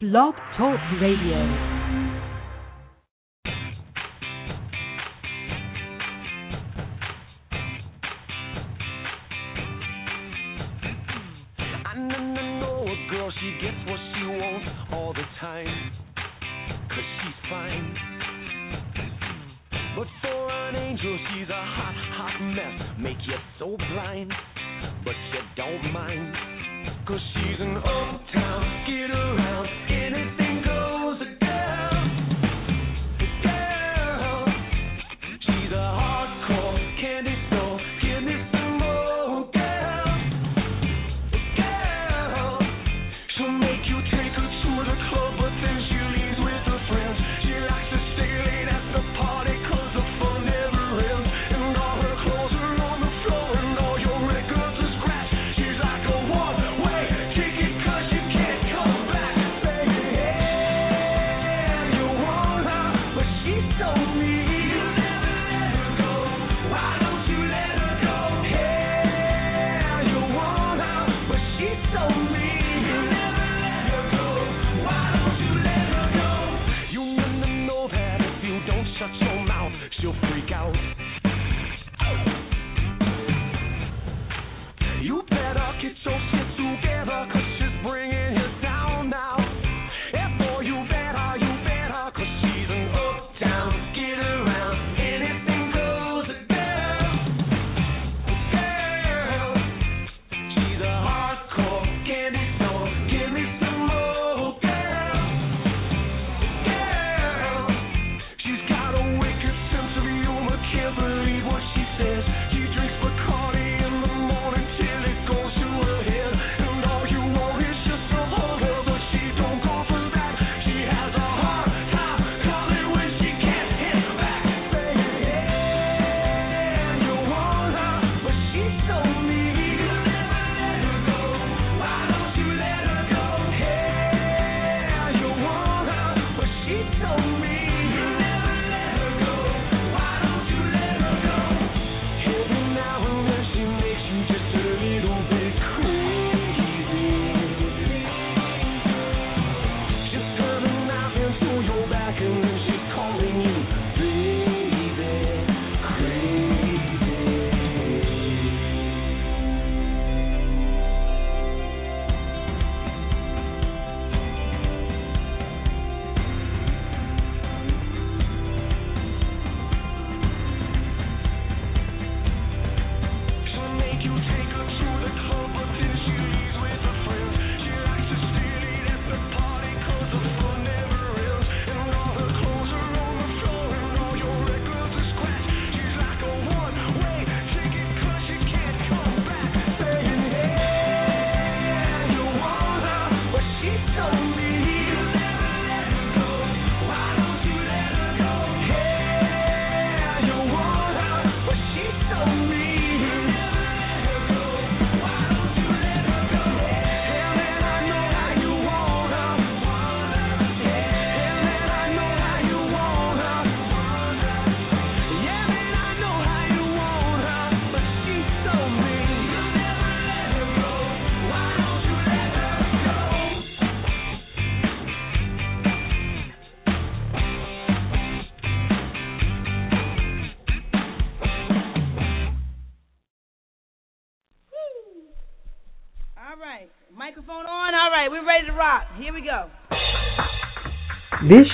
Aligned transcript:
Blog 0.00 0.34
Talk 0.56 0.80
Radio. 0.98 1.79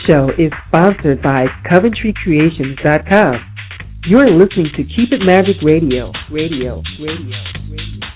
show 0.06 0.30
is 0.38 0.52
sponsored 0.68 1.20
by 1.22 1.46
CoventryCreations.com. 1.70 3.34
You're 4.06 4.30
listening 4.30 4.70
to 4.76 4.84
Keep 4.84 5.10
It 5.10 5.26
Magic 5.26 5.56
Radio. 5.62 6.12
Radio. 6.30 6.82
Radio. 7.00 7.36
Radio. 7.70 8.06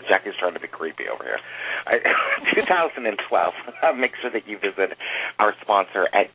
Jacki's 0.08 0.34
trying 0.38 0.54
to 0.54 0.60
be 0.60 0.68
creepy 0.68 1.04
over 1.12 1.24
here. 1.24 1.38
I, 1.86 1.98
2012. 2.56 3.52
Make 3.98 4.12
sure 4.20 4.30
that 4.30 4.46
you 4.46 4.58
visit 4.58 4.96
our 5.38 5.54
sponsor 5.62 6.08
at 6.14 6.34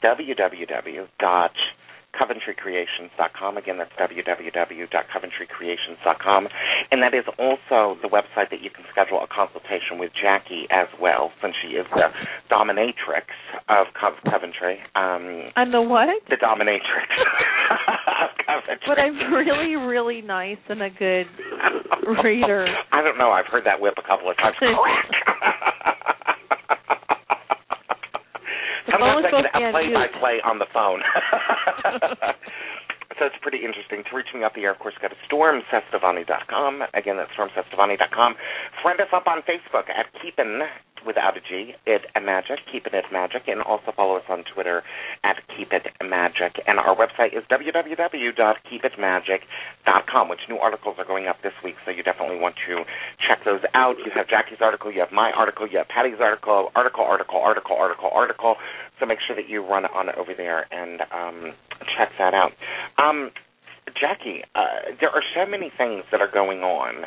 www.coventrycreations.com. 2.15 3.57
Again, 3.57 3.77
that's 3.77 3.91
www.coventrycreations.com. 3.99 6.47
And 6.91 7.01
that 7.03 7.13
is 7.13 7.23
also 7.37 7.97
the 8.01 8.07
website 8.09 8.49
that 8.51 8.61
you 8.61 8.69
can 8.69 8.83
schedule 8.91 9.21
a 9.23 9.27
consultation 9.27 9.97
with 9.99 10.11
Jacki 10.13 10.63
as 10.71 10.87
well, 11.01 11.31
since 11.41 11.55
she 11.61 11.69
is 11.75 11.85
the 11.93 12.07
dominatrix 12.51 13.25
of 13.67 13.87
Co- 13.99 14.15
Coventry. 14.29 14.79
Um, 14.95 15.51
I'm 15.55 15.71
the 15.71 15.81
what? 15.81 16.09
the 16.29 16.35
dominatrix 16.37 17.07
of 18.07 18.29
Coventry. 18.45 18.87
But 18.87 18.99
I'm 18.99 19.33
really, 19.33 19.75
really 19.75 20.21
nice 20.21 20.57
and 20.67 20.81
a 20.81 20.89
good 20.89 21.27
reader. 22.23 22.67
I 22.91 23.01
don't 23.01 23.17
know. 23.17 23.31
I've 23.31 23.45
heard 23.47 23.65
that 23.65 23.79
whip 23.79 23.95
a 23.97 24.01
couple 24.07 24.29
of 24.29 24.35
times. 24.37 24.55
The 28.89 28.97
phone 28.97 29.21
Sometimes 29.21 29.21
I 29.21 29.23
is 29.29 29.29
supposed 29.29 29.45
get 29.45 29.53
to 29.53 29.61
a 29.61 29.69
play-by-play 29.69 30.41
on 30.41 30.57
the 30.57 30.65
phone. 30.73 31.05
so 33.21 33.29
it's 33.29 33.37
pretty 33.45 33.61
interesting. 33.61 34.01
To 34.09 34.17
reach 34.17 34.33
me 34.33 34.41
up 34.41 34.57
the 34.57 34.65
air, 34.65 34.73
of 34.73 34.81
course, 34.81 34.97
go 34.97 35.13
to 35.13 35.19
stormcestavani.com. 35.29 36.89
Again, 36.97 37.21
that's 37.21 37.29
stormcestavani.com. 37.37 38.33
Friend 38.81 38.97
us 38.97 39.13
up 39.13 39.29
on 39.29 39.45
Facebook 39.45 39.93
at 39.93 40.09
Keepin' 40.21 40.65
without 41.05 41.37
a 41.37 41.41
G, 41.41 41.75
it 41.85 42.01
magic, 42.21 42.59
keeping 42.71 42.93
it 42.93 43.03
at 43.05 43.11
magic, 43.11 43.43
and 43.47 43.61
also 43.61 43.91
follow 43.95 44.15
us 44.15 44.23
on 44.29 44.43
Twitter 44.53 44.83
at 45.23 45.37
keep 45.55 45.71
it 45.71 45.87
magic. 46.03 46.59
And 46.67 46.77
our 46.79 46.95
website 46.95 47.37
is 47.37 47.43
www.keepitmagic.com, 47.49 50.29
which 50.29 50.39
new 50.49 50.57
articles 50.57 50.95
are 50.97 51.05
going 51.05 51.27
up 51.27 51.37
this 51.43 51.53
week, 51.63 51.75
so 51.85 51.91
you 51.91 52.01
definitely 52.03 52.39
want 52.39 52.55
to 52.67 52.83
check 53.27 53.45
those 53.45 53.61
out. 53.73 53.97
You 53.99 54.11
have 54.15 54.27
Jacki's 54.27 54.61
article, 54.61 54.91
you 54.91 54.99
have 54.99 55.11
my 55.11 55.31
article, 55.31 55.67
you 55.67 55.77
have 55.77 55.87
Patty's 55.87 56.19
article, 56.19 56.71
article, 56.75 57.03
article, 57.03 57.39
article, 57.39 57.77
article, 57.77 58.09
article. 58.13 58.55
So 58.99 59.05
make 59.05 59.19
sure 59.25 59.35
that 59.35 59.49
you 59.49 59.65
run 59.65 59.85
on 59.85 60.09
over 60.17 60.33
there 60.35 60.65
and 60.73 61.01
um, 61.11 61.53
check 61.97 62.09
that 62.17 62.33
out. 62.33 62.51
Um, 62.97 63.31
Jacki, 63.95 64.43
uh, 64.55 64.95
there 64.99 65.09
are 65.09 65.23
so 65.35 65.45
many 65.49 65.71
things 65.77 66.03
that 66.11 66.21
are 66.21 66.31
going 66.31 66.61
on 66.61 67.05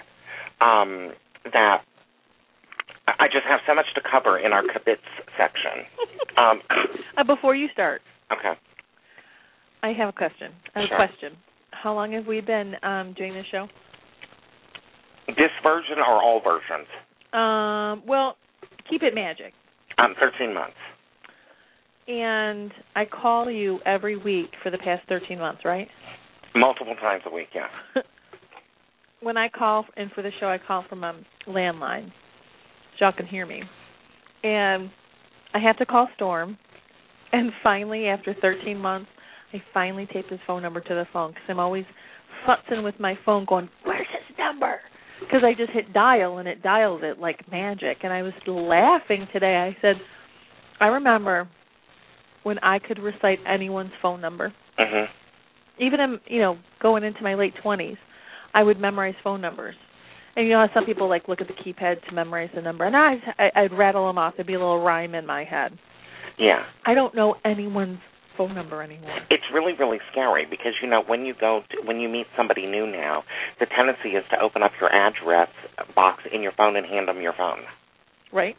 um, 0.61 1.12
that 1.53 1.83
I 3.07 3.27
just 3.27 3.45
have 3.49 3.61
so 3.67 3.75
much 3.75 3.87
to 3.95 4.01
cover 4.09 4.39
in 4.39 4.53
our 4.53 4.63
kibitz 4.63 5.03
section. 5.37 5.87
Um, 6.37 6.61
Uh, 7.19 7.25
before 7.25 7.55
you 7.55 7.69
start, 7.75 8.01
okay. 8.33 8.59
I 9.83 9.89
have 9.93 10.09
a 10.09 10.13
question. 10.13 10.51
I 10.75 10.81
have 10.81 10.89
Sure. 10.89 11.03
a 11.03 11.07
question. 11.09 11.37
How 11.73 11.93
long 11.95 12.13
have 12.13 12.27
we 12.27 12.41
been 12.41 12.75
um, 12.83 13.13
doing 13.19 13.35
this 13.35 13.45
show? 13.51 13.69
This 15.29 15.51
version 15.63 15.99
or 15.99 16.23
all 16.23 16.41
versions? 16.41 16.89
Um, 17.35 18.03
well, 18.09 18.37
keep 18.89 19.03
it 19.03 19.15
magic. 19.15 19.53
Um, 19.99 20.15
13 20.19 20.55
months. 20.55 20.77
And 22.09 22.73
I 22.97 23.05
call 23.05 23.51
you 23.51 23.79
every 23.85 24.17
week 24.17 24.51
for 24.63 24.71
the 24.71 24.79
past 24.79 25.07
13 25.09 25.39
months, 25.39 25.63
right? 25.65 25.89
Multiple 26.55 26.95
times 27.01 27.23
a 27.27 27.31
week, 27.33 27.49
yeah. 27.55 27.69
when 29.21 29.37
I 29.37 29.49
call 29.49 29.85
and 29.97 30.11
for 30.13 30.23
the 30.23 30.31
show, 30.41 30.47
I 30.47 30.59
call 30.59 30.85
from 30.89 31.05
a 31.05 31.15
landline, 31.47 32.07
so 32.07 32.13
y'all 33.03 33.13
can 33.13 33.27
hear 33.27 33.45
me. 33.45 33.63
And 34.43 34.91
I 35.53 35.59
have 35.59 35.77
to 35.79 35.87
call 35.87 36.09
Storm. 36.17 36.57
And 37.33 37.53
finally, 37.63 38.07
after 38.07 38.35
13 38.41 38.79
months, 38.79 39.09
I 39.53 39.63
finally 39.75 40.09
taped 40.13 40.31
his 40.31 40.41
phone 40.47 40.63
number 40.63 40.81
to 40.81 40.95
the 40.95 41.05
phone 41.13 41.31
because 41.31 41.45
I'm 41.49 41.61
always 41.61 41.85
futzing 42.47 42.83
with 42.83 42.99
my 42.99 43.19
phone, 43.25 43.45
going, 43.45 43.69
"Where's 43.85 44.07
his 44.09 44.39
number?" 44.39 44.81
Because 45.21 45.45
I 45.45 45.55
just 45.55 45.73
hit 45.73 45.93
dial 45.93 46.39
and 46.39 46.49
it 46.49 46.63
dials 46.63 47.03
it 47.03 47.19
like 47.19 47.51
magic. 47.51 47.99
And 48.03 48.13
I 48.13 48.23
was 48.23 48.33
laughing 48.47 49.29
today. 49.33 49.57
I 49.57 49.77
said, 49.81 50.01
"I 50.81 50.87
remember 50.87 51.49
when 52.45 52.59
I 52.61 52.79
could 52.79 52.99
recite 52.99 53.41
anyone's 53.47 53.93
phone 54.01 54.21
number." 54.21 54.53
hmm 54.79 55.05
even 55.79 56.01
in 56.01 56.21
you 56.27 56.41
know 56.41 56.59
going 56.81 57.05
into 57.05 57.23
my 57.23 57.35
late 57.35 57.55
twenties, 57.63 57.97
I 58.55 58.63
would 58.63 58.79
memorize 58.79 59.15
phone 59.23 59.41
numbers. 59.41 59.75
And 60.37 60.46
you 60.46 60.52
know 60.52 60.67
some 60.75 60.87
people 60.87 61.08
like 61.08 61.29
look 61.29 61.40
at 61.40 61.46
the 61.49 61.55
keypad 61.55 62.06
to 62.08 62.14
memorize 62.14 62.50
the 62.55 62.62
number, 62.62 62.84
and 62.84 62.96
I 62.96 63.17
I- 63.38 63.50
I'd 63.62 63.73
rattle 63.73 64.06
them 64.06 64.19
off. 64.19 64.34
There'd 64.37 64.46
be 64.46 64.55
a 64.55 64.58
little 64.58 64.82
rhyme 64.82 65.14
in 65.14 65.26
my 65.26 65.44
head. 65.44 65.79
Yeah. 66.38 66.64
I 66.87 66.94
don't 66.94 67.14
know 67.14 67.37
anyone's 67.44 67.99
phone 68.37 68.55
number 68.55 68.82
anymore. 68.82 69.19
It's 69.29 69.44
really, 69.52 69.75
really 69.79 69.99
scary 70.11 70.46
because 70.49 70.73
you 70.81 70.88
know 70.88 71.02
when 71.06 71.26
you 71.26 71.34
go 71.38 71.61
to, 71.70 71.87
when 71.87 72.00
you 72.00 72.08
meet 72.08 72.26
somebody 72.37 72.67
new 72.67 72.87
now, 72.87 73.25
the 73.61 73.67
tendency 73.67 74.17
is 74.17 74.25
to 74.31 74.40
open 74.40 74.62
up 74.62 74.73
your 74.81 74.90
address 74.90 75.49
box 75.94 76.23
in 76.32 76.43
your 76.43 76.52
phone 76.56 76.76
and 76.76 76.87
hand 76.87 77.08
them 77.08 77.20
your 77.20 77.34
phone, 77.37 77.61
Right? 78.32 78.56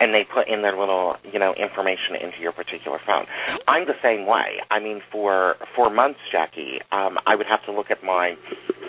And 0.00 0.14
they 0.14 0.24
put 0.24 0.48
in 0.48 0.62
their 0.62 0.76
little 0.78 1.16
you 1.30 1.38
know 1.38 1.52
information 1.54 2.16
into 2.20 2.40
your 2.40 2.52
particular 2.52 2.98
phone. 3.06 3.26
I'm 3.68 3.86
the 3.86 3.98
same 4.02 4.26
way. 4.26 4.58
I 4.70 4.80
mean, 4.80 5.00
for 5.12 5.56
for 5.76 5.90
months, 5.90 6.20
Jacki, 6.32 6.80
um, 6.90 7.18
I 7.26 7.36
would 7.36 7.46
have 7.46 7.62
to 7.66 7.72
look 7.72 7.90
at 7.90 8.02
my 8.02 8.34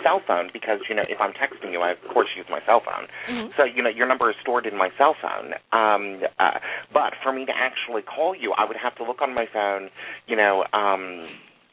cell 0.02 0.20
phone 0.26 0.50
because 0.52 0.80
you 0.88 0.94
know 0.94 1.04
if 1.08 1.20
I'm 1.20 1.32
texting 1.32 1.70
you, 1.72 1.80
I 1.80 1.92
of 1.92 1.98
course 2.12 2.28
use 2.36 2.46
my 2.50 2.60
cell 2.66 2.80
phone. 2.84 3.06
Mhm. 3.28 3.56
So 3.56 3.64
you 3.64 3.82
know 3.82 3.90
your 3.90 4.06
number 4.06 4.30
is 4.30 4.36
stored 4.40 4.66
in 4.66 4.76
my 4.76 4.90
cell 4.98 5.14
phone. 5.20 5.54
Um, 5.72 6.22
uh, 6.38 6.58
but 6.92 7.12
for 7.22 7.32
me 7.32 7.44
to 7.46 7.52
actually 7.56 8.02
call 8.02 8.34
you, 8.34 8.52
I 8.56 8.64
would 8.64 8.76
have 8.76 8.94
to 8.96 9.04
look 9.04 9.20
on 9.22 9.34
my 9.34 9.46
phone. 9.52 9.90
You 10.26 10.36
know, 10.36 10.64
um, 10.72 11.28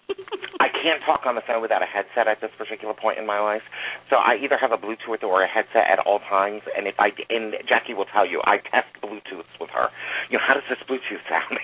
I 0.60 0.68
can't 0.68 1.00
talk 1.06 1.24
on 1.26 1.36
the 1.36 1.42
phone 1.48 1.62
without 1.62 1.82
a 1.82 1.88
headset 1.88 2.28
at 2.28 2.42
this 2.42 2.52
particular 2.58 2.94
point 2.94 3.18
in 3.18 3.26
my 3.26 3.40
life. 3.40 3.64
So 4.10 4.18
I 4.18 4.36
either 4.44 4.58
have 4.60 4.72
a 4.72 4.78
Bluetooth 4.78 5.24
or 5.24 5.44
a 5.44 5.48
headset 5.48 5.88
at 5.88 6.00
all 6.06 6.20
times. 6.30 6.62
And 6.76 6.88
if 6.88 6.96
I 7.00 7.10
and 7.30 7.54
Jacki 7.64 7.96
will 7.96 8.10
tell 8.12 8.28
you, 8.28 8.42
I 8.44 8.58
test 8.58 8.92
Bluetooth 9.04 9.48
with 9.60 9.70
her. 9.72 9.88
You 10.30 10.38
know, 10.38 10.44
how 10.46 10.54
does 10.54 10.68
this 10.68 10.80
Bluetooth 10.90 11.24
sound? 11.32 11.60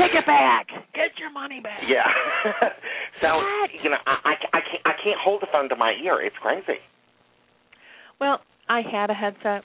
Take 0.00 0.14
it 0.14 0.26
back. 0.26 0.68
Get 0.94 1.18
your 1.18 1.30
money 1.32 1.60
back. 1.60 1.82
Yeah. 1.86 2.08
so 3.20 3.40
you 3.82 3.90
know, 3.90 4.00
I, 4.06 4.32
I 4.32 4.34
I 4.56 4.60
can't 4.60 4.82
I 4.84 4.92
can't 5.02 5.20
hold 5.20 5.42
the 5.42 5.48
phone 5.52 5.68
to 5.68 5.76
my 5.76 5.92
ear. 6.02 6.20
It's 6.20 6.36
crazy. 6.40 6.80
Well, 8.20 8.40
I 8.68 8.80
had 8.80 9.10
a 9.10 9.14
headset 9.14 9.64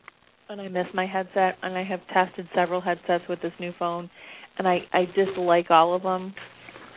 and 0.50 0.60
I 0.60 0.68
miss 0.68 0.88
my 0.94 1.06
headset 1.06 1.56
and 1.64 1.78
I 1.78 1.84
have 1.84 2.02
tested 2.14 2.48
several 2.54 2.82
headsets 2.82 3.24
with 3.30 3.42
this 3.42 3.54
new 3.60 3.74
phone 3.80 4.10
and 4.57 4.68
I 4.68 4.80
I 4.94 5.06
dislike 5.15 5.69
all 5.69 5.94
of 5.95 6.03
them. 6.03 6.33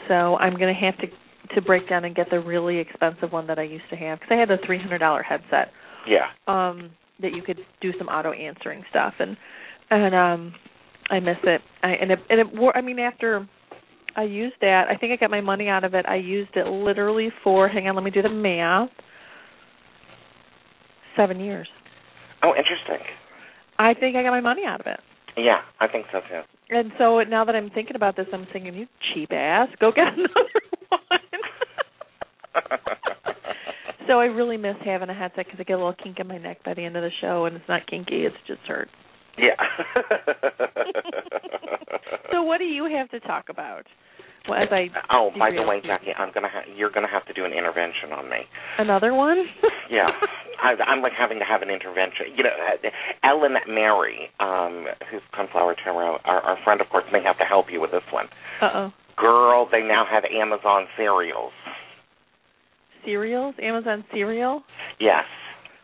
So 0.09 0.37
I'm 0.37 0.57
going 0.57 0.75
to 0.75 0.81
have 0.81 0.97
to 0.99 1.07
to 1.55 1.61
break 1.61 1.89
down 1.89 2.05
and 2.05 2.15
get 2.17 2.29
the 2.31 2.41
really 2.41 2.79
expensive 2.79 3.31
one 3.31 3.47
that 3.47 3.59
I 3.59 3.63
used 3.63 3.89
to 3.91 3.97
have 3.97 4.19
cuz 4.21 4.29
I 4.31 4.35
had 4.37 4.51
a 4.51 4.59
$300 4.59 5.23
headset 5.25 5.71
Yeah. 6.07 6.27
um 6.49 6.91
that 7.21 7.33
you 7.33 7.43
could 7.43 7.59
do 7.81 7.93
some 7.99 8.09
auto 8.09 8.33
answering 8.33 8.85
stuff 8.91 9.15
and 9.19 9.37
and 9.91 10.15
um 10.15 10.55
I 11.11 11.21
miss 11.21 11.37
it. 11.45 11.61
I 11.83 11.91
and 11.91 12.11
it 12.11 12.19
and 12.31 12.41
it 12.41 12.55
wore 12.55 12.77
I 12.77 12.81
mean 12.81 12.99
after 12.99 13.47
I 14.17 14.23
used 14.23 14.57
that, 14.61 14.87
I 14.89 14.97
think 14.97 15.13
I 15.13 15.17
got 15.17 15.31
my 15.31 15.41
money 15.41 15.69
out 15.69 15.83
of 15.85 15.93
it. 15.95 16.07
I 16.09 16.15
used 16.17 16.57
it 16.57 16.67
literally 16.67 17.31
for 17.43 17.69
hang 17.69 17.89
on, 17.89 17.95
let 17.95 18.05
me 18.05 18.11
do 18.11 18.23
the 18.23 18.29
math. 18.29 18.89
7 21.17 21.39
years. 21.41 21.69
Oh, 22.43 22.55
interesting. 22.57 22.99
I 23.79 23.95
think 23.95 24.17
I 24.17 24.23
got 24.23 24.31
my 24.31 24.41
money 24.41 24.63
out 24.67 24.81
of 24.81 24.87
it. 24.87 25.01
Yeah, 25.37 25.61
I 25.81 25.89
think 25.89 26.07
so 26.13 26.21
too. 26.21 26.43
And 26.71 26.93
so 26.99 27.21
now 27.23 27.45
that 27.45 27.55
I'm 27.55 27.71
thinking 27.71 27.97
about 27.97 28.17
this, 28.17 28.27
I'm 28.33 28.47
thinking, 28.53 28.75
you 28.75 28.87
cheap 29.15 29.33
ass, 29.33 29.69
go 29.81 29.93
get 29.93 30.07
another 30.17 30.61
one. 30.89 31.01
so 34.09 34.21
I 34.21 34.25
really 34.27 34.57
miss 34.57 34.77
having 34.85 35.11
a 35.11 35.15
headset 35.15 35.47
because 35.47 35.61
I 35.61 35.65
get 35.65 35.75
a 35.75 35.77
little 35.77 35.95
kink 35.95 36.19
in 36.21 36.27
my 36.27 36.39
neck 36.39 36.65
by 36.65 36.75
the 36.75 36.83
end 36.85 36.97
of 36.97 37.03
the 37.03 37.11
show, 37.21 37.45
and 37.45 37.57
it's 37.57 37.69
not 37.69 37.87
kinky; 37.87 38.25
it's 38.25 38.37
just 38.47 38.61
hurt. 38.67 38.89
Yeah. 39.39 39.57
So 42.35 42.43
what 42.43 42.59
do 42.59 42.65
you 42.65 42.89
have 42.97 43.09
to 43.11 43.21
talk 43.21 43.49
about? 43.49 43.87
Well, 44.49 44.61
as 44.63 44.69
I 44.71 44.89
oh, 45.11 45.31
by 45.39 45.51
the 45.53 45.63
way. 45.63 45.81
Jackie, 45.85 46.13
I'm 46.17 46.31
gonna 46.35 46.49
ha- 46.53 46.69
you're 46.77 46.91
gonna 46.91 47.09
have 47.11 47.25
to 47.27 47.33
do 47.33 47.45
an 47.45 47.53
intervention 47.53 48.13
on 48.13 48.29
me. 48.29 48.39
another 48.79 49.15
one? 49.15 49.45
Yeah, 49.91 50.09
I, 50.63 50.73
I'm 50.89 51.03
like 51.03 51.13
having 51.13 51.39
to 51.41 51.45
have 51.45 51.61
an 51.61 51.69
intervention. 51.69 52.33
You 52.35 52.45
know, 52.45 52.51
uh, 52.51 52.89
Ellen 53.23 53.53
Mary, 53.69 54.31
um, 54.41 54.87
who's 55.11 55.21
Conflower 55.35 55.77
Tarot, 55.77 56.19
our, 56.25 56.41
our 56.41 56.57
friend, 56.65 56.81
of 56.81 56.89
course, 56.89 57.05
may 57.13 57.23
have 57.23 57.37
to 57.39 57.45
help 57.45 57.67
you 57.71 57.83
with 57.83 57.91
this 57.91 58.03
one. 58.11 58.27
Uh 58.63 58.71
oh. 58.75 58.93
Girl, 59.17 59.69
they 59.71 59.83
now 59.83 60.05
have 60.11 60.25
Amazon 60.25 60.87
serials. 60.97 61.53
Cereals? 63.05 63.55
Amazon 63.63 64.05
cereal? 64.13 64.63
Yes. 64.99 65.25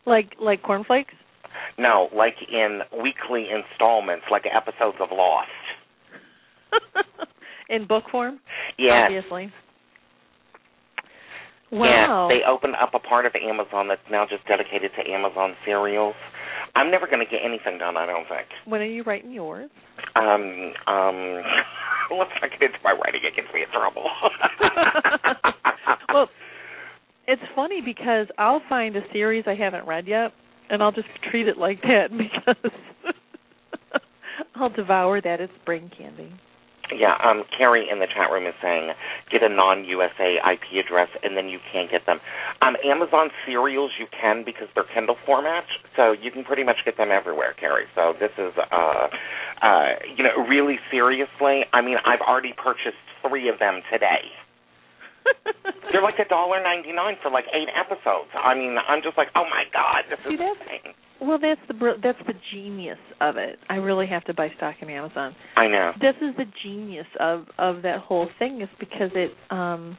Like 0.06 0.32
like 0.40 0.62
cornflakes? 0.62 1.14
No, 1.78 2.08
like 2.16 2.36
in 2.50 2.80
weekly 3.02 3.46
installments, 3.52 4.24
like 4.30 4.44
episodes 4.46 4.96
of 5.00 5.08
Lost. 5.12 5.48
in 7.70 7.86
book 7.86 8.04
form? 8.10 8.40
Yes. 8.78 9.06
Obviously. 9.08 9.52
Wow. 11.72 12.28
Yes, 12.28 12.36
they 12.36 12.50
opened 12.50 12.74
up 12.82 12.90
a 12.94 12.98
part 12.98 13.26
of 13.26 13.32
Amazon 13.36 13.86
that's 13.88 14.00
now 14.10 14.26
just 14.28 14.44
dedicated 14.48 14.90
to 14.98 15.08
Amazon 15.10 15.54
serials. 15.64 16.14
I'm 16.74 16.90
never 16.90 17.06
going 17.06 17.20
to 17.20 17.30
get 17.30 17.40
anything 17.44 17.78
done, 17.78 17.96
I 17.96 18.06
don't 18.06 18.26
think. 18.28 18.46
when 18.64 18.80
are 18.80 18.84
you 18.84 19.02
writing 19.04 19.30
yours? 19.32 19.70
Um, 20.16 20.72
um, 20.86 21.42
let's 22.10 22.30
not 22.42 22.50
get 22.50 22.62
into 22.62 22.78
my 22.82 22.92
writing. 22.92 23.20
It 23.24 23.36
gets 23.36 23.48
me 23.54 23.62
in 23.62 23.68
trouble. 23.72 24.04
well, 26.12 26.28
it's 27.26 27.42
funny 27.54 27.80
because 27.84 28.26
I'll 28.38 28.62
find 28.68 28.96
a 28.96 29.02
series 29.12 29.44
I 29.46 29.54
haven't 29.54 29.86
read 29.86 30.08
yet, 30.08 30.32
and 30.70 30.82
I'll 30.82 30.92
just 30.92 31.08
treat 31.30 31.46
it 31.46 31.56
like 31.56 31.80
that 31.82 32.08
because 32.16 32.72
I'll 34.56 34.70
devour 34.70 35.20
that. 35.20 35.40
It's 35.40 35.52
brain 35.64 35.88
candy. 35.96 36.32
Yeah, 36.96 37.16
um, 37.22 37.44
Carrie 37.56 37.88
in 37.90 37.98
the 37.98 38.06
chat 38.06 38.30
room 38.30 38.46
is 38.46 38.54
saying 38.62 38.90
get 39.30 39.42
a 39.42 39.48
non-USA 39.48 40.38
IP 40.42 40.84
address 40.84 41.08
and 41.22 41.36
then 41.36 41.48
you 41.48 41.58
can't 41.72 41.90
get 41.90 42.06
them. 42.06 42.20
Um, 42.62 42.76
Amazon 42.84 43.30
serials 43.46 43.92
you 43.98 44.06
can 44.10 44.44
because 44.44 44.68
they're 44.74 44.88
Kindle 44.94 45.16
format, 45.24 45.64
so 45.96 46.12
you 46.12 46.30
can 46.30 46.44
pretty 46.44 46.64
much 46.64 46.78
get 46.84 46.96
them 46.96 47.10
everywhere, 47.10 47.54
Carrie. 47.58 47.86
So 47.94 48.14
this 48.18 48.32
is, 48.38 48.52
uh, 48.58 49.08
uh, 49.62 49.88
you 50.16 50.24
know, 50.24 50.46
really 50.48 50.78
seriously. 50.90 51.62
I 51.72 51.80
mean, 51.80 51.96
I've 52.04 52.20
already 52.20 52.52
purchased 52.52 52.98
three 53.26 53.48
of 53.48 53.58
them 53.58 53.82
today. 53.92 54.30
They're 55.92 56.02
like 56.02 56.18
a 56.18 56.28
dollar 56.28 56.62
ninety 56.62 56.92
nine 56.92 57.16
for 57.22 57.30
like 57.30 57.44
eight 57.52 57.68
episodes. 57.74 58.30
I 58.34 58.54
mean, 58.54 58.76
I'm 58.88 59.02
just 59.02 59.16
like, 59.18 59.28
oh 59.34 59.44
my 59.44 59.64
god, 59.72 60.04
this 60.10 60.18
See, 60.26 60.34
is 60.34 60.38
that's- 60.40 60.56
insane. 60.62 60.94
well, 61.20 61.38
that's 61.40 61.60
the 61.68 61.74
br- 61.74 62.00
that's 62.02 62.18
the 62.26 62.34
genius 62.52 62.98
of 63.20 63.36
it. 63.36 63.58
I 63.68 63.76
really 63.76 64.06
have 64.06 64.24
to 64.24 64.34
buy 64.34 64.48
stock 64.56 64.76
in 64.80 64.88
Amazon. 64.90 65.34
I 65.56 65.66
know. 65.68 65.92
this 66.00 66.14
is 66.22 66.34
the 66.36 66.46
genius 66.62 67.06
of 67.18 67.46
of 67.58 67.82
that 67.82 67.98
whole 68.00 68.28
thing 68.38 68.60
is 68.62 68.68
because 68.78 69.10
it 69.14 69.32
um 69.50 69.98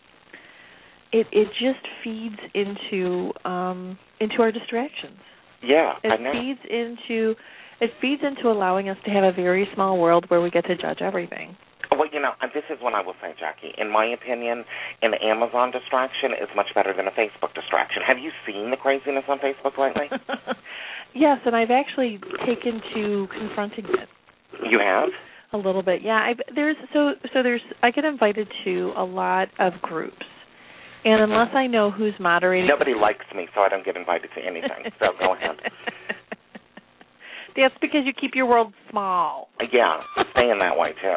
it 1.12 1.28
it 1.32 1.48
just 1.60 1.86
feeds 2.04 2.40
into 2.54 3.32
um 3.46 3.98
into 4.20 4.42
our 4.42 4.51
distractions 4.51 5.20
Yeah, 5.62 5.94
I 6.04 6.08
it 6.16 6.22
know. 6.22 6.32
feeds 6.32 6.60
into 6.70 7.36
it 7.82 7.92
feeds 8.00 8.22
into 8.24 8.50
allowing 8.50 8.90
us 8.90 8.98
to 9.06 9.12
have 9.12 9.24
a 9.24 9.32
very 9.32 9.68
small 9.75 10.00
world 10.00 10.25
where 10.30 10.40
we 10.42 10.50
get 10.51 10.66
to 10.68 10.75
judge 10.78 11.01
everything 11.01 11.56
Well, 11.91 12.07
you 12.12 12.21
know, 12.21 12.31
this 12.53 12.63
is 12.69 12.79
what 12.81 12.93
I 12.93 13.01
will 13.01 13.15
say, 13.21 13.36
Jacki. 13.38 13.77
In 13.77 13.91
my 13.91 14.05
opinion, 14.05 14.63
an 15.01 15.13
Amazon 15.21 15.71
distraction 15.71 16.31
is 16.31 16.50
much 16.55 16.67
better 16.74 16.93
than 16.95 17.05
a 17.07 17.12
Facebook 17.12 17.53
distraction. 17.53 18.01
Have 18.07 18.17
you 18.17 18.31
seen 18.48 18.71
the 18.71 18.77
craziness 18.77 19.25
on 19.27 19.39
Facebook 19.39 19.77
lately? 19.77 20.07
yes 21.13 21.39
and 21.45 21.55
i've 21.55 21.71
actually 21.71 22.19
taken 22.45 22.81
to 22.93 23.27
confronting 23.38 23.86
it 23.86 24.10
you 24.69 24.79
have? 24.79 25.10
a 25.53 25.57
little 25.57 25.83
bit 25.83 26.01
yeah 26.01 26.13
i 26.13 26.33
there's 26.55 26.77
so 26.93 27.12
so 27.33 27.43
there's 27.43 27.62
i 27.83 27.91
get 27.91 28.05
invited 28.05 28.48
to 28.63 28.93
a 28.95 29.03
lot 29.03 29.50
of 29.60 29.74
groups 29.81 30.24
and 31.03 31.21
unless 31.21 31.53
i 31.53 31.67
know 31.67 31.91
who's 31.91 32.13
moderating 32.19 32.67
Nobody 32.67 32.93
likes 32.93 33.25
me, 33.36 33.48
so 33.53 33.62
I 33.62 33.69
don't 33.69 33.83
get 33.83 33.98
invited 33.98 34.29
to 34.38 34.41
anything. 34.45 34.91
So 35.00 35.07
go 35.19 35.33
ahead. 35.33 35.57
That's 37.55 37.75
because 37.81 38.01
you 38.05 38.13
keep 38.13 38.31
your 38.34 38.46
world 38.46 38.74
small. 38.89 39.50
Yeah, 39.74 40.00
I'm 40.17 40.25
staying 40.31 40.60
that 40.60 40.77
way 40.77 40.89
too. 41.01 41.08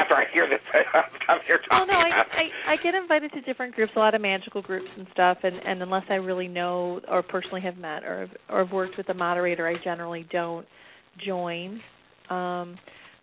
After 0.00 0.14
I 0.14 0.24
hear 0.32 0.48
this 0.48 0.60
you're 1.48 1.58
Well, 1.70 1.86
talking 1.86 1.92
no, 1.92 1.98
I, 1.98 2.08
about. 2.08 2.26
I 2.32 2.72
I 2.72 2.76
get 2.82 2.94
invited 2.94 3.32
to 3.32 3.40
different 3.42 3.74
groups, 3.74 3.92
a 3.96 3.98
lot 3.98 4.14
of 4.14 4.20
magical 4.20 4.62
groups 4.62 4.88
and 4.96 5.06
stuff, 5.12 5.38
and 5.42 5.56
and 5.56 5.82
unless 5.82 6.04
I 6.10 6.14
really 6.14 6.48
know 6.48 7.00
or 7.08 7.22
personally 7.22 7.60
have 7.62 7.76
met 7.76 8.04
or 8.04 8.28
or 8.48 8.64
have 8.64 8.72
worked 8.72 8.96
with 8.96 9.08
a 9.08 9.14
moderator, 9.14 9.66
I 9.66 9.74
generally 9.82 10.26
don't 10.30 10.66
join. 11.24 11.80
Um 12.30 12.76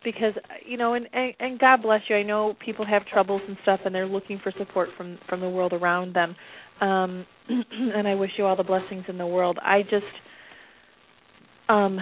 because 0.04 0.34
you 0.66 0.76
know 0.76 0.94
and, 0.94 1.06
and 1.12 1.32
and 1.40 1.58
God 1.58 1.82
bless 1.82 2.02
you 2.08 2.16
I 2.16 2.22
know 2.22 2.54
people 2.64 2.84
have 2.86 3.06
troubles 3.06 3.42
and 3.48 3.56
stuff 3.62 3.80
and 3.84 3.94
they're 3.94 4.06
looking 4.06 4.38
for 4.42 4.52
support 4.58 4.90
from 4.96 5.18
from 5.28 5.40
the 5.40 5.48
world 5.48 5.72
around 5.72 6.14
them 6.14 6.36
um 6.80 7.26
and 7.48 8.06
I 8.06 8.14
wish 8.14 8.30
you 8.36 8.44
all 8.44 8.56
the 8.56 8.62
blessings 8.64 9.04
in 9.08 9.18
the 9.18 9.26
world 9.26 9.58
I 9.62 9.82
just 9.82 10.04
um 11.68 11.98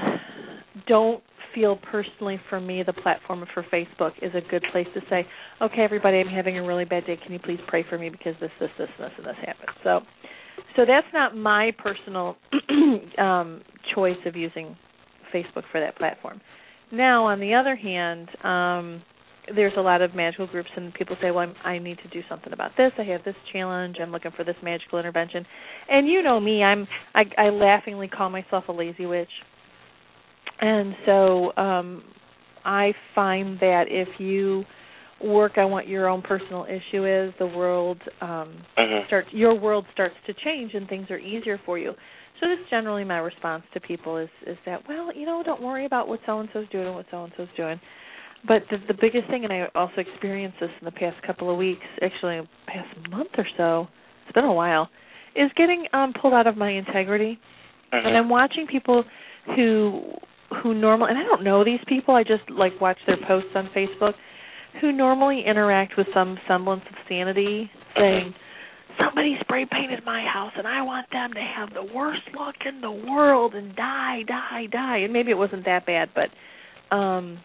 don't 0.87 1.23
feel 1.55 1.77
personally 1.91 2.41
for 2.49 2.61
me 2.61 2.83
the 2.83 2.93
platform 2.93 3.45
for 3.53 3.63
Facebook 3.65 4.13
is 4.23 4.33
a 4.35 4.41
good 4.51 4.65
place 4.73 4.87
to 4.95 5.01
say 5.11 5.27
okay 5.61 5.83
everybody 5.83 6.19
I'm 6.19 6.29
having 6.29 6.59
a 6.59 6.63
really 6.63 6.85
bad 6.85 7.07
day 7.07 7.19
can 7.23 7.33
you 7.33 7.39
please 7.39 7.61
pray 7.69 7.85
for 7.89 7.99
me 7.99 8.09
because 8.09 8.35
this 8.41 8.51
this 8.59 8.71
this 8.79 8.89
this 8.99 9.11
and 9.19 9.27
this 9.27 9.37
happened 9.45 9.77
so 9.85 10.01
so 10.77 10.85
that's 10.87 11.07
not 11.13 11.37
my 11.37 11.73
personal 11.79 12.37
um 13.19 13.61
choice 13.95 14.17
of 14.27 14.37
using 14.37 14.77
Facebook 15.35 15.65
for 15.71 15.81
that 15.81 15.97
platform 15.97 16.41
now, 16.93 17.25
on 17.27 17.41
the 17.41 17.55
other 17.55 17.75
hand, 17.75 18.29
um, 18.45 19.03
there's 19.57 19.73
a 19.79 19.81
lot 19.81 20.03
of 20.03 20.15
magical 20.15 20.47
groups, 20.47 20.69
and 20.77 20.93
people 20.93 21.17
say, 21.21 21.31
"Well, 21.31 21.49
I'm, 21.49 21.55
I 21.65 21.79
need 21.79 21.99
to 21.99 22.09
do 22.09 22.21
something 22.29 22.53
about 22.53 22.73
this. 22.77 22.93
I 22.99 23.03
have 23.05 23.25
this 23.25 23.35
challenge. 23.51 23.97
I'm 24.01 24.13
looking 24.13 24.31
for 24.37 24.45
this 24.45 24.57
magical 24.63 24.99
intervention." 24.99 25.45
And 25.89 26.07
you 26.07 26.23
know 26.23 26.39
me, 26.39 26.63
I'm 26.63 26.87
I, 27.15 27.25
I 27.39 27.49
laughingly 27.49 28.09
call 28.09 28.29
myself 28.29 28.65
a 28.69 28.73
lazy 28.73 29.07
witch, 29.07 29.31
and 30.63 30.95
so 31.05 31.53
um, 31.57 32.05
I 32.65 32.93
find 33.15 33.59
that 33.61 33.85
if 33.89 34.09
you 34.19 34.65
work 35.23 35.59
on 35.59 35.71
what 35.71 35.89
your 35.89 36.09
own 36.09 36.23
personal 36.23 36.65
issue 36.65 37.05
is, 37.05 37.35
the 37.39 37.47
world 37.47 38.01
um, 38.21 38.55
Mhm. 38.79 39.07
starts 39.07 39.29
your 39.33 39.55
world 39.55 39.87
starts 39.93 40.15
to 40.27 40.33
change, 40.35 40.75
and 40.75 40.89
things 40.89 41.11
are 41.11 41.19
easier 41.19 41.59
for 41.67 41.79
you. 41.79 41.95
So 42.41 42.49
that's 42.49 42.69
generally 42.71 43.05
my 43.05 43.19
response 43.19 43.65
to 43.75 43.81
people 43.81 44.17
is 44.17 44.31
is 44.47 44.57
that 44.65 44.87
well, 44.89 45.13
you 45.15 45.27
know, 45.27 45.43
don't 45.43 45.61
worry 45.61 45.85
about 45.85 46.09
what 46.09 46.21
so 46.27 46.39
and 46.41 46.49
so's 46.53 46.69
doing 46.71 46.87
and 46.87 46.95
what 46.95 47.07
so 47.11 47.25
and 47.25 47.33
so's 47.37 47.49
doing. 47.57 47.81
But 48.47 48.63
the 48.71 48.79
the 48.89 48.95
biggest 48.95 49.29
thing, 49.29 49.45
and 49.45 49.53
I 49.53 49.69
also 49.75 49.99
experienced 50.01 50.59
this 50.61 50.71
in 50.81 50.85
the 50.85 50.93
past 50.93 51.21
couple 51.27 51.51
of 51.51 51.57
weeks, 51.57 51.87
actually 52.01 52.41
past 52.67 52.89
month 53.11 53.31
or 53.37 53.47
so, 53.57 53.89
it's 54.25 54.33
been 54.35 54.45
a 54.45 54.53
while, 54.53 54.89
is 55.35 55.51
getting 55.57 55.87
um 55.93 56.13
pulled 56.21 56.35
out 56.35 56.47
of 56.47 56.57
my 56.57 56.71
integrity. 56.71 57.39
Mhm. 57.93 58.07
And 58.07 58.17
I'm 58.17 58.29
watching 58.29 58.67
people 58.67 59.05
who 59.55 60.03
who 60.63 60.75
normal 60.75 61.07
and 61.07 61.19
I 61.19 61.23
don't 61.23 61.45
know 61.45 61.65
these 61.65 61.81
people, 61.89 62.15
I 62.15 62.23
just 62.23 62.49
like 62.51 62.81
watch 62.81 62.99
their 63.07 63.19
posts 63.27 63.51
on 63.55 63.71
Facebook, 63.77 64.15
who 64.81 64.93
normally 64.93 65.45
interact 65.47 65.95
with 65.97 66.07
some 66.15 66.39
semblance 66.49 66.83
of 66.89 66.97
sanity, 67.09 67.71
saying, 67.97 68.35
Somebody 68.99 69.37
spray 69.41 69.67
painted 69.71 70.05
my 70.05 70.23
house 70.23 70.53
and 70.55 70.67
I 70.67 70.83
want 70.83 71.07
them 71.11 71.33
to 71.33 71.41
have 71.41 71.73
the 71.73 71.95
worst 71.95 72.23
luck 72.37 72.57
in 72.67 72.83
the 72.83 72.91
world 72.91 73.55
and 73.55 73.75
die, 73.75 74.21
die, 74.27 74.67
die. 74.71 74.99
And 74.99 75.15
maybe 75.15 75.31
it 75.31 75.39
wasn't 75.39 75.65
that 75.65 75.87
bad, 75.87 76.11
but 76.15 76.95
um 76.95 77.39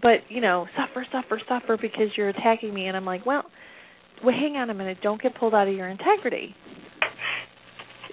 but, 0.00 0.20
you 0.28 0.40
know, 0.40 0.66
suffer, 0.76 1.04
suffer, 1.10 1.40
suffer 1.48 1.76
because 1.76 2.16
you're 2.16 2.28
attacking 2.28 2.72
me. 2.72 2.86
And 2.86 2.96
I'm 2.96 3.04
like, 3.04 3.26
Well, 3.26 3.44
well 4.24 4.34
hang 4.34 4.56
on 4.56 4.70
a 4.70 4.74
minute, 4.74 4.98
don't 5.02 5.20
get 5.20 5.34
pulled 5.34 5.54
out 5.54 5.68
of 5.68 5.74
your 5.74 5.88
integrity 5.88 6.54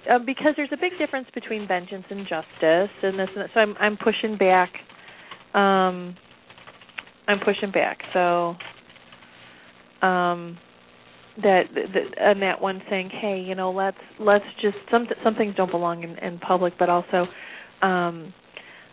um, 0.08 0.24
because 0.24 0.54
there's 0.56 0.72
a 0.72 0.76
big 0.76 0.92
difference 0.98 1.28
between 1.34 1.66
vengeance 1.68 2.04
and 2.10 2.26
justice, 2.26 2.90
and 3.02 3.18
this. 3.18 3.28
And. 3.36 3.48
So 3.54 3.60
I'm 3.60 3.74
I'm 3.80 3.96
pushing 3.96 4.36
back. 4.36 4.70
Um, 5.54 6.16
I'm 7.26 7.40
pushing 7.44 7.70
back. 7.70 7.98
So 8.12 8.56
um, 10.06 10.58
that, 11.42 11.64
that 11.74 12.20
and 12.20 12.42
that 12.42 12.60
one 12.60 12.82
saying, 12.88 13.10
hey, 13.10 13.40
you 13.46 13.54
know, 13.54 13.70
let's 13.70 13.98
let's 14.18 14.44
just 14.60 14.76
some 14.90 15.06
some 15.22 15.34
things 15.34 15.54
don't 15.56 15.70
belong 15.70 16.04
in, 16.04 16.18
in 16.18 16.38
public, 16.38 16.74
but 16.78 16.88
also. 16.88 17.26
Um, 17.82 18.34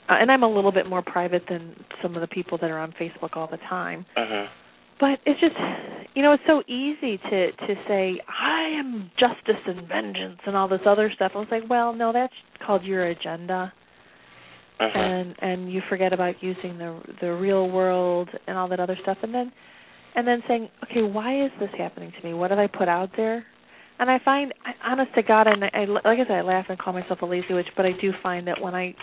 uh, 0.07 0.17
and 0.19 0.31
I'm 0.31 0.43
a 0.43 0.47
little 0.47 0.71
bit 0.71 0.87
more 0.87 1.01
private 1.01 1.41
than 1.49 1.75
some 2.03 2.13
of 2.13 2.21
the 2.21 2.27
people 2.27 2.59
that 2.61 2.69
are 2.69 2.77
on 2.77 2.91
Facebook 2.91 3.35
all 3.35 3.47
the 3.47 3.57
time 3.57 4.05
Mhm. 4.15 4.47
But 4.99 5.19
it's 5.25 5.39
just 5.39 5.55
you 6.15 6.21
know 6.23 6.33
it's 6.33 6.43
so 6.47 6.61
easy 6.67 7.17
to 7.17 7.51
to 7.51 7.75
say 7.87 8.19
i 8.27 8.69
am 8.79 9.11
justice 9.19 9.61
and 9.67 9.87
vengeance 9.87 10.39
and 10.45 10.55
all 10.55 10.67
this 10.67 10.81
other 10.85 11.11
stuff. 11.15 11.31
I 11.35 11.39
was 11.39 11.47
like 11.51 11.69
well 11.69 11.93
no 11.93 12.13
that's 12.13 12.33
called 12.65 12.83
your 12.83 13.05
agenda. 13.07 13.71
Mhm. 14.79 14.95
and 14.97 15.35
and 15.39 15.71
you 15.71 15.81
forget 15.89 16.11
about 16.13 16.35
using 16.43 16.77
the 16.77 16.99
the 17.21 17.31
real 17.33 17.69
world 17.69 18.29
and 18.47 18.57
all 18.57 18.67
that 18.69 18.79
other 18.79 18.97
stuff. 19.01 19.17
And 19.23 19.33
then 19.33 19.51
and 20.15 20.27
then 20.27 20.41
saying 20.47 20.69
okay 20.83 21.01
why 21.01 21.43
is 21.45 21.51
this 21.59 21.69
happening 21.77 22.11
to 22.19 22.27
me? 22.27 22.33
What 22.33 22.51
have 22.51 22.59
i 22.59 22.67
put 22.67 22.87
out 22.89 23.11
there? 23.15 23.45
And 23.99 24.09
i 24.11 24.19
find 24.23 24.53
I- 24.65 24.91
honest 24.91 25.13
to 25.15 25.23
god 25.23 25.47
and 25.47 25.63
I, 25.63 25.69
I 25.73 25.85
like 25.85 26.19
i 26.19 26.25
said 26.27 26.31
i 26.31 26.41
laugh 26.41 26.65
and 26.69 26.77
call 26.77 26.91
myself 26.93 27.21
a 27.21 27.25
lazy 27.25 27.53
witch 27.53 27.67
but 27.77 27.85
i 27.85 27.91
do 28.01 28.11
find 28.21 28.45
that 28.47 28.59
when 28.61 28.75
i 28.75 28.93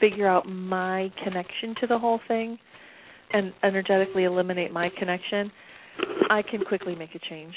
figure 0.00 0.28
out 0.28 0.46
my 0.46 1.10
connection 1.24 1.74
to 1.80 1.86
the 1.86 1.98
whole 1.98 2.20
thing 2.28 2.58
and 3.32 3.52
energetically 3.62 4.24
eliminate 4.24 4.72
my 4.72 4.90
connection, 4.98 5.50
I 6.30 6.42
can 6.42 6.64
quickly 6.64 6.94
make 6.94 7.14
a 7.14 7.18
change. 7.28 7.54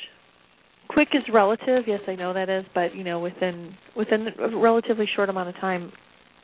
Quick 0.89 1.09
is 1.13 1.23
relative, 1.33 1.83
yes, 1.87 2.01
I 2.07 2.15
know 2.15 2.33
that 2.33 2.49
is, 2.49 2.65
but 2.73 2.95
you 2.95 3.03
know, 3.03 3.19
within 3.19 3.75
within 3.95 4.27
a 4.39 4.57
relatively 4.57 5.05
short 5.15 5.29
amount 5.29 5.49
of 5.49 5.55
time, 5.55 5.91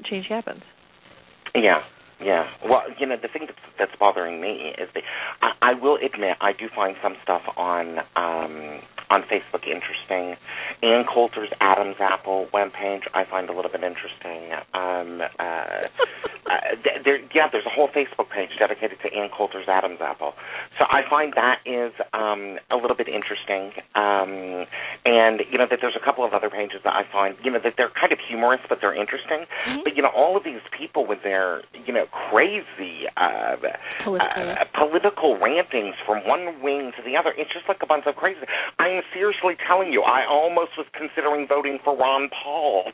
change 0.10 0.27
happens. 0.29 0.62
Yeah, 1.53 1.81
yeah. 2.24 2.46
Well, 2.63 2.84
you 3.00 3.05
know, 3.05 3.15
the 3.22 3.27
thing 3.27 3.48
that's, 3.48 3.60
that's 3.77 3.91
bothering 4.00 4.39
me 4.39 4.72
is 4.77 4.89
that 4.93 5.03
I, 5.41 5.72
I 5.72 5.74
will 5.74 5.96
admit 5.98 6.38
I 6.39 6.53
do 6.53 6.67
find 6.74 6.96
some 7.03 7.15
stuff 7.24 7.41
on 7.57 7.98
um, 8.15 8.79
on 9.09 9.23
Facebook 9.23 9.63
interesting. 9.67 10.35
Ann 10.83 11.05
Coulter's 11.11 11.49
Adam's 11.61 11.95
Apple 11.99 12.47
webpage 12.53 13.01
I 13.13 13.23
find 13.29 13.49
a 13.49 13.53
little 13.53 13.71
bit 13.71 13.83
interesting. 13.83 14.51
Um, 14.73 15.21
uh, 15.39 15.43
uh, 16.51 16.75
th- 16.83 17.03
there, 17.03 17.19
yeah, 17.33 17.47
there's 17.51 17.65
a 17.65 17.69
whole 17.73 17.89
Facebook 17.89 18.29
page 18.33 18.49
dedicated 18.59 18.97
to 19.03 19.13
Ann 19.13 19.29
Coulter's 19.35 19.67
Adam's 19.67 19.99
Apple. 20.01 20.33
So 20.79 20.85
I 20.89 21.01
find 21.09 21.33
that 21.35 21.59
is 21.65 21.91
um, 22.13 22.57
a 22.71 22.75
little 22.75 22.95
bit 22.95 23.07
interesting, 23.07 23.71
um, 23.95 24.65
and 25.05 25.41
you 25.51 25.57
know 25.57 25.67
that 25.69 25.79
there's 25.81 25.97
a 25.99 26.03
couple 26.03 26.23
of 26.25 26.33
other 26.33 26.49
pages 26.49 26.79
that 26.83 26.93
I 26.93 27.03
find 27.11 27.35
you 27.43 27.51
know 27.51 27.59
that 27.63 27.73
they're 27.77 27.91
kind 27.99 28.11
of 28.11 28.19
humorous, 28.27 28.61
but 28.69 28.79
they're 28.81 28.95
interesting. 28.95 29.45
Mhm. 29.67 29.83
But 29.83 29.95
you 29.95 30.01
know, 30.03 30.11
all 30.15 30.37
of 30.37 30.43
these 30.43 30.61
people 30.77 31.05
with 31.07 31.23
their 31.23 31.61
you 31.85 31.93
know 31.93 32.05
crazy 32.29 33.07
uh, 33.17 33.55
Political. 34.03 34.49
uh, 34.51 34.63
political 34.77 35.37
rantings 35.39 35.95
from 36.05 36.25
one 36.27 36.61
wing 36.61 36.91
to 36.97 37.01
the 37.03 37.15
other, 37.17 37.33
it's 37.37 37.51
just 37.51 37.67
like 37.67 37.79
a 37.81 37.85
bunch 37.87 38.05
of 38.05 38.15
crazy. 38.15 38.39
I 38.79 38.97
am 38.98 39.04
seriously 39.13 39.54
telling 39.68 39.92
you, 39.94 40.01
I 40.04 40.25
almost 40.30 40.72
was 40.77 40.88
considering 40.98 41.48
voting 41.48 41.80
for 41.84 41.96
Ron 41.98 42.30
Paul. 42.44 42.84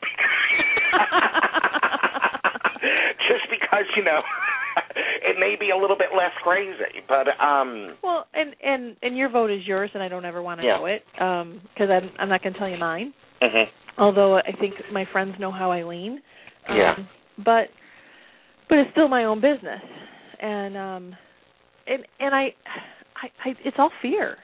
just 3.28 3.44
because 3.50 3.84
you 3.96 4.04
know 4.04 4.20
it 5.24 5.36
may 5.38 5.56
be 5.58 5.70
a 5.70 5.76
little 5.76 5.96
bit 5.96 6.08
less 6.16 6.32
crazy, 6.42 7.00
but 7.08 7.28
um 7.42 7.96
Well, 8.02 8.26
and 8.34 8.54
and 8.62 8.96
and 9.02 9.16
your 9.16 9.30
vote 9.30 9.50
is 9.50 9.66
yours, 9.66 9.90
and 9.94 10.02
I 10.02 10.08
don't 10.08 10.24
ever 10.24 10.42
want 10.42 10.60
to 10.60 10.66
Yeah. 10.66 10.76
know 10.78 10.86
it 10.86 11.02
um 11.20 11.60
because 11.74 11.88
I'm 11.90 12.10
I'm 12.18 12.28
not 12.28 12.42
going 12.42 12.52
to 12.52 12.58
tell 12.58 12.68
you 12.68 12.78
mine. 12.78 13.12
mhm. 13.42 13.64
Although 13.98 14.36
I 14.38 14.52
think 14.60 14.74
my 14.92 15.04
friends 15.12 15.34
know 15.38 15.52
how 15.52 15.70
I 15.70 15.82
lean. 15.84 16.20
Um, 16.68 16.76
Yeah. 16.76 16.94
But 17.38 17.68
but 18.68 18.78
it's 18.78 18.90
still 18.92 19.08
my 19.08 19.24
own 19.24 19.40
business, 19.40 19.82
and 20.40 20.76
um, 20.76 21.16
and 21.86 22.04
and 22.20 22.34
I, 22.34 22.54
I, 23.16 23.28
I 23.44 23.54
it's 23.64 23.76
all 23.78 23.90
fear. 24.02 24.38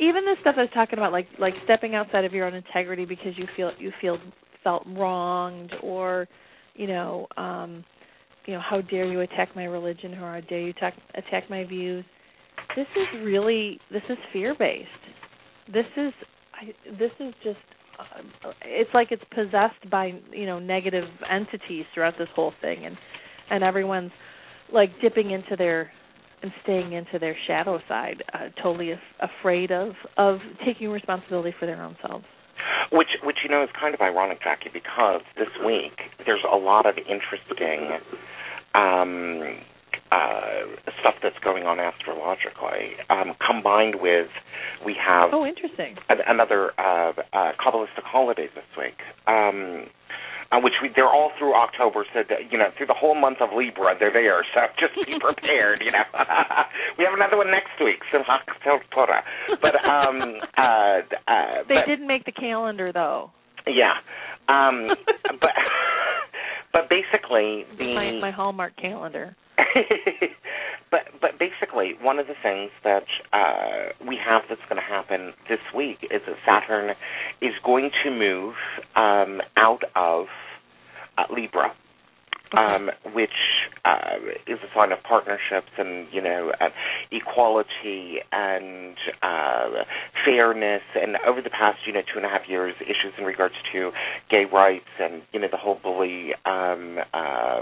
Even 0.00 0.24
the 0.24 0.36
stuff 0.40 0.54
I 0.56 0.62
was 0.62 0.70
talking 0.72 0.98
about, 0.98 1.12
like 1.12 1.28
like 1.38 1.54
stepping 1.64 1.94
outside 1.94 2.24
of 2.24 2.32
your 2.32 2.46
own 2.46 2.54
integrity 2.54 3.04
because 3.04 3.36
you 3.36 3.46
feel 3.56 3.72
you 3.78 3.92
feel 4.00 4.18
felt 4.64 4.82
wronged, 4.86 5.72
or 5.82 6.26
you 6.74 6.86
know, 6.86 7.26
um, 7.36 7.84
you 8.46 8.54
know, 8.54 8.60
how 8.60 8.80
dare 8.80 9.04
you 9.04 9.20
attack 9.20 9.54
my 9.54 9.64
religion, 9.64 10.14
or 10.14 10.34
how 10.34 10.40
dare 10.48 10.60
you 10.60 10.70
attack 10.70 10.94
attack 11.14 11.50
my 11.50 11.64
views. 11.64 12.04
This 12.76 12.86
is 12.96 13.22
really 13.22 13.78
this 13.90 14.02
is 14.08 14.16
fear 14.32 14.54
based. 14.58 14.88
This 15.72 15.86
is 15.96 16.12
I, 16.54 16.66
this 16.98 17.10
is 17.20 17.34
just 17.42 17.58
uh, 17.98 18.52
it's 18.64 18.90
like 18.94 19.08
it's 19.10 19.22
possessed 19.34 19.90
by 19.90 20.12
you 20.32 20.46
know 20.46 20.58
negative 20.58 21.04
entities 21.30 21.84
throughout 21.94 22.14
this 22.18 22.28
whole 22.34 22.52
thing 22.60 22.86
and 22.86 22.96
and 23.50 23.62
everyone's 23.64 24.12
like 24.72 24.90
dipping 25.02 25.30
into 25.32 25.56
their 25.56 25.90
and 26.42 26.52
staying 26.62 26.92
into 26.92 27.18
their 27.18 27.36
shadow 27.46 27.80
side 27.88 28.22
uh, 28.32 28.48
totally 28.62 28.92
af- 28.92 28.98
afraid 29.20 29.70
of 29.70 29.92
of 30.16 30.38
taking 30.64 30.88
responsibility 30.88 31.54
for 31.58 31.66
their 31.66 31.82
own 31.82 31.96
selves 32.02 32.24
Which, 32.92 33.08
which 33.24 33.38
you 33.44 33.50
know, 33.50 33.62
is 33.62 33.70
kind 33.78 33.94
of 33.94 34.00
ironic, 34.00 34.40
Jacki, 34.42 34.72
because 34.72 35.22
this 35.36 35.48
week 35.64 35.98
there's 36.26 36.44
a 36.50 36.56
lot 36.56 36.86
of 36.86 36.96
interesting 36.98 37.98
um, 38.74 39.60
uh, 40.12 40.66
stuff 41.00 41.14
that's 41.22 41.38
going 41.42 41.64
on 41.64 41.78
astrologically, 41.78 42.96
um, 43.10 43.34
combined 43.44 43.96
with 44.00 44.28
we 44.84 44.94
have 44.94 45.30
oh 45.32 45.44
interesting 45.46 45.96
an- 46.08 46.18
another 46.26 46.72
uh, 46.78 47.12
uh, 47.32 47.52
Kabbalistic 47.64 48.02
holiday 48.04 48.48
this 48.54 48.64
week. 48.76 48.98
Um, 49.26 49.86
uh, 50.52 50.58
which 50.58 50.74
we, 50.82 50.90
they're 50.94 51.10
all 51.10 51.30
through 51.38 51.54
October, 51.54 52.04
so 52.12 52.20
that, 52.28 52.50
you 52.50 52.58
know 52.58 52.70
through 52.76 52.86
the 52.86 52.96
whole 52.96 53.14
month 53.14 53.38
of 53.40 53.50
Libra 53.56 53.94
they're 53.98 54.12
there. 54.12 54.44
So 54.54 54.60
just 54.80 54.94
be 55.06 55.18
prepared, 55.20 55.82
you 55.84 55.90
know. 55.90 56.04
we 56.98 57.04
have 57.04 57.14
another 57.14 57.36
one 57.36 57.50
next 57.50 57.78
week, 57.82 58.00
Simchat 58.12 58.46
Torah. 58.94 59.22
But 59.60 59.76
um, 59.84 60.40
uh, 60.56 61.02
uh, 61.30 61.62
they 61.68 61.80
but, 61.80 61.86
didn't 61.86 62.06
make 62.06 62.24
the 62.24 62.32
calendar 62.32 62.92
though 62.92 63.30
yeah. 63.66 63.94
Um, 64.48 64.88
but 65.40 65.50
but 66.72 66.88
basically 66.88 67.64
the 67.78 67.94
my 67.94 68.12
my 68.20 68.30
hallmark 68.30 68.76
calendar 68.76 69.36
but 70.90 71.02
but 71.20 71.38
basically 71.38 71.94
one 72.00 72.18
of 72.18 72.26
the 72.26 72.34
things 72.42 72.70
that 72.84 73.06
uh, 73.32 73.92
we 74.06 74.18
have 74.24 74.42
that's 74.48 74.60
going 74.68 74.80
to 74.80 74.86
happen 74.86 75.32
this 75.48 75.60
week 75.74 75.98
is 76.02 76.20
that 76.26 76.36
Saturn 76.46 76.94
is 77.40 77.54
going 77.64 77.90
to 78.04 78.10
move 78.10 78.54
um, 78.96 79.40
out 79.56 79.82
of 79.94 80.26
uh, 81.18 81.24
Libra. 81.34 81.72
Um, 82.52 82.90
which 83.14 83.30
uh, 83.84 84.16
is 84.46 84.58
a 84.62 84.74
sign 84.74 84.92
of 84.92 85.02
partnerships 85.02 85.70
and 85.78 86.06
you 86.12 86.22
know 86.22 86.52
uh, 86.60 86.68
equality 87.10 88.16
and 88.32 88.96
uh, 89.22 89.84
fairness. 90.24 90.82
And 90.94 91.16
over 91.26 91.42
the 91.42 91.50
past 91.50 91.78
you 91.86 91.92
know 91.92 92.00
two 92.00 92.16
and 92.16 92.26
a 92.26 92.28
half 92.28 92.48
years, 92.48 92.74
issues 92.80 93.14
in 93.18 93.24
regards 93.24 93.54
to 93.72 93.90
gay 94.30 94.44
rights 94.50 94.90
and 94.98 95.22
you 95.32 95.40
know 95.40 95.48
the 95.50 95.56
whole 95.56 95.78
bully. 95.82 96.30
Um, 96.44 96.98
uh, 97.12 97.60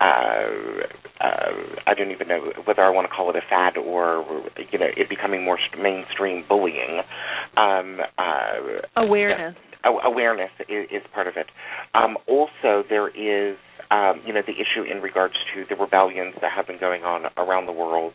uh, 0.00 1.50
I 1.86 1.94
don't 1.96 2.10
even 2.10 2.28
know 2.28 2.52
whether 2.64 2.82
I 2.82 2.90
want 2.90 3.08
to 3.08 3.14
call 3.14 3.30
it 3.30 3.36
a 3.36 3.42
fad 3.48 3.76
or 3.76 4.24
you 4.70 4.78
know 4.78 4.88
it 4.96 5.08
becoming 5.08 5.44
more 5.44 5.58
mainstream 5.78 6.44
bullying. 6.48 7.00
Um, 7.56 8.00
uh, 8.18 8.82
awareness 8.96 9.56
awareness 10.04 10.50
is, 10.68 10.86
is 10.90 11.02
part 11.12 11.26
of 11.26 11.34
it. 11.36 11.46
Um, 11.94 12.16
also, 12.26 12.84
there 12.88 13.08
is 13.08 13.56
um, 13.90 14.20
you 14.26 14.32
know 14.32 14.42
the 14.46 14.54
issue 14.54 14.82
in 14.82 15.00
regards 15.02 15.34
to 15.54 15.64
the 15.68 15.76
rebellions 15.76 16.34
that 16.40 16.50
have 16.52 16.66
been 16.66 16.80
going 16.80 17.02
on 17.04 17.30
around 17.36 17.66
the 17.66 17.72
world, 17.72 18.14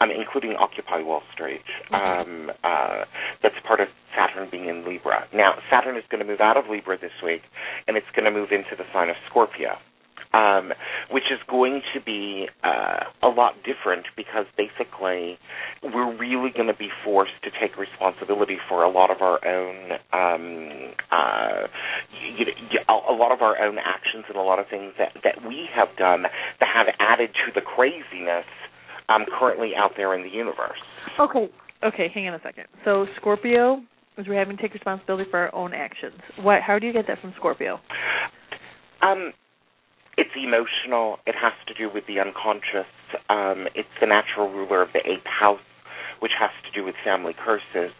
um, 0.00 0.10
including 0.10 0.56
Occupy 0.58 1.02
Wall 1.02 1.22
Street. 1.32 1.62
Um, 1.92 2.50
uh, 2.64 3.04
that's 3.42 3.54
part 3.66 3.80
of 3.80 3.88
Saturn 4.16 4.48
being 4.50 4.68
in 4.68 4.84
Libra. 4.84 5.26
Now, 5.32 5.54
Saturn 5.70 5.96
is 5.96 6.04
going 6.10 6.20
to 6.20 6.26
move 6.26 6.40
out 6.40 6.56
of 6.56 6.64
Libra 6.70 6.98
this 6.98 7.12
week, 7.24 7.42
and 7.86 7.96
it's 7.96 8.06
going 8.14 8.24
to 8.24 8.30
move 8.30 8.50
into 8.50 8.76
the 8.76 8.84
sign 8.92 9.08
of 9.08 9.16
Scorpio. 9.28 9.78
Um, 10.34 10.72
which 11.10 11.24
is 11.30 11.38
going 11.46 11.82
to 11.92 12.00
be 12.00 12.48
uh, 12.64 13.04
a 13.22 13.28
lot 13.28 13.52
different 13.68 14.06
because 14.16 14.46
basically 14.56 15.36
we're 15.82 16.16
really 16.16 16.48
going 16.50 16.68
to 16.68 16.76
be 16.76 16.88
forced 17.04 17.36
to 17.44 17.50
take 17.60 17.76
responsibility 17.76 18.56
for 18.66 18.82
a 18.82 18.88
lot 18.90 19.10
of 19.10 19.20
our 19.20 19.44
own, 19.44 19.92
um, 20.12 20.94
uh, 21.10 21.68
you, 22.38 22.46
a, 22.88 23.12
a 23.12 23.14
lot 23.14 23.30
of 23.30 23.42
our 23.42 23.60
own 23.60 23.76
actions 23.76 24.24
and 24.28 24.36
a 24.36 24.40
lot 24.40 24.58
of 24.58 24.66
things 24.70 24.94
that 24.98 25.12
that 25.22 25.46
we 25.46 25.68
have 25.74 25.88
done 25.98 26.22
that 26.22 26.68
have 26.72 26.86
added 26.98 27.30
to 27.44 27.52
the 27.54 27.60
craziness 27.60 28.46
um, 29.08 29.26
currently 29.38 29.72
out 29.76 29.92
there 29.96 30.14
in 30.14 30.22
the 30.22 30.30
universe. 30.30 30.80
okay 31.20 31.50
okay 31.84 32.08
hang 32.14 32.28
on 32.28 32.34
a 32.34 32.40
second. 32.42 32.64
So 32.84 33.06
scorpio 33.20 33.82
is 34.18 34.26
we're 34.28 34.38
having 34.38 34.56
to 34.56 34.62
take 34.62 34.74
responsibility 34.74 35.28
for 35.30 35.40
our 35.40 35.54
own 35.54 35.74
actions. 35.74 36.20
What 36.40 36.62
how 36.62 36.78
do 36.78 36.86
you 36.86 36.92
get 36.92 37.06
that 37.08 37.20
from 37.20 37.34
scorpio? 37.36 37.80
Um, 39.02 39.32
it's 40.16 40.30
emotional. 40.36 41.18
It 41.26 41.34
has 41.34 41.52
to 41.68 41.74
do 41.74 41.90
with 41.92 42.04
the 42.06 42.20
unconscious. 42.20 42.90
Um, 43.28 43.66
it's 43.74 43.88
the 44.00 44.06
natural 44.06 44.50
ruler 44.50 44.82
of 44.82 44.88
the 44.92 45.00
eighth 45.00 45.26
house, 45.26 45.60
which 46.20 46.32
has 46.38 46.50
to 46.64 46.70
do 46.78 46.84
with 46.84 46.94
family 47.04 47.34
curses. 47.34 47.92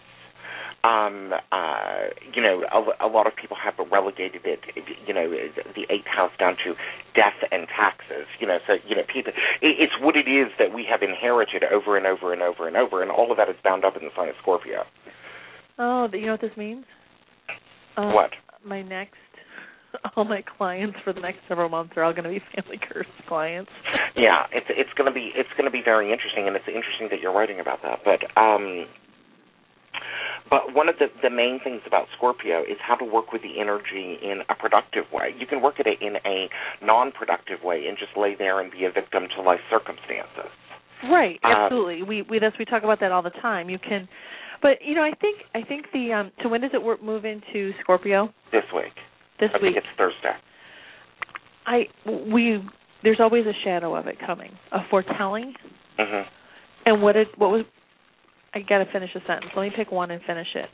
Um, 0.85 1.31
uh, 1.53 2.11
you 2.35 2.43
know, 2.43 2.65
a, 2.67 3.07
a 3.07 3.09
lot 3.09 3.29
of 3.29 3.37
people 3.37 3.57
have 3.63 3.75
relegated 3.91 4.43
it, 4.45 4.61
you 5.07 5.15
know, 5.15 5.31
the 5.31 5.87
eighth 5.91 6.07
house 6.11 6.33
down 6.41 6.57
to 6.65 6.75
death 7.15 7.39
and 7.53 7.69
taxes. 7.69 8.27
You 8.41 8.49
know, 8.49 8.59
so 8.67 8.75
you 8.89 8.97
know, 8.97 9.03
people, 9.07 9.33
it, 9.63 9.79
it's 9.79 9.93
what 10.01 10.17
it 10.17 10.27
is 10.29 10.51
that 10.59 10.75
we 10.75 10.85
have 10.91 11.03
inherited 11.03 11.63
over 11.63 11.97
and 11.97 12.05
over 12.05 12.33
and 12.33 12.43
over 12.43 12.67
and 12.67 12.77
over, 12.77 13.01
and 13.01 13.13
all 13.13 13.31
of 13.31 13.37
that 13.37 13.49
is 13.49 13.55
bound 13.63 13.85
up 13.85 13.97
in 13.97 14.03
the 14.03 14.11
sign 14.17 14.29
of 14.29 14.35
Scorpio. 14.43 14.83
oh 15.79 16.09
but 16.11 16.19
you 16.19 16.27
know 16.27 16.33
what 16.33 16.41
this 16.41 16.57
means 16.57 16.85
uh, 17.97 18.11
What? 18.11 18.31
my 18.65 18.83
next 18.83 19.15
all 20.17 20.25
my 20.25 20.43
clients 20.59 20.97
for 21.05 21.13
the 21.13 21.21
next 21.21 21.39
several 21.49 21.69
months 21.69 21.93
are 21.97 22.03
all 22.05 22.13
going 22.13 22.25
to 22.25 22.31
be 22.31 22.41
family 22.55 22.79
curse 22.81 23.07
clients. 23.29 23.71
yeah, 24.17 24.45
it's 24.53 24.67
it's 24.71 24.91
going 24.97 25.09
to 25.11 25.15
be 25.15 25.31
it's 25.35 25.49
going 25.57 25.65
to 25.67 25.71
be 25.71 25.83
very 25.85 26.13
interesting, 26.13 26.47
and 26.47 26.57
it's 26.57 26.69
interesting 26.69 27.09
that 27.11 27.21
you're 27.21 27.33
writing 27.35 27.61
about 27.61 27.81
that. 27.83 28.01
But 28.05 28.21
um, 28.41 28.87
but 30.51 30.75
one 30.75 30.89
of 30.89 30.97
the 30.99 31.07
the 31.23 31.31
main 31.31 31.61
things 31.63 31.81
about 31.87 32.07
Scorpio 32.17 32.61
is 32.63 32.77
how 32.81 32.95
to 32.97 33.05
work 33.05 33.33
with 33.33 33.43
the 33.43 33.61
energy 33.61 34.19
in 34.23 34.43
a 34.49 34.55
productive 34.55 35.05
way. 35.13 35.35
You 35.39 35.47
can 35.47 35.63
work 35.63 35.81
at 35.81 35.87
it 35.87 36.01
in 36.03 36.17
a 36.27 36.49
non-productive 36.85 37.63
way 37.63 37.87
and 37.89 37.97
just 37.99 38.17
lay 38.17 38.35
there 38.37 38.61
and 38.61 38.71
be 38.71 38.85
a 38.85 38.91
victim 38.91 39.25
to 39.37 39.43
life 39.43 39.61
circumstances. 39.71 40.51
Right, 41.05 41.41
Um, 41.43 41.53
absolutely. 41.53 42.03
we 42.03 42.23
we 42.23 42.39
that's 42.39 42.57
we 42.59 42.65
talk 42.65 42.83
about 42.85 43.01
that 43.01 43.11
all 43.13 43.23
the 43.23 43.35
time. 43.43 43.69
You 43.71 43.79
can, 43.79 44.09
but 44.61 44.79
you 44.85 44.95
know, 44.95 45.03
I 45.03 45.13
think 45.21 45.39
I 45.55 45.63
think 45.63 45.87
the 45.93 46.13
um. 46.13 46.33
So 46.43 46.49
when 46.49 46.61
does 46.61 46.71
it 46.75 46.83
work, 46.83 47.03
move 47.03 47.25
into 47.25 47.73
Scorpio? 47.81 48.33
This 48.53 48.63
week, 48.75 48.93
This 49.41 49.51
I 49.55 49.59
week. 49.63 49.75
think 49.75 49.77
it's 49.79 49.87
Thursday. 49.99 50.35
I 51.67 51.85
we 52.33 52.63
there's 53.03 53.21
always 53.21 53.47
a 53.47 53.53
shadow 53.65 53.95
of 53.97 54.07
it 54.07 54.17
coming, 54.25 54.51
a 54.73 54.81
foretelling. 54.91 55.55
hmm 55.99 56.23
And 56.87 57.03
what 57.03 57.17
it 57.17 57.29
what 57.37 57.51
was 57.51 57.65
I 58.55 58.61
got 58.61 58.79
to 58.79 58.87
finish 58.93 59.11
a 59.15 59.21
sentence. 59.27 59.51
Let 59.57 59.63
me 59.63 59.71
pick 59.75 59.91
one 59.91 60.11
and 60.11 60.21
finish 60.27 60.49
it. 60.55 60.69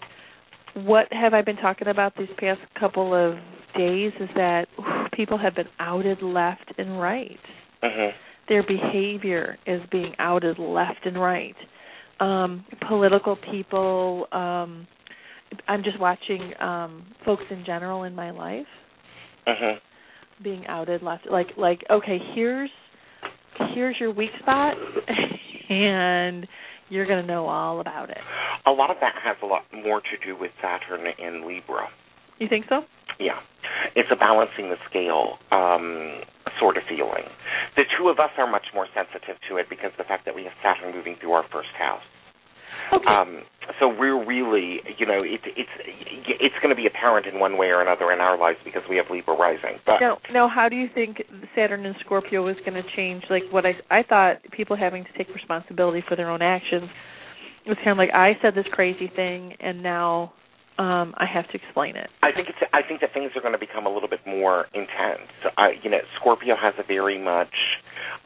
What 0.85 1.07
have 1.12 1.33
I 1.35 1.42
been 1.42 1.57
talking 1.57 1.88
about 1.88 2.14
these 2.16 2.29
past 2.38 2.61
couple 2.79 3.14
of 3.14 3.37
days 3.77 4.12
is 4.21 4.29
that 4.35 4.66
people 5.12 5.38
have 5.38 5.55
been 5.55 5.68
outed 5.79 6.23
left 6.23 6.73
and 6.79 7.01
right. 7.01 7.38
hmm 7.83 8.09
Their 8.49 8.62
behavior 8.62 9.59
is 9.66 9.81
being 9.90 10.14
outed 10.18 10.59
left 10.59 11.05
and 11.05 11.21
right. 11.21 11.57
Um 12.21 12.64
political 12.88 13.37
people 13.53 14.27
um 14.33 14.87
I'm 15.67 15.83
just 15.83 15.99
watching 16.01 16.53
um 16.61 17.07
folks 17.25 17.45
in 17.51 17.65
general 17.65 18.05
in 18.05 18.15
my 18.15 18.31
life 18.31 18.67
hmm 19.47 19.79
being 20.43 20.65
outed 20.69 21.03
left 21.03 21.27
like 21.29 21.49
like 21.57 21.85
okay 21.91 22.19
here's 22.35 22.71
here's 23.75 23.97
your 23.99 24.13
weak 24.13 24.31
spot, 24.41 24.75
and 25.69 26.47
you're 26.89 27.07
going 27.07 27.21
to 27.21 27.27
know 27.27 27.47
all 27.47 27.81
about 27.81 28.11
it. 28.11 28.19
A 28.67 28.71
lot 28.71 28.91
of 28.91 28.97
that 29.01 29.15
has 29.23 29.37
a 29.43 29.47
lot 29.47 29.63
more 29.73 30.01
to 30.01 30.27
do 30.27 30.39
with 30.39 30.51
Saturn 30.63 31.07
in 31.19 31.47
Libra. 31.47 31.89
You 32.39 32.49
think 32.49 32.67
so? 32.69 32.83
Yeah. 33.19 33.39
It's 33.95 34.09
a 34.13 34.17
balancing 34.17 34.71
the 34.71 34.77
scale 34.89 35.39
um, 35.51 36.23
sort 36.61 36.77
of 36.77 36.85
feeling. 36.89 37.27
The 37.77 37.85
two 37.99 38.09
of 38.09 38.19
us 38.19 38.31
are 38.39 38.51
much 38.51 38.67
more 38.75 38.87
sensitive 38.95 39.37
to 39.49 39.57
it 39.57 39.67
because 39.69 39.91
of 39.93 39.99
the 39.99 40.09
fact 40.09 40.25
that 40.27 40.35
we 40.35 40.45
have 40.45 40.53
Saturn 40.63 40.95
moving 40.95 41.17
through 41.21 41.33
our 41.33 41.45
first 41.53 41.75
house. 41.79 42.03
Okay. 42.92 43.07
Um, 43.07 43.42
so 43.81 43.88
we're 43.88 44.24
really, 44.24 44.81
you 44.98 45.05
know, 45.05 45.22
it, 45.22 45.40
it's 45.44 45.70
it's 46.40 46.55
going 46.62 46.74
to 46.74 46.77
be 46.77 46.87
apparent 46.87 47.27
in 47.27 47.38
one 47.38 47.59
way 47.59 47.66
or 47.66 47.83
another 47.83 48.11
in 48.12 48.20
our 48.20 48.38
lives 48.38 48.59
because 48.64 48.83
we 48.88 48.96
have 48.96 49.07
Libra 49.11 49.37
rising. 49.37 49.79
But 49.85 50.01
now, 50.01 50.18
now, 50.33 50.48
how 50.48 50.68
do 50.68 50.77
you 50.77 50.88
think 50.94 51.22
Saturn 51.55 51.85
and 51.85 51.94
Scorpio 52.01 52.48
is 52.48 52.57
going 52.64 52.83
to 52.83 52.88
change? 52.96 53.24
Like 53.29 53.42
what 53.51 53.66
I 53.66 53.72
I 53.90 54.03
thought 54.03 54.37
people 54.53 54.77
having 54.77 55.05
to 55.05 55.12
take 55.18 55.29
responsibility 55.35 56.03
for 56.09 56.16
their 56.16 56.31
own 56.31 56.40
actions 56.40 56.88
it 57.68 57.77
was 57.77 57.79
kind 57.85 57.90
of 57.90 57.98
like 57.98 58.14
I 58.14 58.33
said 58.40 58.55
this 58.55 58.64
crazy 58.72 59.11
thing, 59.14 59.53
and 59.61 59.83
now 59.83 60.33
um 60.79 61.14
I 61.17 61.27
have 61.27 61.49
to 61.49 61.55
explain 61.55 61.97
it. 61.97 62.09
I 62.23 62.33
think 62.33 62.49
it's 62.49 62.59
I 62.73 62.83
think 62.83 63.01
that 63.01 63.12
things 63.12 63.33
are 63.37 63.41
going 63.41 63.53
to 63.53 63.59
become 63.59 63.87
a 63.87 63.91
little 63.91 64.09
bit 64.09 64.21
more 64.27 64.67
intense. 64.75 65.29
I, 65.57 65.73
you 65.83 65.91
know, 65.91 65.99
Scorpio 66.21 66.55
has 66.57 66.75
a 66.79 66.83
very 66.87 67.19
much 67.19 67.55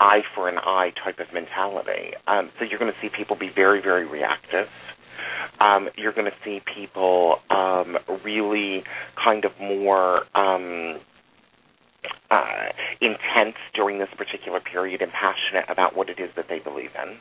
eye 0.01 0.21
for 0.35 0.49
an 0.49 0.59
eye 0.59 0.93
type 1.03 1.19
of 1.19 1.33
mentality. 1.33 2.13
Um, 2.27 2.51
so 2.59 2.65
you're 2.65 2.79
going 2.79 2.93
to 2.93 2.99
see 3.01 3.09
people 3.17 3.37
be 3.37 3.51
very 3.55 3.81
very 3.83 4.07
reactive. 4.07 4.69
Um, 5.61 5.89
you're 5.97 6.13
going 6.13 6.27
to 6.27 6.37
see 6.45 6.61
people 6.77 7.37
um, 7.51 7.97
really 8.25 8.83
kind 9.23 9.45
of 9.45 9.53
more 9.61 10.23
um, 10.35 10.99
uh, 12.31 12.73
intense 13.01 13.57
during 13.75 13.99
this 13.99 14.09
particular 14.17 14.61
period 14.61 15.03
and 15.03 15.13
passionate 15.13 15.65
about 15.69 15.97
what 15.97 16.09
it 16.09 16.19
is 16.19 16.31
that 16.37 16.47
they 16.49 16.59
believe 16.59 16.91
in. 16.97 17.19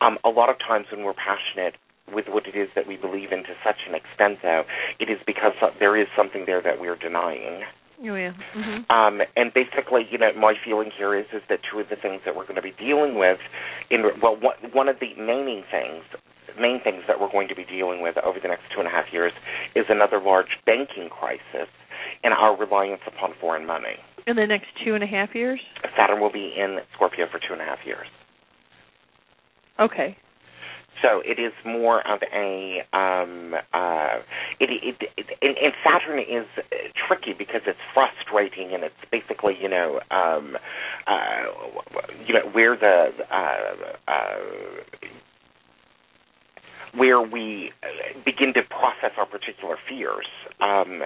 Um, 0.00 0.18
a 0.24 0.28
lot 0.28 0.50
of 0.50 0.56
times 0.58 0.86
when 0.92 1.04
we're 1.04 1.14
passionate 1.14 1.74
with 2.12 2.26
what 2.28 2.46
it 2.46 2.56
is 2.56 2.68
that 2.74 2.86
we 2.86 2.96
believe 2.96 3.32
in 3.32 3.42
to 3.44 3.54
such 3.64 3.86
an 3.88 3.94
extent, 3.94 4.38
though, 4.42 4.64
it 4.98 5.10
is 5.10 5.18
because 5.26 5.52
there 5.78 5.96
is 5.96 6.06
something 6.16 6.44
there 6.46 6.62
that 6.62 6.80
we're 6.80 6.96
denying. 6.96 7.62
Oh 8.00 8.14
yeah. 8.14 8.32
hmm 8.54 8.86
Um, 8.90 9.20
and 9.36 9.52
basically, 9.52 10.06
you 10.10 10.18
know, 10.18 10.30
my 10.38 10.54
feeling 10.64 10.90
here 10.96 11.18
is 11.18 11.26
is 11.32 11.42
that 11.48 11.60
two 11.70 11.80
of 11.80 11.88
the 11.88 11.96
things 11.96 12.22
that 12.24 12.36
we're 12.36 12.46
going 12.46 12.56
to 12.56 12.62
be 12.62 12.74
dealing 12.78 13.18
with, 13.18 13.38
in 13.90 14.04
well, 14.22 14.36
one, 14.38 14.54
one 14.72 14.88
of 14.88 14.96
the 15.00 15.14
main 15.20 15.64
things, 15.70 16.04
main 16.60 16.80
things 16.82 17.02
that 17.08 17.20
we're 17.20 17.30
going 17.30 17.48
to 17.48 17.56
be 17.56 17.64
dealing 17.64 18.00
with 18.00 18.16
over 18.18 18.38
the 18.40 18.48
next 18.48 18.62
two 18.72 18.78
and 18.78 18.86
a 18.86 18.90
half 18.90 19.06
years 19.12 19.32
is 19.74 19.86
another 19.88 20.20
large 20.20 20.62
banking 20.64 21.08
crisis 21.10 21.68
and 22.22 22.32
our 22.32 22.56
reliance 22.56 23.02
upon 23.06 23.32
foreign 23.40 23.66
money. 23.66 23.98
In 24.26 24.36
the 24.36 24.46
next 24.46 24.68
two 24.84 24.94
and 24.94 25.02
a 25.02 25.06
half 25.06 25.34
years. 25.34 25.60
Saturn 25.96 26.20
will 26.20 26.32
be 26.32 26.52
in 26.56 26.78
Scorpio 26.94 27.26
for 27.30 27.38
two 27.40 27.52
and 27.52 27.62
a 27.62 27.64
half 27.64 27.78
years. 27.84 28.06
Okay. 29.80 30.16
So 31.02 31.22
it 31.24 31.38
is 31.38 31.52
more 31.64 32.06
of 32.06 32.20
a 32.34 32.82
um 32.92 33.54
uh 33.72 34.18
it 34.60 34.70
it, 34.70 34.96
it 35.16 35.26
and, 35.42 35.56
and 35.56 35.72
Saturn 35.84 36.18
is 36.18 36.46
uh, 36.58 36.62
tricky 37.06 37.34
because 37.36 37.62
it's 37.66 37.78
frustrating 37.94 38.74
and 38.74 38.84
it's 38.84 38.94
basically 39.10 39.56
you 39.60 39.68
know 39.68 40.00
um 40.10 40.56
uh 41.06 41.44
you 42.26 42.34
know 42.34 42.48
where 42.52 42.76
the 42.76 43.10
uh 43.30 44.10
uh 44.10 44.38
where 46.94 47.20
we 47.20 47.70
begin 48.24 48.54
to 48.54 48.62
process 48.62 49.12
our 49.18 49.26
particular 49.26 49.76
fears 49.88 50.26
um, 50.60 51.02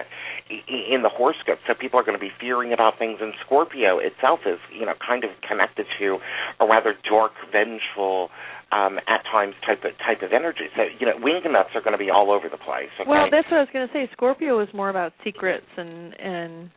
in 0.49 1.01
the 1.03 1.09
horoscope. 1.09 1.59
So 1.67 1.73
people 1.73 1.99
are 1.99 2.03
going 2.03 2.17
to 2.17 2.23
be 2.23 2.31
fearing 2.39 2.73
about 2.73 2.97
things, 2.97 3.19
and 3.21 3.33
Scorpio 3.45 3.99
itself 3.99 4.41
is, 4.45 4.59
you 4.71 4.85
know, 4.85 4.93
kind 5.05 5.23
of 5.23 5.29
connected 5.47 5.85
to 5.99 6.17
a 6.59 6.65
rather 6.67 6.95
dark, 7.07 7.33
vengeful, 7.51 8.29
um, 8.73 8.97
at 9.07 9.21
times 9.31 9.53
type 9.65 9.83
of 9.85 9.91
type 10.05 10.21
of 10.23 10.33
energy. 10.33 10.65
So 10.75 10.83
you 10.99 11.05
know, 11.05 11.13
wing 11.21 11.41
nuts 11.45 11.69
are 11.75 11.81
going 11.81 11.93
to 11.93 12.01
be 12.01 12.09
all 12.09 12.31
over 12.31 12.49
the 12.49 12.57
place. 12.57 12.89
Okay? 12.99 13.09
Well, 13.09 13.27
that's 13.29 13.45
what 13.51 13.57
I 13.57 13.61
was 13.61 13.69
going 13.71 13.87
to 13.87 13.93
say. 13.93 14.09
Scorpio 14.13 14.59
is 14.61 14.69
more 14.73 14.89
about 14.89 15.13
secrets 15.23 15.67
and 15.77 16.13
and 16.19 16.69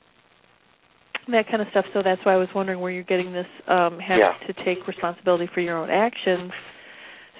that 1.28 1.48
kind 1.50 1.62
of 1.62 1.68
stuff. 1.70 1.87
So 1.94 2.02
that's 2.04 2.20
why 2.24 2.35
I 2.35 2.37
was 2.37 2.48
wondering 2.54 2.80
where 2.80 2.92
you're 2.92 3.09
getting 3.09 3.32
this 3.32 3.48
um 3.68 3.98
have 3.98 4.18
Yeah. 4.18 4.35
to 4.46 4.52
take 4.64 4.87
responsibility 4.87 5.48
for 5.52 5.61
your 5.61 5.78
own 5.78 5.90
actions. 5.90 6.52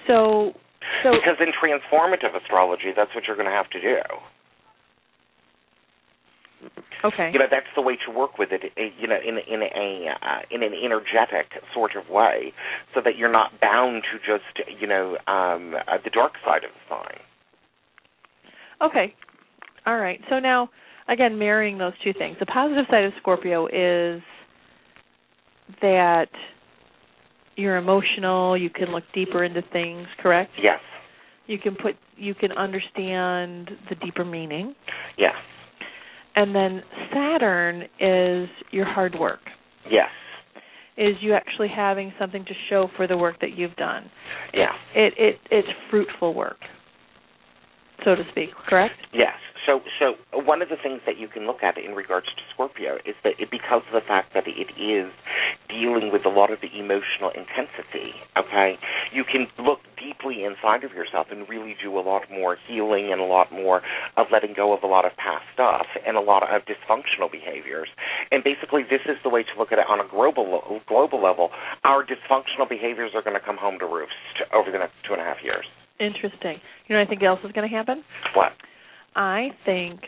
So 0.07 0.53
so 1.03 1.11
because 1.13 1.37
in 1.39 1.51
transformative 1.53 2.35
astrology, 2.35 2.91
that's 2.95 3.13
what 3.13 3.25
you're 3.27 3.37
going 3.37 3.49
to 3.49 3.55
have 3.55 3.69
to 3.71 3.81
do. 3.81 4.01
Okay. 7.03 7.29
You 7.33 7.39
know, 7.39 7.45
that's 7.49 7.67
the 7.75 7.81
way 7.81 7.97
to 8.05 8.11
work 8.11 8.37
with 8.37 8.49
it. 8.51 8.61
eh, 8.77 8.89
You 8.99 9.07
know, 9.07 9.17
in 9.25 9.37
in 9.37 9.61
a 9.63 10.07
uh, 10.21 10.39
in 10.51 10.63
an 10.63 10.73
energetic 10.73 11.47
sort 11.73 11.95
of 11.95 12.09
way, 12.09 12.53
so 12.93 13.01
that 13.03 13.17
you're 13.17 13.31
not 13.31 13.59
bound 13.61 14.03
to 14.11 14.17
just 14.19 14.79
you 14.79 14.87
know 14.87 15.17
um, 15.27 15.75
uh, 15.87 15.97
the 16.03 16.09
dark 16.09 16.33
side 16.45 16.63
of 16.63 16.71
the 16.71 16.95
sign. 16.95 17.19
Okay. 18.81 19.13
All 19.85 19.97
right. 19.97 20.19
So 20.29 20.39
now, 20.39 20.69
again, 21.07 21.39
marrying 21.39 21.77
those 21.77 21.93
two 22.03 22.13
things. 22.13 22.37
The 22.39 22.45
positive 22.45 22.85
side 22.89 23.05
of 23.05 23.13
Scorpio 23.21 23.67
is 23.67 24.21
that 25.81 26.27
you're 27.55 27.77
emotional, 27.77 28.55
you 28.57 28.69
can 28.69 28.91
look 28.91 29.03
deeper 29.13 29.43
into 29.43 29.61
things, 29.73 30.07
correct? 30.21 30.51
Yes, 30.61 30.79
You 31.47 31.57
can 31.57 31.75
put 31.75 31.95
you 32.15 32.33
can 32.35 32.51
understand 32.51 33.71
the 33.89 33.95
deeper 33.95 34.23
meaning. 34.25 34.75
yes, 35.17 35.33
And 36.37 36.53
then 36.55 36.83
Saturn 37.11 37.81
is 37.99 38.47
your 38.71 38.85
hard 38.85 39.15
work. 39.19 39.39
yes, 39.89 40.09
Is 40.95 41.15
you 41.19 41.33
actually 41.33 41.67
having 41.75 42.13
something 42.19 42.45
to 42.45 42.53
show 42.69 42.89
for 42.95 43.07
the 43.07 43.17
work 43.17 43.37
that 43.41 43.57
you've 43.57 43.75
done. 43.75 44.03
yes, 44.53 44.69
It 44.95 45.13
it 45.17 45.35
it's 45.49 45.67
fruitful 45.89 46.35
work, 46.35 46.59
so 48.05 48.13
to 48.15 48.21
speak, 48.31 48.49
correct? 48.69 48.93
yes. 49.13 49.33
So, 49.67 49.81
so 49.99 50.15
one 50.31 50.61
of 50.61 50.69
the 50.69 50.79
things 50.81 51.01
that 51.05 51.19
you 51.19 51.27
can 51.27 51.45
look 51.45 51.61
at 51.61 51.77
in 51.77 51.91
regards 51.91 52.27
to 52.27 52.41
Scorpio 52.53 52.95
is 53.03 53.19
that 53.27 53.35
it, 53.37 53.51
because 53.51 53.83
of 53.83 53.91
the 53.91 54.07
fact 54.07 54.33
that 54.33 54.47
it 54.47 54.71
is 54.79 55.11
dealing 55.67 56.09
with 56.09 56.23
a 56.25 56.31
lot 56.31 56.51
of 56.55 56.63
the 56.63 56.71
emotional 56.71 57.35
intensity, 57.35 58.15
okay, 58.39 58.79
you 59.11 59.27
can 59.27 59.51
look 59.59 59.83
deeply 59.99 60.47
inside 60.47 60.87
of 60.87 60.95
yourself 60.95 61.27
and 61.35 61.49
really 61.51 61.75
do 61.83 61.99
a 61.99 61.99
lot 61.99 62.31
more 62.31 62.55
healing 62.55 63.11
and 63.11 63.19
a 63.19 63.27
lot 63.27 63.51
more 63.51 63.83
of 64.15 64.27
letting 64.31 64.55
go 64.55 64.71
of 64.71 64.83
a 64.83 64.87
lot 64.87 65.03
of 65.03 65.11
past 65.19 65.43
stuff 65.53 65.85
and 66.07 66.15
a 66.15 66.23
lot 66.23 66.47
of 66.47 66.61
dysfunctional 66.63 67.27
behaviors. 67.29 67.89
And 68.31 68.43
basically, 68.47 68.83
this 68.87 69.03
is 69.03 69.19
the 69.21 69.29
way 69.29 69.43
to 69.43 69.53
look 69.59 69.75
at 69.75 69.79
it 69.79 69.85
on 69.91 69.99
a 69.99 70.07
global 70.07 70.79
global 70.87 71.21
level. 71.21 71.51
Our 71.83 72.07
dysfunctional 72.07 72.69
behaviors 72.69 73.11
are 73.13 73.21
going 73.21 73.35
to 73.35 73.43
come 73.43 73.57
home 73.57 73.79
to 73.79 73.85
roost 73.85 74.47
over 74.55 74.71
the 74.71 74.79
next 74.79 74.95
two 75.05 75.11
and 75.11 75.21
a 75.21 75.25
half 75.25 75.43
years. 75.43 75.65
Interesting. 75.99 76.61
You 76.87 76.95
know, 76.95 77.03
think 77.09 77.23
else 77.23 77.39
is 77.43 77.51
going 77.51 77.67
to 77.67 77.75
happen. 77.75 78.03
What? 78.33 78.53
I 79.17 79.49
think, 79.65 79.99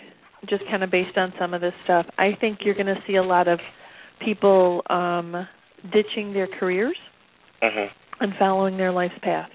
just 0.48 0.64
kind 0.70 0.84
of 0.84 0.92
based 0.92 1.18
on 1.18 1.34
some 1.40 1.54
of 1.54 1.60
this 1.62 1.74
stuff, 1.84 2.06
I 2.18 2.32
think 2.40 2.60
you're 2.64 2.76
going 2.76 2.86
to 2.88 3.02
see 3.08 3.16
a 3.16 3.24
lot 3.24 3.48
of 3.50 3.60
people 4.24 4.82
um 4.90 5.48
ditching 5.94 6.34
their 6.34 6.48
careers 6.60 6.98
hmm 7.62 7.86
and 8.22 8.34
following 8.38 8.78
their 8.78 8.92
life's 8.92 9.16
path. 9.22 9.50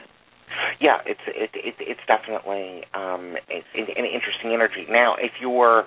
Yeah, 0.80 0.98
it's 1.06 1.20
it, 1.28 1.50
it 1.54 1.74
it's 1.78 2.00
definitely 2.08 2.82
um 2.94 3.34
it, 3.48 3.64
an 3.74 4.04
interesting 4.04 4.52
energy. 4.52 4.86
Now, 4.90 5.14
if 5.18 5.32
you're 5.40 5.84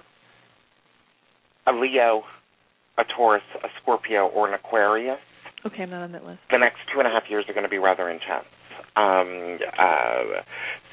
a 1.67 1.73
Leo, 1.73 2.23
a 2.97 3.03
Taurus, 3.15 3.43
a 3.63 3.67
Scorpio, 3.81 4.27
or 4.27 4.47
an 4.47 4.53
Aquarius, 4.53 5.19
Okay, 5.65 5.83
I'm 5.83 5.89
not 5.89 6.03
on 6.03 6.11
that 6.13 6.23
list. 6.23 6.39
the 6.51 6.57
next 6.59 6.77
two 6.93 6.99
and 6.99 7.07
a 7.07 7.11
half 7.11 7.23
years 7.29 7.45
are 7.49 7.53
going 7.53 7.65
to 7.65 7.69
be 7.69 7.79
rather 7.79 8.09
intense. 8.09 8.45
Um, 8.97 9.59
uh, 9.77 10.41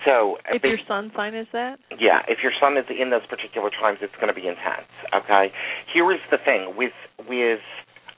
so 0.05 0.37
If 0.51 0.62
ba- 0.62 0.69
your 0.69 0.79
sun 0.87 1.11
sign 1.17 1.35
is 1.35 1.47
that, 1.53 1.79
yeah, 1.99 2.21
if 2.29 2.43
your 2.43 2.53
sun 2.61 2.77
is 2.77 2.85
in 2.90 3.11
those 3.11 3.25
particular 3.27 3.71
times, 3.71 3.99
it's 4.03 4.14
going 4.17 4.29
to 4.29 4.35
be 4.38 4.47
intense. 4.47 4.90
Okay. 5.14 5.51
Here 5.93 6.12
is 6.12 6.21
the 6.31 6.37
thing 6.38 6.77
with 6.77 6.93
with 7.29 7.61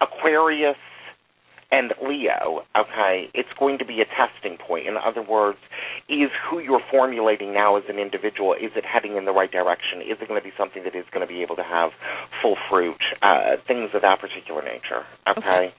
Aquarius 0.00 0.76
and 1.70 1.92
Leo. 2.02 2.62
Okay, 2.76 3.28
it's 3.34 3.48
going 3.58 3.78
to 3.78 3.84
be 3.84 4.00
a 4.00 4.06
testing 4.06 4.58
point. 4.58 4.86
In 4.86 4.94
other 4.96 5.22
words, 5.22 5.58
is 6.08 6.30
who 6.48 6.60
you're 6.60 6.82
formulating 6.90 7.52
now 7.52 7.76
as 7.76 7.84
an 7.88 7.98
individual 7.98 8.54
is 8.54 8.70
it 8.76 8.84
heading 8.84 9.16
in 9.16 9.24
the 9.24 9.32
right 9.32 9.50
direction? 9.50 10.00
Is 10.00 10.18
it 10.20 10.28
going 10.28 10.40
to 10.40 10.44
be 10.44 10.54
something 10.56 10.84
that 10.84 10.94
is 10.94 11.04
going 11.12 11.26
to 11.26 11.32
be 11.32 11.42
able 11.42 11.56
to 11.56 11.64
have 11.64 11.90
full 12.42 12.56
fruit? 12.70 13.00
Uh, 13.22 13.56
things 13.66 13.90
of 13.94 14.02
that 14.02 14.20
particular 14.20 14.62
nature. 14.62 15.02
Okay. 15.26 15.74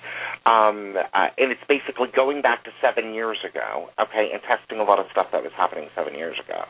Um, 0.46 0.96
uh, 1.14 1.32
and 1.38 1.52
it's 1.52 1.64
basically 1.68 2.08
going 2.16 2.42
back 2.42 2.64
to 2.66 2.72
seven 2.82 3.14
years 3.14 3.38
ago. 3.48 3.88
Okay, 4.00 4.30
and 4.34 4.42
testing 4.44 4.80
a 4.80 4.84
lot 4.84 5.00
of 5.00 5.06
stuff 5.12 5.28
that 5.32 5.44
was 5.44 5.52
happening 5.56 5.88
seven 5.96 6.16
years 6.16 6.36
ago. 6.44 6.64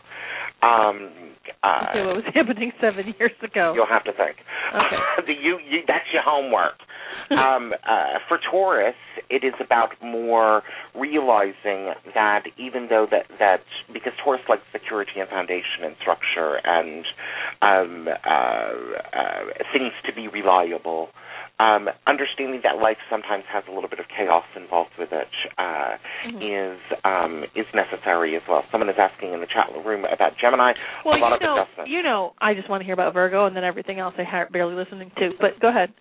Um, 0.62 1.34
uh, 1.64 1.90
okay, 1.90 2.06
what 2.06 2.16
was 2.18 2.30
happening 2.34 2.72
seven 2.82 3.14
years 3.20 3.36
ago? 3.42 3.74
You'll 3.76 3.90
have 3.90 4.04
to 4.06 4.14
think. 4.14 4.38
Okay. 4.74 5.34
you, 5.42 5.60
you, 5.66 5.80
that's 5.88 6.06
your 6.14 6.24
homework. 6.24 6.78
um, 7.32 7.74
uh, 7.88 8.20
for 8.28 8.40
Taurus, 8.50 8.96
it 9.30 9.44
is 9.44 9.54
about 9.60 9.90
more 10.04 10.62
realizing 10.96 11.94
that 12.14 12.44
even 12.58 12.88
though 12.90 13.08
that 13.12 13.26
that 13.40 13.62
because 13.94 14.14
Taurus 14.24 14.42
likes 14.50 14.64
security 14.72 15.20
and 15.20 15.30
foundation 15.30 15.84
and 15.84 15.96
structure 16.02 16.60
and 16.64 17.06
um, 17.62 18.08
uh, 18.08 18.32
uh, 18.32 19.44
things 19.74 19.94
to 20.06 20.14
be 20.14 20.28
reliable. 20.28 21.10
um, 21.60 21.90
understanding 22.06 22.62
that 22.64 22.78
life 22.78 22.98
sometimes 23.10 23.44
has 23.52 23.64
a 23.68 23.74
little 23.74 23.90
bit 23.90 23.98
of 23.98 24.06
chaos 24.16 24.46
involved 24.56 24.92
with 25.00 25.10
it 25.12 25.28
uh, 25.58 25.98
Mhm. 26.26 26.38
is 26.76 26.80
um, 27.04 27.46
is 27.56 27.66
necessary 27.74 28.36
as 28.36 28.44
well. 28.48 28.64
Someone 28.72 28.90
is 28.90 29.00
asking 29.00 29.34
in 29.34 29.40
the 29.42 29.48
chat 29.48 29.66
room 29.84 30.06
about 30.06 30.38
Gemini. 30.38 30.74
Well, 31.04 31.18
a 31.18 31.20
lot 31.20 31.30
you 31.42 31.50
of 31.50 31.68
know, 31.78 31.84
you 31.86 32.04
know, 32.04 32.34
I 32.40 32.54
just 32.54 32.70
want 32.70 32.82
to 32.82 32.86
hear 32.86 32.94
about 32.94 33.14
Virgo, 33.16 33.48
and 33.48 33.56
then 33.56 33.64
everything 33.64 33.98
else 33.98 34.14
I 34.20 34.24
ha- 34.24 34.46
barely 34.52 34.76
listening 34.76 35.10
to. 35.18 35.32
But 35.42 35.60
go 35.60 35.70
ahead. 35.70 35.92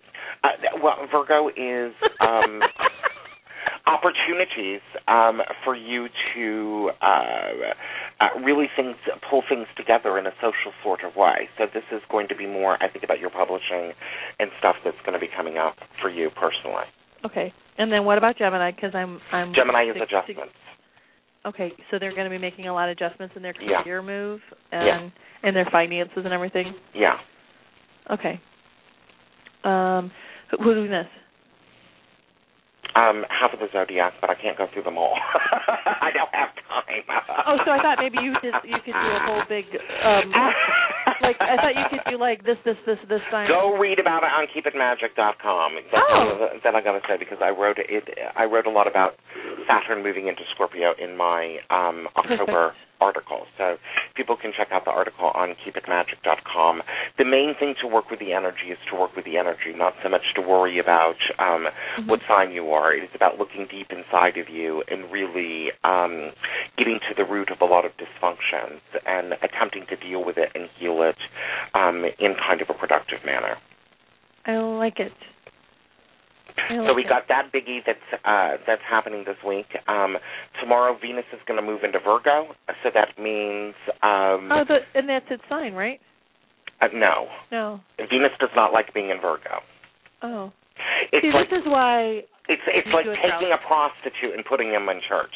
Uh, 0.43 0.49
well, 0.83 0.97
Virgo 1.11 1.49
is 1.49 1.93
um, 2.21 2.61
opportunities 3.87 4.81
um, 5.07 5.39
for 5.63 5.75
you 5.75 6.07
to 6.35 6.91
uh, 7.01 7.07
uh, 8.19 8.39
really 8.43 8.67
things 8.75 8.95
pull 9.29 9.43
things 9.47 9.65
together 9.77 10.17
in 10.19 10.27
a 10.27 10.31
social 10.41 10.73
sort 10.83 11.03
of 11.03 11.15
way. 11.15 11.47
So 11.57 11.65
this 11.73 11.83
is 11.91 12.01
going 12.11 12.27
to 12.27 12.35
be 12.35 12.45
more, 12.45 12.77
I 12.83 12.89
think, 12.89 13.03
about 13.03 13.19
your 13.19 13.29
publishing 13.29 13.93
and 14.39 14.51
stuff 14.59 14.75
that's 14.83 14.97
going 15.05 15.13
to 15.13 15.19
be 15.19 15.29
coming 15.35 15.57
up 15.57 15.75
for 16.01 16.09
you 16.09 16.29
personally. 16.31 16.85
Okay. 17.25 17.53
And 17.77 17.91
then 17.91 18.03
what 18.05 18.17
about 18.17 18.37
Gemini? 18.37 18.71
Because 18.71 18.91
I'm 18.93 19.19
I'm 19.31 19.53
Gemini 19.53 19.83
is 19.89 19.93
to- 19.93 19.99
to- 19.99 20.03
adjustments. 20.05 20.53
Okay, 21.45 21.71
so 21.89 21.97
they're 21.97 22.11
going 22.13 22.25
to 22.25 22.29
be 22.29 22.37
making 22.37 22.67
a 22.67 22.73
lot 22.73 22.89
of 22.89 22.97
adjustments 22.97 23.33
in 23.37 23.41
their 23.41 23.53
Yeah. 23.61 23.83
career 23.83 24.01
move 24.01 24.41
Yeah. 24.73 24.99
and 24.99 25.11
and 25.43 25.55
their 25.55 25.67
finances 25.71 26.25
and 26.25 26.33
everything. 26.33 26.73
Yeah. 26.93 27.19
Okay. 28.11 28.41
Um, 29.63 30.11
who, 30.51 30.57
who 30.63 30.73
do 30.75 30.81
we 30.81 30.89
miss? 30.89 31.07
Um, 32.97 33.25
half 33.29 33.53
of 33.53 33.59
the 33.59 33.69
zodiac, 33.71 34.13
but 34.19 34.31
I 34.31 34.33
can't 34.33 34.57
go 34.57 34.65
through 34.73 34.83
them 34.83 34.97
all. 34.97 35.13
I 36.01 36.09
don't 36.11 36.33
have 36.33 36.49
time. 36.85 37.03
Oh, 37.47 37.57
so 37.65 37.71
I 37.71 37.79
thought 37.81 37.97
maybe 37.99 38.17
you 38.21 38.33
did 38.41 38.53
you 38.63 38.77
could 38.85 38.93
do 38.93 39.09
a 39.17 39.21
whole 39.25 39.43
big 39.49 39.65
um 40.03 40.29
like 41.21 41.37
I 41.41 41.55
thought 41.57 41.73
you 41.75 41.87
could 41.89 42.05
do 42.11 42.17
like 42.19 42.43
this 42.45 42.57
this 42.65 42.77
this 42.85 42.99
this 43.09 43.21
sign. 43.31 43.47
Go 43.47 43.77
read 43.77 43.97
about 43.99 44.21
it 44.23 44.31
on 44.31 44.45
keepitmagic.com. 44.53 45.69
That's 45.91 46.05
Oh. 46.09 46.49
that 46.63 46.75
I 46.75 46.81
gotta 46.81 47.01
say 47.07 47.17
because 47.17 47.39
I 47.41 47.49
wrote 47.49 47.77
it. 47.79 47.87
I 48.35 48.45
wrote 48.45 48.65
a 48.67 48.69
lot 48.71 48.87
about 48.87 49.15
Saturn 49.67 50.03
moving 50.03 50.27
into 50.27 50.41
Scorpio 50.53 50.93
in 51.01 51.17
my 51.17 51.57
um, 51.69 52.07
October 52.15 52.73
article. 52.99 53.45
So 53.57 53.77
people 54.15 54.35
can 54.41 54.51
check 54.57 54.69
out 54.71 54.85
the 54.85 54.91
article 54.91 55.29
on 55.35 55.53
keepitmagic.com. 55.65 56.81
The 57.17 57.25
main 57.25 57.53
thing 57.59 57.75
to 57.81 57.87
work 57.87 58.09
with 58.09 58.19
the 58.19 58.33
energy 58.33 58.71
is 58.71 58.77
to 58.91 58.97
work 58.99 59.15
with 59.15 59.25
the 59.25 59.37
energy, 59.37 59.73
not 59.75 59.93
so 60.01 60.09
much 60.09 60.23
to 60.35 60.41
worry 60.41 60.79
about 60.79 61.15
um, 61.37 61.67
Mhm. 61.99 62.07
what 62.07 62.19
sign 62.27 62.51
you 62.51 62.71
are. 62.71 62.93
It 62.93 63.03
is 63.03 63.09
about 63.13 63.37
looking 63.37 63.65
deep 63.69 63.91
inside 63.91 64.37
of 64.37 64.49
you 64.49 64.83
and 64.87 65.11
really 65.11 65.71
um, 65.83 66.31
getting 66.77 66.99
to 67.09 67.13
the 67.15 67.23
root 67.23 67.49
of 67.51 67.61
a 67.61 67.65
lot 67.65 67.85
of 67.85 67.91
dysfunctions 67.93 68.81
and 69.05 69.33
attempting 69.43 69.85
to 69.89 69.95
deal 69.97 70.23
with 70.25 70.37
it 70.37 70.49
and 70.55 70.69
heal 70.79 71.01
it 71.03 71.17
um, 71.73 72.03
in 72.19 72.35
kind 72.35 72.61
of 72.61 72.69
a 72.69 72.73
productive 72.73 73.19
manner. 73.25 73.55
I 74.45 74.57
like 74.57 74.99
it. 74.99 75.11
I 76.57 76.75
So 76.87 76.93
we 76.93 77.03
it. 77.03 77.09
got 77.09 77.27
that 77.29 77.51
biggie 77.53 77.79
that's 77.85 77.99
uh, 78.25 78.57
that's 78.65 78.81
happening 78.89 79.23
this 79.25 79.37
week. 79.45 79.67
Um, 79.87 80.17
tomorrow 80.61 80.97
Venus 80.99 81.25
is 81.33 81.39
going 81.47 81.59
to 81.59 81.65
move 81.65 81.83
into 81.83 81.99
Virgo, 81.99 82.55
so 82.83 82.89
that 82.93 83.09
means 83.21 83.75
um, 84.01 84.49
Oh, 84.51 84.63
the 84.67 84.79
and 84.95 85.07
that's 85.07 85.25
its 85.29 85.43
sign, 85.49 85.73
right? 85.73 85.99
uh, 86.81 86.87
no, 86.93 87.27
No. 87.51 87.79
Venus 87.97 88.31
does 88.39 88.49
not 88.55 88.71
like 88.73 88.93
being 88.93 89.09
in 89.09 89.19
Virgo. 89.21 89.61
Oh. 90.23 90.51
It's 91.11 91.21
See, 91.25 91.31
like 91.33 91.49
this 91.49 91.59
is 91.61 91.67
why 91.67 92.21
it's 92.49 92.61
it's 92.67 92.87
like 92.93 93.05
taking 93.05 93.51
a 93.53 93.57
prostitute 93.67 94.33
and 94.35 94.45
putting 94.45 94.69
him 94.69 94.87
in 94.89 95.01
church. 95.07 95.33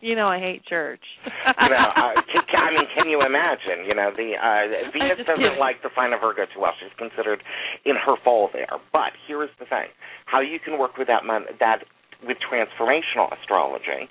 You 0.00 0.16
know 0.16 0.28
I 0.28 0.38
hate 0.38 0.64
church. 0.66 1.02
You 1.60 1.68
know, 1.68 1.92
uh, 1.96 2.14
I 2.56 2.70
mean, 2.72 2.88
can 2.94 3.08
you 3.08 3.20
imagine? 3.24 3.84
You 3.86 3.94
know, 3.94 4.10
the 4.16 4.32
uh, 4.34 4.90
Venus 4.92 5.18
doesn't 5.26 5.36
kidding. 5.36 5.58
like 5.58 5.82
the 5.82 5.90
sign 5.94 6.12
of 6.12 6.20
Virgo 6.20 6.46
too 6.52 6.60
well. 6.60 6.72
She's 6.80 6.94
considered 6.96 7.42
in 7.84 7.94
her 7.94 8.16
fall 8.24 8.48
there. 8.52 8.80
But 8.92 9.12
here 9.26 9.42
is 9.42 9.50
the 9.58 9.66
thing: 9.66 9.90
how 10.26 10.40
you 10.40 10.58
can 10.58 10.78
work 10.78 10.96
with 10.96 11.08
that 11.08 11.24
mon- 11.24 11.46
that 11.60 11.84
with 12.26 12.38
transformational 12.40 13.32
astrology 13.38 14.08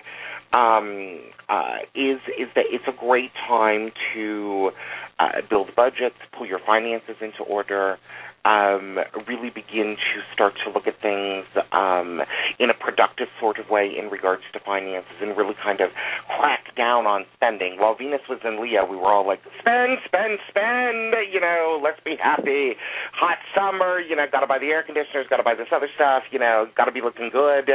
um, 0.52 1.20
uh, 1.48 1.78
is 1.94 2.18
is 2.38 2.48
that 2.54 2.66
it's 2.70 2.84
a 2.88 2.96
great 2.98 3.30
time 3.48 3.90
to 4.14 4.70
uh, 5.18 5.42
build 5.48 5.70
budgets, 5.76 6.16
pull 6.36 6.46
your 6.46 6.60
finances 6.66 7.16
into 7.20 7.42
order, 7.48 7.98
um, 8.44 8.98
really 9.28 9.50
begin 9.50 9.96
to 9.96 10.16
start 10.32 10.54
to 10.64 10.72
look 10.72 10.86
at 10.86 10.96
things 11.02 11.44
um, 11.72 12.20
in 12.58 12.70
a 12.70 12.76
productive 12.76 13.28
sort 13.38 13.58
of 13.58 13.68
way 13.68 13.92
in 13.92 14.08
regards 14.08 14.42
to 14.52 14.60
finances, 14.64 15.12
and 15.20 15.36
really 15.36 15.54
kind 15.62 15.80
of 15.80 15.90
crack 16.38 16.72
down 16.76 17.06
on 17.06 17.24
spending. 17.36 17.76
While 17.78 17.96
Venus 17.96 18.24
was 18.28 18.40
in 18.44 18.62
Leo, 18.62 18.86
we 18.88 18.96
were 18.96 19.12
all 19.12 19.26
like, 19.26 19.40
spend, 19.60 19.98
spend, 20.06 20.38
spend. 20.48 21.14
You 21.32 21.40
know, 21.40 21.80
let's 21.82 22.00
be 22.04 22.16
happy. 22.16 22.74
Hot 23.14 23.38
summer. 23.54 24.00
You 24.00 24.16
know, 24.16 24.24
got 24.30 24.40
to 24.40 24.48
buy 24.48 24.58
the 24.58 24.72
air 24.72 24.82
conditioners. 24.82 25.26
Got 25.28 25.38
to 25.38 25.46
buy 25.46 25.54
this 25.54 25.68
other 25.74 25.88
stuff. 25.94 26.22
You 26.30 26.38
know, 26.38 26.66
got 26.76 26.86
to 26.86 26.92
be 26.92 27.00
looking 27.00 27.30
good. 27.32 27.68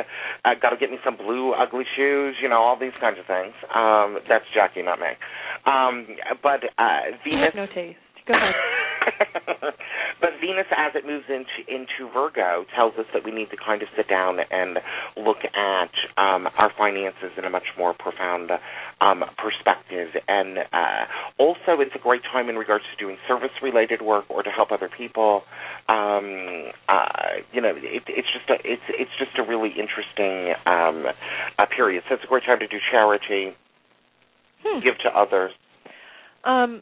Uh, 0.46 0.54
got 0.62 0.72
to 0.72 0.78
get 0.78 0.90
me 0.90 0.98
some 1.06 1.18
blue 1.18 1.54
ugly 1.54 1.86
shoes. 1.96 2.36
You 2.42 2.50
know, 2.50 2.62
all 2.62 2.78
these 2.80 2.96
kinds 3.00 3.18
of 3.20 3.26
things. 3.26 3.54
Um, 3.74 4.20
that's 4.28 4.46
Jacki, 4.56 4.84
not 4.84 5.00
me. 5.00 5.14
Um, 5.66 6.08
but 6.42 6.66
uh, 6.78 7.14
Venus. 7.24 7.54
have 7.54 7.56
no 7.56 7.68
taste. 7.68 8.02
Go 8.28 8.34
ahead. 8.34 8.54
but 10.22 10.32
Venus, 10.42 10.66
as 10.76 10.94
it 10.96 11.06
moves 11.06 11.26
into 11.30 11.60
into 11.68 12.12
Virgo, 12.14 12.66
tells 12.76 12.94
us 12.96 13.06
that 13.14 13.24
we 13.24 13.32
need 13.32 13.50
to 13.52 13.58
kind 13.58 13.82
of 13.82 13.88
sit 13.96 14.08
down 14.08 14.40
and 14.52 14.80
look 15.18 15.44
at 15.44 15.92
um, 16.18 16.48
our 16.58 16.72
finances 16.78 17.32
in 17.38 17.46
a 17.46 17.50
much 17.50 17.68
more 17.78 17.94
profound 17.94 18.52
um, 19.02 19.24
perspective. 19.38 20.10
And 20.28 20.60
uh, 20.72 21.06
also, 21.38 21.82
it's 21.82 21.96
a 21.96 22.00
great 22.00 22.22
time 22.32 22.50
in 22.50 22.56
regards 22.56 22.86
to 22.92 23.04
doing 23.04 23.18
service-related 23.28 24.02
work 24.02 24.26
or 24.30 24.44
to 24.44 24.50
help 24.50 24.72
other 24.72 24.90
people. 24.90 25.44
Um, 25.88 26.72
uh, 26.88 27.44
you 27.52 27.62
know, 27.62 27.74
it, 27.76 28.04
it's 28.08 28.28
just 28.34 28.50
a 28.50 28.56
it's 28.64 28.84
it's 28.90 29.12
just 29.20 29.38
a 29.38 29.44
really 29.44 29.70
interesting 29.70 30.54
um, 30.66 31.06
uh, 31.58 31.66
period. 31.76 32.04
So 32.10 32.16
it's 32.16 32.24
a 32.24 32.28
great 32.28 32.44
time 32.46 32.60
to 32.60 32.68
do 32.68 32.78
charity, 32.92 33.56
Hmm. 34.66 34.80
give 34.80 34.98
to 35.00 35.10
others. 35.10 35.52
Um, 36.44 36.82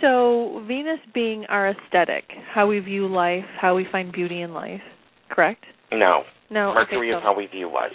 so 0.00 0.62
Venus 0.66 0.98
being 1.14 1.44
our 1.48 1.70
aesthetic, 1.70 2.24
how 2.52 2.66
we 2.66 2.78
view 2.80 3.06
life, 3.08 3.44
how 3.60 3.74
we 3.74 3.86
find 3.90 4.12
beauty 4.12 4.42
in 4.42 4.52
life, 4.54 4.80
correct? 5.30 5.64
No, 5.92 6.22
No. 6.50 6.74
Mercury 6.74 7.12
okay, 7.12 7.18
is 7.18 7.22
how 7.22 7.34
we 7.36 7.46
view 7.46 7.70
life. 7.72 7.92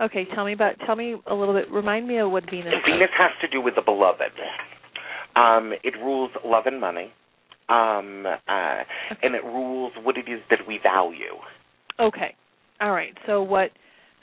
okay. 0.00 0.24
Tell 0.34 0.44
me 0.44 0.52
about. 0.52 0.74
Tell 0.86 0.96
me 0.96 1.16
a 1.26 1.34
little 1.34 1.54
bit. 1.54 1.70
Remind 1.70 2.06
me 2.08 2.18
of 2.18 2.30
what 2.30 2.44
Venus. 2.50 2.72
is. 2.74 2.80
Venus 2.86 3.10
has 3.18 3.30
to 3.42 3.48
do 3.48 3.60
with 3.60 3.74
the 3.74 3.82
beloved. 3.82 4.32
Um, 5.34 5.72
it 5.84 5.94
rules 6.02 6.30
love 6.44 6.64
and 6.66 6.80
money, 6.80 7.12
um, 7.68 8.24
uh, 8.26 8.82
and 9.22 9.34
it 9.34 9.44
rules 9.44 9.92
what 10.02 10.16
it 10.16 10.28
is 10.30 10.40
that 10.50 10.60
we 10.66 10.78
value. 10.82 11.36
Okay. 12.00 12.34
All 12.80 12.92
right. 12.92 13.12
So 13.26 13.42
what? 13.42 13.70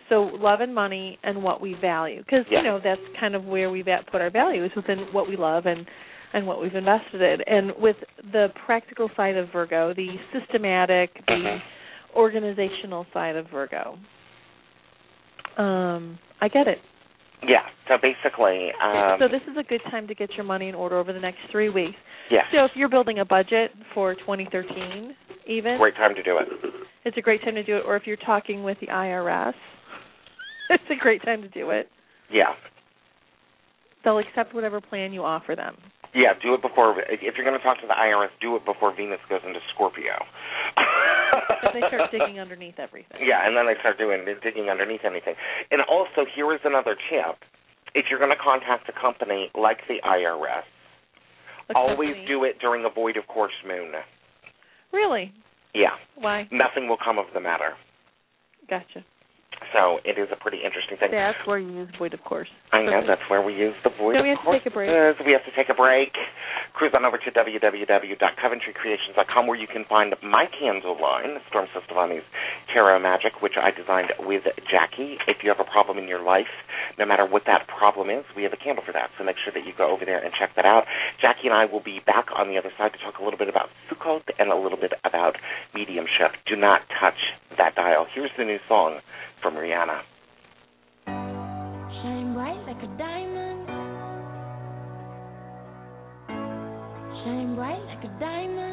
So 0.09 0.23
love 0.23 0.59
and 0.61 0.73
money 0.75 1.17
and 1.23 1.43
what 1.43 1.61
we 1.61 1.75
value, 1.79 2.19
because 2.23 2.45
Yeah. 2.49 2.59
you 2.59 2.63
know 2.65 2.79
that's 2.83 3.01
kind 3.19 3.35
of 3.35 3.45
where 3.45 3.69
we 3.69 3.81
va- 3.83 4.03
put 4.11 4.21
our 4.21 4.29
values 4.31 4.71
within 4.75 4.99
what 5.11 5.27
we 5.29 5.35
love 5.37 5.65
and 5.65 5.85
and 6.33 6.45
what 6.47 6.61
we've 6.61 6.75
invested 6.75 7.21
in. 7.21 7.41
And 7.47 7.73
with 7.79 7.95
the 8.31 8.47
practical 8.65 9.09
side 9.15 9.37
of 9.37 9.49
Virgo, 9.51 9.93
the 9.93 10.17
systematic, 10.31 11.13
the 11.27 11.33
Mhm. 11.33 11.61
organizational 12.15 13.05
side 13.13 13.35
of 13.35 13.47
Virgo. 13.47 13.97
Um, 15.57 16.17
I 16.41 16.47
get 16.47 16.67
it. 16.67 16.81
Yeah. 17.47 17.67
So 17.87 17.97
basically, 17.97 18.71
um, 18.81 19.19
so 19.19 19.27
this 19.27 19.41
is 19.47 19.57
a 19.57 19.63
good 19.63 19.81
time 19.91 20.07
to 20.07 20.15
get 20.15 20.33
your 20.35 20.45
money 20.45 20.69
in 20.69 20.75
order 20.75 20.97
over 20.97 21.11
the 21.13 21.19
next 21.19 21.39
three 21.51 21.69
weeks. 21.69 21.97
yeah, 22.29 22.49
So 22.51 22.63
if 22.65 22.75
you're 22.75 22.87
building 22.89 23.19
a 23.19 23.25
budget 23.25 23.75
for 23.93 24.15
2013, 24.15 25.15
even 25.45 25.77
great 25.77 25.95
time 25.95 26.15
to 26.15 26.23
do 26.23 26.37
it. 26.37 26.47
it's 27.03 27.17
a 27.17 27.21
great 27.21 27.43
time 27.43 27.55
to 27.55 27.63
do 27.63 27.77
it. 27.77 27.83
Or 27.85 27.95
if 27.97 28.07
you're 28.07 28.15
talking 28.17 28.63
with 28.63 28.79
the 28.79 28.87
IRS, 28.87 29.53
it's 30.69 30.89
a 30.89 30.95
great 30.95 31.21
time 31.23 31.41
to 31.41 31.49
do 31.49 31.71
it. 31.71 31.89
Yeah. 32.29 32.55
They'll 34.03 34.19
accept 34.19 34.53
whatever 34.53 34.79
plan 34.81 35.11
you 35.13 35.23
offer 35.23 35.55
them. 35.55 35.75
Yeah, 36.13 36.33
do 36.41 36.53
it 36.53 36.61
before. 36.61 36.93
If 37.09 37.33
you're 37.35 37.45
going 37.45 37.57
to 37.57 37.63
talk 37.63 37.81
to 37.81 37.87
the 37.87 37.97
IRS, 37.97 38.29
do 38.39 38.55
it 38.55 38.65
before 38.65 38.95
Venus 38.95 39.19
goes 39.29 39.41
into 39.45 39.59
Scorpio. 39.73 40.13
They 41.73 41.81
start 41.89 42.11
digging 42.11 42.39
underneath 42.39 42.77
everything. 42.77 43.17
Yeah, 43.21 43.45
and 43.47 43.57
then 43.57 43.65
they 43.65 43.73
start 43.79 43.97
doing 43.97 44.23
digging 44.43 44.69
underneath 44.69 45.01
anything. 45.05 45.33
And 45.71 45.81
also, 45.89 46.25
here 46.35 46.53
is 46.53 46.61
another 46.63 46.95
tip: 47.09 47.41
if 47.95 48.05
you're 48.09 48.19
going 48.19 48.29
to 48.35 48.41
contact 48.41 48.87
a 48.89 48.93
company 48.93 49.49
like 49.57 49.79
the 49.89 49.97
IRS, 50.05 50.63
A 51.69 51.73
always 51.73 52.13
company- 52.13 52.25
do 52.27 52.43
it 52.43 52.59
during 52.61 52.85
a 52.85 52.89
void 52.93 53.17
of 53.17 53.25
course 53.27 53.53
moon. 53.67 53.93
Really? 54.91 55.33
Yeah, 55.73 55.97
Why? 56.15 56.47
nothing 56.51 56.87
will 56.87 57.01
come 57.03 57.17
of 57.17 57.25
the 57.33 57.39
matter. 57.39 57.73
Gotcha. 58.69 59.03
So 59.73 59.97
it 60.05 60.21
is 60.21 60.29
a 60.31 60.35
pretty 60.37 60.61
interesting 60.63 60.97
thing. 60.97 61.09
That's 61.11 61.37
where 61.45 61.57
you 61.57 61.73
use 61.85 61.89
void, 61.97 62.13
of 62.13 62.23
course. 62.23 62.47
I 62.71 62.83
know 62.83 63.01
that's 63.05 63.27
where 63.29 63.41
we 63.41 63.53
use 63.53 63.75
the 63.83 63.89
void. 63.89 64.15
So 64.15 64.21
we 64.23 64.29
have 64.29 64.39
to 64.45 64.51
take 64.53 64.65
a 64.65 64.69
break. 64.73 64.89
We 65.25 65.33
have 65.33 65.43
to 65.45 65.51
take 65.55 65.69
a 65.69 65.73
break. 65.73 66.13
Cruise 66.73 66.93
on 66.97 67.05
over 67.05 67.17
to 67.17 67.29
www.coventrycreations.com 67.29 69.47
where 69.47 69.57
you 69.57 69.67
can 69.67 69.85
find 69.85 70.15
my 70.23 70.47
candle 70.57 70.97
line, 70.99 71.37
Storm 71.49 71.67
Cestavani's 71.69 72.23
Tarot 72.73 72.97
Magic, 72.99 73.41
which 73.41 73.57
I 73.61 73.69
designed 73.69 74.11
with 74.25 74.43
Jacki. 74.69 75.17
If 75.27 75.43
you 75.43 75.49
have 75.49 75.59
a 75.59 75.65
problem 75.69 75.99
in 75.99 76.07
your 76.07 76.23
life, 76.23 76.49
no 76.97 77.05
matter 77.05 77.25
what 77.25 77.45
that 77.45 77.67
problem 77.67 78.09
is, 78.09 78.25
we 78.35 78.41
have 78.43 78.53
a 78.53 78.57
candle 78.57 78.83
for 78.85 78.93
that. 78.93 79.11
So 79.17 79.23
make 79.23 79.37
sure 79.43 79.53
that 79.53 79.65
you 79.65 79.73
go 79.77 79.91
over 79.91 80.05
there 80.05 80.17
and 80.17 80.33
check 80.33 80.55
that 80.55 80.65
out. 80.65 80.85
Jacki 81.21 81.45
and 81.45 81.53
I 81.53 81.65
will 81.65 81.83
be 81.83 81.99
back 82.05 82.27
on 82.35 82.49
the 82.49 82.57
other 82.57 82.71
side 82.77 82.93
to 82.93 82.99
talk 82.99 83.19
a 83.19 83.23
little 83.23 83.37
bit 83.37 83.49
about 83.49 83.69
Sukkot 83.89 84.23
and 84.39 84.51
a 84.51 84.57
little 84.57 84.79
bit 84.79 84.93
about 85.05 85.37
mediumship. 85.75 86.33
Do 86.47 86.55
not 86.55 86.81
touch 86.99 87.35
that 87.57 87.75
dial. 87.75 88.07
Here's 88.13 88.31
the 88.37 88.45
new 88.45 88.59
song 88.67 88.99
from 89.43 89.55
Rihanna. 89.55 89.99
Shine 91.05 92.33
bright 92.33 92.65
like 92.65 92.81
a 92.81 92.87
diamond. 92.97 93.67
Shine 97.23 97.55
bright 97.55 97.83
like 97.85 98.03
a 98.05 98.19
diamond. 98.19 98.72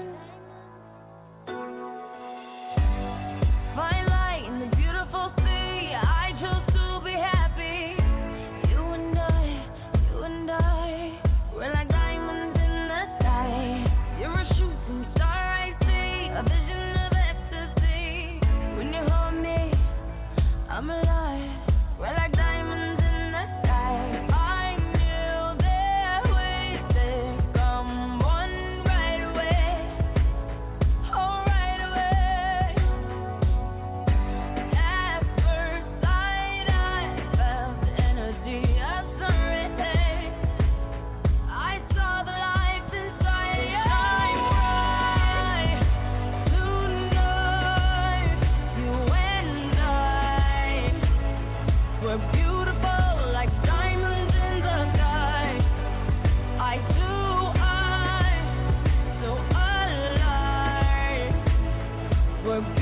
We're 62.50 62.79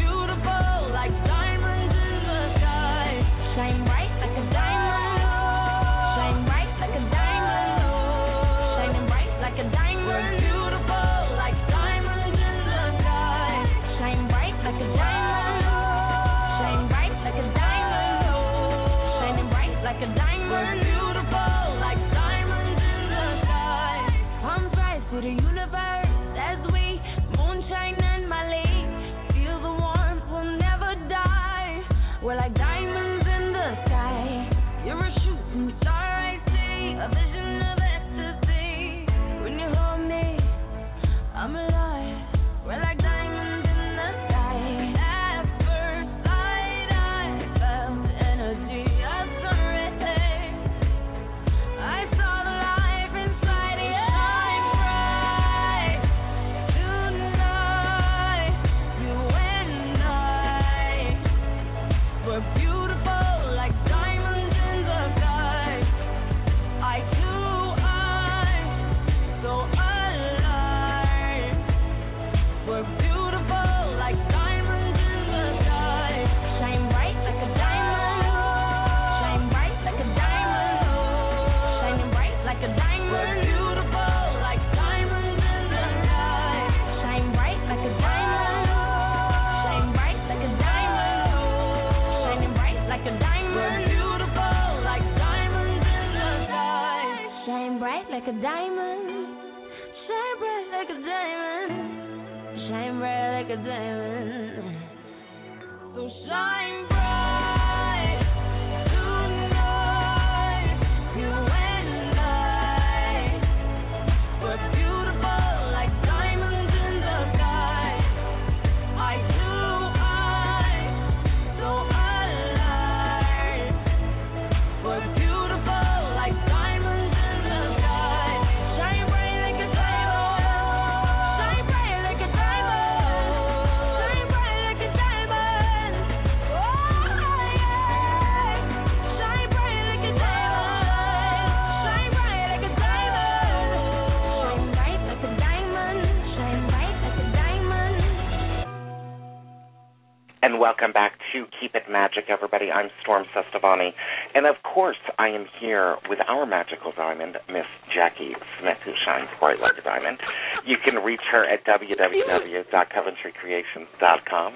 welcome 150.68 150.92
back 150.92 151.16
to 151.32 151.48
Keep 151.56 151.72
It 151.74 151.88
Magic, 151.88 152.28
everybody. 152.28 152.68
I'm 152.68 152.92
Storm 153.00 153.24
Cestavani. 153.32 153.96
And 154.34 154.44
of 154.44 154.56
course, 154.62 155.00
I 155.16 155.28
am 155.28 155.46
here 155.58 155.96
with 156.10 156.18
our 156.28 156.44
magical 156.44 156.92
diamond, 156.92 157.38
Miss 157.48 157.64
Jacki 157.88 158.36
Smith, 158.60 158.76
who 158.84 158.92
shines 159.00 159.30
bright 159.40 159.60
like 159.64 159.80
a 159.80 159.82
diamond. 159.82 160.20
You 160.66 160.76
can 160.84 160.96
reach 161.00 161.24
her 161.32 161.48
at 161.48 161.64
www.coventrycreations.com. 161.64 164.52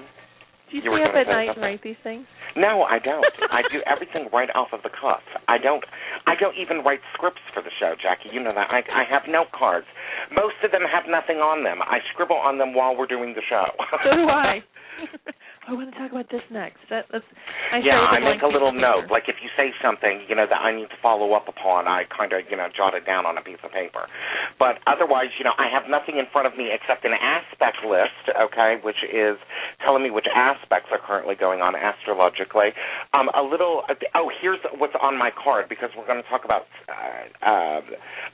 Do 0.69 0.77
you 0.77 0.85
You 0.85 0.93
stay 0.93 1.01
up 1.01 1.17
at 1.17 1.25
night 1.33 1.57
and 1.57 1.65
write 1.65 1.81
these 1.81 1.97
things? 2.03 2.27
No, 2.55 2.83
I 2.83 2.99
don't. 2.99 3.25
I 3.49 3.63
do 3.73 3.81
everything 3.89 4.29
right 4.31 4.51
off 4.53 4.67
of 4.71 4.83
the 4.83 4.91
cuff. 4.93 5.23
I 5.47 5.57
don't. 5.57 5.83
I 6.27 6.35
don't 6.39 6.57
even 6.61 6.83
write 6.85 6.99
scripts 7.17 7.41
for 7.55 7.63
the 7.65 7.71
show, 7.79 7.95
Jacki. 7.97 8.29
You 8.31 8.39
know 8.39 8.53
that. 8.53 8.69
I, 8.69 8.83
I 8.93 9.03
have 9.09 9.23
note 9.27 9.49
cards. 9.49 9.87
Most 10.29 10.61
of 10.63 10.69
them 10.69 10.83
have 10.85 11.09
nothing 11.09 11.37
on 11.37 11.63
them. 11.63 11.81
I 11.81 12.01
scribble 12.13 12.37
on 12.37 12.59
them 12.59 12.75
while 12.75 12.95
we're 12.95 13.07
doing 13.09 13.33
the 13.33 13.41
show. 13.49 13.65
So 14.05 14.11
do 14.13 14.29
I. 14.29 14.61
I 15.63 15.71
want 15.71 15.87
to 15.91 15.95
talk 15.95 16.11
about 16.11 16.27
this 16.27 16.43
next. 16.51 16.83
That, 16.91 17.07
that's, 17.07 17.23
I 17.71 17.79
yeah, 17.79 17.95
I 17.95 18.19
make 18.19 18.43
a 18.43 18.51
little 18.51 18.75
note. 18.75 19.07
Like 19.07 19.31
if 19.31 19.39
you 19.39 19.47
say 19.55 19.71
something, 19.79 20.27
you 20.27 20.35
know, 20.35 20.43
that 20.43 20.59
I 20.59 20.75
need 20.75 20.91
to 20.91 20.99
follow 20.99 21.31
up 21.33 21.47
upon, 21.47 21.87
I 21.87 22.03
kind 22.11 22.35
of, 22.35 22.43
you 22.51 22.57
know, 22.59 22.67
jot 22.75 22.93
it 22.93 23.05
down 23.07 23.25
on 23.25 23.37
a 23.37 23.41
piece 23.41 23.63
of 23.63 23.71
paper. 23.71 24.11
But 24.59 24.83
otherwise, 24.91 25.31
you 25.39 25.47
know, 25.47 25.55
I 25.55 25.71
have 25.71 25.87
nothing 25.87 26.19
in 26.19 26.27
front 26.35 26.51
of 26.51 26.59
me 26.59 26.67
except 26.67 27.07
an 27.07 27.15
aspect 27.15 27.79
list, 27.87 28.27
okay, 28.35 28.83
which 28.83 28.99
is 29.07 29.39
telling 29.79 30.03
me 30.03 30.11
which 30.11 30.27
aspects 30.27 30.91
are 30.91 30.99
currently 30.99 31.35
going 31.39 31.63
on 31.63 31.79
astrologically. 31.79 32.75
Um, 33.15 33.31
a 33.31 33.41
little. 33.41 33.87
Oh, 34.15 34.27
here's 34.43 34.59
what's 34.75 34.95
on 34.99 35.15
my 35.17 35.31
card 35.31 35.71
because 35.71 35.95
we're 35.95 36.07
going 36.07 36.21
to 36.21 36.27
talk 36.27 36.43
about 36.43 36.67
uh, 36.91 37.23
uh, 37.39 37.81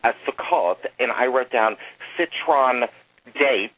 uh, 0.02 0.18
Sukkot, 0.26 0.82
and 0.98 1.14
I 1.14 1.30
wrote 1.30 1.52
down 1.54 1.78
citron 2.18 2.90
dates 3.38 3.78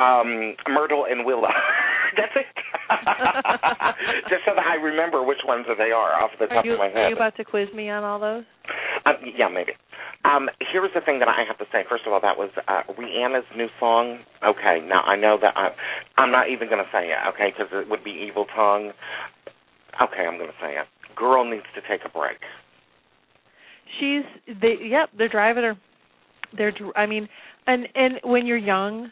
um, 0.00 0.54
Myrtle 0.68 1.06
and 1.10 1.24
Willow. 1.24 1.48
That's 2.16 2.32
it. 2.36 2.46
Just 4.30 4.42
so 4.46 4.54
that 4.56 4.66
I 4.66 4.74
remember 4.74 5.22
which 5.22 5.44
ones 5.44 5.66
they 5.76 5.90
are 5.90 6.14
off 6.14 6.30
the 6.40 6.46
top 6.46 6.64
you, 6.64 6.72
of 6.74 6.78
my 6.78 6.86
head. 6.86 6.96
are 6.96 7.08
you 7.10 7.16
about 7.16 7.36
to 7.36 7.44
quiz 7.44 7.68
me 7.74 7.90
on 7.90 8.04
all 8.04 8.18
those? 8.18 8.44
Um, 9.04 9.14
yeah, 9.36 9.48
maybe. 9.48 9.72
Um, 10.24 10.48
here's 10.72 10.90
the 10.94 11.00
thing 11.00 11.20
that 11.20 11.28
I 11.28 11.44
have 11.46 11.58
to 11.58 11.64
say. 11.70 11.84
First 11.88 12.04
of 12.06 12.12
all, 12.12 12.20
that 12.20 12.36
was 12.36 12.50
uh, 12.66 12.82
Rihanna's 12.98 13.46
new 13.56 13.68
song. 13.78 14.18
Okay, 14.44 14.80
now 14.86 15.02
I 15.02 15.16
know 15.16 15.38
that 15.40 15.56
I, 15.56 15.70
I'm 16.16 16.32
not 16.32 16.50
even 16.50 16.68
going 16.68 16.82
to 16.82 16.90
say 16.92 17.08
it, 17.08 17.18
okay, 17.34 17.52
because 17.52 17.70
it 17.72 17.88
would 17.88 18.02
be 18.02 18.10
evil 18.28 18.46
tongue. 18.54 18.92
Okay, 20.02 20.26
I'm 20.26 20.38
going 20.38 20.50
to 20.50 20.60
say 20.60 20.74
it. 20.74 20.86
Girl 21.16 21.48
needs 21.48 21.66
to 21.74 21.80
take 21.88 22.04
a 22.04 22.10
break. 22.10 22.38
She's 23.98 24.22
they 24.60 24.74
yep, 24.84 25.08
they're 25.16 25.28
driving 25.28 25.64
her. 25.64 25.76
They're 26.56 26.72
dr- 26.72 26.96
I 26.96 27.06
mean, 27.06 27.28
and 27.66 27.88
and 27.94 28.14
when 28.22 28.46
you're 28.46 28.58
young, 28.58 29.10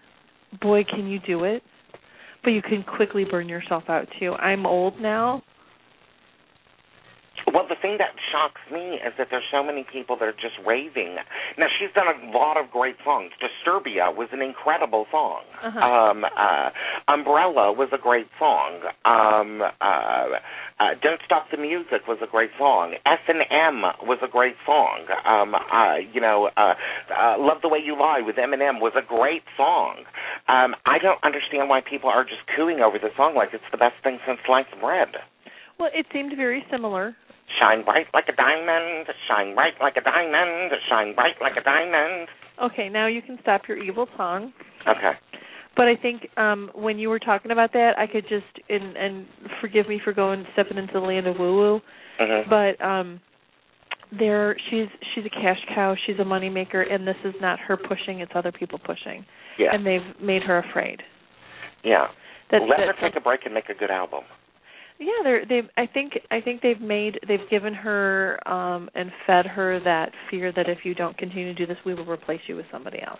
boy 0.60 0.84
can 0.84 1.08
you 1.08 1.18
do 1.20 1.44
it. 1.44 1.62
But 2.44 2.50
you 2.50 2.62
can 2.62 2.84
quickly 2.84 3.24
burn 3.24 3.48
yourself 3.48 3.84
out 3.88 4.06
too. 4.20 4.32
I'm 4.34 4.66
old 4.66 5.00
now. 5.00 5.42
Well, 7.56 7.64
the 7.66 7.80
thing 7.80 7.96
that 8.04 8.12
shocks 8.30 8.60
me 8.70 9.00
is 9.00 9.16
that 9.16 9.28
there's 9.30 9.48
so 9.50 9.64
many 9.64 9.80
people 9.90 10.14
that 10.20 10.28
are 10.28 10.36
just 10.36 10.60
raving. 10.66 11.16
Now, 11.56 11.72
she's 11.72 11.88
done 11.96 12.04
a 12.04 12.36
lot 12.36 12.60
of 12.60 12.70
great 12.70 12.96
songs. 13.02 13.32
Disturbia 13.40 14.14
was 14.14 14.28
an 14.30 14.42
incredible 14.42 15.06
song. 15.10 15.40
Uh-huh. 15.64 15.80
Um, 15.80 16.24
uh, 16.28 16.68
Umbrella 17.08 17.72
was 17.72 17.88
a 17.92 17.96
great 17.96 18.28
song. 18.38 18.84
Um, 19.08 19.62
uh, 19.64 20.36
uh, 20.84 21.00
Don't 21.00 21.20
Stop 21.24 21.46
the 21.50 21.56
Music 21.56 22.04
was 22.06 22.18
a 22.20 22.26
great 22.26 22.50
song. 22.58 22.92
S 23.06 23.24
and 23.26 23.40
M 23.48 23.88
was 24.04 24.18
a 24.20 24.28
great 24.28 24.60
song. 24.66 25.08
Um, 25.24 25.54
uh, 25.56 25.96
you 26.12 26.20
know, 26.20 26.50
uh, 26.58 26.74
uh, 27.08 27.36
Love 27.38 27.62
the 27.62 27.70
Way 27.72 27.80
You 27.82 27.98
Lie 27.98 28.20
with 28.20 28.36
Eminem 28.36 28.84
was 28.84 28.92
a 29.00 29.06
great 29.06 29.48
song. 29.56 30.04
Um, 30.46 30.76
I 30.84 30.98
don't 31.00 31.24
understand 31.24 31.70
why 31.70 31.80
people 31.80 32.10
are 32.10 32.24
just 32.24 32.44
cooing 32.54 32.80
over 32.80 32.98
the 32.98 33.16
song 33.16 33.34
like 33.34 33.56
it's 33.56 33.64
the 33.72 33.78
best 33.80 33.96
thing 34.04 34.18
since 34.28 34.40
sliced 34.44 34.76
bread. 34.78 35.16
Well, 35.78 35.88
it 35.94 36.04
seemed 36.12 36.36
very 36.36 36.62
similar. 36.70 37.16
Shine 37.60 37.84
bright 37.84 38.06
like 38.12 38.26
a 38.28 38.34
diamond, 38.36 39.06
shine 39.28 39.54
bright 39.54 39.74
like 39.80 39.96
a 39.96 40.00
diamond, 40.02 40.72
shine 40.88 41.14
bright 41.14 41.36
like 41.40 41.56
a 41.56 41.62
diamond. 41.62 42.28
Okay, 42.62 42.88
now 42.88 43.06
you 43.06 43.22
can 43.22 43.38
stop 43.40 43.62
your 43.68 43.76
evil 43.78 44.06
tongue. 44.16 44.52
Okay. 44.86 45.12
But 45.76 45.86
I 45.88 45.94
think 45.96 46.28
um 46.36 46.70
when 46.74 46.98
you 46.98 47.08
were 47.08 47.18
talking 47.20 47.50
about 47.52 47.72
that, 47.74 47.92
I 47.98 48.06
could 48.06 48.24
just 48.28 48.46
and 48.68 48.96
and 48.96 49.26
forgive 49.60 49.88
me 49.88 50.00
for 50.02 50.12
going 50.12 50.44
stepping 50.54 50.76
into 50.76 50.94
the 50.94 51.00
land 51.00 51.26
of 51.26 51.38
woo 51.38 51.56
woo, 51.56 51.80
Mhm. 52.20 52.48
but 52.50 52.84
um 52.84 53.20
there 54.18 54.56
she's 54.70 54.88
she's 55.14 55.24
a 55.26 55.30
cash 55.30 55.58
cow, 55.74 55.94
she's 56.06 56.18
a 56.18 56.24
money 56.24 56.48
maker 56.48 56.82
and 56.82 57.06
this 57.06 57.16
is 57.24 57.34
not 57.40 57.58
her 57.60 57.76
pushing, 57.76 58.20
it's 58.20 58.32
other 58.34 58.52
people 58.52 58.78
pushing. 58.78 59.24
yeah. 59.58 59.72
And 59.72 59.86
they've 59.86 60.20
made 60.20 60.42
her 60.42 60.58
afraid. 60.58 61.02
yeah. 61.84 62.08
That's 62.50 62.64
Let 62.68 62.78
her 62.78 62.94
take 63.00 63.16
a 63.16 63.20
break 63.20 63.40
and 63.44 63.52
make 63.52 63.68
a 63.68 63.74
good 63.74 63.90
album. 63.90 64.22
Yeah, 64.98 65.08
they're 65.24 65.44
they've 65.46 65.68
I 65.76 65.86
think 65.86 66.14
I 66.30 66.40
think 66.40 66.62
they've 66.62 66.80
made 66.80 67.18
they've 67.28 67.48
given 67.50 67.74
her 67.74 68.38
um 68.48 68.88
and 68.94 69.10
fed 69.26 69.46
her 69.46 69.78
that 69.84 70.10
fear 70.30 70.52
that 70.56 70.68
if 70.68 70.78
you 70.84 70.94
don't 70.94 71.16
continue 71.18 71.52
to 71.52 71.54
do 71.54 71.66
this 71.66 71.76
we 71.84 71.94
will 71.94 72.06
replace 72.06 72.40
you 72.46 72.56
with 72.56 72.66
somebody 72.72 73.00
else. 73.06 73.18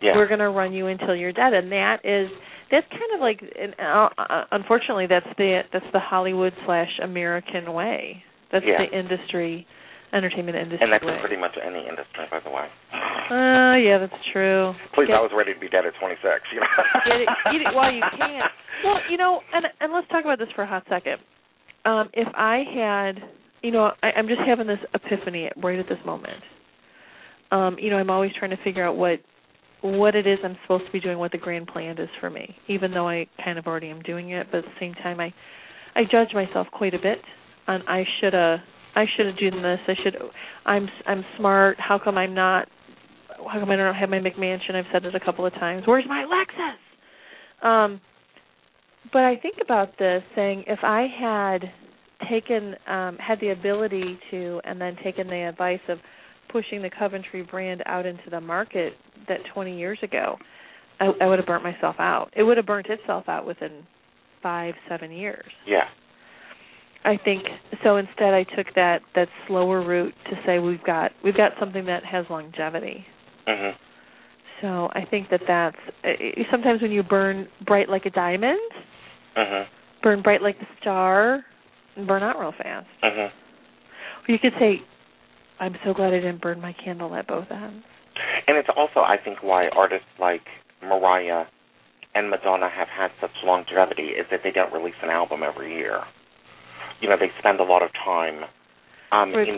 Yeah. 0.00 0.12
We're 0.14 0.28
going 0.28 0.40
to 0.40 0.50
run 0.50 0.72
you 0.72 0.86
until 0.86 1.16
you're 1.16 1.32
dead 1.32 1.52
and 1.52 1.70
that 1.72 2.04
is 2.04 2.28
that's 2.70 2.86
kind 2.90 3.14
of 3.14 3.20
like 3.20 3.40
and, 3.40 3.74
uh, 3.80 4.08
uh, 4.18 4.44
unfortunately 4.52 5.06
that's 5.08 5.26
the 5.36 5.62
that's 5.72 5.84
the 5.92 6.00
Hollywood 6.00 6.52
slash 6.64 6.90
American 7.02 7.72
way. 7.72 8.22
That's 8.52 8.64
Yeah. 8.66 8.78
the 8.88 8.96
industry 8.96 9.66
entertainment 10.12 10.56
industry 10.56 10.82
and 10.84 10.92
that's 10.92 11.04
way. 11.04 11.14
in 11.14 11.20
pretty 11.20 11.36
much 11.36 11.56
any 11.58 11.80
industry, 11.86 12.24
by 12.30 12.40
the 12.44 12.50
way. 12.50 12.66
uh 13.30 13.74
yeah, 13.76 13.98
that's 13.98 14.20
true. 14.32 14.72
Please, 14.94 15.08
Get- 15.08 15.16
I 15.16 15.20
was 15.20 15.32
ready 15.36 15.54
to 15.54 15.60
be 15.60 15.68
dead 15.68 15.84
at 15.86 15.94
26. 15.98 16.22
You 16.54 16.60
know? 16.60 16.66
Get 17.04 17.20
it, 17.22 17.28
eat 17.54 17.62
it 17.66 17.74
while 17.74 17.92
you 17.92 18.02
can. 18.16 18.42
Well, 18.84 18.98
you 19.10 19.16
know, 19.16 19.40
and 19.52 19.66
and 19.80 19.92
let's 19.92 20.08
talk 20.08 20.24
about 20.24 20.38
this 20.38 20.48
for 20.54 20.62
a 20.62 20.66
hot 20.66 20.84
second. 20.88 21.18
Um, 21.84 22.08
if 22.12 22.28
I 22.34 22.62
had, 22.74 23.22
you 23.62 23.70
know, 23.70 23.90
I, 24.02 24.10
I'm 24.16 24.28
just 24.28 24.40
having 24.46 24.66
this 24.66 24.78
epiphany 24.94 25.50
right 25.62 25.78
at 25.78 25.88
this 25.88 25.98
moment. 26.04 26.42
Um, 27.50 27.76
you 27.78 27.90
know, 27.90 27.96
I'm 27.96 28.10
always 28.10 28.32
trying 28.38 28.50
to 28.50 28.62
figure 28.64 28.84
out 28.84 28.96
what 28.96 29.20
what 29.82 30.14
it 30.16 30.26
is 30.26 30.38
I'm 30.42 30.56
supposed 30.62 30.86
to 30.86 30.92
be 30.92 31.00
doing, 31.00 31.18
what 31.18 31.32
the 31.32 31.38
grand 31.38 31.68
plan 31.68 31.98
is 32.00 32.08
for 32.20 32.28
me, 32.30 32.56
even 32.68 32.92
though 32.92 33.08
I 33.08 33.26
kind 33.44 33.58
of 33.58 33.66
already 33.66 33.88
am 33.88 34.02
doing 34.02 34.30
it. 34.30 34.48
But 34.50 34.58
at 34.58 34.64
the 34.64 34.70
same 34.80 34.94
time, 34.94 35.20
I 35.20 35.32
I 35.94 36.02
judge 36.10 36.34
myself 36.34 36.66
quite 36.72 36.94
a 36.94 36.98
bit 36.98 37.18
on 37.68 37.82
I 37.88 38.04
should 38.20 38.32
have 38.32 38.60
I 38.96 39.04
should 39.14 39.26
have 39.26 39.36
done 39.36 39.62
this. 39.62 39.78
I 39.86 39.94
should 40.02 40.16
I'm 40.64 40.88
I'm 41.06 41.24
smart. 41.38 41.76
How 41.78 42.00
come 42.02 42.16
I'm 42.18 42.34
not? 42.34 42.68
How 43.52 43.60
come 43.60 43.70
I 43.70 43.76
don't 43.76 43.94
have 43.94 44.08
my 44.08 44.18
McMansion? 44.18 44.74
I've 44.74 44.86
said 44.92 45.04
it 45.04 45.14
a 45.14 45.20
couple 45.20 45.44
of 45.46 45.52
times. 45.52 45.82
Where's 45.86 46.06
my 46.08 46.24
Lexus? 46.24 47.66
Um, 47.66 48.00
but 49.12 49.22
I 49.22 49.36
think 49.36 49.56
about 49.62 49.98
this 49.98 50.22
saying 50.34 50.64
if 50.66 50.78
I 50.82 51.06
had 51.20 51.70
taken 52.30 52.74
um 52.88 53.18
had 53.18 53.38
the 53.40 53.50
ability 53.50 54.18
to 54.30 54.60
and 54.64 54.80
then 54.80 54.96
taken 55.04 55.28
the 55.28 55.46
advice 55.48 55.80
of 55.88 55.98
pushing 56.50 56.80
the 56.80 56.90
Coventry 56.98 57.42
brand 57.42 57.82
out 57.84 58.06
into 58.06 58.30
the 58.30 58.40
market 58.40 58.94
that 59.28 59.40
20 59.52 59.76
years 59.78 59.98
ago, 60.02 60.36
I, 61.00 61.10
I 61.20 61.26
would 61.26 61.38
have 61.38 61.46
burnt 61.46 61.64
myself 61.64 61.96
out. 61.98 62.30
It 62.34 62.44
would 62.44 62.56
have 62.56 62.66
burnt 62.66 62.86
itself 62.88 63.24
out 63.28 63.46
within 63.46 63.82
five, 64.42 64.74
seven 64.88 65.12
years. 65.12 65.44
yeah. 65.66 65.84
I 67.06 67.16
think 67.24 67.44
so. 67.84 67.96
Instead, 67.96 68.34
I 68.34 68.42
took 68.42 68.66
that 68.74 69.00
that 69.14 69.28
slower 69.46 69.80
route 69.80 70.12
to 70.28 70.36
say 70.44 70.58
we've 70.58 70.82
got 70.82 71.12
we've 71.22 71.36
got 71.36 71.52
something 71.60 71.86
that 71.86 72.04
has 72.04 72.26
longevity. 72.28 73.06
Mhm. 73.46 73.74
So 74.60 74.90
I 74.92 75.04
think 75.08 75.28
that 75.30 75.42
that's 75.46 75.76
uh, 76.04 76.42
sometimes 76.50 76.82
when 76.82 76.90
you 76.90 77.04
burn 77.04 77.48
bright 77.64 77.88
like 77.88 78.06
a 78.06 78.10
diamond, 78.10 78.58
Mhm. 79.36 79.66
burn 80.02 80.20
bright 80.22 80.42
like 80.42 80.58
the 80.58 80.66
star, 80.80 81.44
and 81.94 82.08
burn 82.08 82.24
out 82.24 82.40
real 82.40 82.52
fast. 82.52 82.88
Mhm. 83.02 83.30
Or 83.30 84.32
you 84.32 84.38
could 84.40 84.54
say, 84.58 84.82
I'm 85.60 85.78
so 85.84 85.94
glad 85.94 86.12
I 86.12 86.18
didn't 86.18 86.40
burn 86.40 86.60
my 86.60 86.72
candle 86.72 87.14
at 87.14 87.28
both 87.28 87.50
ends. 87.52 87.86
And 88.48 88.56
it's 88.56 88.68
also, 88.70 89.00
I 89.00 89.16
think, 89.16 89.42
why 89.42 89.68
artists 89.68 90.08
like 90.18 90.48
Mariah 90.82 91.44
and 92.14 92.30
Madonna 92.30 92.68
have 92.68 92.88
had 92.88 93.12
such 93.20 93.30
longevity 93.44 94.08
is 94.08 94.26
that 94.30 94.42
they 94.42 94.50
don't 94.50 94.72
release 94.72 94.96
an 95.02 95.10
album 95.10 95.42
every 95.44 95.72
year. 95.74 96.02
You 97.00 97.08
know, 97.08 97.16
they 97.18 97.30
spend 97.38 97.60
a 97.60 97.64
lot 97.64 97.82
of 97.82 97.90
time 97.92 98.44
um, 99.12 99.32
For 99.32 99.42
in- 99.42 99.48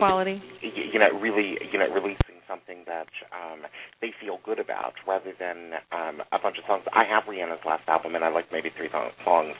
you 0.61 0.99
know, 0.99 1.09
really, 1.19 1.57
you 1.71 1.79
know, 1.79 1.87
releasing 1.89 2.38
something 2.49 2.83
that 2.87 3.07
um, 3.29 3.69
they 4.01 4.11
feel 4.19 4.39
good 4.43 4.59
about, 4.59 4.93
rather 5.07 5.33
than 5.39 5.77
um, 5.91 6.21
a 6.33 6.39
bunch 6.41 6.57
of 6.57 6.65
songs. 6.67 6.83
I 6.91 7.03
have 7.05 7.23
Rihanna's 7.23 7.63
last 7.65 7.83
album, 7.87 8.15
and 8.15 8.23
I 8.25 8.29
like 8.29 8.51
maybe 8.51 8.69
three 8.75 8.89
songs 8.89 9.55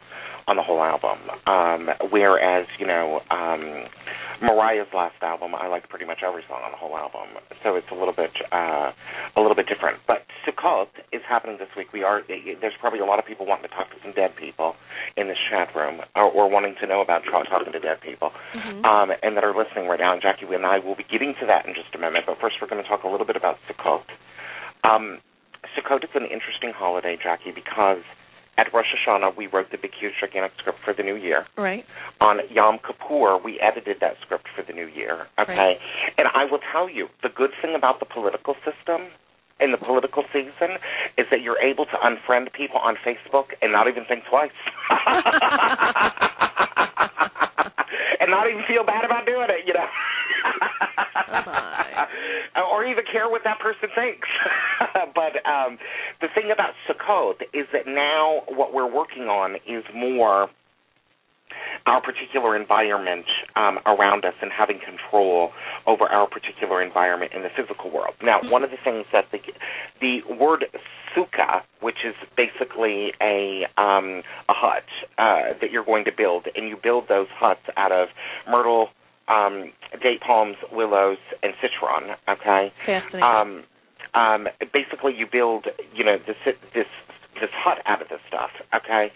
on 0.47 0.55
the 0.57 0.63
whole 0.63 0.81
album. 0.81 1.19
Um, 1.45 1.89
whereas, 2.09 2.65
you 2.79 2.87
know, 2.87 3.21
um, 3.29 3.85
Mariah's 4.41 4.89
last 4.95 5.21
album, 5.21 5.53
I 5.53 5.67
like 5.67 5.87
pretty 5.89 6.05
much 6.05 6.19
every 6.25 6.43
song 6.49 6.63
on 6.65 6.71
the 6.71 6.77
whole 6.77 6.97
album. 6.97 7.37
So 7.61 7.75
it's 7.75 7.91
a 7.91 7.95
little 7.95 8.15
bit, 8.15 8.31
uh, 8.51 8.89
a 9.35 9.39
little 9.39 9.55
bit 9.55 9.67
different. 9.67 9.99
But 10.07 10.25
Sukkot 10.47 10.87
is 11.11 11.21
happening 11.27 11.57
this 11.59 11.69
week. 11.77 11.93
We 11.93 12.01
are. 12.03 12.21
There's 12.25 12.73
probably 12.79 12.99
a 12.99 13.05
lot 13.05 13.19
of 13.19 13.25
people 13.25 13.45
wanting 13.45 13.69
to 13.69 13.75
talk 13.75 13.91
to 13.91 13.99
some 14.01 14.13
dead 14.15 14.33
people 14.39 14.73
in 15.17 15.27
this 15.27 15.37
chat 15.51 15.69
room, 15.75 16.01
or, 16.15 16.31
or 16.31 16.49
wanting 16.49 16.75
to 16.81 16.87
know 16.87 17.01
about 17.01 17.21
talking 17.29 17.71
to 17.71 17.79
dead 17.79 18.01
people 18.01 18.31
Mhm. 18.55 18.85
um, 18.85 19.11
and 19.21 19.35
that 19.37 19.43
are 19.43 19.53
listening 19.53 19.87
right 19.87 19.99
now. 19.99 20.13
And 20.13 20.21
Jacki 20.21 20.47
and 20.49 20.65
I 20.65 20.79
will 20.79 20.95
be 20.95 21.03
getting 21.03 21.35
to 21.39 21.45
that 21.45 21.65
in 21.67 21.75
just 21.75 21.93
a 21.93 21.99
moment. 21.99 22.25
But 22.25 22.39
first, 22.39 22.57
we're 22.61 22.67
going 22.67 22.78
to 22.83 22.89
talk 22.89 23.03
a 23.03 23.07
little 23.07 23.25
bit 23.25 23.35
about 23.35 23.57
Sukkot. 23.67 24.03
Um, 24.83 25.19
Sukkot 25.77 26.03
is 26.03 26.09
an 26.15 26.23
interesting 26.23 26.71
holiday, 26.75 27.17
Jacki, 27.17 27.53
because 27.53 28.01
at 28.57 28.73
Rosh 28.73 28.87
Hashanah 28.95 29.35
we 29.37 29.47
wrote 29.47 29.71
the 29.71 29.77
big, 29.77 29.91
huge, 29.99 30.13
gigantic 30.19 30.51
script 30.57 30.79
for 30.83 30.93
the 30.93 31.03
new 31.03 31.15
year. 31.15 31.45
Right. 31.57 31.85
On 32.21 32.39
Yom 32.49 32.79
Kippur, 32.85 33.37
we 33.43 33.59
edited 33.59 33.97
that 34.01 34.15
script 34.21 34.47
for 34.55 34.63
the 34.63 34.73
new 34.73 34.87
year. 34.87 35.27
Okay, 35.39 35.55
Right. 35.55 35.77
and 36.17 36.27
I 36.35 36.45
will 36.45 36.59
tell 36.71 36.89
you 36.89 37.07
the 37.23 37.29
good 37.29 37.51
thing 37.61 37.75
about 37.75 37.99
the 37.99 38.05
political 38.05 38.55
system. 38.65 39.07
In 39.61 39.71
the 39.73 39.77
political 39.77 40.23
season, 40.31 40.79
is 41.17 41.25
that 41.31 41.41
you're 41.41 41.59
able 41.59 41.85
to 41.85 41.97
unfriend 41.99 42.53
people 42.53 42.77
on 42.79 42.95
Facebook 42.95 43.47
and 43.61 43.73
not 43.73 43.89
even 43.89 44.05
think 44.05 44.23
twice, 44.23 44.53
and 48.19 48.31
not 48.31 48.49
even 48.49 48.63
feel 48.67 48.83
bad 48.85 49.03
about 49.03 49.25
doing 49.25 49.47
it. 49.49 49.67
You 49.67 49.73
know, 49.73 49.85
or 52.71 52.85
even 52.85 53.03
care 53.11 53.29
what 53.29 53.41
that 53.43 53.59
person 53.59 53.89
thinks. 53.95 54.27
but 55.15 55.35
um, 55.49 55.77
the 56.21 56.27
thing 56.33 56.51
about 56.51 56.73
Sukkot 56.87 57.41
is 57.53 57.67
that 57.73 57.87
now 57.87 58.41
what 58.47 58.73
we're 58.73 58.91
working 58.91 59.23
on 59.23 59.55
is 59.67 59.83
more 59.93 60.49
our 61.85 62.01
particular 62.01 62.55
environment 62.55 63.25
um, 63.55 63.79
around 63.85 64.25
us 64.25 64.33
and 64.41 64.51
having 64.51 64.79
control 64.79 65.51
over 65.87 66.05
our 66.05 66.27
particular 66.27 66.81
environment 66.81 67.31
in 67.33 67.41
the 67.41 67.49
physical 67.55 67.91
world. 67.91 68.13
Now, 68.21 68.39
one 68.43 68.63
of 68.63 68.69
the 68.69 68.77
things 68.83 69.05
that 69.11 69.25
the 69.31 69.39
the 70.01 70.19
word 70.35 70.65
sukkah, 71.15 71.61
which 71.81 72.05
is 72.05 72.15
basically 72.35 73.13
a 73.21 73.63
um, 73.77 74.21
a 74.47 74.53
hut 74.53 74.83
uh, 75.17 75.57
that 75.61 75.71
you're 75.71 75.85
going 75.85 76.05
to 76.05 76.11
build, 76.15 76.45
and 76.55 76.67
you 76.67 76.77
build 76.81 77.05
those 77.09 77.27
huts 77.39 77.61
out 77.77 77.91
of 77.91 78.09
myrtle, 78.49 78.89
um, 79.29 79.71
date 80.01 80.21
palms, 80.25 80.57
willows, 80.71 81.17
and 81.43 81.53
citron. 81.61 82.15
Okay. 82.27 82.71
Fascinating. 82.85 83.23
Um, 83.23 83.63
um, 84.13 84.47
basically, 84.73 85.13
you 85.15 85.27
build, 85.31 85.67
you 85.93 86.03
know, 86.03 86.17
this 86.25 86.37
this 86.73 86.87
this 87.39 87.49
hut 87.53 87.77
out 87.85 88.01
of 88.01 88.09
this 88.09 88.19
stuff. 88.27 88.49
Okay. 88.75 89.11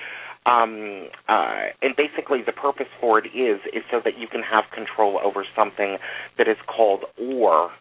Um, 0.45 1.07
uh, 1.29 1.71
and 1.81 1.95
basically, 1.95 2.39
the 2.45 2.51
purpose 2.51 2.87
for 2.99 3.17
it 3.17 3.27
is 3.27 3.59
is 3.73 3.83
so 3.89 4.01
that 4.03 4.19
you 4.19 4.27
can 4.27 4.41
have 4.43 4.65
control 4.73 5.19
over 5.23 5.45
something 5.55 5.97
that 6.37 6.47
is 6.47 6.57
called 6.67 7.05
or 7.17 7.71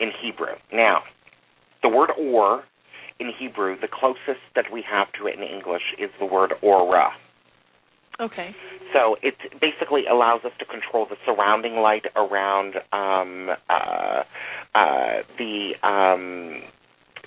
in 0.00 0.10
Hebrew. 0.22 0.56
Now, 0.72 1.02
the 1.82 1.88
word 1.88 2.10
or 2.18 2.64
in 3.18 3.30
Hebrew, 3.38 3.76
the 3.80 3.88
closest 3.88 4.42
that 4.54 4.66
we 4.72 4.82
have 4.90 5.08
to 5.20 5.26
it 5.26 5.36
in 5.36 5.42
English 5.42 5.94
is 5.98 6.10
the 6.18 6.26
word 6.26 6.54
aura. 6.62 7.10
Okay. 8.20 8.54
So 8.92 9.16
it 9.22 9.34
basically 9.60 10.06
allows 10.10 10.40
us 10.44 10.52
to 10.58 10.64
control 10.64 11.06
the 11.08 11.16
surrounding 11.26 11.76
light 11.76 12.06
around 12.16 12.76
um, 12.92 13.50
uh, 13.68 14.22
uh, 14.74 15.22
the 15.38 15.72
um, 15.82 16.62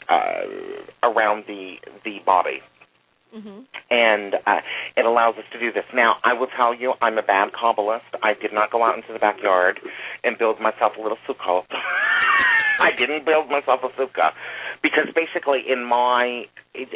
uh, 0.09 1.07
around 1.07 1.43
the 1.47 1.75
the 2.03 2.19
body, 2.25 2.61
Mhm. 3.35 3.65
and 3.91 4.35
uh, 4.47 4.61
it 4.97 5.05
allows 5.05 5.35
us 5.37 5.45
to 5.51 5.59
do 5.59 5.71
this. 5.71 5.85
Now, 5.93 6.17
I 6.23 6.33
will 6.33 6.47
tell 6.47 6.73
you, 6.73 6.95
I'm 7.01 7.19
a 7.19 7.21
bad 7.21 7.51
kabbalist. 7.53 8.09
I 8.23 8.33
did 8.33 8.51
not 8.51 8.71
go 8.71 8.83
out 8.83 8.95
into 8.95 9.13
the 9.13 9.19
backyard 9.19 9.79
and 10.23 10.37
build 10.39 10.59
myself 10.59 10.97
a 10.97 11.01
little 11.01 11.19
sukkah. 11.27 11.65
I 12.79 12.91
didn't 12.97 13.25
build 13.25 13.49
myself 13.49 13.81
a 13.83 13.89
sukkah 13.89 14.31
because 14.81 15.05
basically, 15.13 15.69
in 15.69 15.83
my 15.83 16.47
it, 16.73 16.89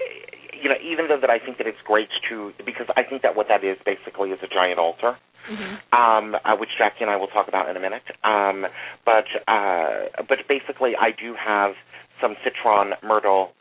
you 0.64 0.70
know, 0.70 0.80
even 0.82 1.09
though 1.09 1.20
that 1.20 1.30
I 1.30 1.39
think 1.39 1.57
that 1.57 1.68
it's 1.68 1.82
great 1.84 2.07
to, 2.30 2.53
because 2.66 2.88
I 2.95 3.03
think 3.03 3.22
that 3.22 3.36
what 3.36 3.47
that 3.49 3.64
is 3.66 3.78
basically 3.86 4.32
is 4.32 4.39
a 4.41 4.47
giant 4.47 4.80
altar, 4.80 5.18
Mhm. 5.51 5.80
um, 5.91 6.38
uh, 6.45 6.55
which 6.55 6.70
Jacki 6.80 7.01
and 7.01 7.11
I 7.11 7.18
will 7.18 7.28
talk 7.28 7.49
about 7.49 7.68
in 7.68 7.76
a 7.76 7.80
minute. 7.82 8.03
Um, 8.24 8.66
but 9.03 9.28
uh, 9.47 10.07
but 10.28 10.47
basically, 10.47 10.95
I 10.95 11.11
do 11.11 11.34
have 11.34 11.76
some 12.22 12.38
citron, 12.45 12.95
myrtle, 13.03 13.51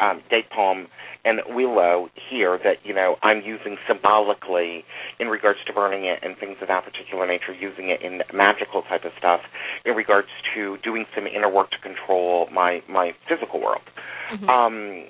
um, 0.00 0.22
date 0.28 0.50
palm, 0.50 0.88
and 1.24 1.40
willow 1.50 2.10
here 2.28 2.58
that 2.58 2.84
you 2.84 2.92
know 2.92 3.16
I'm 3.22 3.42
using 3.42 3.78
symbolically 3.86 4.84
in 5.20 5.28
regards 5.28 5.60
to 5.66 5.72
burning 5.72 6.06
it 6.06 6.18
and 6.22 6.36
things 6.36 6.56
of 6.60 6.66
that 6.66 6.84
particular 6.84 7.28
nature, 7.28 7.52
using 7.52 7.90
it 7.90 8.02
in 8.02 8.24
magical 8.34 8.82
type 8.82 9.04
of 9.04 9.12
stuff 9.16 9.40
in 9.84 9.94
regards 9.94 10.28
to 10.54 10.78
doing 10.78 11.06
some 11.14 11.28
inner 11.28 11.48
work 11.48 11.70
to 11.70 11.78
control 11.78 12.48
my 12.50 12.82
my 12.88 13.14
physical 13.28 13.60
world. 13.60 13.88
Mhm. 14.32 14.48
Um, 14.48 15.04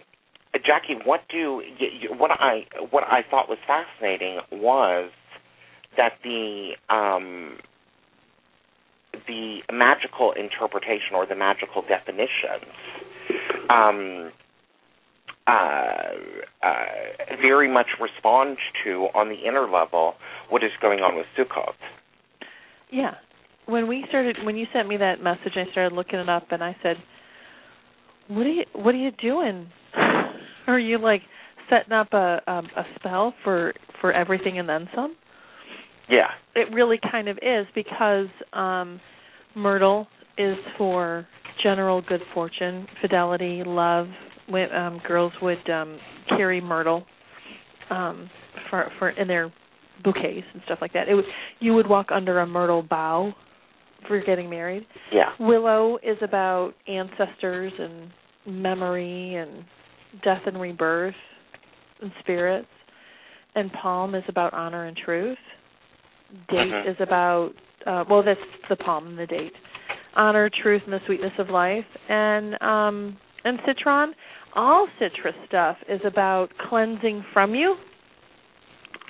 Jacki, 0.54 1.04
what 1.04 1.20
do 1.30 1.62
what 2.18 2.30
I 2.32 2.66
what 2.90 3.04
I 3.04 3.20
thought 3.30 3.48
was 3.48 3.58
fascinating 3.66 4.40
was 4.52 5.10
that 5.96 6.14
the 6.24 6.72
um, 6.88 7.56
the 9.26 9.60
magical 9.72 10.32
interpretation 10.32 11.14
or 11.14 11.26
the 11.26 11.36
magical 11.36 11.82
definitions 11.82 12.64
um, 13.70 14.32
uh, 15.46 15.50
uh, 16.62 16.84
very 17.40 17.72
much 17.72 17.86
respond 18.00 18.56
to 18.84 19.08
on 19.14 19.28
the 19.28 19.46
inner 19.46 19.70
level 19.70 20.14
what 20.48 20.62
is 20.64 20.70
going 20.82 21.00
on 21.00 21.16
with 21.16 21.26
Sukkot. 21.38 21.74
Yeah. 22.90 23.14
When 23.66 23.86
we 23.86 24.04
started, 24.08 24.38
when 24.44 24.56
you 24.56 24.66
sent 24.72 24.88
me 24.88 24.96
that 24.96 25.22
message, 25.22 25.52
I 25.54 25.70
started 25.70 25.94
looking 25.94 26.18
it 26.18 26.28
up, 26.28 26.50
and 26.50 26.62
I 26.62 26.76
said, 26.82 26.96
"What 28.26 28.46
are 28.46 28.50
you? 28.50 28.64
What 28.72 28.94
are 28.94 28.98
you 28.98 29.12
doing? 29.12 29.68
Are 30.70 30.78
you 30.78 30.98
like 30.98 31.22
setting 31.68 31.92
up 31.92 32.12
a 32.12 32.40
a, 32.46 32.58
a 32.76 32.84
spell 32.96 33.34
for 33.44 33.72
for 34.00 34.12
everything 34.12 34.58
and 34.58 34.68
then 34.68 34.88
some?" 34.94 35.16
Yeah. 36.08 36.28
It 36.54 36.72
really 36.72 36.98
kind 37.10 37.28
of 37.28 37.38
is 37.38 37.66
because 37.74 38.26
um 38.52 39.00
myrtle 39.54 40.06
is 40.38 40.56
for 40.78 41.26
general 41.62 42.02
good 42.02 42.22
fortune, 42.34 42.86
fidelity, 43.00 43.62
love. 43.64 44.06
When, 44.48 44.72
um, 44.74 45.00
girls 45.06 45.32
would 45.42 45.68
um 45.70 45.98
carry 46.28 46.60
myrtle 46.60 47.04
um 47.90 48.28
for 48.68 48.90
for 48.98 49.10
in 49.10 49.28
their 49.28 49.52
bouquets 50.02 50.46
and 50.52 50.62
stuff 50.64 50.78
like 50.80 50.92
that. 50.94 51.08
It 51.08 51.14
would 51.14 51.24
you 51.60 51.74
would 51.74 51.88
walk 51.88 52.08
under 52.10 52.40
a 52.40 52.46
myrtle 52.46 52.82
bough 52.82 53.32
for 54.08 54.20
getting 54.20 54.48
married. 54.50 54.86
Yeah. 55.12 55.30
Willow 55.38 55.98
is 56.02 56.16
about 56.22 56.72
ancestors 56.88 57.72
and 57.78 58.10
memory 58.46 59.34
and 59.36 59.64
death 60.24 60.42
and 60.46 60.60
rebirth 60.60 61.14
and 62.00 62.12
spirits. 62.20 62.68
And 63.54 63.72
palm 63.72 64.14
is 64.14 64.24
about 64.28 64.54
honor 64.54 64.84
and 64.86 64.96
truth. 64.96 65.38
Date 66.48 66.72
Mhm. 66.72 66.86
is 66.86 67.00
about 67.00 67.52
uh 67.86 68.04
well 68.08 68.22
that's 68.22 68.40
the 68.68 68.76
palm 68.76 69.06
and 69.08 69.18
the 69.18 69.26
date. 69.26 69.54
Honor, 70.14 70.48
truth 70.50 70.82
and 70.84 70.92
the 70.92 71.00
sweetness 71.06 71.32
of 71.38 71.50
life. 71.50 71.86
And 72.08 72.60
um 72.62 73.16
and 73.44 73.58
citron, 73.66 74.14
all 74.54 74.86
citrus 74.98 75.34
stuff 75.46 75.76
is 75.88 76.00
about 76.04 76.50
cleansing 76.68 77.24
from 77.32 77.54
you. 77.54 77.76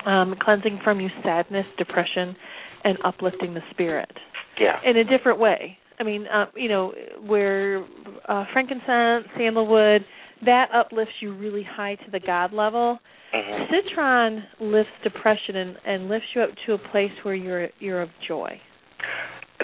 Um 0.05 0.35
cleansing 0.39 0.79
from 0.83 0.99
you 0.99 1.09
sadness, 1.23 1.65
depression 1.77 2.35
and 2.83 2.97
uplifting 3.03 3.53
the 3.53 3.61
spirit 3.69 4.11
Yeah. 4.59 4.79
in 4.83 4.97
a 4.97 5.03
different 5.03 5.37
way. 5.37 5.77
I 5.99 6.03
mean, 6.03 6.25
uh, 6.25 6.47
you 6.55 6.67
know, 6.67 6.95
where 7.27 7.83
uh, 8.27 8.45
frankincense, 8.53 9.27
sandalwood, 9.37 10.03
that 10.45 10.69
uplifts 10.73 11.13
you 11.21 11.33
really 11.35 11.63
high 11.63 11.95
to 11.95 12.11
the 12.11 12.19
God 12.19 12.53
level. 12.53 12.99
Mhm. 13.33 13.69
Citron 13.69 14.43
lifts 14.59 14.91
depression 15.03 15.55
and, 15.55 15.77
and 15.85 16.09
lifts 16.09 16.27
you 16.35 16.41
up 16.41 16.49
to 16.65 16.73
a 16.73 16.77
place 16.77 17.11
where 17.23 17.35
you're 17.35 17.69
you're 17.79 18.01
of 18.01 18.09
joy. 18.27 18.59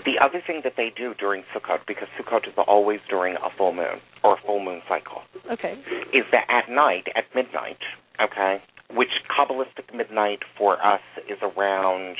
The 0.06 0.20
other 0.24 0.42
thing 0.46 0.62
that 0.64 0.74
they 0.78 0.92
do 0.96 1.14
during 1.16 1.44
Sukkot, 1.54 1.80
because 1.88 2.08
Sukkot 2.20 2.48
is 2.48 2.54
always 2.68 3.00
during 3.10 3.36
a 3.38 3.50
full 3.58 3.74
moon 3.74 4.00
or 4.24 4.36
a 4.36 4.42
full 4.46 4.60
moon 4.64 4.82
cycle, 4.88 5.24
Okay. 5.52 5.74
is 6.14 6.24
that 6.32 6.46
at 6.50 6.70
night, 6.70 7.08
at 7.16 7.24
midnight, 7.34 7.80
okay, 8.22 8.62
which 8.94 9.10
Kabbalistic 9.28 9.92
midnight 9.94 10.40
for 10.58 10.78
us 10.86 11.02
is 11.28 11.40
around 11.42 12.16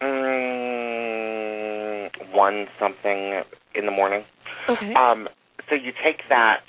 mm, 0.00 2.10
one 2.32 2.66
something 2.78 3.42
in 3.74 3.86
the 3.86 3.92
morning. 3.92 4.22
Okay. 4.68 4.94
Um, 4.94 5.28
so 5.68 5.74
you 5.74 5.92
take 6.04 6.20
that, 6.28 6.62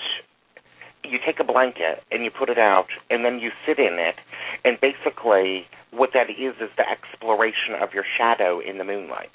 you 1.03 1.19
take 1.25 1.39
a 1.39 1.43
blanket 1.43 2.03
and 2.11 2.23
you 2.23 2.31
put 2.31 2.49
it 2.49 2.57
out, 2.59 2.87
and 3.09 3.25
then 3.25 3.39
you 3.39 3.51
sit 3.65 3.79
in 3.79 3.99
it, 3.99 4.15
and 4.63 4.79
basically 4.79 5.65
what 5.91 6.11
that 6.13 6.29
is 6.29 6.55
is 6.61 6.69
the 6.77 6.87
exploration 6.89 7.75
of 7.81 7.93
your 7.93 8.05
shadow 8.17 8.59
in 8.59 8.77
the 8.77 8.83
moonlight. 8.83 9.29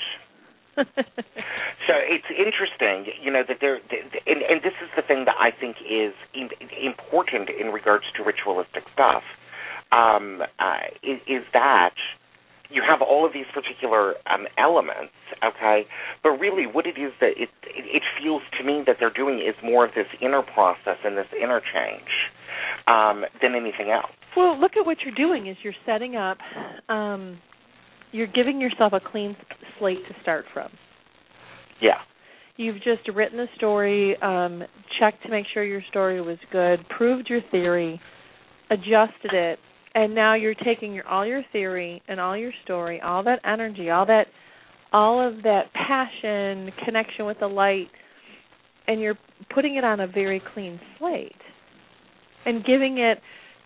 So 1.87 1.95
it's 1.95 2.27
interesting, 2.31 3.13
you 3.23 3.31
know, 3.31 3.43
that 3.47 3.59
there, 3.61 3.77
and, 4.27 4.43
and 4.43 4.61
this 4.63 4.75
is 4.83 4.91
the 4.97 5.03
thing 5.03 5.25
that 5.27 5.37
I 5.39 5.53
think 5.53 5.77
is 5.89 6.13
important 6.83 7.49
in 7.49 7.69
regards 7.69 8.07
to 8.17 8.25
ritualistic 8.25 8.83
stuff, 8.93 9.23
um, 9.93 10.43
uh, 10.59 10.91
is, 11.03 11.21
is 11.29 11.45
that 11.53 11.95
you 12.71 12.83
have 12.87 13.01
all 13.03 13.25
of 13.27 13.33
these 13.33 13.47
particular 13.55 14.15
um, 14.27 14.47
elements, 14.59 15.13
okay, 15.45 15.87
but 16.23 16.31
really 16.31 16.67
what 16.67 16.87
it 16.87 16.99
is 16.99 17.13
that 17.21 17.33
it, 17.37 17.49
it, 17.65 17.85
it 17.87 18.03
feels 18.21 18.43
to 18.59 18.65
me 18.65 18.83
that 18.87 18.97
they're 18.99 19.13
doing 19.13 19.39
is 19.39 19.55
more 19.63 19.85
of 19.85 19.93
this 19.95 20.07
inner 20.21 20.43
process 20.43 20.99
and 21.05 21.17
this 21.17 21.27
interchange 21.33 22.31
um, 22.87 23.25
than 23.43 23.55
anything 23.55 23.91
else. 23.91 24.13
well, 24.37 24.59
look 24.59 24.73
at 24.79 24.87
what 24.87 24.99
you're 25.05 25.15
doing 25.15 25.47
is 25.47 25.57
you're 25.63 25.75
setting 25.85 26.17
up 26.17 26.39
um 26.89 27.39
you're 28.13 28.27
giving 28.27 28.61
yourself 28.61 28.93
a 28.93 29.01
clean 29.01 29.37
slate 29.79 29.99
to 30.09 30.15
start 30.23 30.45
from. 30.55 30.71
Yeah. 31.83 31.99
You've 32.57 32.77
just 32.77 33.07
written 33.15 33.39
a 33.41 33.47
story, 33.57 34.17
um, 34.23 34.63
checked 34.99 35.23
to 35.25 35.29
make 35.29 35.45
sure 35.53 35.63
your 35.63 35.83
story 35.91 36.23
was 36.23 36.39
good, 36.51 36.79
proved 36.97 37.29
your 37.29 37.41
theory, 37.51 38.01
adjusted 38.71 39.33
it, 39.35 39.59
and 39.97 40.15
now 40.15 40.35
you're 40.35 40.55
taking 40.55 40.93
your 40.93 41.09
all 41.09 41.27
your 41.27 41.43
theory 41.53 42.03
and 42.07 42.21
all 42.21 42.37
your 42.37 42.53
story, 42.65 43.01
all 43.01 43.25
that 43.25 43.41
energy, 43.45 43.89
all 43.91 44.05
that 44.07 44.27
all 44.93 45.27
of 45.27 45.43
that 45.43 45.73
passion, 45.73 46.71
connection 46.85 47.25
with 47.25 47.39
the 47.41 47.47
light, 47.47 47.89
and 48.87 49.01
you're 49.01 49.19
putting 49.53 49.77
it 49.77 49.85
on 49.85 50.01
a 50.01 50.07
very 50.07 50.41
clean 50.55 50.79
slate. 50.99 51.33
And 52.45 52.65
giving 52.65 52.99
it 52.99 53.19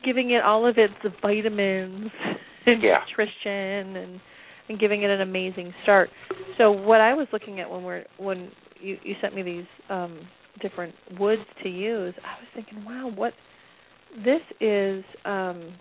giving 0.05 0.31
it 0.31 0.43
all 0.43 0.67
of 0.67 0.77
its 0.79 0.95
vitamins 1.21 2.11
and 2.67 2.83
Yeah. 2.83 2.99
nutrition 3.09 3.97
and 3.97 4.21
and 4.69 4.79
giving 4.79 5.03
it 5.03 5.11
an 5.11 5.21
amazing 5.21 5.75
start. 5.83 6.11
So 6.57 6.71
what 6.71 7.01
I 7.01 7.13
was 7.15 7.27
looking 7.33 7.59
at 7.59 7.69
when 7.69 7.83
we're 7.83 8.05
when 8.19 8.53
you 8.81 8.99
you 9.03 9.17
sent 9.21 9.35
me 9.35 9.43
these 9.43 9.67
um 9.89 10.21
different 10.63 10.95
woods 11.19 11.43
to 11.65 11.69
use, 11.69 12.15
I 12.25 12.39
was 12.41 12.49
thinking, 12.55 12.85
wow, 12.85 13.11
what 13.13 13.33
this 14.25 14.43
is 14.61 15.05
um 15.25 15.73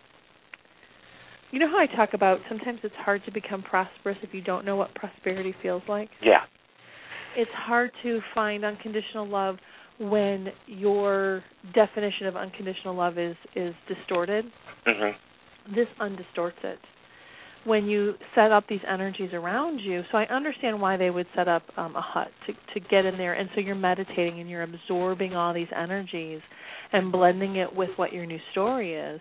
you 1.52 1.60
know 1.60 1.68
how 1.68 1.80
I 1.80 1.88
talk 1.95 2.14
about 2.14 2.39
sometimes 2.47 2.80
it's 2.84 2.95
hard 2.97 3.24
to 3.26 3.32
become 3.32 3.64
prosperous 3.64 4.18
if 4.22 4.34
you 4.34 4.41
don't 4.41 4.66
know 4.66 4.76
what 4.76 4.93
prosperity 4.95 5.54
feels 5.62 5.82
like? 5.88 6.10
Yeah. 6.22 6.41
It's 7.36 7.52
hard 7.54 7.91
to 8.04 8.20
find 8.34 8.66
unconditional 8.66 9.28
love 9.28 9.58
when 10.00 10.47
your 10.68 11.43
definition 11.74 12.28
of 12.28 12.36
unconditional 12.36 12.95
love 12.95 13.18
is 13.18 13.36
is 13.56 13.74
distorted 13.88 14.45
Mhm. 14.88 15.14
this 15.76 15.89
undistorts 16.00 16.64
it 16.64 16.80
when 17.66 17.86
you 17.86 18.18
set 18.34 18.54
up 18.54 18.66
these 18.68 18.80
energies 18.88 19.34
around 19.34 19.80
you 19.80 20.06
so 20.10 20.18
i 20.18 20.24
understand 20.28 20.80
why 20.80 20.95
they 20.95 21.10
would 21.10 21.28
set 21.36 21.50
up 21.50 21.64
um, 21.78 21.93
a 21.97 22.02
hut 22.02 22.32
to 22.47 22.54
to 22.74 22.80
get 22.80 23.06
in 23.06 23.18
there 23.18 23.34
and 23.34 23.50
so 23.54 23.60
you're 23.60 23.76
meditating 23.76 24.39
and 24.39 24.50
you're 24.50 24.64
absorbing 24.64 25.36
all 25.36 25.54
these 25.54 25.68
energies 25.76 26.39
and 26.93 27.12
blending 27.12 27.58
it 27.58 27.76
with 27.76 27.89
what 27.97 28.14
your 28.14 28.26
new 28.26 28.39
story 28.52 28.93
is 28.93 29.20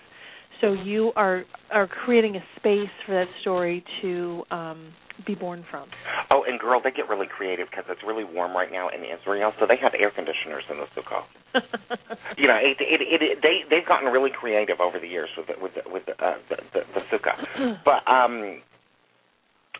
So 0.60 0.72
you 0.72 1.12
are 1.16 1.44
are 1.70 1.86
creating 1.86 2.36
a 2.36 2.42
space 2.56 2.90
for 3.06 3.12
that 3.12 3.28
story 3.42 3.84
to 4.02 4.42
um, 4.50 4.92
be 5.26 5.34
born 5.34 5.64
from. 5.70 5.88
Oh, 6.30 6.44
and 6.46 6.58
girl, 6.58 6.80
they 6.82 6.90
get 6.90 7.08
really 7.08 7.26
creative 7.26 7.68
because 7.70 7.84
it's 7.88 8.02
really 8.06 8.24
warm 8.24 8.54
right 8.56 8.70
now 8.70 8.88
in 8.88 9.02
Israel, 9.04 9.52
so 9.58 9.66
they 9.66 9.76
have 9.80 9.92
air 9.98 10.10
conditioners 10.10 10.64
in 10.70 10.78
the 10.78 10.86
sukkah. 10.96 11.24
You 12.36 12.46
know, 12.46 12.54
it, 12.54 12.76
it, 12.78 13.00
it, 13.02 13.22
it, 13.22 13.38
they 13.42 13.66
they've 13.68 13.86
gotten 13.88 14.12
really 14.12 14.30
creative 14.30 14.78
over 14.78 15.00
the 15.00 15.08
years 15.08 15.28
with 15.36 15.48
the, 15.48 15.54
with 15.60 15.72
the, 15.74 15.82
with 15.90 16.06
the, 16.06 16.12
uh, 16.24 16.36
the, 16.48 16.56
the 16.72 16.80
the 16.94 17.00
sukkah. 17.10 17.34
But 17.84 18.06
um, 18.06 18.62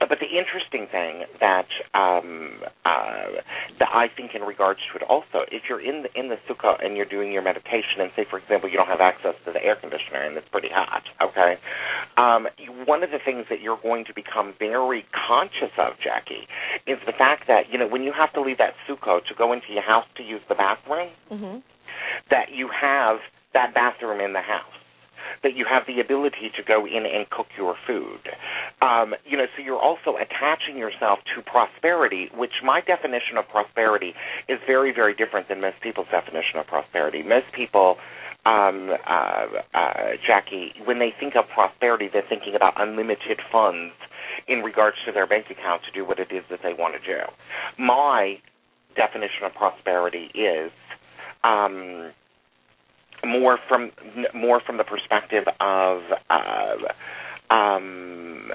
but 0.01 0.19
the 0.21 0.31
interesting 0.31 0.87
thing 0.91 1.25
that 1.41 1.69
um 1.95 2.61
uh 2.85 3.43
that 3.79 3.91
I 3.93 4.07
think 4.15 4.33
in 4.35 4.43
regards 4.43 4.81
to 4.91 4.99
it 4.99 5.05
also, 5.09 5.47
if 5.51 5.63
you're 5.69 5.81
in 5.81 6.03
the 6.03 6.11
in 6.19 6.29
the 6.29 6.37
sukkah 6.49 6.85
and 6.85 6.97
you're 6.97 7.09
doing 7.09 7.33
your 7.33 7.43
meditation, 7.43 8.01
and 8.01 8.11
say 8.17 8.25
for 8.29 8.39
example 8.39 8.69
you 8.69 8.77
don't 8.77 8.89
have 8.89 9.01
access 9.01 9.35
to 9.47 9.53
the 9.53 9.63
air 9.63 9.77
conditioner 9.77 10.23
and 10.23 10.37
it's 10.37 10.49
pretty 10.51 10.71
hot, 10.71 11.03
okay, 11.23 11.57
um, 12.17 12.47
one 12.87 13.03
of 13.03 13.11
the 13.11 13.19
things 13.25 13.47
that 13.51 13.61
you're 13.61 13.81
going 13.83 14.05
to 14.05 14.15
become 14.15 14.55
very 14.59 15.05
conscious 15.29 15.73
of, 15.79 15.95
Jacki, 16.03 16.47
is 16.87 16.99
the 17.07 17.13
fact 17.17 17.45
that 17.49 17.71
you 17.71 17.79
know 17.79 17.87
when 17.89 18.03
you 18.03 18.13
have 18.17 18.33
to 18.35 18.41
leave 18.41 18.59
that 18.59 18.75
sukkah 18.89 19.25
to 19.25 19.35
go 19.37 19.53
into 19.53 19.73
your 19.73 19.83
house 19.83 20.07
to 20.17 20.23
use 20.23 20.43
the 20.49 20.55
bathroom, 20.55 21.11
hmm 21.29 21.59
that 22.31 22.47
you 22.55 22.69
have 22.69 23.17
that 23.55 23.75
bathroom 23.75 24.21
in 24.21 24.33
the 24.33 24.41
house. 24.41 24.63
That 25.43 25.55
you 25.55 25.67
have 25.71 25.85
the 25.87 26.01
ability 26.01 26.51
to 26.57 26.63
go 26.63 26.87
in 26.87 27.07
and 27.07 27.29
cook 27.31 27.47
your 27.57 27.77
food. 27.87 28.21
Um, 28.83 29.15
you 29.25 29.37
know, 29.37 29.47
so 29.57 29.63
you're 29.63 29.81
also 29.81 30.17
attaching 30.17 30.77
yourself 30.77 31.21
to 31.35 31.43
prosperity, 31.43 32.29
which 32.35 32.63
my 32.65 32.81
definition 32.81 33.37
of 33.39 33.49
prosperity 33.49 34.15
is 34.49 34.59
very, 34.67 34.93
very 34.93 35.15
different 35.15 35.49
than 35.49 35.61
most 35.61 35.81
people's 35.81 36.09
definition 36.11 36.59
of 36.59 36.67
prosperity. 36.67 37.23
Most 37.23 37.47
people, 37.55 37.97
um, 38.47 38.91
uh, 39.07 39.47
uh, 39.75 40.19
Jacki, 40.27 40.75
when 40.85 40.99
they 40.99 41.13
think 41.19 41.35
of 41.37 41.45
prosperity, 41.55 42.09
they're 42.13 42.29
thinking 42.29 42.55
about 42.55 42.75
unlimited 42.77 43.41
funds 43.51 43.95
in 44.47 44.61
regards 44.61 44.97
to 45.07 45.13
their 45.13 45.27
bank 45.27 45.47
account 45.51 45.83
to 45.85 45.93
do 45.93 46.07
what 46.07 46.19
it 46.19 46.29
is 46.33 46.45
that 46.51 46.61
they 46.63 46.73
want 46.73 46.95
to 46.95 47.01
do. 47.07 47.21
My 47.79 48.39
definition 48.97 49.45
of 49.45 49.55
prosperity 49.55 50.31
is 50.35 50.73
um, 51.45 52.11
more 53.25 53.59
from 53.69 53.91
more 54.35 54.61
from 54.61 54.77
the 54.77 54.85
perspective 54.85 55.45
of 55.61 56.03
uh, 56.31 57.53
um, 57.53 58.51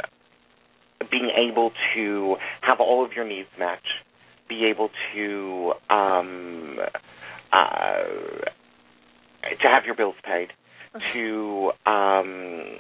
being 1.12 1.32
able 1.36 1.72
to 1.94 2.36
have 2.62 2.80
all 2.80 3.06
of 3.06 3.14
your 3.14 3.26
needs 3.26 3.50
met, 3.58 3.82
be 4.48 4.66
able 4.66 4.90
to 5.14 5.74
um, 5.90 6.78
uh, 7.52 8.04
to 9.62 9.68
have 9.68 9.86
your 9.86 9.96
bills 9.96 10.16
paid, 10.24 10.50
to 11.14 11.72
um, 11.86 12.80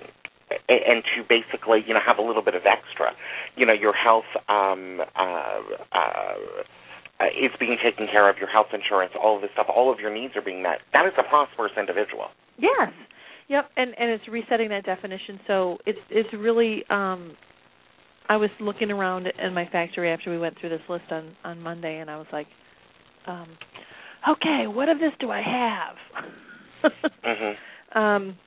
and 0.69 1.03
to 1.15 1.23
basically 1.27 1.83
you 1.85 1.93
know 1.93 1.99
have 2.05 2.17
a 2.17 2.21
little 2.21 2.43
bit 2.43 2.55
of 2.55 2.63
extra. 2.65 3.11
You 3.55 3.65
know 3.65 3.73
your 3.73 3.93
health 3.93 4.25
um, 4.47 5.01
uh, 5.15 5.61
uh, 5.91 6.33
uh, 7.23 7.27
is 7.27 7.51
being 7.59 7.77
taken 7.83 8.07
care 8.11 8.29
of, 8.29 8.37
your 8.37 8.49
health 8.49 8.67
insurance, 8.73 9.13
all 9.21 9.35
of 9.35 9.41
this 9.41 9.51
stuff, 9.53 9.67
all 9.73 9.91
of 9.91 9.99
your 9.99 10.13
needs 10.13 10.35
are 10.35 10.41
being 10.41 10.61
met. 10.61 10.79
That 10.91 11.05
is 11.05 11.13
a 11.17 11.23
prosperous 11.23 11.71
individual. 11.77 12.27
Yes. 12.57 12.91
Yep, 13.49 13.69
and 13.77 13.93
and 13.99 14.09
it's 14.09 14.27
resetting 14.27 14.69
that 14.69 14.85
definition. 14.85 15.39
So 15.47 15.77
it's 15.85 15.99
it's 16.09 16.29
really 16.33 16.83
um 16.89 17.35
I 18.29 18.37
was 18.37 18.49
looking 18.59 18.89
around 18.89 19.27
in 19.27 19.53
my 19.53 19.67
factory 19.71 20.11
after 20.11 20.31
we 20.31 20.39
went 20.39 20.57
through 20.59 20.69
this 20.69 20.81
list 20.89 21.05
on 21.11 21.35
on 21.43 21.61
Monday 21.61 21.99
and 21.99 22.09
I 22.09 22.17
was 22.17 22.27
like 22.31 22.47
um 23.27 23.47
okay, 24.29 24.65
what 24.67 24.89
of 24.89 24.99
this 24.99 25.11
do 25.19 25.29
I 25.29 25.41
have? 25.41 26.91
hmm 27.23 27.97
um 27.99 28.37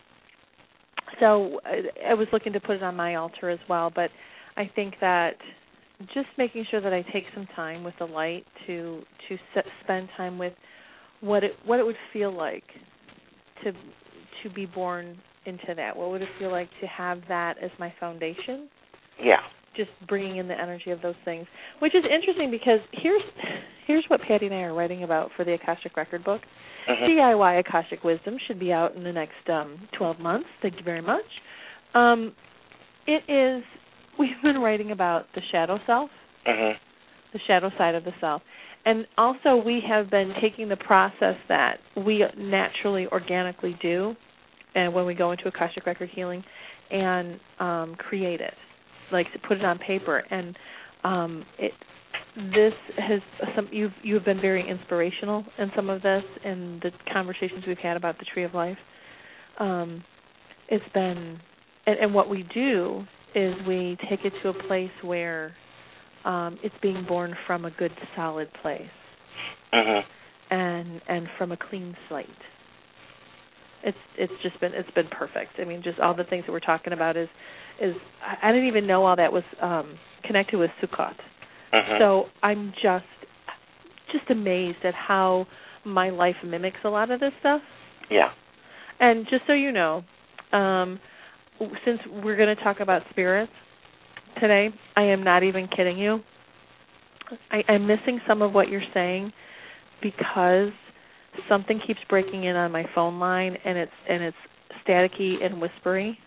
so 1.20 1.60
I, 1.64 2.10
I 2.10 2.14
was 2.14 2.26
looking 2.32 2.52
to 2.54 2.60
put 2.60 2.76
it 2.76 2.82
on 2.82 2.96
my 2.96 3.14
altar 3.14 3.48
as 3.48 3.60
well, 3.68 3.92
but 3.94 4.10
I 4.56 4.70
think 4.74 4.94
that 5.00 5.36
just 6.14 6.28
making 6.36 6.64
sure 6.70 6.80
that 6.80 6.92
I 6.92 7.02
take 7.12 7.24
some 7.34 7.46
time 7.56 7.84
with 7.84 7.94
the 7.98 8.04
light 8.04 8.44
to 8.66 9.02
to 9.28 9.36
set, 9.54 9.64
spend 9.84 10.08
time 10.16 10.38
with 10.38 10.52
what 11.20 11.44
it 11.44 11.52
what 11.64 11.80
it 11.80 11.86
would 11.86 11.96
feel 12.12 12.32
like 12.32 12.64
to 13.64 13.72
to 14.42 14.54
be 14.54 14.66
born 14.66 15.16
into 15.46 15.74
that. 15.76 15.96
What 15.96 16.10
would 16.10 16.22
it 16.22 16.28
feel 16.38 16.50
like 16.50 16.68
to 16.80 16.86
have 16.86 17.20
that 17.28 17.54
as 17.62 17.70
my 17.78 17.92
foundation? 17.98 18.68
Yeah. 19.22 19.40
Just 19.76 19.90
bringing 20.08 20.38
in 20.38 20.48
the 20.48 20.58
energy 20.58 20.90
of 20.90 21.00
those 21.02 21.14
things, 21.24 21.46
which 21.80 21.94
is 21.94 22.04
interesting 22.04 22.50
because 22.50 22.80
here's 22.92 23.22
here's 23.86 24.04
what 24.08 24.20
Patty 24.22 24.46
and 24.46 24.54
I 24.54 24.62
are 24.62 24.74
writing 24.74 25.02
about 25.04 25.30
for 25.36 25.44
the 25.44 25.52
Akashic 25.52 25.96
Record 25.96 26.24
book. 26.24 26.42
hmm 26.88 27.04
DIY 27.04 27.60
Akashic 27.60 28.04
Wisdom 28.04 28.36
should 28.46 28.58
be 28.58 28.72
out 28.72 28.94
in 28.94 29.04
the 29.04 29.12
next 29.12 29.48
um, 29.48 29.88
12 29.98 30.18
months. 30.20 30.48
Thank 30.62 30.76
you 30.76 30.82
very 30.84 31.02
much. 31.02 31.24
Um, 31.94 32.32
it 33.06 33.22
is, 33.30 33.64
we've 34.18 34.42
been 34.42 34.58
writing 34.58 34.90
about 34.90 35.26
the 35.34 35.40
shadow 35.52 35.78
self, 35.86 36.10
hmm 36.46 36.72
the 37.32 37.40
shadow 37.46 37.70
side 37.76 37.94
of 37.94 38.04
the 38.04 38.12
self. 38.20 38.40
And 38.84 39.06
also, 39.18 39.56
we 39.56 39.82
have 39.86 40.10
been 40.10 40.32
taking 40.40 40.68
the 40.68 40.76
process 40.76 41.34
that 41.48 41.78
we 41.96 42.24
naturally, 42.38 43.06
organically 43.08 43.76
do, 43.82 44.14
and 44.74 44.94
when 44.94 45.06
we 45.06 45.14
go 45.14 45.32
into 45.32 45.48
Akashic 45.48 45.86
Record 45.86 46.08
healing, 46.14 46.44
and 46.90 47.40
um, 47.58 47.96
create 47.98 48.40
it, 48.40 48.54
like 49.10 49.26
to 49.32 49.38
put 49.46 49.58
it 49.58 49.64
on 49.64 49.78
paper. 49.78 50.22
And 50.30 50.56
um, 51.02 51.44
it, 51.58 51.72
this 52.36 52.74
has 52.96 53.20
some 53.56 53.68
you've 53.72 53.92
you've 54.02 54.24
been 54.24 54.40
very 54.40 54.68
inspirational 54.68 55.44
in 55.58 55.70
some 55.74 55.90
of 55.90 56.00
this, 56.02 56.22
and 56.44 56.80
the 56.80 56.90
conversations 57.12 57.64
we've 57.66 57.76
had 57.78 57.96
about 57.96 58.18
the 58.18 58.24
Tree 58.32 58.44
of 58.44 58.54
Life. 58.54 58.78
Um, 59.58 60.04
it's 60.68 60.84
been, 60.94 61.40
and, 61.86 61.98
and 61.98 62.14
what 62.14 62.30
we 62.30 62.44
do 62.54 63.04
is 63.36 63.54
we 63.68 63.96
take 64.10 64.24
it 64.24 64.32
to 64.42 64.48
a 64.48 64.54
place 64.66 64.90
where 65.04 65.54
um, 66.24 66.58
it's 66.64 66.74
being 66.82 67.04
born 67.06 67.36
from 67.46 67.64
a 67.66 67.70
good, 67.70 67.92
solid 68.16 68.48
place, 68.62 68.82
hmm 69.72 70.00
and 70.50 71.00
and 71.08 71.26
from 71.38 71.52
a 71.52 71.56
clean 71.56 71.94
slate. 72.08 72.26
It's 73.84 73.98
it's 74.18 74.32
just 74.42 74.58
been 74.60 74.72
it's 74.74 74.90
been 74.92 75.08
perfect. 75.08 75.52
I 75.60 75.64
mean, 75.64 75.82
just 75.84 76.00
all 76.00 76.14
the 76.16 76.24
things 76.24 76.44
that 76.46 76.52
we're 76.52 76.60
talking 76.60 76.92
about 76.92 77.16
is 77.16 77.28
is 77.80 77.94
I 78.42 78.50
didn't 78.52 78.68
even 78.68 78.86
know 78.86 79.04
all 79.04 79.16
that 79.16 79.32
was 79.32 79.44
um, 79.62 79.98
connected 80.24 80.56
with 80.58 80.70
Sukkot. 80.82 81.14
hmm 81.72 81.98
So 81.98 82.24
I'm 82.42 82.72
just 82.82 83.04
just 84.12 84.30
amazed 84.30 84.78
at 84.84 84.94
how 84.94 85.46
my 85.84 86.10
life 86.10 86.36
mimics 86.44 86.78
a 86.84 86.88
lot 86.88 87.10
of 87.10 87.20
this 87.20 87.32
stuff. 87.40 87.60
yeah. 88.10 88.30
And 88.98 89.26
just 89.28 89.42
so 89.46 89.52
you 89.52 89.72
know, 89.72 90.02
um, 90.52 90.98
since 91.84 92.00
we're 92.22 92.36
going 92.36 92.54
to 92.54 92.62
talk 92.62 92.80
about 92.80 93.02
spirits 93.10 93.52
today, 94.40 94.68
I 94.96 95.02
am 95.02 95.24
not 95.24 95.42
even 95.42 95.68
kidding 95.68 95.98
you. 95.98 96.20
I, 97.50 97.62
I'm 97.72 97.86
missing 97.86 98.20
some 98.26 98.42
of 98.42 98.52
what 98.52 98.68
you're 98.68 98.82
saying 98.94 99.32
because 100.02 100.70
something 101.48 101.80
keeps 101.86 102.00
breaking 102.08 102.44
in 102.44 102.56
on 102.56 102.70
my 102.72 102.84
phone 102.94 103.18
line, 103.18 103.56
and 103.64 103.76
it's 103.76 103.92
and 104.08 104.22
it's 104.22 104.36
staticky 104.86 105.44
and 105.44 105.60
whispery, 105.60 106.18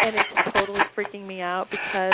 and 0.00 0.16
it's 0.16 0.54
totally 0.54 0.80
freaking 0.96 1.26
me 1.26 1.40
out 1.40 1.66
because 1.70 2.12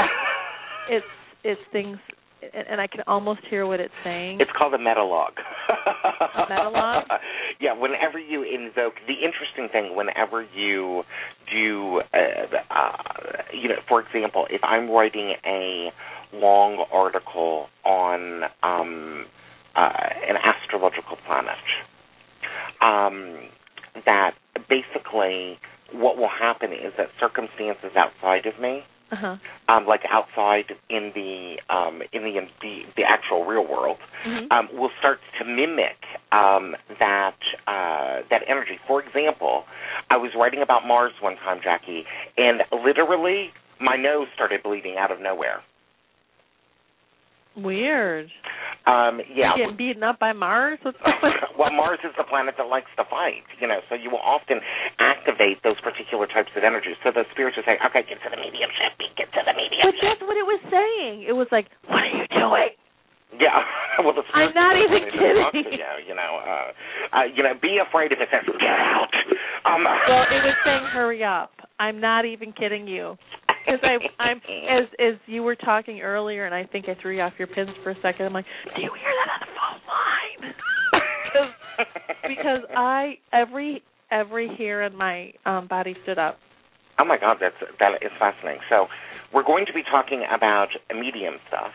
it's 0.91 1.07
it's 1.45 1.61
things, 1.73 1.99
and, 2.43 2.67
and 2.69 2.81
I 2.81 2.87
can 2.87 3.01
almost 3.07 3.41
hear 3.49 3.67
what 3.67 3.81
it's 3.81 3.95
saying. 4.05 4.39
It's 4.41 4.51
called 4.57 4.75
a 4.75 4.79
metalog. 4.79 5.31
A 5.69 6.47
metalog? 6.51 7.03
yeah, 7.61 7.73
whenever 7.73 8.19
you 8.19 8.43
invoke, 8.43 8.95
the 9.07 9.15
interesting 9.15 9.69
thing, 9.71 9.97
whenever 9.97 10.43
you 10.55 11.03
do, 11.53 12.03
uh, 12.15 12.75
uh, 12.75 12.93
you 13.53 13.69
know, 13.69 13.77
for 13.89 14.01
example, 14.01 14.47
if 14.51 14.63
I'm 14.63 14.91
writing 14.91 15.35
a 15.45 15.91
long 16.33 16.85
article 16.93 17.67
on 17.85 18.45
um, 18.63 19.25
uh, 19.75 19.89
an 20.29 20.37
astrological 20.37 21.17
planet, 21.27 21.57
um, 22.81 23.49
that 24.05 24.33
basically 24.69 25.59
what 25.93 26.17
will 26.17 26.29
happen 26.29 26.73
is 26.73 26.93
that 26.99 27.09
circumstances 27.19 27.91
outside 27.97 28.47
of 28.47 28.61
me 28.61 28.83
Uh 29.11 29.17
huh. 29.17 29.37
um, 29.69 29.87
like 29.87 30.03
outside 30.11 30.67
in 30.91 31.13
the 31.15 31.57
um, 31.75 32.03
in 32.13 32.23
the, 32.25 32.41
the 32.61 32.83
the 32.97 33.03
actual 33.05 33.45
real 33.45 33.67
world, 33.67 33.97
Mhm. 34.27 34.51
um, 34.53 34.69
will 34.73 34.91
start 34.99 35.19
to 35.39 35.45
mimic 35.45 35.97
um, 36.33 36.77
that 36.99 37.37
uh, 37.67 38.21
that 38.31 38.43
energy. 38.47 38.79
For 38.87 39.03
example, 39.03 39.65
I 40.11 40.17
was 40.17 40.31
writing 40.37 40.61
about 40.63 40.87
Mars 40.87 41.13
one 41.21 41.37
time, 41.37 41.61
Jacki, 41.61 42.03
and 42.37 42.63
literally 42.85 43.51
my 43.81 43.97
nose 43.97 44.27
started 44.35 44.63
bleeding 44.63 44.97
out 44.99 45.11
of 45.11 45.21
nowhere. 45.21 45.63
Weird. 47.59 48.31
Um, 48.87 49.21
yeah. 49.29 49.53
You 49.57 49.69
getting 49.69 49.77
beaten 49.77 50.03
up 50.03 50.19
by 50.19 50.33
Mars? 50.33 50.79
Well, 51.59 51.75
Mars 51.75 51.99
is 52.07 52.15
the 52.15 52.23
planet 52.23 52.55
that 52.55 52.71
likes 52.71 52.87
to 52.95 53.03
fight, 53.11 53.43
you 53.59 53.67
know, 53.67 53.83
so 53.91 53.99
you 53.99 54.15
will 54.15 54.23
often 54.23 54.63
activate 55.03 55.59
those 55.67 55.75
particular 55.83 56.31
types 56.31 56.55
of 56.55 56.63
energies. 56.63 56.95
So 57.03 57.11
the 57.11 57.27
spirits 57.35 57.59
will 57.59 57.67
say, 57.67 57.75
okay, 57.83 58.07
get 58.07 58.23
to 58.23 58.31
the 58.31 58.39
mediumship, 58.39 58.95
get 59.19 59.27
to 59.35 59.43
the 59.43 59.51
mediumship. 59.59 59.91
But 59.91 59.99
that's 59.99 60.23
what 60.23 60.39
it 60.39 60.47
was 60.47 60.63
saying. 60.71 61.27
It 61.27 61.35
was 61.35 61.51
like, 61.51 61.67
what 61.91 62.07
are 62.07 62.15
you 62.15 62.31
doing? 62.31 62.79
Yeah, 63.43 63.59
well, 64.07 64.15
the 64.15 64.23
I'm 64.31 64.55
spirits 64.55 64.55
not 64.55 64.79
are 64.79 64.87
even 64.87 65.03
ready 65.03 65.19
to 65.19 65.19
talk 65.19 65.51
to 65.51 65.63
kidding. 65.67 65.83
You, 65.83 65.93
you 66.09 66.15
know, 66.15 66.33
uh, 66.39 66.69
uh, 67.11 67.27
you 67.27 67.43
know, 67.43 67.59
be 67.59 67.83
afraid 67.83 68.15
if 68.15 68.23
it 68.23 68.31
says 68.31 68.47
get 68.47 68.79
out. 68.79 69.11
Um, 69.67 69.83
Well, 69.83 70.25
it 70.31 70.43
was 70.47 70.57
saying 70.63 70.87
hurry 70.95 71.27
up. 71.27 71.51
I'm 71.83 71.99
not 71.99 72.23
even 72.23 72.55
kidding 72.55 72.87
you. 72.87 73.19
Because 73.69 73.85
I, 74.19 74.23
I'm 74.23 74.39
as 74.39 74.89
as 74.99 75.15
you 75.27 75.43
were 75.43 75.57
talking 75.57 76.01
earlier, 76.01 76.47
and 76.47 76.55
I 76.55 76.65
think 76.65 76.87
I 76.89 77.01
threw 77.01 77.17
you 77.17 77.23
off 77.23 77.35
your 77.39 77.49
pins 77.49 77.69
for 77.83 77.91
a 77.91 77.97
second. 78.01 78.27
I'm 78.27 78.33
like, 78.33 78.47
do 78.75 78.83
you 78.83 78.91
hear 78.97 79.13
that 79.27 79.33
on 79.33 79.41
the 79.45 79.53
phone 79.53 79.81
line? 79.85 80.55
because 82.29 82.63
I 82.77 83.19
every 83.33 83.83
every 84.11 84.49
hair 84.57 84.85
in 84.85 84.97
my 84.97 85.33
um 85.45 85.69
body 85.69 85.95
stood 86.05 86.19
up. 86.19 86.39
Oh 86.99 87.05
my 87.05 87.19
God, 87.19 87.37
that's 87.41 87.55
that 87.79 88.03
is 88.03 88.11
fascinating. 88.19 88.63
So, 88.71 88.87
we're 89.35 89.45
going 89.45 89.67
to 89.67 89.73
be 89.73 89.83
talking 89.83 90.25
about 90.35 90.69
medium 90.95 91.35
stuff, 91.49 91.73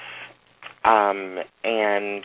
um, 0.84 1.38
and 1.64 2.24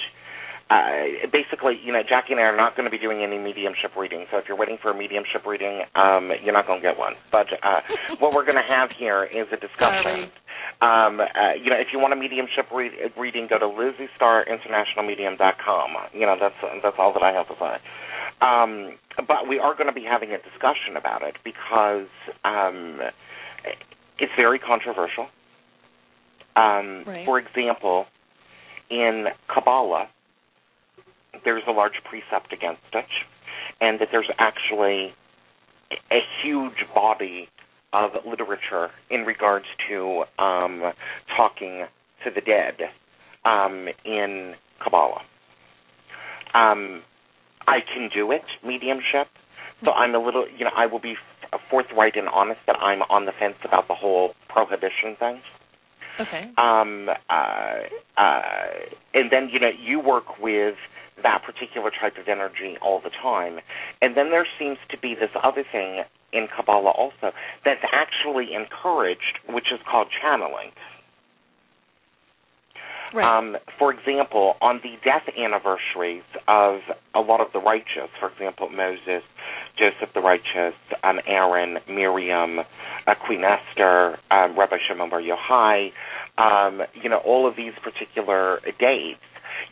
uh, 0.70 1.26
basically, 1.32 1.80
you 1.82 1.92
know, 1.92 2.02
Jacki 2.04 2.32
and 2.32 2.40
I 2.40 2.44
are 2.44 2.56
not 2.56 2.76
going 2.76 2.84
to 2.84 2.90
be 2.90 2.98
doing 2.98 3.22
any 3.22 3.38
mediumship 3.38 3.96
reading. 3.96 4.26
So, 4.30 4.36
if 4.36 4.44
you're 4.48 4.56
waiting 4.56 4.76
for 4.82 4.90
a 4.90 4.94
mediumship 4.96 5.46
reading, 5.46 5.80
um, 5.94 6.30
you're 6.44 6.52
not 6.52 6.66
going 6.66 6.82
to 6.82 6.86
get 6.86 6.98
one. 6.98 7.14
But 7.32 7.46
uh, 7.62 7.80
what 8.20 8.34
we're 8.34 8.44
going 8.44 8.60
to 8.60 8.68
have 8.68 8.90
here 8.98 9.24
is 9.24 9.46
a 9.52 9.56
discussion. 9.56 10.30
Um, 10.80 11.20
uh, 11.20 11.54
you 11.56 11.70
know, 11.70 11.76
if 11.80 11.88
you 11.92 11.98
want 11.98 12.12
a 12.12 12.16
mediumship 12.16 12.70
read- 12.74 12.92
reading, 13.16 13.46
go 13.48 13.58
to 13.58 13.64
LizzieStarInternationalMedium.com. 13.66 15.90
You 16.12 16.26
know, 16.26 16.36
that's 16.38 16.54
that's 16.82 16.96
all 16.98 17.12
that 17.14 17.22
I 17.22 17.32
have 17.32 17.48
to 17.48 17.54
say. 17.58 17.78
Um, 18.40 18.96
but 19.26 19.48
we 19.48 19.58
are 19.58 19.74
going 19.74 19.86
to 19.88 19.92
be 19.92 20.04
having 20.04 20.30
a 20.32 20.38
discussion 20.38 20.96
about 20.96 21.22
it 21.22 21.34
because 21.44 22.06
um, 22.44 23.00
it's 24.18 24.32
very 24.36 24.58
controversial. 24.58 25.26
Um, 26.56 27.04
Right. 27.06 27.24
For 27.24 27.38
example, 27.38 28.06
in 28.90 29.26
Kabbalah, 29.52 30.08
there's 31.44 31.62
a 31.68 31.72
large 31.72 32.00
precept 32.08 32.52
against 32.52 32.82
it, 32.92 33.04
and 33.80 34.00
that 34.00 34.08
there's 34.12 34.30
actually 34.38 35.12
a 36.10 36.20
huge 36.42 36.84
body 36.94 37.48
of 37.92 38.10
literature 38.26 38.90
in 39.10 39.20
regards 39.22 39.64
to 39.88 40.24
um, 40.38 40.92
talking 41.36 41.86
to 42.24 42.30
the 42.34 42.40
dead 42.40 42.74
um, 43.44 43.88
in 44.04 44.54
Kabbalah. 44.82 45.22
Um, 46.54 47.02
I 47.66 47.78
can 47.80 48.10
do 48.14 48.32
it, 48.32 48.42
mediumship. 48.64 49.28
So 49.84 49.92
I'm 49.92 50.14
a 50.14 50.18
little, 50.18 50.46
you 50.56 50.64
know, 50.64 50.72
I 50.76 50.86
will 50.86 51.00
be 51.00 51.14
forthright 51.70 52.16
and 52.16 52.28
honest 52.28 52.60
that 52.66 52.76
I'm 52.76 53.02
on 53.02 53.26
the 53.26 53.32
fence 53.38 53.56
about 53.64 53.88
the 53.88 53.94
whole 53.94 54.32
prohibition 54.48 55.16
thing. 55.18 55.40
Okay. 56.20 56.50
Um, 56.56 57.08
uh, 57.30 58.20
uh, 58.20 58.42
and 59.14 59.30
then, 59.30 59.50
you 59.52 59.60
know, 59.60 59.70
you 59.80 60.00
work 60.00 60.38
with 60.40 60.74
that 61.22 61.42
particular 61.44 61.90
type 61.90 62.16
of 62.18 62.28
energy 62.28 62.76
all 62.82 63.00
the 63.00 63.10
time. 63.10 63.58
And 64.02 64.16
then 64.16 64.30
there 64.30 64.46
seems 64.58 64.78
to 64.90 64.98
be 64.98 65.14
this 65.14 65.30
other 65.42 65.64
thing 65.70 66.02
in 66.32 66.46
Kabbalah 66.54 66.90
also 66.90 67.32
that's 67.64 67.84
actually 67.92 68.54
encouraged, 68.54 69.38
which 69.48 69.72
is 69.72 69.80
called 69.90 70.08
channeling. 70.22 70.70
Right. 73.14 73.38
Um, 73.38 73.56
for 73.78 73.92
example, 73.92 74.54
on 74.60 74.80
the 74.82 74.96
death 75.04 75.22
anniversaries 75.38 76.24
of 76.46 76.80
a 77.14 77.20
lot 77.20 77.40
of 77.40 77.48
the 77.52 77.60
righteous, 77.60 78.10
for 78.20 78.30
example, 78.30 78.68
Moses, 78.68 79.22
Joseph 79.78 80.12
the 80.14 80.20
righteous, 80.20 80.74
um, 81.02 81.18
Aaron, 81.26 81.78
Miriam, 81.88 82.58
uh, 82.58 83.14
Queen 83.26 83.42
Esther, 83.44 84.18
um, 84.30 84.58
Rabbi 84.58 84.76
Shimon 84.86 85.10
Bar 85.10 85.22
Yochai, 85.22 85.90
um, 86.36 86.82
you 86.94 87.08
know, 87.08 87.18
all 87.18 87.48
of 87.48 87.56
these 87.56 87.72
particular 87.82 88.60
dates, 88.78 89.20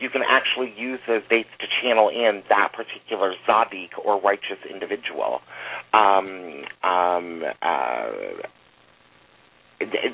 you 0.01 0.11
can 0.11 0.23
actually 0.29 0.73
use 0.77 1.01
those 1.07 1.23
dates 1.31 1.49
to 1.61 1.67
channel 1.83 2.09
in 2.09 2.43
that 2.49 2.73
particular 2.73 3.35
tzaddik 3.47 3.91
or 4.05 4.21
righteous 4.21 4.59
individual. 4.69 5.41
Um, 5.93 6.65
um, 6.83 7.43
uh, 7.63 8.09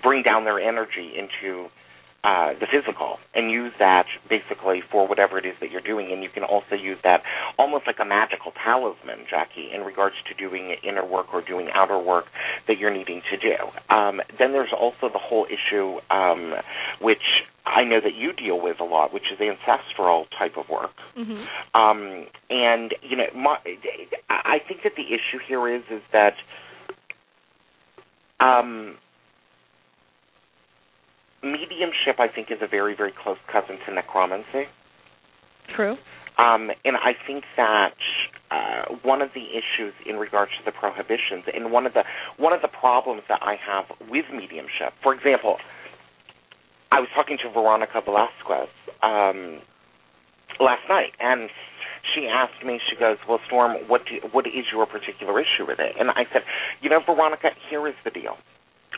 bring 0.03 0.23
down 0.23 0.45
their 0.45 0.61
energy 0.61 1.13
into 1.17 1.69
uh, 2.25 2.51
the 2.61 2.67
physical 2.71 3.17
and 3.35 3.51
use 3.51 3.73
that 3.81 4.07
basically 4.29 4.81
for 4.93 5.09
whatever 5.09 5.39
it 5.39 5.45
is 5.45 5.55
that 5.61 5.71
you're 5.73 5.81
doing. 5.81 6.13
And 6.13 6.23
you 6.23 6.31
can 6.31 6.45
also 6.45 6.77
use 6.77 6.99
that 7.03 7.23
almost 7.59 7.87
like 7.87 7.97
a 8.01 8.05
magical 8.05 8.53
talisman, 8.65 9.27
Jacki, 9.27 9.75
in 9.75 9.83
regards 9.83 10.15
to 10.29 10.35
doing 10.35 10.77
inner 10.87 11.05
work 11.05 11.35
or 11.35 11.43
doing 11.43 11.69
outer 11.75 11.99
work 11.99 12.27
that 12.69 12.79
you're 12.79 12.93
needing 12.95 13.23
to 13.31 13.37
do. 13.37 13.95
Um, 13.95 14.21
then 14.39 14.53
there's 14.53 14.73
also 14.73 15.09
the 15.13 15.19
whole 15.19 15.47
issue, 15.47 15.99
um, 16.11 16.55
which 17.01 17.43
I 17.67 17.83
know 17.83 18.01
that 18.01 18.15
you 18.15 18.33
deal 18.33 18.61
with 18.61 18.79
a 18.81 18.85
lot, 18.85 19.13
which 19.13 19.25
is 19.33 19.41
ancestral 19.41 20.27
type 20.39 20.57
of 20.57 20.69
work. 20.69 20.95
Mhm. 21.17 21.47
Um, 21.75 22.27
and 22.51 22.95
you 23.03 23.17
know, 23.17 23.27
my, 23.35 23.59
I 24.29 24.61
think 24.61 24.83
that 24.85 24.95
the 24.97 25.07
issue 25.13 25.39
here 25.47 25.69
is 25.69 25.83
is 25.91 26.03
that 26.13 26.35
um, 28.41 28.99
mediumship, 31.43 32.19
I 32.19 32.29
think, 32.29 32.51
is 32.51 32.59
a 32.63 32.69
very 32.69 32.95
very 32.95 33.13
close 33.13 33.39
cousin 33.51 33.79
to 33.87 33.95
necromancy. 33.95 34.67
True. 35.75 35.97
Um, 36.39 36.71
and 36.85 36.97
I 36.97 37.13
think 37.27 37.45
that 37.57 37.95
uh, 38.51 38.95
one 39.03 39.21
of 39.21 39.31
the 39.35 39.45
issues 39.53 39.93
in 40.07 40.17
regards 40.17 40.53
to 40.59 40.65
the 40.65 40.73
prohibitions, 40.73 41.45
and 41.53 41.71
one 41.71 41.87
of 41.87 41.95
the 41.95 42.05
one 42.39 42.53
of 42.53 42.63
the 42.63 42.69
problems 42.69 43.23
that 43.29 43.41
I 43.43 43.57
have 43.57 43.85
with 44.09 44.25
mediumship, 44.33 44.93
for 45.03 45.15
example, 45.15 45.59
I 46.91 47.01
was 47.01 47.09
talking 47.15 47.39
to 47.43 47.51
Veronica 47.51 48.01
Velasquez 48.05 48.69
um, 49.03 49.61
last 50.61 50.89
night, 50.89 51.13
and 51.21 51.51
she 52.15 52.29
asked 52.29 52.65
me. 52.65 52.81
She 52.89 52.97
goes, 52.97 53.19
"Well, 53.29 53.41
Storm, 53.47 53.77
what 53.89 54.03
do, 54.07 54.27
what 54.33 54.47
is 54.47 54.67
your 54.73 54.87
particular 54.87 55.39
issue 55.39 55.67
with 55.67 55.79
it?" 55.79 55.97
And 55.99 56.11
I 56.11 56.25
said, 56.33 56.43
"You 56.81 56.89
know, 56.89 57.01
Veronica, 57.05 57.51
here 57.69 57.87
is 57.89 57.95
the 58.05 58.11
deal. 58.11 58.37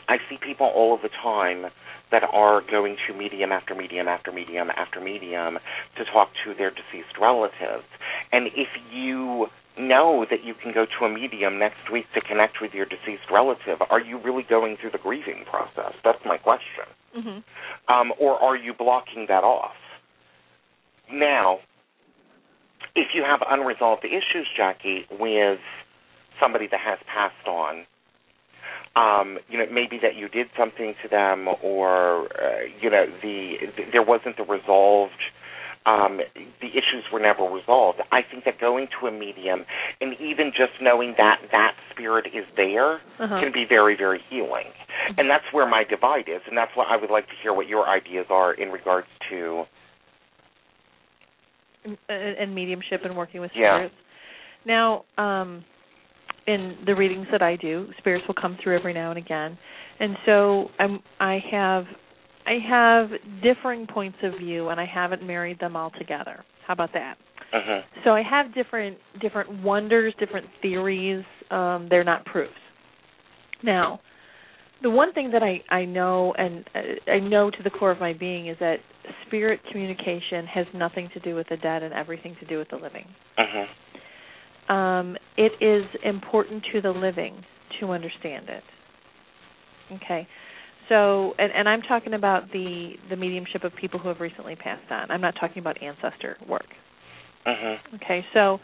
I 0.07 0.17
see 0.29 0.37
people 0.37 0.67
all 0.67 0.93
of 0.93 1.01
the 1.01 1.09
time 1.09 1.65
that 2.11 2.23
are 2.31 2.61
going 2.69 2.97
to 3.07 3.13
medium 3.13 3.51
after 3.51 3.75
medium 3.75 4.07
after 4.07 4.31
medium 4.31 4.69
after 4.75 5.01
medium 5.01 5.57
to 5.97 6.05
talk 6.05 6.29
to 6.43 6.53
their 6.53 6.69
deceased 6.69 7.17
relatives. 7.19 7.85
And 8.31 8.47
if 8.55 8.69
you 8.91 9.47
know 9.77 10.25
that 10.29 10.43
you 10.43 10.53
can 10.53 10.73
go 10.73 10.85
to 10.85 11.05
a 11.05 11.09
medium 11.09 11.59
next 11.59 11.91
week 11.91 12.05
to 12.13 12.21
connect 12.21 12.61
with 12.61 12.73
your 12.73 12.85
deceased 12.85 13.29
relative, 13.31 13.79
are 13.89 13.99
you 13.99 14.17
really 14.17 14.43
going 14.47 14.77
through 14.79 14.91
the 14.91 14.97
grieving 14.97 15.43
process? 15.49 15.93
That's 16.03 16.23
my 16.25 16.37
question. 16.37 16.85
Mhm. 17.15 17.43
Um, 17.87 18.13
or 18.17 18.41
are 18.41 18.55
you 18.55 18.73
blocking 18.73 19.25
that 19.27 19.43
off? 19.43 19.75
Now, 21.11 21.59
if 22.95 23.13
you 23.13 23.23
have 23.23 23.43
unresolved 23.47 24.05
issues, 24.05 24.47
Jacki, 24.57 25.05
with 25.19 25.59
somebody 26.39 26.67
that 26.67 26.79
has 26.79 26.99
passed 27.07 27.47
on, 27.47 27.85
um, 28.95 29.37
you 29.49 29.57
know, 29.57 29.65
maybe 29.71 29.99
that 30.01 30.15
you 30.15 30.29
did 30.29 30.47
something 30.57 30.93
to 31.03 31.09
them, 31.09 31.47
or 31.63 32.25
uh, 32.41 32.63
you 32.81 32.89
know, 32.89 33.05
the, 33.21 33.55
the 33.75 33.83
there 33.91 34.03
wasn't 34.03 34.37
the 34.37 34.43
resolved. 34.43 35.13
Um, 35.87 36.17
the 36.61 36.67
issues 36.69 37.03
were 37.13 37.19
never 37.19 37.43
resolved. 37.43 37.99
I 38.11 38.21
think 38.23 38.43
that 38.45 38.59
going 38.59 38.87
to 38.99 39.05
a 39.05 39.11
medium 39.11 39.65
and 40.01 40.13
even 40.19 40.49
just 40.49 40.71
knowing 40.81 41.13
that 41.19 41.37
that 41.51 41.73
spirit 41.91 42.25
is 42.33 42.43
there 42.57 42.95
Uh-huh. 43.19 43.39
can 43.39 43.51
be 43.53 43.65
very, 43.69 43.95
very 43.95 44.19
healing. 44.27 44.65
And 45.15 45.29
that's 45.29 45.45
where 45.51 45.69
my 45.69 45.83
divide 45.87 46.27
is, 46.27 46.41
and 46.47 46.57
that's 46.57 46.71
what 46.75 46.87
I 46.89 46.95
would 46.97 47.11
like 47.11 47.27
to 47.27 47.33
hear 47.43 47.53
what 47.53 47.67
your 47.67 47.87
ideas 47.87 48.25
are 48.31 48.51
in 48.55 48.69
regards 48.69 49.05
to. 49.29 49.65
and, 51.85 51.97
and 52.09 52.55
mediumship 52.55 53.01
and 53.05 53.15
working 53.15 53.41
with 53.41 53.51
Yeah. 53.53 53.75
spirits. 53.75 53.95
Now, 54.65 55.05
um, 55.19 55.63
in 56.47 56.77
the 56.85 56.95
readings 56.95 57.27
that 57.31 57.41
I 57.41 57.55
do, 57.55 57.87
spirits 57.97 58.25
will 58.27 58.35
come 58.39 58.57
through 58.61 58.77
every 58.77 58.93
now 58.93 59.09
and 59.09 59.17
again, 59.17 59.57
and 59.99 60.15
so 60.25 60.67
I'm 60.79 60.99
I 61.19 61.39
have 61.51 61.85
I 62.45 62.57
have 62.69 63.09
differing 63.41 63.87
points 63.87 64.17
of 64.23 64.33
view, 64.39 64.69
and 64.69 64.79
I 64.79 64.85
haven't 64.85 65.25
married 65.25 65.59
them 65.59 65.75
all 65.75 65.91
together. 65.97 66.43
How 66.67 66.73
about 66.73 66.93
that? 66.93 67.17
hmm 67.51 67.79
So 68.03 68.11
I 68.11 68.21
have 68.21 68.53
different 68.53 68.97
different 69.21 69.63
wonders, 69.63 70.13
different 70.19 70.47
theories. 70.61 71.23
Um, 71.49 71.87
they're 71.89 72.03
not 72.03 72.25
proofs. 72.25 72.53
Now, 73.63 73.99
the 74.83 74.89
one 74.89 75.13
thing 75.13 75.31
that 75.31 75.41
I 75.41 75.61
I 75.73 75.85
know 75.85 76.33
and 76.37 76.63
uh, 76.75 77.11
I 77.11 77.19
know 77.19 77.49
to 77.49 77.63
the 77.63 77.69
core 77.69 77.91
of 77.91 77.99
my 77.99 78.13
being 78.13 78.47
is 78.47 78.57
that 78.59 78.77
spirit 79.25 79.59
communication 79.71 80.45
has 80.45 80.65
nothing 80.73 81.09
to 81.13 81.19
do 81.19 81.35
with 81.35 81.47
the 81.49 81.57
dead 81.57 81.83
and 81.83 81.93
everything 81.93 82.35
to 82.39 82.45
do 82.45 82.57
with 82.57 82.69
the 82.69 82.77
living. 82.77 83.07
hmm 83.37 83.63
Um, 84.69 85.15
it 85.37 85.51
is 85.61 85.85
important 86.03 86.63
to 86.73 86.81
the 86.81 86.89
living 86.89 87.43
to 87.79 87.91
understand 87.91 88.49
it. 88.49 88.63
Okay. 89.93 90.27
So, 90.89 91.33
and, 91.39 91.51
and 91.51 91.67
I'm 91.67 91.81
talking 91.81 92.13
about 92.13 92.51
the 92.51 92.93
the 93.09 93.15
mediumship 93.15 93.63
of 93.63 93.73
people 93.79 93.99
who 93.99 94.07
have 94.09 94.19
recently 94.19 94.55
passed 94.55 94.91
on. 94.91 95.09
I'm 95.09 95.21
not 95.21 95.35
talking 95.39 95.59
about 95.59 95.81
ancestor 95.81 96.37
work. 96.47 96.65
hmm 97.45 97.95
Okay, 97.95 98.23
so 98.33 98.59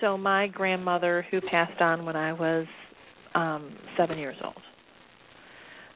so 0.00 0.18
my 0.18 0.48
grandmother 0.48 1.26
who 1.30 1.40
passed 1.40 1.80
on 1.80 2.04
when 2.04 2.16
I 2.16 2.32
was 2.32 2.66
um 3.34 3.74
seven 3.96 4.18
years 4.18 4.36
old. 4.44 4.60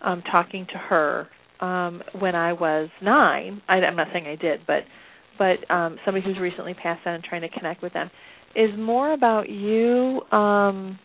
Um 0.05 0.22
talking 0.30 0.66
to 0.72 0.78
her 0.78 1.28
um 1.61 2.03
when 2.18 2.34
I 2.34 2.53
was 2.53 2.88
nine. 3.03 3.61
I 3.68 3.76
I'm 3.76 3.96
not 3.96 4.09
saying 4.12 4.26
I 4.26 4.36
did, 4.36 4.61
but 4.66 4.84
but 5.38 5.70
um 5.74 5.99
somebody 6.05 6.24
who's 6.24 6.38
recently 6.38 6.74
passed 6.74 7.07
on 7.07 7.14
and 7.14 7.24
trying 7.24 7.42
to 7.42 7.49
connect 7.51 7.82
with 7.82 7.92
them 7.92 8.11
is 8.57 8.70
more 8.78 9.12
about 9.12 9.49
you 9.49 10.20
um 10.32 10.99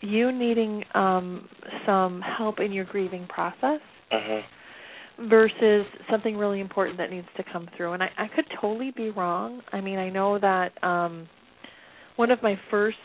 you 0.00 0.32
needing 0.32 0.82
um 0.94 1.48
some 1.86 2.20
help 2.20 2.60
in 2.60 2.72
your 2.72 2.84
grieving 2.84 3.26
process 3.28 3.80
Mhm. 4.12 4.42
versus 5.28 5.86
something 6.10 6.36
really 6.36 6.60
important 6.60 6.96
that 6.98 7.10
needs 7.10 7.28
to 7.36 7.44
come 7.52 7.68
through. 7.76 7.92
And 7.92 8.02
I, 8.02 8.10
I 8.16 8.28
could 8.28 8.46
totally 8.60 8.90
be 8.90 9.10
wrong. 9.10 9.62
I 9.72 9.80
mean, 9.80 9.98
I 9.98 10.08
know 10.08 10.38
that 10.38 10.72
um 10.82 11.28
one 12.16 12.30
of 12.30 12.42
my 12.42 12.58
first 12.70 12.98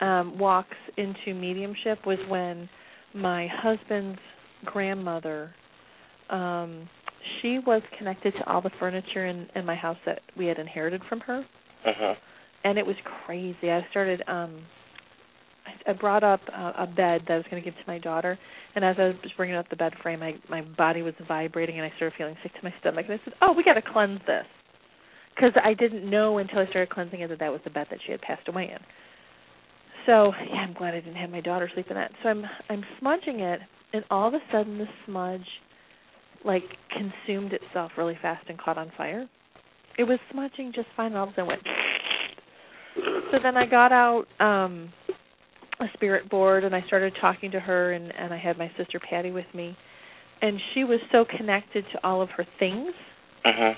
um 0.00 0.38
walks 0.38 0.76
into 0.96 1.34
mediumship 1.34 2.04
was 2.06 2.18
when 2.28 2.68
my 3.14 3.46
husband's 3.48 4.20
grandmother 4.64 5.54
um 6.30 6.88
she 7.40 7.58
was 7.58 7.82
connected 7.98 8.32
to 8.34 8.44
all 8.50 8.60
the 8.62 8.70
furniture 8.78 9.26
in 9.26 9.48
in 9.54 9.64
my 9.66 9.74
house 9.74 9.98
that 10.06 10.20
we 10.36 10.46
had 10.46 10.58
inherited 10.58 11.02
from 11.08 11.20
her 11.20 11.44
Mhm. 11.86 12.16
And 12.64 12.78
it 12.78 12.86
was 12.86 12.96
crazy. 13.26 13.70
I 13.70 13.86
started 13.90 14.22
um 14.28 14.62
I, 15.86 15.92
brought 15.92 16.24
up 16.24 16.40
a, 16.48 16.82
a 16.82 16.86
bed 16.86 17.22
that 17.26 17.34
I 17.34 17.36
was 17.36 17.44
going 17.50 17.62
to 17.62 17.70
give 17.70 17.78
to 17.78 17.84
my 17.86 17.98
daughter, 17.98 18.38
and 18.74 18.84
as 18.84 18.96
I 18.98 19.08
was 19.08 19.32
bringing 19.36 19.56
up 19.56 19.68
the 19.68 19.76
bed 19.76 19.92
frame, 20.02 20.20
my 20.20 20.34
my 20.48 20.62
body 20.62 21.02
was 21.02 21.14
vibrating, 21.26 21.78
and 21.78 21.84
I 21.84 21.94
started 21.96 22.16
feeling 22.16 22.36
sick 22.42 22.52
to 22.52 22.60
my 22.62 22.74
stomach. 22.80 23.06
And 23.08 23.18
I 23.20 23.24
said, 23.24 23.34
"Oh, 23.42 23.52
we 23.52 23.62
got 23.62 23.74
to 23.74 23.82
cleanse 23.82 24.20
this," 24.26 24.46
because 25.34 25.52
I 25.62 25.74
didn't 25.74 26.08
know 26.08 26.38
until 26.38 26.58
I 26.58 26.66
started 26.66 26.90
cleansing 26.90 27.20
it 27.20 27.28
that 27.28 27.38
that 27.40 27.52
was 27.52 27.60
the 27.64 27.70
bed 27.70 27.86
that 27.90 28.00
she 28.04 28.12
had 28.12 28.20
passed 28.20 28.48
away 28.48 28.70
in. 28.72 28.78
So 30.06 30.32
yeah, 30.48 30.60
I'm 30.60 30.74
glad 30.74 30.94
I 30.94 31.00
didn't 31.00 31.16
have 31.16 31.30
my 31.30 31.40
daughter 31.40 31.70
sleep 31.72 31.86
in 31.88 31.96
that. 31.96 32.12
So 32.22 32.28
I'm 32.28 32.44
I'm 32.68 32.84
smudging 32.98 33.40
it, 33.40 33.60
and 33.92 34.04
all 34.10 34.28
of 34.28 34.34
a 34.34 34.40
sudden 34.52 34.78
the 34.78 34.86
smudge 35.06 35.46
like 36.44 36.64
consumed 36.90 37.52
itself 37.52 37.92
really 37.98 38.18
fast 38.20 38.46
and 38.48 38.58
caught 38.58 38.78
on 38.78 38.90
fire. 38.96 39.28
It 39.98 40.04
was 40.04 40.18
smudging 40.32 40.72
just 40.74 40.88
fine, 40.96 41.08
and 41.08 41.16
all 41.16 41.24
of 41.24 41.30
a 41.30 41.32
sudden 41.32 41.48
went. 41.48 41.62
So 43.30 43.38
then 43.42 43.56
I 43.56 43.66
got 43.66 43.92
out 43.92 44.24
um 44.40 44.92
a 45.80 45.86
spirit 45.94 46.28
board 46.28 46.64
and 46.64 46.74
I 46.74 46.82
started 46.86 47.14
talking 47.20 47.50
to 47.52 47.60
her 47.60 47.92
and 47.92 48.12
and 48.16 48.32
I 48.34 48.38
had 48.38 48.58
my 48.58 48.70
sister 48.76 49.00
Patty 49.00 49.30
with 49.30 49.46
me 49.54 49.76
and 50.42 50.58
she 50.74 50.84
was 50.84 51.00
so 51.12 51.24
connected 51.24 51.84
to 51.92 52.06
all 52.06 52.22
of 52.22 52.30
her 52.30 52.46
things 52.58 52.92
Mhm. 53.44 53.76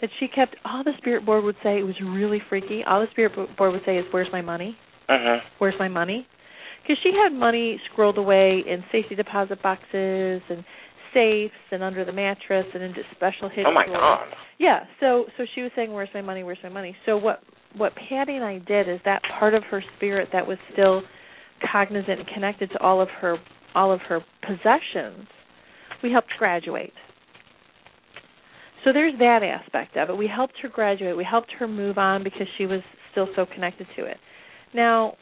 that 0.00 0.10
she 0.18 0.28
kept 0.28 0.56
all 0.64 0.82
the 0.84 0.94
spirit 0.98 1.24
board 1.26 1.44
would 1.44 1.56
say 1.62 1.78
it 1.78 1.82
was 1.84 1.98
really 2.00 2.40
freaky. 2.48 2.82
All 2.84 3.00
the 3.00 3.08
spirit 3.10 3.34
board 3.56 3.72
would 3.72 3.84
say 3.84 3.96
is 3.98 4.06
where's 4.12 4.30
my 4.32 4.40
money? 4.42 4.76
Mhm. 5.08 5.42
Where's 5.58 5.78
my 5.78 5.88
money? 5.88 6.26
Because 6.82 6.98
she 7.02 7.12
had 7.12 7.32
money 7.32 7.78
scrolled 7.90 8.18
away 8.18 8.60
in 8.60 8.84
safety 8.92 9.14
deposit 9.14 9.60
boxes 9.62 10.42
and 10.48 10.64
safes 11.14 11.54
and 11.70 11.82
under 11.82 12.04
the 12.04 12.12
mattress 12.12 12.66
and 12.74 12.82
into 12.82 13.02
special 13.12 13.48
hidden 13.48 13.66
Oh 13.66 13.72
my 13.72 13.84
drawers. 13.86 14.28
God. 14.30 14.36
Yeah, 14.58 14.84
so 15.00 15.26
so 15.36 15.44
she 15.54 15.62
was 15.62 15.72
saying, 15.74 15.92
"Where's 15.92 16.12
my 16.14 16.20
money? 16.22 16.42
Where's 16.42 16.62
my 16.62 16.68
money?" 16.68 16.96
So 17.06 17.16
what 17.16 17.42
what 17.76 17.92
Patty 17.96 18.34
and 18.34 18.44
I 18.44 18.58
did 18.58 18.88
is 18.88 19.00
that 19.04 19.22
part 19.38 19.54
of 19.54 19.62
her 19.64 19.82
spirit 19.96 20.28
that 20.32 20.46
was 20.46 20.58
still 20.72 21.02
cognizant 21.72 22.20
and 22.20 22.28
connected 22.28 22.70
to 22.70 22.80
all 22.80 23.00
of 23.00 23.08
her 23.20 23.38
all 23.74 23.92
of 23.92 24.00
her 24.02 24.20
possessions, 24.42 25.26
we 26.02 26.12
helped 26.12 26.28
graduate. 26.38 26.92
So 28.84 28.92
there's 28.92 29.18
that 29.18 29.42
aspect 29.42 29.96
of 29.96 30.10
it. 30.10 30.16
We 30.16 30.28
helped 30.28 30.54
her 30.62 30.68
graduate. 30.68 31.16
We 31.16 31.24
helped 31.24 31.50
her 31.58 31.66
move 31.66 31.98
on 31.98 32.22
because 32.22 32.46
she 32.56 32.66
was 32.66 32.80
still 33.10 33.26
so 33.34 33.46
connected 33.46 33.86
to 33.96 34.04
it. 34.04 34.18
Now, 34.74 35.14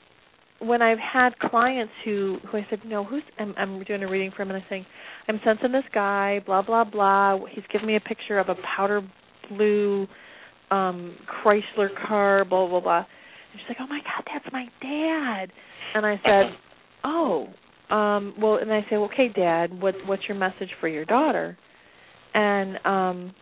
when 0.59 0.83
I've 0.83 0.99
had 0.99 1.39
clients 1.39 1.93
who 2.05 2.39
who 2.51 2.59
I 2.59 2.67
said, 2.69 2.81
no, 2.85 3.05
who's 3.05 3.23
I'm, 3.39 3.55
I'm 3.57 3.83
doing 3.85 4.03
a 4.03 4.11
reading 4.11 4.33
for 4.35 4.43
him, 4.43 4.51
and 4.51 4.59
I'm 4.59 4.67
saying, 4.69 4.87
I'm 5.29 5.41
sensing 5.45 5.73
this 5.73 5.85
guy, 5.95 6.41
blah 6.45 6.63
blah 6.63 6.85
blah. 6.85 7.39
He's 7.51 7.65
giving 7.73 7.87
me 7.87 7.97
a 7.97 8.01
picture 8.01 8.39
of 8.39 8.49
a 8.49 8.55
powder 8.77 9.01
blue 9.49 10.07
um 10.73 11.17
Chrysler 11.45 11.89
car, 12.07 12.45
blah 12.45 12.67
blah 12.69 12.81
blah. 12.81 12.99
And 12.99 13.61
she's 13.61 13.69
like, 13.69 13.79
oh 13.81 13.87
my 13.87 14.01
god, 14.01 14.25
that's 14.33 14.53
my 14.53 14.65
dad. 14.81 15.53
And 15.95 16.07
I 16.07 16.17
said, 16.25 16.57
oh, 17.05 17.49
um, 17.95 18.35
well, 18.41 18.57
and 18.57 18.73
I 18.73 18.81
say, 18.83 18.97
well, 18.97 19.11
okay, 19.13 19.29
Dad, 19.29 19.81
what 19.81 19.95
what's 20.07 20.23
your 20.29 20.39
message 20.39 20.71
for 20.81 20.89
your 20.89 21.05
daughter? 21.05 21.59
And 22.35 22.77
um, 22.87 23.35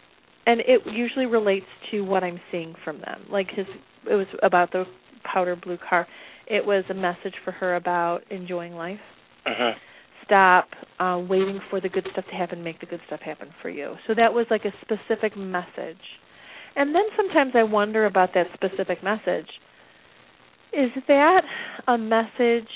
and 0.47 0.61
it 0.61 0.81
usually 0.93 1.26
relates 1.26 1.66
to 1.93 2.01
what 2.05 2.24
I'm 2.24 2.41
seeing 2.51 2.74
from 2.85 2.99
them. 2.99 3.26
Like 3.31 3.49
his, 3.55 3.66
it 4.11 4.14
was 4.14 4.26
about 4.43 4.72
the 4.72 4.85
powder 5.22 5.55
blue 5.55 5.78
car. 5.89 6.09
It 6.49 6.66
was 6.66 6.85
a 6.91 6.95
message 6.95 7.35
for 7.45 7.53
her 7.53 7.76
about 7.76 8.22
enjoying 8.31 8.72
life. 8.74 8.99
Mhm. 9.47 9.74
Stop 10.24 10.68
uh, 10.99 11.22
waiting 11.28 11.61
for 11.70 11.81
the 11.81 11.89
good 11.89 12.07
stuff 12.12 12.24
to 12.31 12.35
happen. 12.35 12.64
Make 12.64 12.81
the 12.81 12.87
good 12.87 13.01
stuff 13.07 13.20
happen 13.20 13.49
for 13.62 13.68
you. 13.68 13.95
So 14.09 14.14
that 14.16 14.33
was 14.33 14.47
like 14.51 14.64
a 14.64 14.72
specific 14.81 15.37
message. 15.37 16.01
And 16.77 16.95
then 16.95 17.05
sometimes 17.16 17.53
I 17.55 17.62
wonder 17.62 18.07
about 18.07 18.31
that 18.35 18.47
specific 18.55 19.03
message. 19.03 19.49
Is 20.73 20.91
that 21.09 21.43
a 21.89 21.99
message 21.99 22.68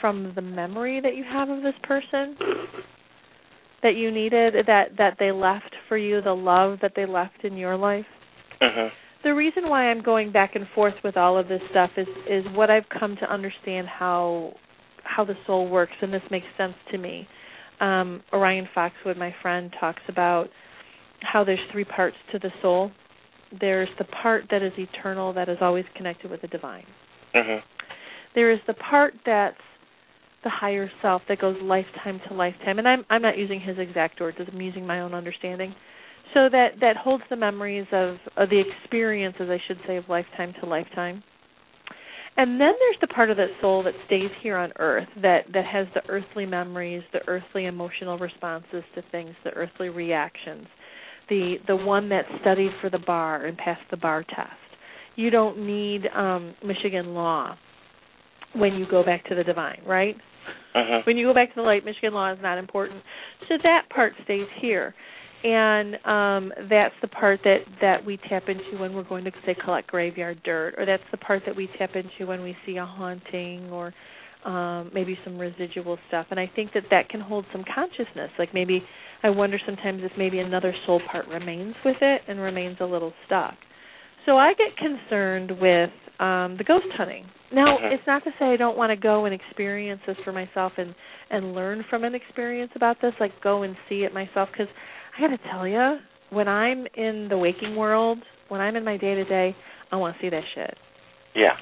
from 0.00 0.32
the 0.34 0.42
memory 0.42 1.00
that 1.00 1.16
you 1.16 1.24
have 1.24 1.48
of 1.48 1.62
this 1.62 1.74
person 1.82 2.36
that 3.82 3.96
you 3.96 4.10
needed 4.10 4.54
that 4.66 4.96
that 4.98 5.16
they 5.18 5.32
left 5.32 5.74
for 5.88 5.96
you, 5.96 6.20
the 6.22 6.32
love 6.34 6.78
that 6.82 6.92
they 6.94 7.06
left 7.06 7.44
in 7.44 7.56
your 7.56 7.76
life? 7.76 8.06
Mhm. 8.60 8.90
the 9.24 9.34
reason 9.34 9.68
why 9.68 9.90
I'm 9.90 10.00
going 10.00 10.30
back 10.30 10.54
and 10.54 10.66
forth 10.68 10.94
with 11.02 11.16
all 11.16 11.36
of 11.36 11.48
this 11.48 11.62
stuff 11.70 11.90
is 11.96 12.08
is 12.28 12.44
what 12.54 12.70
I've 12.70 12.88
come 12.88 13.16
to 13.16 13.30
understand 13.30 13.88
how 13.88 14.54
how 15.02 15.24
the 15.24 15.36
soul 15.46 15.66
works, 15.68 15.94
and 16.00 16.12
this 16.12 16.22
makes 16.30 16.46
sense 16.56 16.74
to 16.90 16.98
me. 16.98 17.26
Um, 17.80 18.22
Orion 18.32 18.68
Foxwood, 18.74 19.16
my 19.16 19.34
friend, 19.42 19.72
talks 19.80 20.02
about 20.08 20.50
how 21.22 21.44
there's 21.44 21.60
three 21.72 21.84
parts 21.84 22.16
to 22.32 22.38
the 22.38 22.52
soul. 22.62 22.92
There's 23.60 23.88
the 23.98 24.04
part 24.04 24.44
that 24.50 24.62
is 24.62 24.72
eternal, 24.78 25.32
that 25.32 25.48
is 25.48 25.58
always 25.60 25.84
connected 25.94 26.30
with 26.30 26.42
the 26.42 26.48
divine. 26.48 26.86
Mhm. 27.34 27.62
There 28.34 28.50
is 28.50 28.60
the 28.66 28.74
part 28.74 29.14
that's 29.24 29.60
the 30.42 30.50
higher 30.50 30.90
self 31.02 31.22
that 31.28 31.38
goes 31.38 31.60
lifetime 31.60 32.20
to 32.28 32.34
lifetime, 32.34 32.78
and 32.78 32.88
I'm 32.88 33.04
I'm 33.10 33.22
not 33.22 33.36
using 33.36 33.60
his 33.60 33.78
exact 33.78 34.20
words. 34.20 34.38
I'm 34.40 34.60
using 34.60 34.86
my 34.86 35.00
own 35.00 35.14
understanding. 35.14 35.74
So 36.34 36.48
that 36.50 36.78
that 36.80 36.96
holds 36.96 37.24
the 37.30 37.36
memories 37.36 37.86
of, 37.92 38.18
of 38.36 38.50
the 38.50 38.60
experiences, 38.60 39.48
I 39.50 39.58
should 39.66 39.78
say, 39.86 39.96
of 39.96 40.08
lifetime 40.08 40.54
to 40.60 40.66
lifetime. 40.66 41.22
And 42.36 42.60
then 42.60 42.72
there's 42.78 43.00
the 43.00 43.08
part 43.08 43.30
of 43.30 43.36
that 43.38 43.48
soul 43.60 43.82
that 43.82 43.94
stays 44.06 44.30
here 44.42 44.56
on 44.56 44.72
earth 44.78 45.08
that 45.22 45.46
that 45.52 45.64
has 45.64 45.86
the 45.94 46.02
earthly 46.08 46.46
memories, 46.46 47.02
the 47.12 47.26
earthly 47.26 47.66
emotional 47.66 48.18
responses 48.18 48.84
to 48.94 49.02
things, 49.10 49.34
the 49.42 49.50
earthly 49.50 49.88
reactions. 49.88 50.66
The 51.28 51.56
the 51.66 51.76
one 51.76 52.08
that 52.10 52.24
studied 52.40 52.70
for 52.80 52.90
the 52.90 52.98
bar 52.98 53.44
and 53.46 53.56
passed 53.56 53.82
the 53.90 53.96
bar 53.96 54.22
test. 54.24 54.52
You 55.16 55.30
don't 55.30 55.66
need 55.66 56.06
um 56.14 56.54
Michigan 56.64 57.14
law 57.14 57.56
when 58.54 58.74
you 58.74 58.86
go 58.90 59.04
back 59.04 59.24
to 59.26 59.34
the 59.34 59.44
divine, 59.44 59.82
right? 59.86 60.16
Mhm. 60.74 61.06
When 61.06 61.16
you 61.16 61.26
go 61.26 61.34
back 61.34 61.50
to 61.50 61.54
the 61.56 61.62
light, 61.62 61.84
Michigan 61.84 62.14
law 62.14 62.32
is 62.32 62.38
not 62.40 62.56
important. 62.58 63.02
So 63.48 63.58
that 63.62 63.88
part 63.90 64.14
stays 64.24 64.46
here. 64.60 64.94
And 65.44 65.94
um 66.06 66.52
that's 66.68 66.94
the 67.02 67.08
part 67.08 67.40
that 67.44 67.58
that 67.80 68.04
we 68.04 68.16
tap 68.28 68.44
into 68.48 68.78
when 68.78 68.94
we're 68.94 69.02
going 69.04 69.24
to 69.24 69.32
say 69.44 69.54
collect 69.54 69.88
graveyard 69.88 70.42
dirt 70.44 70.74
or 70.78 70.86
that's 70.86 71.02
the 71.10 71.16
part 71.18 71.42
that 71.46 71.54
we 71.54 71.68
tap 71.78 71.90
into 71.94 72.26
when 72.26 72.42
we 72.42 72.56
see 72.66 72.76
a 72.76 72.84
haunting 72.84 73.70
or 73.70 73.92
um 74.44 74.90
maybe 74.94 75.18
some 75.24 75.38
residual 75.38 75.98
stuff. 76.08 76.26
And 76.30 76.40
I 76.40 76.46
think 76.56 76.72
that 76.74 76.84
that 76.90 77.08
can 77.08 77.20
hold 77.20 77.44
some 77.52 77.64
consciousness. 77.72 78.30
Like 78.38 78.52
maybe 78.54 78.82
I 79.22 79.30
wonder 79.30 79.58
sometimes 79.66 80.02
if 80.04 80.12
maybe 80.16 80.38
another 80.38 80.74
soul 80.86 81.00
part 81.10 81.26
remains 81.28 81.74
with 81.84 81.96
it 82.00 82.22
and 82.28 82.38
remains 82.38 82.76
a 82.80 82.84
little 82.84 83.12
stuck. 83.26 83.54
So 84.26 84.36
I 84.36 84.52
get 84.54 84.76
concerned 84.76 85.52
with 85.60 85.90
um 86.20 86.56
the 86.58 86.64
ghost 86.66 86.86
hunting. 86.96 87.24
Now, 87.50 87.78
Mhm. 87.78 87.92
it's 87.92 88.06
not 88.06 88.22
to 88.24 88.32
say 88.38 88.46
I 88.46 88.56
don't 88.56 88.76
want 88.76 88.90
to 88.90 88.96
go 88.96 89.24
and 89.24 89.34
experience 89.34 90.02
this 90.06 90.18
for 90.24 90.32
myself 90.32 90.72
and 90.76 90.94
and 91.30 91.54
learn 91.54 91.84
from 91.84 92.04
an 92.04 92.14
experience 92.14 92.72
about 92.74 93.00
this, 93.00 93.14
like 93.20 93.40
go 93.40 93.62
and 93.62 93.76
see 93.88 94.04
it 94.04 94.12
myself 94.12 94.50
cuz 94.52 94.68
I 95.16 95.20
got 95.20 95.28
to 95.28 95.48
tell 95.50 95.66
you, 95.66 95.98
when 96.30 96.46
I'm 96.48 96.86
in 96.94 97.28
the 97.28 97.38
waking 97.38 97.74
world, 97.74 98.18
when 98.48 98.60
I'm 98.60 98.76
in 98.76 98.84
my 98.84 98.96
day 98.96 99.14
to 99.14 99.24
day, 99.24 99.54
I 99.90 99.96
want 99.96 100.14
to 100.16 100.20
see 100.22 100.28
that 100.28 100.44
shit. 100.54 100.76
Yeah. 101.34 101.56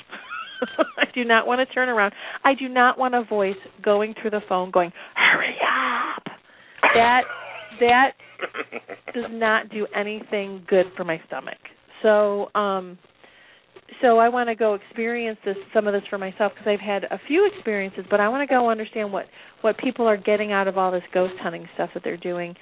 I 0.99 1.05
do 1.15 1.25
not 1.25 1.47
want 1.47 1.67
to 1.67 1.75
turn 1.75 1.89
around. 1.89 2.13
I 2.45 2.55
do 2.55 2.69
not 2.69 2.99
want 2.99 3.15
a 3.15 3.23
voice 3.23 3.57
going 3.83 4.15
through 4.15 4.31
the 4.31 4.41
phone 4.49 4.71
going, 4.71 4.93
"Hurry 5.15 5.57
up." 5.63 6.25
That 6.95 7.25
that 7.81 8.12
does 9.14 9.24
not 9.31 9.68
do 9.70 9.87
anything 9.95 10.64
good 10.68 10.87
for 10.97 11.05
my 11.05 11.20
stomach. 11.27 11.59
So, 12.03 12.49
um 12.55 12.99
so 14.03 14.18
I 14.18 14.29
want 14.29 14.49
to 14.49 14.55
go 14.55 14.74
experience 14.74 15.39
this 15.45 15.57
some 15.72 15.87
of 15.87 15.93
this 15.93 16.03
for 16.11 16.18
myself 16.18 16.53
because 16.55 16.66
I've 16.66 16.81
had 16.81 17.05
a 17.05 17.20
few 17.27 17.49
experiences, 17.55 18.05
but 18.11 18.20
I 18.20 18.29
want 18.29 18.49
to 18.49 18.53
go 18.53 18.68
understand 18.68 19.12
what 19.12 19.27
what 19.62 19.79
people 19.79 20.07
are 20.07 20.16
getting 20.16 20.53
out 20.53 20.68
of 20.68 20.77
all 20.77 20.91
this 20.91 21.03
ghost 21.14 21.35
hunting 21.41 21.68
stuff 21.74 21.91
that 21.95 22.03
they're 22.05 22.16
doing. 22.16 22.55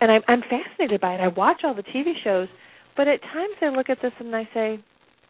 And 0.00 0.10
I'm 0.10 0.22
I'm 0.26 0.42
fascinated 0.42 1.00
by 1.00 1.14
it. 1.14 1.20
I 1.20 1.28
watch 1.28 1.60
all 1.64 1.74
the 1.74 1.82
TV 1.82 2.12
shows, 2.24 2.48
but 2.96 3.08
at 3.08 3.20
times 3.22 3.54
I 3.62 3.68
look 3.68 3.90
at 3.90 3.98
this 4.02 4.12
and 4.18 4.34
I 4.34 4.48
say 4.54 4.82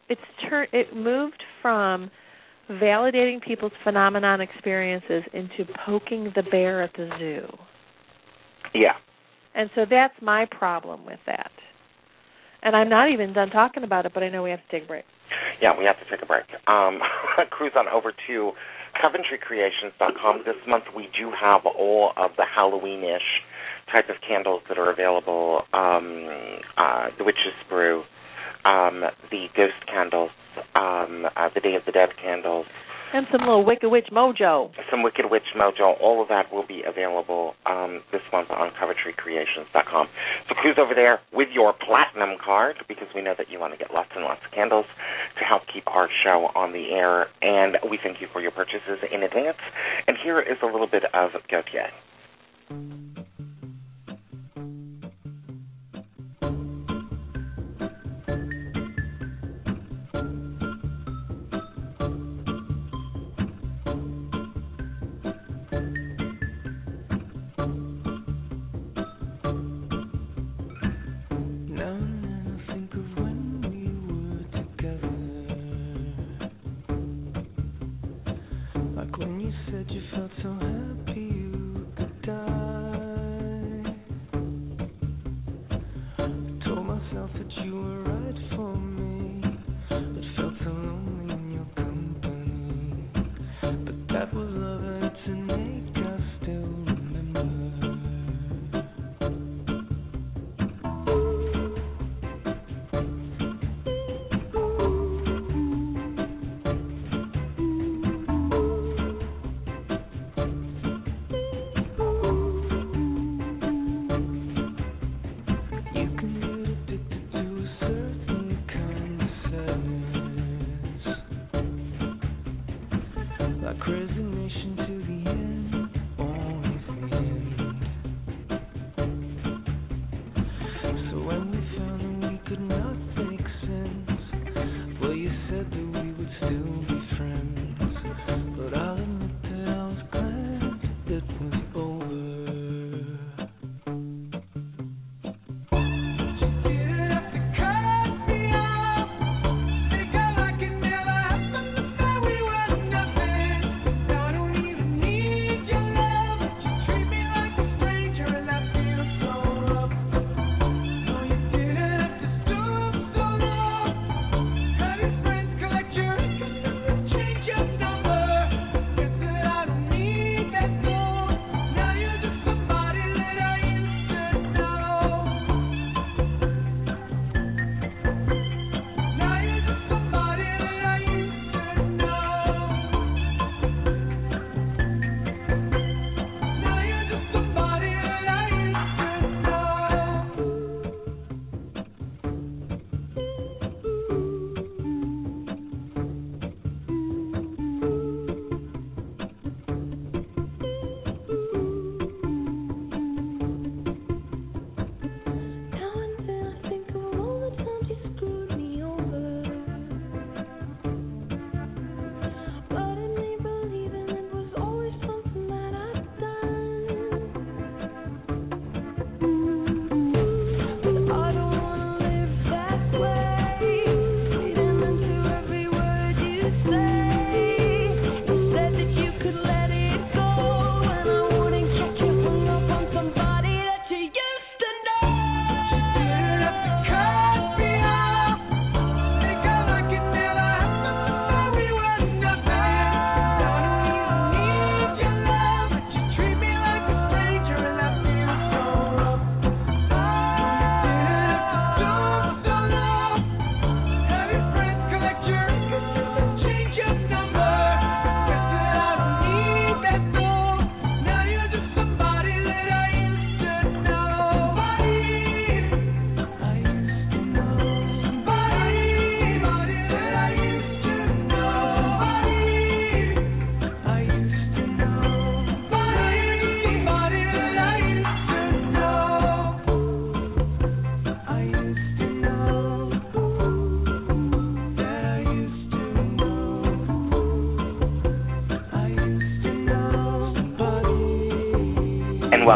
it's 0.09 0.21
turn 0.49 0.67
it 0.71 0.95
moved 0.95 1.43
from 1.61 2.09
validating 2.69 3.41
people's 3.41 3.73
phenomenon 3.83 4.41
experiences 4.41 5.23
into 5.33 5.71
poking 5.85 6.31
the 6.35 6.43
bear 6.43 6.81
at 6.81 6.91
the 6.93 7.09
zoo. 7.19 7.47
Yeah. 8.73 8.93
And 9.55 9.69
so 9.75 9.85
that's 9.89 10.13
my 10.21 10.45
problem 10.49 11.05
with 11.05 11.19
that. 11.25 11.51
And 12.63 12.75
I'm 12.75 12.89
not 12.89 13.11
even 13.11 13.33
done 13.33 13.49
talking 13.49 13.83
about 13.83 14.05
it, 14.05 14.13
but 14.13 14.23
I 14.23 14.29
know 14.29 14.43
we 14.43 14.51
have 14.51 14.59
to 14.59 14.71
take 14.71 14.83
a 14.83 14.87
break. 14.87 15.05
Yeah, 15.61 15.77
we 15.77 15.85
have 15.85 15.97
to 15.99 16.05
take 16.09 16.21
a 16.21 16.25
break. 16.25 16.45
Um, 16.67 16.99
cruise 17.49 17.73
on 17.75 17.87
over 17.87 18.13
to 18.27 18.51
CoventryCreations.com. 19.01 20.43
This 20.45 20.55
month 20.67 20.85
we 20.95 21.07
do 21.17 21.31
have 21.39 21.61
all 21.65 22.11
of 22.17 22.31
the 22.37 22.45
Halloween-ish 22.45 23.41
type 23.91 24.09
of 24.09 24.15
candles 24.27 24.61
that 24.69 24.77
are 24.77 24.91
available. 24.91 25.63
Um, 25.73 26.27
uh, 26.77 27.07
the 27.17 27.23
Witch's 27.23 27.57
Brew, 27.67 28.03
um, 28.65 29.03
the 29.31 29.47
Ghost 29.55 29.85
candles, 29.87 30.31
um, 30.75 31.25
uh, 31.35 31.49
the 31.53 31.61
Day 31.61 31.75
of 31.75 31.83
the 31.85 31.91
Dead 31.91 32.09
candles, 32.21 32.65
And 33.13 33.27
some 33.31 33.41
little 33.41 33.65
Wicked 33.65 33.89
Witch 33.89 34.07
mojo. 34.11 34.71
some 34.89 35.03
Wicked 35.03 35.25
Witch 35.29 35.51
Mojo. 35.55 35.99
All 35.99 36.21
of 36.21 36.29
that 36.29 36.51
will 36.51 36.65
be 36.65 36.81
available 36.87 37.55
um, 37.65 38.01
this 38.11 38.21
month 38.31 38.49
on 38.49 38.71
CoventryCreations.com. 38.71 40.07
So 40.47 40.55
cruise 40.55 40.77
over 40.79 40.93
there 40.95 41.19
with 41.33 41.49
your 41.53 41.73
platinum 41.73 42.37
card 42.43 42.77
because 42.87 43.07
we 43.13 43.21
know 43.21 43.33
that 43.37 43.49
you 43.49 43.59
want 43.59 43.73
to 43.73 43.77
get 43.77 43.93
lots 43.93 44.11
and 44.15 44.23
lots 44.23 44.39
of 44.45 44.51
candles 44.51 44.85
to 45.37 45.43
help 45.43 45.63
keep 45.73 45.83
our 45.87 46.07
show 46.23 46.49
on 46.55 46.71
the 46.71 46.91
air. 46.91 47.27
And 47.41 47.77
we 47.89 47.99
thank 48.01 48.21
you 48.21 48.27
for 48.31 48.39
your 48.39 48.51
purchases 48.51 48.99
in 49.11 49.23
advance. 49.23 49.59
And 50.07 50.15
here 50.23 50.39
is 50.39 50.57
a 50.63 50.65
little 50.65 50.87
bit 50.87 51.03
of 51.13 51.31
Gotye. 51.51 51.91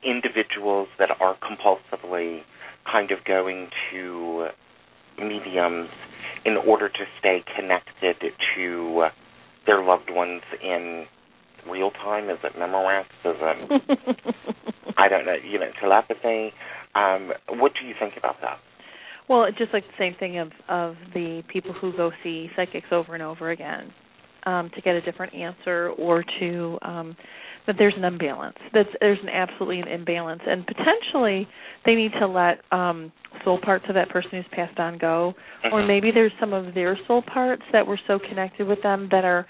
individuals 0.08 0.88
that 1.00 1.10
are 1.20 1.36
compulsively 1.38 2.42
kind 2.90 3.12
of 3.12 3.20
going 3.26 3.70
to 3.92 4.48
mediums 5.20 5.90
in 6.46 6.56
order 6.56 6.88
to 6.88 7.04
stay 7.20 7.44
connected 7.56 8.16
to 8.56 9.08
their 9.66 9.84
loved 9.84 10.10
ones 10.10 10.42
in 10.64 11.06
real 11.70 11.92
time? 11.92 12.30
Is 12.30 12.38
it 12.44 12.54
Memorex? 12.58 13.06
Is 13.26 13.36
it 13.42 14.26
I 14.98 15.10
don't 15.10 15.26
know, 15.26 15.36
you 15.44 15.60
know, 15.60 15.70
telepathy? 15.80 16.54
Um, 16.96 17.32
what 17.60 17.74
do 17.80 17.88
you 17.88 17.94
think 18.00 18.14
about 18.18 18.36
that? 18.42 18.58
Well, 19.30 19.44
it's 19.44 19.58
just 19.58 19.74
like 19.74 19.84
the 19.84 19.98
same 20.00 20.16
thing 20.18 20.40
of 20.40 20.52
of 20.70 20.96
the 21.14 21.44
people 21.52 21.74
who 21.74 21.92
go 21.96 22.12
see 22.24 22.50
psychics 22.56 22.88
over 22.92 23.14
and 23.14 23.22
over 23.22 23.52
again 23.52 23.94
um, 24.46 24.72
to 24.74 24.82
get 24.82 24.96
a 24.96 25.02
different 25.02 25.34
answer 25.36 25.90
or 25.98 26.24
to 26.40 26.80
um, 26.82 27.16
that 27.68 27.76
there's 27.78 27.94
an 27.98 28.06
imbalance. 28.06 28.58
That's 28.74 28.90
there's 29.00 29.20
an 29.22 29.30
absolutely 29.30 29.80
an 29.82 29.88
imbalance, 29.88 30.42
and 30.48 30.66
potentially 30.66 31.48
they 31.86 31.96
need 31.96 32.12
to 32.20 32.28
let 32.28 32.60
um, 32.72 33.12
soul 33.44 33.60
parts 33.62 33.86
of 33.90 33.96
that 33.96 34.10
person 34.10 34.32
who's 34.32 34.46
passed 34.52 34.80
on 34.80 34.98
go, 34.98 35.36
or 35.72 35.82
Mhm. 35.82 35.88
maybe 35.88 36.12
there's 36.12 36.32
some 36.40 36.54
of 36.54 36.74
their 36.74 36.98
soul 37.08 37.22
parts 37.22 37.64
that 37.72 37.86
were 37.86 38.00
so 38.08 38.18
connected 38.20 38.68
with 38.68 38.82
them 38.82 39.10
that 39.12 39.26
are 39.26 39.46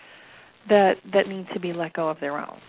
that 0.68 0.97
that 1.13 1.28
need 1.28 1.47
to 1.53 1.59
be 1.59 1.72
let 1.72 1.93
go 1.93 2.09
of 2.09 2.20
their 2.20 2.38
own. 2.38 2.59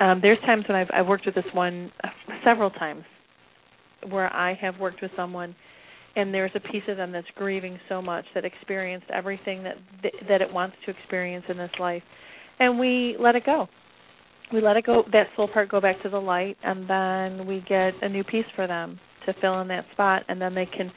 Um, 0.00 0.20
there's 0.20 0.40
times 0.40 0.66
when 0.68 0.76
I've 0.76 0.90
I've 0.92 1.06
worked 1.06 1.24
with 1.24 1.36
this 1.36 1.52
one 1.52 1.90
uh, 2.02 2.08
several 2.42 2.70
times 2.70 3.04
where 4.08 4.30
I 4.34 4.54
have 4.54 4.78
worked 4.80 5.00
with 5.00 5.12
someone 5.16 5.54
and 6.16 6.32
there's 6.32 6.50
a 6.54 6.60
piece 6.60 6.82
of 6.88 6.96
them 6.96 7.12
that's 7.12 7.26
grieving 7.36 7.78
so 7.88 8.02
much 8.02 8.24
that 8.34 8.44
experienced 8.44 9.06
everything 9.10 9.62
that 9.62 9.76
that 10.28 10.42
it 10.42 10.52
wants 10.52 10.76
to 10.84 10.90
experience 10.90 11.44
in 11.48 11.56
this 11.56 11.70
life 11.78 12.02
and 12.58 12.78
we 12.78 13.16
let 13.18 13.34
it 13.36 13.46
go 13.46 13.68
we 14.54 14.60
let 14.60 14.76
it 14.76 14.86
go 14.86 15.02
that 15.12 15.26
soul 15.36 15.48
part 15.52 15.68
go 15.68 15.80
back 15.80 16.00
to 16.02 16.08
the 16.08 16.18
light 16.18 16.56
and 16.62 16.88
then 16.88 17.46
we 17.46 17.62
get 17.68 17.92
a 18.02 18.08
new 18.08 18.24
piece 18.24 18.46
for 18.54 18.66
them 18.66 18.98
to 19.26 19.34
fill 19.40 19.60
in 19.60 19.68
that 19.68 19.84
spot 19.92 20.22
and 20.28 20.40
then 20.40 20.54
they 20.54 20.66
can 20.66 20.90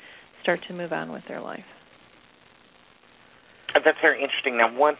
start 0.44 0.60
to 0.68 0.74
move 0.74 0.94
on 0.94 1.12
with 1.12 1.24
their 1.28 1.42
life 1.42 1.66
Uh, 3.76 3.80
That's 3.84 3.98
very 4.02 4.22
interesting. 4.22 4.58
Now, 4.58 4.74
one, 4.78 4.96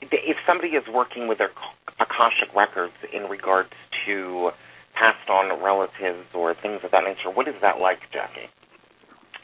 if 0.00 0.36
somebody 0.46 0.70
is 0.70 0.84
working 0.92 1.26
with 1.28 1.38
their 1.38 1.50
akashic 2.00 2.54
records 2.54 2.94
in 3.12 3.22
regards 3.24 3.70
to 4.06 4.50
passed 4.94 5.28
on 5.28 5.62
relatives 5.62 6.28
or 6.34 6.54
things 6.62 6.80
of 6.84 6.90
that 6.92 7.02
nature, 7.04 7.30
what 7.34 7.48
is 7.48 7.54
that 7.60 7.80
like, 7.80 7.98
Jacki? 8.14 8.46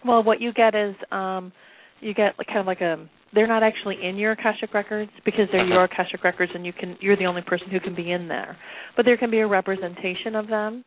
well 0.05 0.23
what 0.23 0.41
you 0.41 0.53
get 0.53 0.75
is 0.75 0.95
um 1.13 1.53
you 2.01 2.15
get 2.15 2.33
like 2.39 2.47
kind 2.47 2.61
of 2.61 2.67
like 2.67 2.81
a 2.81 2.97
they're 3.35 3.47
not 3.47 3.62
actually 3.62 3.97
in 4.03 4.16
your 4.16 4.33
akashic 4.33 4.74
records 4.74 5.11
because 5.24 5.47
they're 5.53 5.66
your 5.66 5.85
akashic 5.85 6.24
records 6.24 6.53
and 6.55 6.66
you 6.66 6.72
can 6.72 6.97
you're 7.01 7.16
the 7.16 7.26
only 7.26 7.43
person 7.43 7.68
who 7.70 7.81
can 7.81 7.95
be 7.95 8.11
in 8.11 8.28
there 8.28 8.57
but 8.97 9.05
there 9.05 9.16
can 9.16 9.31
be 9.31 9.39
a 9.39 9.47
representation 9.47 10.35
of 10.35 10.49
them 10.49 10.85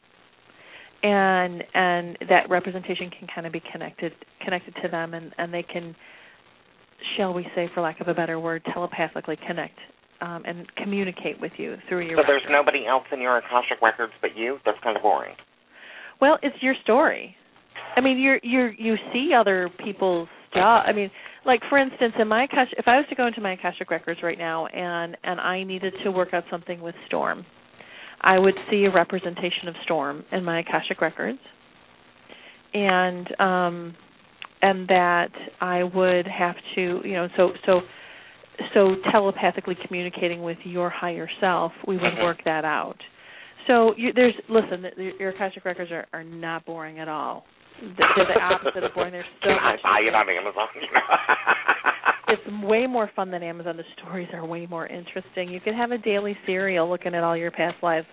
and 1.03 1.63
and 1.73 2.17
that 2.29 2.49
representation 2.49 3.09
can 3.17 3.27
kind 3.33 3.47
of 3.47 3.53
be 3.53 3.61
connected 3.71 4.13
connected 4.43 4.73
to 4.81 4.89
them 4.89 5.13
and 5.13 5.33
and 5.37 5.53
they 5.53 5.63
can 5.63 5.95
shall 7.17 7.33
we 7.33 7.45
say 7.55 7.69
for 7.73 7.81
lack 7.81 7.99
of 8.01 8.07
a 8.07 8.13
better 8.13 8.39
word 8.39 8.61
telepathically 8.73 9.37
connect 9.47 9.77
um 10.21 10.43
and 10.45 10.65
communicate 10.75 11.39
with 11.39 11.51
you 11.57 11.75
through 11.87 12.07
your 12.07 12.17
So 12.17 12.23
there's 12.27 12.43
nobody 12.49 12.85
else 12.87 13.03
in 13.11 13.21
your 13.21 13.37
akashic 13.37 13.81
records 13.81 14.13
but 14.21 14.35
you? 14.35 14.57
That's 14.65 14.77
kind 14.83 14.95
of 14.95 15.03
boring. 15.03 15.35
Well, 16.21 16.37
it's 16.41 16.55
your 16.61 16.75
story. 16.83 17.35
I 17.95 18.01
mean, 18.01 18.19
you're 18.19 18.39
you're 18.43 18.71
you 18.71 18.95
see 19.11 19.31
other 19.37 19.69
people's 19.83 20.29
job. 20.53 20.85
I 20.87 20.93
mean, 20.93 21.11
like 21.45 21.61
for 21.69 21.77
instance, 21.77 22.13
in 22.19 22.27
my 22.27 22.47
Akash, 22.47 22.67
if 22.77 22.87
I 22.87 22.97
was 22.97 23.05
to 23.09 23.15
go 23.15 23.27
into 23.27 23.41
my 23.41 23.53
Akashic 23.53 23.89
records 23.89 24.21
right 24.23 24.37
now 24.37 24.67
and 24.67 25.17
and 25.23 25.39
I 25.39 25.63
needed 25.63 25.93
to 26.03 26.11
work 26.11 26.33
out 26.33 26.43
something 26.49 26.81
with 26.81 26.95
Storm, 27.07 27.45
I 28.21 28.39
would 28.39 28.55
see 28.69 28.85
a 28.85 28.91
representation 28.91 29.67
of 29.67 29.75
Storm 29.83 30.23
in 30.31 30.43
my 30.43 30.61
Akashic 30.61 31.01
records, 31.01 31.39
and 32.73 33.27
um, 33.39 33.95
and 34.61 34.87
that 34.87 35.31
I 35.59 35.83
would 35.83 36.27
have 36.27 36.55
to, 36.75 37.01
you 37.03 37.13
know, 37.13 37.27
so 37.35 37.51
so 37.65 37.81
so 38.73 38.95
telepathically 39.11 39.75
communicating 39.85 40.43
with 40.43 40.57
your 40.63 40.89
higher 40.89 41.29
self, 41.41 41.71
we 41.87 41.95
would 41.95 42.17
work 42.21 42.37
that 42.45 42.65
out. 42.65 42.97
So 43.67 43.93
you, 43.97 44.13
there's 44.13 44.35
listen, 44.49 44.85
your 45.19 45.29
Akashic 45.29 45.65
records 45.65 45.91
are, 45.91 46.05
are 46.13 46.23
not 46.23 46.65
boring 46.65 46.99
at 46.99 47.07
all. 47.07 47.45
They're 47.97 48.27
the 48.33 48.39
opposite 48.41 48.83
of 48.83 48.93
boring. 48.93 49.11
There's 49.11 49.25
so 49.41 49.49
Can 49.49 49.57
I 49.59 49.71
much. 49.73 49.83
buy 49.83 49.99
it 50.07 50.15
on 50.15 50.29
Amazon? 50.29 50.67
You 50.75 50.81
know? 50.93 51.01
It's 52.29 52.65
way 52.67 52.87
more 52.87 53.09
fun 53.15 53.29
than 53.31 53.43
Amazon. 53.43 53.77
The 53.77 53.83
stories 53.99 54.29
are 54.33 54.45
way 54.45 54.65
more 54.65 54.87
interesting. 54.87 55.49
You 55.49 55.59
can 55.59 55.73
have 55.75 55.91
a 55.91 55.97
daily 55.97 56.37
serial 56.45 56.89
looking 56.89 57.13
at 57.13 57.23
all 57.23 57.35
your 57.37 57.51
past 57.51 57.75
lives. 57.83 58.07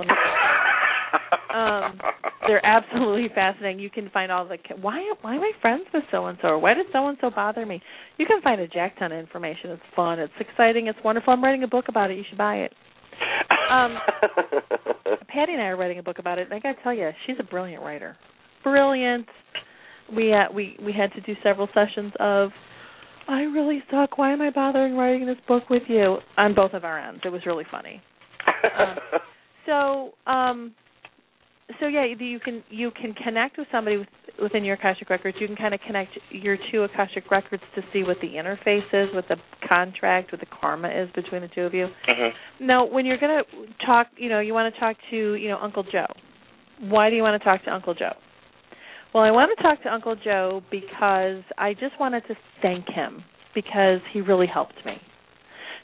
Um, 1.55 1.99
They're 2.47 2.65
absolutely 2.65 3.29
fascinating. 3.35 3.81
You 3.81 3.91
can 3.91 4.09
find 4.11 4.31
all 4.33 4.47
the 4.47 4.57
why 4.81 5.01
why 5.23 5.35
am 5.37 5.41
I 5.43 5.53
friends 5.61 5.85
with 5.93 6.05
so 6.11 6.27
and 6.27 6.39
so 6.43 6.49
or 6.49 6.59
why 6.59 6.75
did 6.75 6.87
so 6.93 7.07
and 7.09 7.19
so 7.21 7.31
bother 7.31 7.65
me? 7.67 7.81
You 8.19 8.27
can 8.27 8.41
find 8.43 8.61
a 8.61 8.69
jack 8.69 8.99
ton 8.99 9.13
of 9.13 9.19
information. 9.19 9.71
It's 9.71 9.83
fun. 9.97 10.19
It's 10.19 10.33
exciting. 10.41 10.87
It's 10.89 10.99
wonderful. 11.05 11.33
I'm 11.33 11.43
writing 11.43 11.63
a 11.65 11.69
book 11.69 11.87
about 11.89 12.11
it. 12.11 12.17
You 12.19 12.25
should 12.29 12.39
buy 12.39 12.57
it. 12.57 12.73
Um, 13.71 13.97
Patty 15.29 15.53
and 15.53 15.63
I 15.63 15.67
are 15.67 15.77
writing 15.77 15.99
a 15.99 16.03
book 16.03 16.19
about 16.19 16.39
it, 16.39 16.47
and 16.47 16.55
I 16.55 16.59
got 16.59 16.77
to 16.77 16.83
tell 16.83 16.95
you, 16.95 17.11
she's 17.27 17.37
a 17.39 17.45
brilliant 17.45 17.83
writer. 17.83 18.17
Brilliant. 18.63 19.27
We 20.15 20.33
uh, 20.33 20.45
we 20.55 20.77
we 20.85 20.93
had 20.93 21.13
to 21.13 21.21
do 21.21 21.35
several 21.43 21.69
sessions 21.75 22.13
of 22.21 22.51
I 23.29 23.43
really 23.43 23.83
suck. 23.91 24.19
Why 24.19 24.33
am 24.33 24.43
I 24.43 24.51
bothering 24.51 24.97
writing 24.97 25.27
this 25.27 25.37
book 25.47 25.71
with 25.71 25.85
you? 25.89 26.19
On 26.37 26.55
both 26.55 26.73
of 26.73 26.85
our 26.85 26.99
ends. 26.99 27.21
It 27.25 27.29
was 27.31 27.43
really 27.47 27.65
funny. 27.71 28.03
um, 28.79 28.97
So, 29.67 30.13
um 30.27 30.75
so 31.79 31.87
yeah, 31.87 32.05
you- 32.05 32.41
can 32.41 32.65
you 32.71 32.91
can 32.91 33.15
connect 33.15 33.57
with 33.57 33.69
somebody 33.71 33.99
with, 33.99 34.09
within 34.43 34.65
your 34.65 34.75
Akashic 34.75 35.09
records. 35.11 35.37
You 35.41 35.47
can 35.47 35.55
kind 35.55 35.75
of 35.75 35.81
connect 35.87 36.19
your 36.31 36.57
two 36.73 36.83
Akashic 36.83 37.31
records 37.31 37.63
to 37.77 37.83
see 37.93 38.03
what 38.03 38.17
the 38.21 38.27
interface 38.29 38.89
is, 38.93 39.15
what 39.15 39.29
the 39.29 39.37
contract, 39.69 40.33
what 40.33 40.41
the 40.41 40.47
karma 40.61 40.89
is 40.89 41.09
between 41.15 41.43
the 41.43 41.49
two 41.49 41.61
of 41.63 41.73
you. 41.75 41.87
Mhm. 42.09 42.31
Now, 42.59 42.85
when 42.85 43.07
you're 43.07 43.19
going 43.19 43.45
to 43.45 43.87
talk, 43.87 44.09
you 44.17 44.29
know, 44.29 44.41
you 44.41 44.53
want 44.55 44.75
to 44.75 44.81
talk 44.81 44.97
to, 45.11 45.35
you 45.35 45.49
know, 45.49 45.59
Uncle 45.61 45.85
Joe. 45.85 46.07
Why 46.81 47.09
do 47.11 47.15
you 47.17 47.23
want 47.23 47.41
to 47.41 47.45
talk 47.45 47.63
to 47.65 47.73
Uncle 47.73 47.95
Joe? 47.95 48.15
Well, 49.13 49.25
I 49.25 49.31
want 49.31 49.51
to 49.57 49.63
talk 49.63 49.83
to 49.83 49.93
Uncle 49.93 50.17
Joe 50.23 50.63
because 50.71 51.43
I 51.59 51.75
just 51.75 51.99
wanted 51.99 52.23
to 52.29 52.35
thank 52.63 52.89
him 52.89 53.25
because 53.55 54.01
he 54.13 54.21
really 54.21 54.47
helped 54.47 54.77
me. 54.87 54.95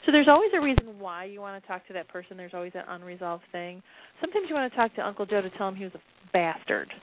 So 0.05 0.13
there's 0.13 0.29
always 0.29 0.51
a 0.55 0.61
reason 0.61 0.99
why 0.99 1.25
you 1.25 1.41
want 1.41 1.61
to 1.61 1.67
talk 1.67 1.85
to 1.87 1.93
that 1.93 2.07
person. 2.07 2.37
There's 2.37 2.53
always 2.53 2.71
an 2.75 2.83
unresolved 2.87 3.43
thing. 3.51 3.83
Sometimes 4.21 4.45
you 4.47 4.55
want 4.55 4.71
to 4.71 4.77
talk 4.77 4.95
to 4.95 5.05
Uncle 5.05 5.25
Joe 5.25 5.41
to 5.41 5.49
tell 5.57 5.67
him 5.67 5.75
he 5.75 5.83
was 5.83 5.93
a 5.95 5.99
bastard 6.33 6.93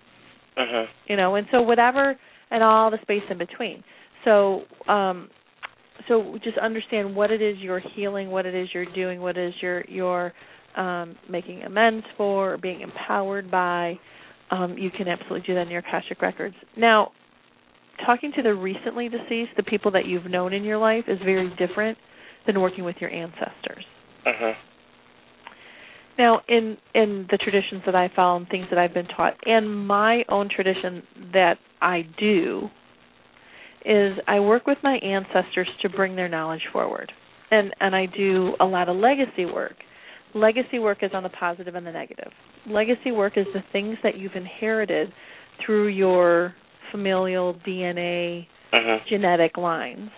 Mhm. 0.56 0.88
you 1.06 1.16
know 1.16 1.34
and 1.34 1.46
so 1.50 1.62
whatever 1.62 2.16
and 2.50 2.62
all 2.62 2.90
the 2.90 2.98
space 3.02 3.22
in 3.30 3.38
between 3.38 3.82
so 4.24 4.62
um 4.86 5.28
so 6.08 6.38
just 6.44 6.58
understand 6.58 7.14
what 7.14 7.30
it 7.30 7.42
is 7.42 7.58
you're 7.58 7.80
healing 7.80 8.30
what 8.30 8.46
it 8.46 8.54
is 8.54 8.68
you're 8.72 8.86
doing 8.94 9.20
what 9.20 9.36
it 9.36 9.48
is 9.48 9.54
you're 9.60 9.84
you're 9.88 10.32
um 10.76 11.16
making 11.28 11.62
amends 11.62 12.06
for 12.16 12.54
or 12.54 12.58
being 12.58 12.82
empowered 12.82 13.50
by 13.50 13.98
um 14.50 14.76
you 14.78 14.90
can 14.90 15.08
absolutely 15.08 15.46
do 15.46 15.54
that 15.54 15.62
in 15.62 15.70
your 15.70 15.80
akashic 15.80 16.20
records 16.22 16.54
now 16.76 17.10
talking 18.04 18.32
to 18.34 18.42
the 18.42 18.52
recently 18.52 19.08
deceased 19.08 19.50
the 19.56 19.62
people 19.62 19.90
that 19.90 20.06
you've 20.06 20.26
known 20.26 20.52
in 20.52 20.64
your 20.64 20.78
life 20.78 21.04
is 21.08 21.18
very 21.24 21.48
different 21.56 21.96
than 22.46 22.60
working 22.60 22.84
with 22.84 22.96
your 23.00 23.10
ancestors 23.10 23.84
Mhm. 24.26 24.56
now, 26.18 26.42
in 26.48 26.76
in 26.94 27.26
the 27.30 27.38
traditions 27.38 27.82
that 27.86 27.94
I 27.94 28.08
follow 28.14 28.36
and 28.36 28.48
things 28.48 28.66
that 28.70 28.78
I've 28.78 28.94
been 28.94 29.06
taught, 29.06 29.34
and 29.46 29.86
my 29.86 30.24
own 30.28 30.48
tradition 30.48 31.02
that 31.32 31.58
I 31.80 32.02
do, 32.18 32.70
is 33.84 34.18
I 34.28 34.40
work 34.40 34.66
with 34.66 34.78
my 34.82 34.96
ancestors 34.98 35.68
to 35.82 35.88
bring 35.88 36.14
their 36.14 36.28
knowledge 36.28 36.62
forward, 36.72 37.12
and 37.50 37.74
and 37.80 37.96
I 37.96 38.06
do 38.06 38.54
a 38.60 38.64
lot 38.64 38.88
of 38.88 38.96
legacy 38.96 39.44
work. 39.44 39.74
Legacy 40.34 40.78
work 40.78 40.98
is 41.02 41.10
on 41.14 41.22
the 41.22 41.28
positive 41.30 41.74
and 41.74 41.86
the 41.86 41.92
negative. 41.92 42.32
Legacy 42.66 43.12
work 43.12 43.36
is 43.36 43.46
the 43.52 43.62
things 43.72 43.96
that 44.02 44.16
you've 44.16 44.34
inherited 44.34 45.12
through 45.64 45.88
your 45.88 46.54
familial 46.90 47.54
DNA 47.66 48.46
Mhm. 48.72 49.06
genetic 49.06 49.56
lines. 49.56 50.10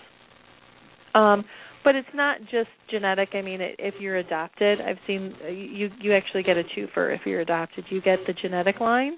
Um, 1.14 1.44
but 1.82 1.94
it's 1.94 2.12
not 2.14 2.43
just 2.51 2.68
genetic. 2.89 3.35
I 3.35 3.43
mean, 3.43 3.60
it, 3.60 3.77
if 3.78 4.01
you're 4.01 4.16
adopted, 4.16 4.81
I've 4.81 4.98
seen 5.06 5.35
you 5.48 5.90
you 6.01 6.12
actually 6.12 6.43
get 6.43 6.56
a 6.56 6.64
twofer 6.64 7.14
if 7.14 7.24
you're 7.24 7.40
adopted. 7.40 7.85
You 7.90 8.01
get 8.01 8.27
the 8.27 8.32
genetic 8.32 8.81
line, 8.81 9.16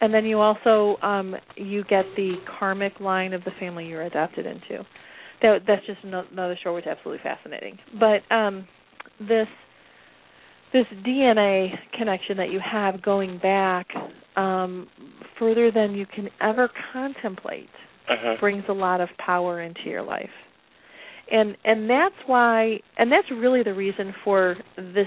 and 0.00 0.12
then 0.12 0.24
you 0.26 0.38
also 0.40 0.98
um, 1.02 1.34
you 1.56 1.84
get 1.84 2.04
the 2.14 2.36
karmic 2.58 3.00
line 3.00 3.32
of 3.32 3.42
the 3.44 3.52
family 3.52 3.86
you're 3.86 4.02
adopted 4.02 4.46
into. 4.46 4.84
That 5.42 5.62
that's 5.66 5.84
just 5.86 6.04
another 6.04 6.56
story 6.60 6.74
which 6.76 6.84
is 6.84 6.90
absolutely 6.90 7.22
fascinating. 7.22 7.78
But 7.98 8.20
um, 8.34 8.68
this 9.20 9.48
this 10.72 10.86
DNA 11.06 11.68
connection 11.96 12.36
that 12.36 12.50
you 12.50 12.60
have 12.60 13.02
going 13.02 13.38
back 13.38 13.86
um, 14.36 14.88
further 15.38 15.70
than 15.70 15.94
you 15.94 16.06
can 16.06 16.28
ever 16.40 16.68
contemplate 16.92 17.70
Mhm. 18.08 18.40
brings 18.40 18.64
a 18.68 18.72
lot 18.72 19.00
of 19.02 19.08
power 19.18 19.60
into 19.60 19.82
your 19.90 20.02
life 20.02 20.30
and 21.30 21.56
and 21.64 21.88
that's 21.90 22.14
why 22.26 22.80
and 22.96 23.10
that's 23.12 23.30
really 23.30 23.62
the 23.62 23.74
reason 23.74 24.14
for 24.24 24.56
this 24.76 25.06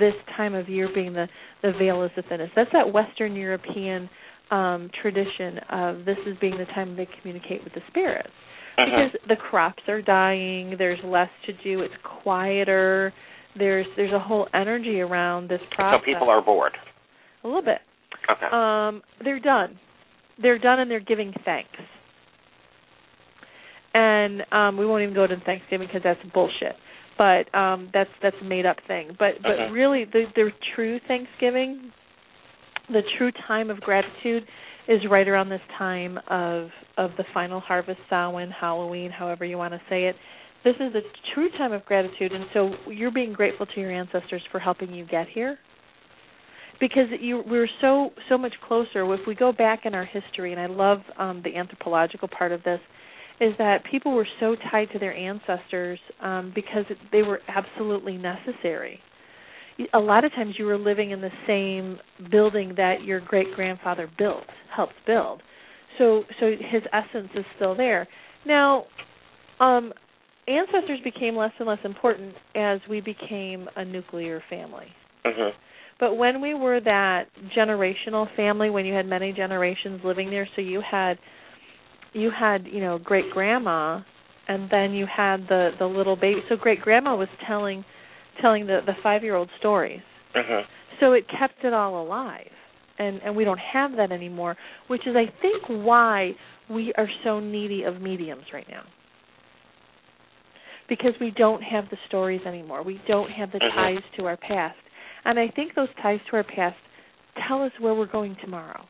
this 0.00 0.14
time 0.36 0.54
of 0.54 0.68
year 0.68 0.88
being 0.94 1.12
the 1.12 1.28
the 1.62 1.72
veil 1.78 2.02
is 2.02 2.10
the 2.16 2.22
thinnest. 2.22 2.52
That's 2.56 2.70
that 2.72 2.92
Western 2.92 3.36
European 3.36 4.08
um 4.50 4.90
tradition 5.02 5.58
of 5.70 6.04
this 6.04 6.16
is 6.26 6.36
being 6.40 6.56
the 6.56 6.66
time 6.74 6.96
they 6.96 7.06
communicate 7.20 7.62
with 7.64 7.74
the 7.74 7.82
spirits 7.88 8.30
Mhm. 8.78 8.84
because 9.10 9.20
the 9.28 9.36
crops 9.36 9.82
are 9.88 10.02
dying 10.02 10.76
there's 10.78 11.02
less 11.04 11.30
to 11.46 11.52
do 11.52 11.80
it's 11.82 11.94
quieter 12.02 13.12
there's 13.58 13.86
there's 13.96 14.12
a 14.12 14.18
whole 14.18 14.48
energy 14.54 15.00
around 15.00 15.48
this 15.48 15.60
process. 15.74 16.00
so 16.00 16.04
people 16.04 16.28
are 16.30 16.42
bored. 16.42 16.72
a 17.42 17.46
little 17.46 17.62
bit 17.62 17.78
Okay. 18.30 18.46
um 18.54 19.02
they're 19.22 19.40
done 19.40 19.78
they're 20.40 20.58
done 20.58 20.80
and 20.80 20.90
they're 20.90 21.00
giving 21.00 21.32
thanks 21.44 21.68
and 23.94 24.42
um 24.52 24.76
we 24.76 24.86
won't 24.86 25.02
even 25.02 25.14
go 25.14 25.26
to 25.26 25.36
thanksgiving 25.44 25.86
because 25.86 26.02
that's 26.02 26.20
bullshit 26.32 26.74
but 27.18 27.52
um 27.54 27.90
that's 27.92 28.10
that's 28.22 28.36
a 28.40 28.44
made 28.44 28.66
up 28.66 28.76
thing 28.86 29.08
but 29.18 29.34
but 29.42 29.56
Mhm. 29.58 29.72
really 29.72 30.04
the 30.04 30.24
the 30.34 30.50
true 30.74 30.98
thanksgiving 31.06 31.92
the 32.88 33.02
true 33.18 33.30
time 33.46 33.70
of 33.70 33.80
gratitude 33.80 34.44
is 34.88 35.00
right 35.10 35.26
around 35.28 35.48
this 35.48 35.62
time 35.78 36.18
of 36.28 36.68
of 36.98 37.10
the 37.16 37.24
final 37.32 37.58
harvest 37.60 37.98
Samhain, 38.10 38.50
Halloween, 38.50 39.10
however 39.10 39.44
you 39.44 39.56
want 39.56 39.72
to 39.72 39.80
say 39.88 40.04
it. 40.04 40.16
This 40.64 40.76
is 40.76 40.94
a 40.94 41.02
true 41.34 41.50
time 41.58 41.72
of 41.72 41.84
gratitude 41.84 42.32
and 42.32 42.46
so 42.54 42.70
you're 42.90 43.10
being 43.10 43.34
grateful 43.34 43.66
to 43.66 43.80
your 43.80 43.92
ancestors 43.92 44.42
for 44.50 44.58
helping 44.58 44.92
you 44.94 45.06
get 45.06 45.28
here. 45.28 45.58
Because 46.80 47.06
you 47.20 47.42
we're 47.46 47.68
so 47.80 48.10
so 48.28 48.38
much 48.38 48.54
closer. 48.66 49.12
If 49.12 49.20
we 49.26 49.34
go 49.34 49.52
back 49.52 49.80
in 49.84 49.94
our 49.94 50.04
history 50.06 50.52
and 50.52 50.60
I 50.60 50.66
love 50.66 50.98
um 51.18 51.42
the 51.44 51.54
anthropological 51.54 52.28
part 52.28 52.50
of 52.50 52.62
this 52.64 52.80
is 53.40 53.52
that 53.58 53.84
people 53.90 54.12
were 54.14 54.26
so 54.40 54.56
tied 54.70 54.90
to 54.92 54.98
their 54.98 55.14
ancestors 55.14 55.98
um 56.20 56.52
because 56.54 56.84
they 57.12 57.22
were 57.22 57.40
absolutely 57.48 58.16
necessary. 58.16 59.00
A 59.92 59.98
lot 59.98 60.24
of 60.24 60.32
times 60.32 60.54
you 60.58 60.64
were 60.64 60.78
living 60.78 61.10
in 61.10 61.20
the 61.20 61.30
same 61.46 61.98
building 62.30 62.74
that 62.76 63.02
your 63.04 63.20
great 63.20 63.52
grandfather 63.54 64.08
built 64.16 64.44
helped 64.74 64.94
build. 65.06 65.42
So 65.98 66.24
so 66.40 66.50
his 66.50 66.82
essence 66.92 67.28
is 67.34 67.44
still 67.56 67.76
there. 67.76 68.08
Now 68.46 68.86
um 69.60 69.92
ancestors 70.46 71.00
became 71.02 71.36
less 71.36 71.52
and 71.58 71.68
less 71.68 71.78
important 71.84 72.34
as 72.54 72.80
we 72.88 73.00
became 73.00 73.68
a 73.76 73.84
nuclear 73.84 74.42
family 74.50 74.92
Mhm. 75.24 75.52
but 75.98 76.14
when 76.16 76.40
we 76.40 76.54
were 76.54 76.80
that 76.80 77.28
generational 77.56 78.28
family 78.36 78.70
when 78.70 78.84
you 78.84 78.94
had 78.94 79.06
many 79.06 79.32
generations 79.32 80.04
living 80.04 80.30
there 80.30 80.46
so 80.54 80.60
you 80.60 80.80
had 80.80 81.18
you 82.12 82.30
had 82.30 82.66
you 82.66 82.80
know 82.80 82.98
great 82.98 83.30
grandma 83.30 84.00
and 84.48 84.68
then 84.70 84.92
you 84.92 85.06
had 85.06 85.48
the 85.48 85.74
the 85.78 85.86
little 85.86 86.16
baby 86.16 86.42
so 86.48 86.56
great 86.56 86.80
grandma 86.80 87.14
was 87.14 87.28
telling 87.46 87.84
telling 88.40 88.66
the 88.66 88.80
the 88.84 88.94
5 89.02 89.22
year 89.24 89.34
old 89.34 89.50
stories 89.58 90.02
Mhm. 90.34 90.66
so 91.00 91.12
it 91.12 91.26
kept 91.28 91.64
it 91.64 91.72
all 91.72 92.02
alive 92.02 92.52
and 92.98 93.22
and 93.22 93.34
we 93.34 93.44
don't 93.44 93.60
have 93.60 93.96
that 93.96 94.12
anymore 94.12 94.56
which 94.88 95.06
is 95.06 95.16
i 95.16 95.26
think 95.40 95.62
why 95.68 96.34
we 96.68 96.92
are 96.94 97.08
so 97.22 97.40
needy 97.40 97.84
of 97.84 98.00
mediums 98.02 98.52
right 98.52 98.68
now 98.68 98.82
because 100.88 101.12
we 101.20 101.30
don't 101.30 101.62
have 101.62 101.88
the 101.90 101.96
stories 102.08 102.42
anymore. 102.46 102.82
We 102.82 103.00
don't 103.08 103.30
have 103.30 103.50
the 103.52 103.60
Mhm. 103.60 103.74
ties 103.74 104.02
to 104.16 104.26
our 104.26 104.36
past. 104.36 104.78
And 105.26 105.38
i 105.38 105.48
think 105.48 105.74
those 105.74 105.88
ties 106.02 106.20
to 106.26 106.36
our 106.36 106.44
past 106.44 106.76
tell 107.48 107.62
us 107.62 107.72
where 107.78 107.94
we're 107.94 108.04
going 108.06 108.36
tomorrow. 108.36 108.86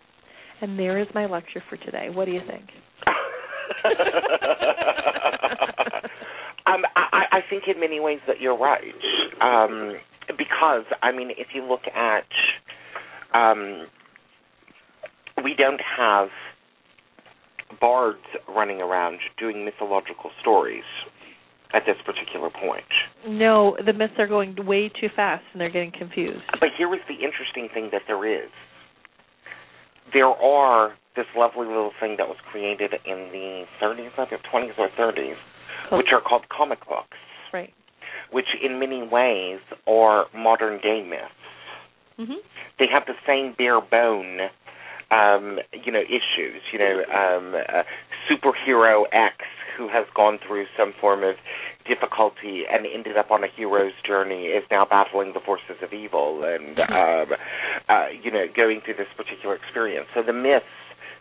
And 0.60 0.78
there 0.78 0.98
is 0.98 1.06
my 1.14 1.26
lecture 1.26 1.60
for 1.68 1.76
today. 1.76 2.08
What 2.10 2.24
do 2.24 2.32
you 2.32 2.40
think? 2.40 2.70
Um, 6.66 6.82
I, 6.96 7.24
I 7.30 7.40
think 7.50 7.64
in 7.68 7.78
many 7.78 8.00
ways 8.00 8.20
that 8.26 8.40
you're 8.40 8.56
right. 8.56 8.82
Um, 9.40 9.98
because 10.28 10.84
I 11.02 11.12
mean, 11.12 11.30
if 11.36 11.48
you 11.54 11.62
look 11.62 11.82
at, 11.94 12.24
um, 13.34 13.86
we 15.42 15.54
don't 15.54 15.80
have 15.98 16.28
bards 17.80 18.24
running 18.48 18.80
around 18.80 19.18
doing 19.38 19.64
mythological 19.64 20.30
stories 20.40 20.84
at 21.72 21.82
this 21.86 21.96
particular 22.04 22.50
point. 22.50 22.84
no 23.26 23.76
the 23.84 23.92
myths 23.92 24.14
are 24.18 24.28
going 24.28 24.54
way 24.66 24.88
too 24.88 25.08
fast 25.14 25.44
and 25.52 25.60
they're 25.60 25.70
getting 25.70 25.92
confused 25.92 26.42
But 26.60 26.70
here 26.76 26.92
is 26.94 27.00
the 27.08 27.14
interesting 27.14 27.68
thing 27.72 27.88
that 27.92 28.02
there 28.06 28.24
is. 28.26 28.50
There 30.12 30.26
are 30.28 30.94
this 31.16 31.26
lovely 31.36 31.66
little 31.66 31.92
thing 32.00 32.16
that 32.18 32.28
was 32.28 32.36
created 32.50 32.92
in 33.06 33.30
the 33.32 33.64
30s, 33.82 34.10
I 34.18 34.26
think 34.26 34.42
20s 34.52 34.78
or 34.78 34.88
30s, 34.98 35.34
which 35.92 36.08
are 36.12 36.20
called 36.20 36.48
comic 36.48 36.80
books, 36.88 37.16
right 37.52 37.72
which 38.30 38.46
in 38.62 38.78
many 38.80 39.02
ways 39.06 39.60
are 39.86 40.26
modern 40.34 40.80
day 40.80 41.02
myths. 41.08 42.18
mhm 42.18 42.38
They 42.78 42.86
have 42.92 43.04
the 43.06 43.14
same 43.26 43.54
bare 43.56 43.80
bone, 43.80 44.50
um, 45.10 45.58
you 45.72 45.92
know, 45.92 46.00
issues. 46.02 46.60
You 46.72 46.78
know, 46.78 46.96
um, 47.14 47.54
uh, 47.54 47.82
superhero 48.28 49.04
X 49.12 49.36
who 49.76 49.88
has 49.88 50.06
gone 50.14 50.38
through 50.46 50.66
some 50.78 50.92
form 51.00 51.22
of 51.22 51.36
difficulty 51.86 52.64
and 52.70 52.86
ended 52.86 53.16
up 53.16 53.30
on 53.30 53.44
a 53.44 53.48
hero's 53.54 53.92
journey 54.06 54.46
is 54.46 54.64
now 54.70 54.84
battling 54.84 55.32
the 55.34 55.40
forces 55.40 55.76
of 55.82 55.92
evil 55.92 56.42
and 56.44 56.78
um, 56.78 57.36
uh, 57.88 58.06
you 58.22 58.30
know 58.30 58.46
going 58.56 58.80
through 58.84 58.94
this 58.94 59.10
particular 59.16 59.54
experience. 59.54 60.06
So 60.14 60.22
the 60.22 60.32
myths, 60.32 60.64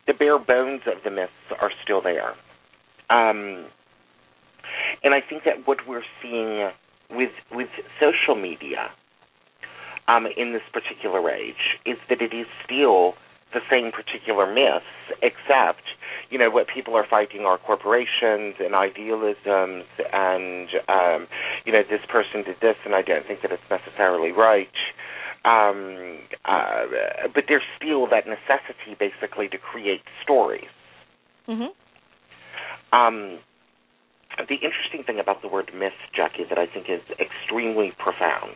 the 0.07 0.13
bare 0.13 0.39
bones 0.39 0.81
of 0.87 1.03
the 1.03 1.11
myths, 1.11 1.31
are 1.59 1.71
still 1.83 2.01
there. 2.01 2.31
Um, 3.09 3.67
and 5.03 5.13
I 5.13 5.19
think 5.27 5.43
that 5.43 5.67
what 5.67 5.79
we're 5.87 6.07
seeing 6.21 6.69
with 7.09 7.31
with 7.51 7.69
social 7.99 8.35
media 8.39 8.89
um, 10.07 10.25
in 10.37 10.53
this 10.53 10.63
particular 10.71 11.29
age 11.29 11.79
is 11.85 11.97
that 12.09 12.21
it 12.21 12.33
is 12.33 12.47
still 12.65 13.13
the 13.53 13.61
same 13.69 13.91
particular 13.91 14.51
myths, 14.51 14.85
except 15.21 15.83
you 16.29 16.37
know 16.37 16.49
what 16.49 16.67
people 16.67 16.95
are 16.95 17.05
fighting 17.09 17.41
are 17.41 17.57
corporations 17.57 18.55
and 18.59 18.75
idealisms, 18.75 19.85
and 20.11 20.69
um, 20.87 21.27
you 21.65 21.71
know 21.71 21.83
this 21.89 22.01
person 22.09 22.43
did 22.43 22.57
this, 22.61 22.75
and 22.85 22.95
I 22.95 23.01
don't 23.01 23.25
think 23.27 23.41
that 23.41 23.51
it's 23.51 23.69
necessarily 23.69 24.31
right. 24.31 24.73
Um, 25.45 26.19
uh, 26.45 27.27
but 27.33 27.45
there's 27.47 27.67
still 27.77 28.07
that 28.07 28.25
necessity, 28.25 28.95
basically, 28.97 29.49
to 29.49 29.57
create 29.57 30.01
stories. 30.23 30.71
mhm 31.47 31.69
Um, 32.93 33.39
the 34.37 34.55
interesting 34.55 35.03
thing 35.05 35.19
about 35.19 35.41
the 35.41 35.47
word 35.47 35.71
myth, 35.75 35.93
Jacki, 36.17 36.47
that 36.49 36.57
I 36.57 36.65
think 36.65 36.89
is 36.89 37.01
extremely 37.19 37.91
profound, 37.99 38.55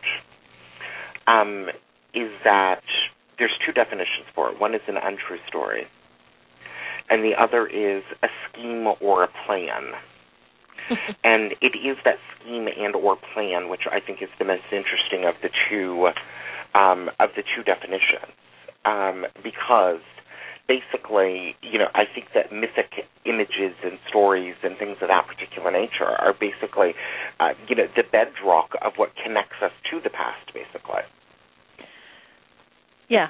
um, 1.26 1.68
is 2.14 2.30
that 2.44 2.82
there's 3.38 3.56
two 3.64 3.72
definitions 3.72 4.26
for 4.34 4.50
it. 4.50 4.60
One 4.60 4.74
is 4.74 4.80
an 4.88 4.96
untrue 4.96 5.38
story, 5.46 5.86
and 7.08 7.24
the 7.24 7.34
other 7.40 7.66
is 7.66 8.02
a 8.22 8.28
scheme 8.48 8.86
or 9.00 9.24
a 9.24 9.28
plan. 9.46 9.92
and 11.24 11.52
it 11.60 11.76
is 11.76 11.98
that 12.04 12.16
scheme 12.40 12.66
and 12.66 12.94
or 12.94 13.16
plan 13.34 13.68
which 13.68 13.82
I 13.90 14.00
think 14.00 14.22
is 14.22 14.28
the 14.38 14.44
most 14.44 14.64
interesting 14.72 15.26
of 15.28 15.34
the 15.42 15.50
two 15.68 16.08
um, 16.74 17.10
of 17.20 17.30
the 17.36 17.42
two 17.42 17.62
definitions, 17.62 18.32
um, 18.84 19.24
because 19.42 20.00
basically, 20.68 21.56
you 21.62 21.78
know, 21.78 21.88
I 21.94 22.04
think 22.04 22.28
that 22.34 22.52
mythic 22.52 23.08
images 23.24 23.74
and 23.82 23.98
stories 24.08 24.54
and 24.62 24.76
things 24.76 24.98
of 25.00 25.08
that 25.08 25.26
particular 25.26 25.72
nature 25.72 26.04
are 26.04 26.34
basically, 26.38 26.92
uh, 27.40 27.56
you 27.68 27.74
know, 27.74 27.88
the 27.96 28.04
bedrock 28.04 28.76
of 28.82 28.92
what 28.96 29.10
connects 29.16 29.56
us 29.62 29.72
to 29.90 30.00
the 30.00 30.10
past, 30.10 30.52
basically. 30.52 31.02
Yeah 33.08 33.28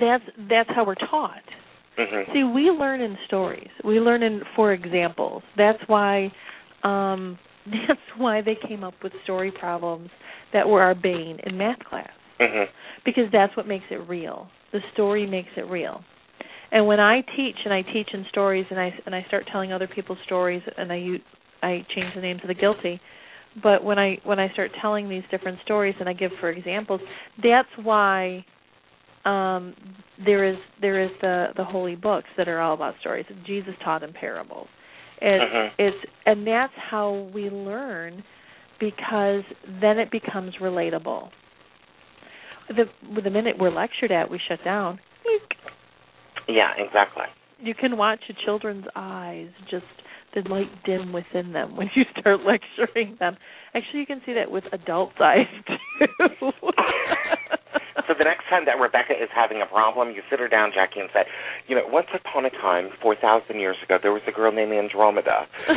that's 0.00 0.24
that's 0.48 0.70
how 0.74 0.84
we're 0.84 0.94
taught 0.94 1.42
hmm 1.96 2.32
See, 2.32 2.44
we 2.44 2.70
learn 2.70 3.00
in 3.00 3.16
stories. 3.26 3.68
We 3.84 3.98
learn 4.00 4.22
in 4.22 4.42
for 4.56 4.72
examples. 4.72 5.42
That's 5.56 5.78
why 5.86 6.32
um 6.84 7.38
that's 7.66 8.00
why 8.16 8.40
they 8.40 8.56
came 8.68 8.84
up 8.84 8.94
with 9.02 9.12
story 9.24 9.50
problems 9.52 10.10
that 10.52 10.68
were 10.68 10.82
our 10.82 10.94
bane 10.94 11.38
in 11.44 11.58
math 11.58 11.80
class. 11.80 12.10
hmm 12.38 12.64
Because 13.04 13.24
that's 13.32 13.54
what 13.56 13.66
makes 13.66 13.84
it 13.90 14.08
real. 14.08 14.48
The 14.72 14.80
story 14.92 15.26
makes 15.26 15.50
it 15.56 15.66
real. 15.68 16.02
And 16.72 16.86
when 16.86 17.00
I 17.00 17.22
teach 17.36 17.56
and 17.64 17.74
I 17.74 17.82
teach 17.82 18.08
in 18.14 18.24
stories 18.30 18.66
and 18.70 18.78
I 18.78 18.92
and 19.04 19.14
I 19.14 19.24
start 19.28 19.44
telling 19.50 19.72
other 19.72 19.88
people's 19.88 20.18
stories 20.24 20.62
and 20.78 20.92
I 20.92 20.96
use, 20.96 21.20
I 21.62 21.84
change 21.94 22.14
the 22.14 22.20
names 22.22 22.40
of 22.42 22.48
the 22.48 22.54
guilty, 22.54 23.00
but 23.62 23.82
when 23.84 23.98
I 23.98 24.18
when 24.24 24.38
I 24.38 24.50
start 24.52 24.70
telling 24.80 25.08
these 25.08 25.24
different 25.30 25.58
stories 25.64 25.96
and 26.00 26.08
I 26.08 26.12
give 26.12 26.30
for 26.40 26.50
examples, 26.50 27.00
that's 27.42 27.68
why 27.82 28.44
um 29.24 29.74
there 30.24 30.44
is 30.44 30.56
there 30.80 31.00
is 31.02 31.10
the 31.20 31.46
the 31.56 31.64
holy 31.64 31.94
books 31.96 32.28
that 32.36 32.48
are 32.48 32.60
all 32.60 32.74
about 32.74 32.94
stories 33.00 33.26
jesus 33.46 33.74
taught 33.84 34.02
in 34.02 34.12
parables 34.12 34.68
it's 35.20 35.44
Mhm. 35.54 35.70
it's 35.78 35.96
and 36.26 36.46
that's 36.46 36.72
how 36.90 37.28
we 37.34 37.50
learn 37.50 38.24
because 38.78 39.42
then 39.80 39.98
it 39.98 40.10
becomes 40.10 40.54
relatable 40.56 41.30
the 42.68 42.84
the 43.22 43.30
minute 43.30 43.56
we're 43.58 43.70
lectured 43.70 44.10
at 44.12 44.30
we 44.30 44.38
shut 44.48 44.62
down 44.64 44.98
Yeah, 46.48 46.72
exactly. 46.78 47.24
you 47.60 47.74
can 47.74 47.96
watch 47.96 48.20
a 48.30 48.32
children's 48.44 48.86
eyes 48.96 49.48
just 49.70 49.84
the 50.34 50.40
light 50.48 50.70
dim 50.84 51.12
within 51.12 51.52
them 51.52 51.76
when 51.76 51.90
you 51.94 52.04
start 52.18 52.40
lecturing 52.46 53.16
them. 53.18 53.36
Actually, 53.74 54.00
you 54.00 54.06
can 54.06 54.22
see 54.24 54.32
that 54.34 54.48
with 54.50 54.64
adults' 54.72 55.16
eyes 55.20 55.46
too. 55.66 56.50
So 58.10 58.14
the 58.18 58.24
next 58.24 58.42
time 58.50 58.64
that 58.66 58.74
Rebecca 58.80 59.12
is 59.14 59.28
having 59.32 59.62
a 59.62 59.66
problem, 59.66 60.10
you 60.10 60.22
sit 60.28 60.40
her 60.40 60.48
down, 60.48 60.72
Jacki, 60.74 60.98
and 60.98 61.08
say, 61.14 61.22
you 61.68 61.76
know, 61.76 61.82
once 61.86 62.08
upon 62.12 62.44
a 62.44 62.50
time, 62.50 62.88
4,000 63.00 63.60
years 63.60 63.76
ago, 63.84 63.98
there 64.02 64.10
was 64.10 64.22
a 64.26 64.32
girl 64.32 64.50
named 64.50 64.72
Andromeda. 64.72 65.46
but 65.68 65.76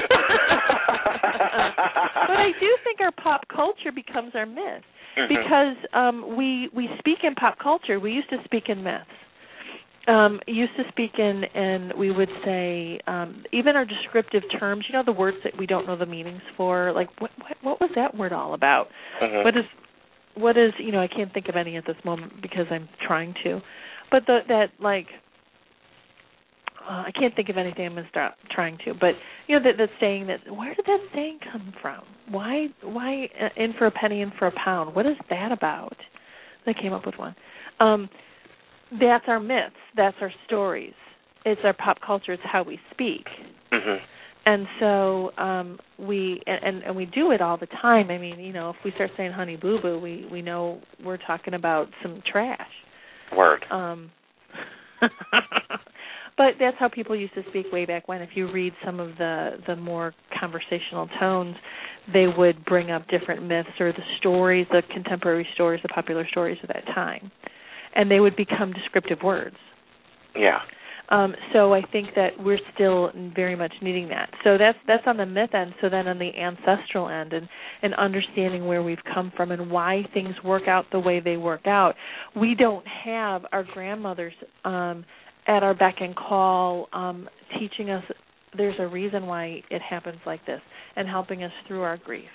I 2.41 2.49
do 2.59 2.69
think 2.83 3.01
our 3.01 3.11
pop 3.11 3.41
culture 3.53 3.91
becomes 3.93 4.31
our 4.33 4.47
myth 4.47 4.81
Mhm. 5.15 5.27
because 5.29 5.77
um 5.93 6.35
we 6.35 6.69
we 6.73 6.89
speak 6.97 7.19
in 7.23 7.35
pop 7.35 7.59
culture. 7.59 7.99
We 7.99 8.11
used 8.13 8.29
to 8.31 8.37
speak 8.45 8.63
in 8.67 8.81
myths. 8.81 9.05
Um 10.07 10.41
used 10.47 10.75
to 10.77 10.83
speak 10.89 11.19
in 11.19 11.43
and 11.53 11.93
we 11.93 12.09
would 12.09 12.31
say 12.43 12.99
um 13.05 13.43
even 13.51 13.75
our 13.75 13.85
descriptive 13.85 14.41
terms, 14.59 14.85
you 14.89 14.93
know 14.97 15.03
the 15.05 15.11
words 15.11 15.37
that 15.43 15.55
we 15.55 15.67
don't 15.67 15.85
know 15.85 15.95
the 15.95 16.07
meanings 16.07 16.41
for, 16.57 16.91
like 16.93 17.09
what 17.21 17.29
what, 17.37 17.57
what 17.61 17.79
was 17.81 17.91
that 17.93 18.15
word 18.17 18.33
all 18.33 18.55
about? 18.55 18.87
Mhm. 19.21 19.43
What 19.43 19.55
is 19.55 19.65
what 20.35 20.57
is, 20.57 20.73
you 20.79 20.91
know, 20.91 21.01
I 21.01 21.07
can't 21.07 21.33
think 21.33 21.47
of 21.47 21.55
any 21.55 21.77
at 21.77 21.85
this 21.85 21.95
moment 22.03 22.41
because 22.41 22.65
I'm 22.71 22.89
trying 23.05 23.33
to. 23.43 23.61
But 24.11 24.25
the 24.27 24.39
that 24.47 24.67
like 24.79 25.07
uh, 26.87 27.03
I 27.07 27.11
can't 27.17 27.35
think 27.35 27.49
of 27.49 27.57
anything 27.57 27.85
I'm 27.85 27.95
gonna 27.95 28.07
start 28.09 28.33
trying 28.51 28.77
to, 28.85 28.93
but 28.93 29.13
you 29.47 29.57
know 29.57 29.63
that 29.63 29.77
that 29.77 29.89
saying 29.99 30.27
that 30.27 30.39
where 30.53 30.73
did 30.75 30.85
that 30.85 30.99
saying 31.13 31.39
come 31.51 31.73
from? 31.81 32.01
Why 32.29 32.67
why 32.81 33.29
uh, 33.41 33.49
in 33.55 33.73
for 33.77 33.87
a 33.87 33.91
penny 33.91 34.21
in 34.21 34.31
for 34.37 34.47
a 34.47 34.51
pound? 34.51 34.95
What 34.95 35.05
is 35.05 35.17
that 35.29 35.51
about? 35.51 35.97
I 36.65 36.73
came 36.73 36.93
up 36.93 37.05
with 37.05 37.15
one. 37.17 37.35
Um, 37.79 38.09
that's 38.99 39.25
our 39.27 39.39
myths. 39.39 39.75
That's 39.95 40.15
our 40.21 40.31
stories. 40.45 40.93
It's 41.45 41.61
our 41.63 41.73
pop 41.73 41.97
culture. 42.05 42.33
It's 42.33 42.43
how 42.45 42.63
we 42.63 42.79
speak. 42.91 43.25
Mhm. 43.71 43.99
And 44.45 44.67
so 44.79 45.31
um 45.37 45.79
we 45.97 46.41
and 46.45 46.83
and 46.83 46.95
we 46.95 47.05
do 47.05 47.31
it 47.31 47.41
all 47.41 47.57
the 47.57 47.67
time. 47.67 48.09
I 48.11 48.17
mean, 48.17 48.39
you 48.39 48.53
know, 48.53 48.69
if 48.71 48.75
we 48.83 48.91
start 48.91 49.11
saying 49.15 49.31
honey 49.31 49.55
boo 49.55 49.79
boo, 49.81 49.99
we 49.99 50.27
we 50.31 50.41
know 50.41 50.81
we're 51.03 51.17
talking 51.17 51.53
about 51.53 51.87
some 52.01 52.21
trash. 52.29 52.59
Word. 53.35 53.65
Um 53.71 54.11
but 56.37 56.53
that's 56.59 56.77
how 56.79 56.89
people 56.89 57.15
used 57.15 57.33
to 57.35 57.43
speak 57.49 57.67
way 57.71 57.85
back 57.85 58.07
when. 58.07 58.21
If 58.21 58.31
you 58.35 58.51
read 58.51 58.73
some 58.85 58.99
of 58.99 59.17
the 59.17 59.51
the 59.67 59.75
more 59.75 60.13
conversational 60.39 61.07
tones, 61.19 61.55
they 62.11 62.25
would 62.27 62.65
bring 62.65 62.91
up 62.91 63.07
different 63.07 63.43
myths 63.43 63.69
or 63.79 63.91
the 63.91 64.03
stories, 64.19 64.67
the 64.71 64.81
contemporary 64.91 65.47
stories, 65.53 65.81
the 65.83 65.89
popular 65.89 66.27
stories 66.29 66.57
of 66.63 66.69
that 66.69 66.85
time. 66.93 67.31
And 67.95 68.09
they 68.09 68.19
would 68.19 68.35
become 68.35 68.73
descriptive 68.73 69.19
words. 69.23 69.55
Yeah. 70.35 70.59
Um, 71.09 71.35
so 71.51 71.73
I 71.73 71.81
think 71.91 72.09
that 72.15 72.29
we're 72.39 72.59
still 72.73 73.11
very 73.35 73.55
much 73.55 73.73
needing 73.81 74.07
that. 74.09 74.29
So 74.43 74.57
that's 74.57 74.77
that's 74.87 75.03
on 75.05 75.17
the 75.17 75.25
myth 75.25 75.53
end. 75.53 75.73
So 75.81 75.89
then 75.89 76.07
on 76.07 76.17
the 76.17 76.31
ancestral 76.35 77.09
end, 77.09 77.33
and 77.33 77.47
and 77.81 77.93
understanding 77.95 78.65
where 78.65 78.81
we've 78.81 79.03
come 79.13 79.31
from 79.35 79.51
and 79.51 79.69
why 79.69 80.03
things 80.13 80.33
work 80.43 80.67
out 80.67 80.85
the 80.91 80.99
way 80.99 81.19
they 81.19 81.37
work 81.37 81.67
out. 81.67 81.95
We 82.35 82.55
don't 82.55 82.85
have 83.05 83.43
our 83.51 83.63
grandmothers 83.63 84.33
um, 84.63 85.05
at 85.47 85.61
our 85.61 85.73
beck 85.73 85.95
and 85.99 86.15
call, 86.15 86.87
um, 86.93 87.27
teaching 87.59 87.89
us 87.89 88.03
there's 88.55 88.75
a 88.79 88.87
reason 88.87 89.25
why 89.25 89.61
it 89.69 89.81
happens 89.81 90.19
like 90.25 90.45
this, 90.45 90.61
and 90.95 91.07
helping 91.07 91.43
us 91.43 91.51
through 91.67 91.81
our 91.81 91.97
grief. 91.97 92.29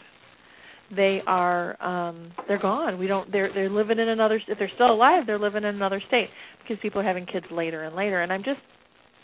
They 0.94 1.20
are 1.27 1.81
um 1.82 2.32
they're 2.47 2.59
gone. 2.60 2.98
We 2.98 3.06
don't 3.06 3.31
they're 3.31 3.52
they're 3.52 3.69
living 3.70 3.98
in 3.98 4.09
another 4.09 4.40
if 4.48 4.59
they're 4.59 4.70
still 4.74 4.90
alive, 4.93 5.24
they're 5.27 5.39
living 5.39 5.65
in 5.65 5.74
another 5.74 6.02
state 6.09 6.28
because 6.62 6.78
people 6.81 7.01
are 7.01 7.05
having 7.05 7.27
kids 7.27 7.47
later 7.51 7.85
and 7.85 7.94
later 7.94 8.23
and 8.23 8.32
I'm 8.32 8.43
just 8.43 8.60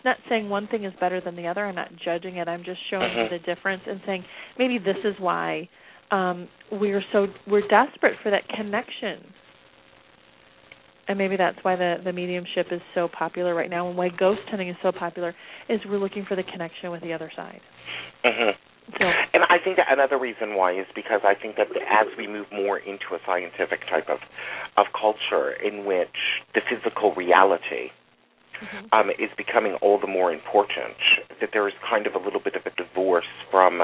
not 0.04 0.18
saying 0.28 0.50
one 0.50 0.68
thing 0.68 0.84
is 0.84 0.92
better 1.00 1.22
than 1.22 1.34
the 1.36 1.46
other. 1.46 1.64
I'm 1.64 1.74
not 1.74 1.88
judging 2.04 2.36
it. 2.36 2.48
I'm 2.48 2.62
just 2.64 2.80
showing 2.90 3.08
Mhm. 3.10 3.32
you 3.32 3.38
the 3.38 3.44
difference 3.46 3.82
and 3.86 4.00
saying 4.04 4.24
maybe 4.58 4.76
this 4.78 4.98
is 5.04 5.18
why 5.18 5.66
um 6.10 6.48
we're 6.70 7.02
so 7.12 7.28
we're 7.46 7.66
desperate 7.68 8.18
for 8.22 8.30
that 8.30 8.46
connection. 8.48 9.32
And 11.08 11.16
maybe 11.18 11.36
that's 11.36 11.58
why 11.62 11.76
the 11.76 11.96
the 12.04 12.12
mediumship 12.12 12.66
is 12.72 12.82
so 12.94 13.08
popular 13.08 13.54
right 13.54 13.70
now 13.70 13.88
and 13.88 13.96
why 13.96 14.08
ghost 14.10 14.42
hunting 14.50 14.68
is 14.68 14.76
so 14.82 14.92
popular 14.92 15.34
is 15.70 15.80
we're 15.86 15.96
looking 15.98 16.26
for 16.26 16.36
the 16.36 16.42
connection 16.44 16.90
with 16.90 17.00
the 17.02 17.12
other 17.14 17.30
side. 17.34 17.60
Mhm. 18.24 18.54
So 18.92 19.04
And 19.32 19.44
I 19.48 19.58
think 19.62 19.76
that 19.76 19.86
another 19.90 20.18
reason 20.18 20.54
why 20.54 20.72
is 20.72 20.86
because 20.94 21.20
I 21.24 21.34
think 21.34 21.56
that 21.56 21.68
as 21.88 22.06
we 22.18 22.26
move 22.26 22.46
more 22.52 22.78
into 22.78 23.14
a 23.14 23.18
scientific 23.26 23.80
type 23.88 24.08
of 24.08 24.18
of 24.76 24.86
culture 24.92 25.52
in 25.52 25.84
which 25.84 26.42
the 26.54 26.60
physical 26.68 27.14
reality 27.14 27.90
mhm. 28.60 28.92
um, 28.92 29.10
is 29.10 29.30
becoming 29.36 29.74
all 29.80 29.98
the 29.98 30.06
more 30.06 30.32
important, 30.32 30.96
that 31.40 31.50
there 31.52 31.66
is 31.68 31.74
kind 31.88 32.06
of 32.06 32.14
a 32.14 32.18
little 32.18 32.40
bit 32.40 32.56
of 32.56 32.66
a 32.66 32.74
divorce 32.76 33.30
from 33.50 33.80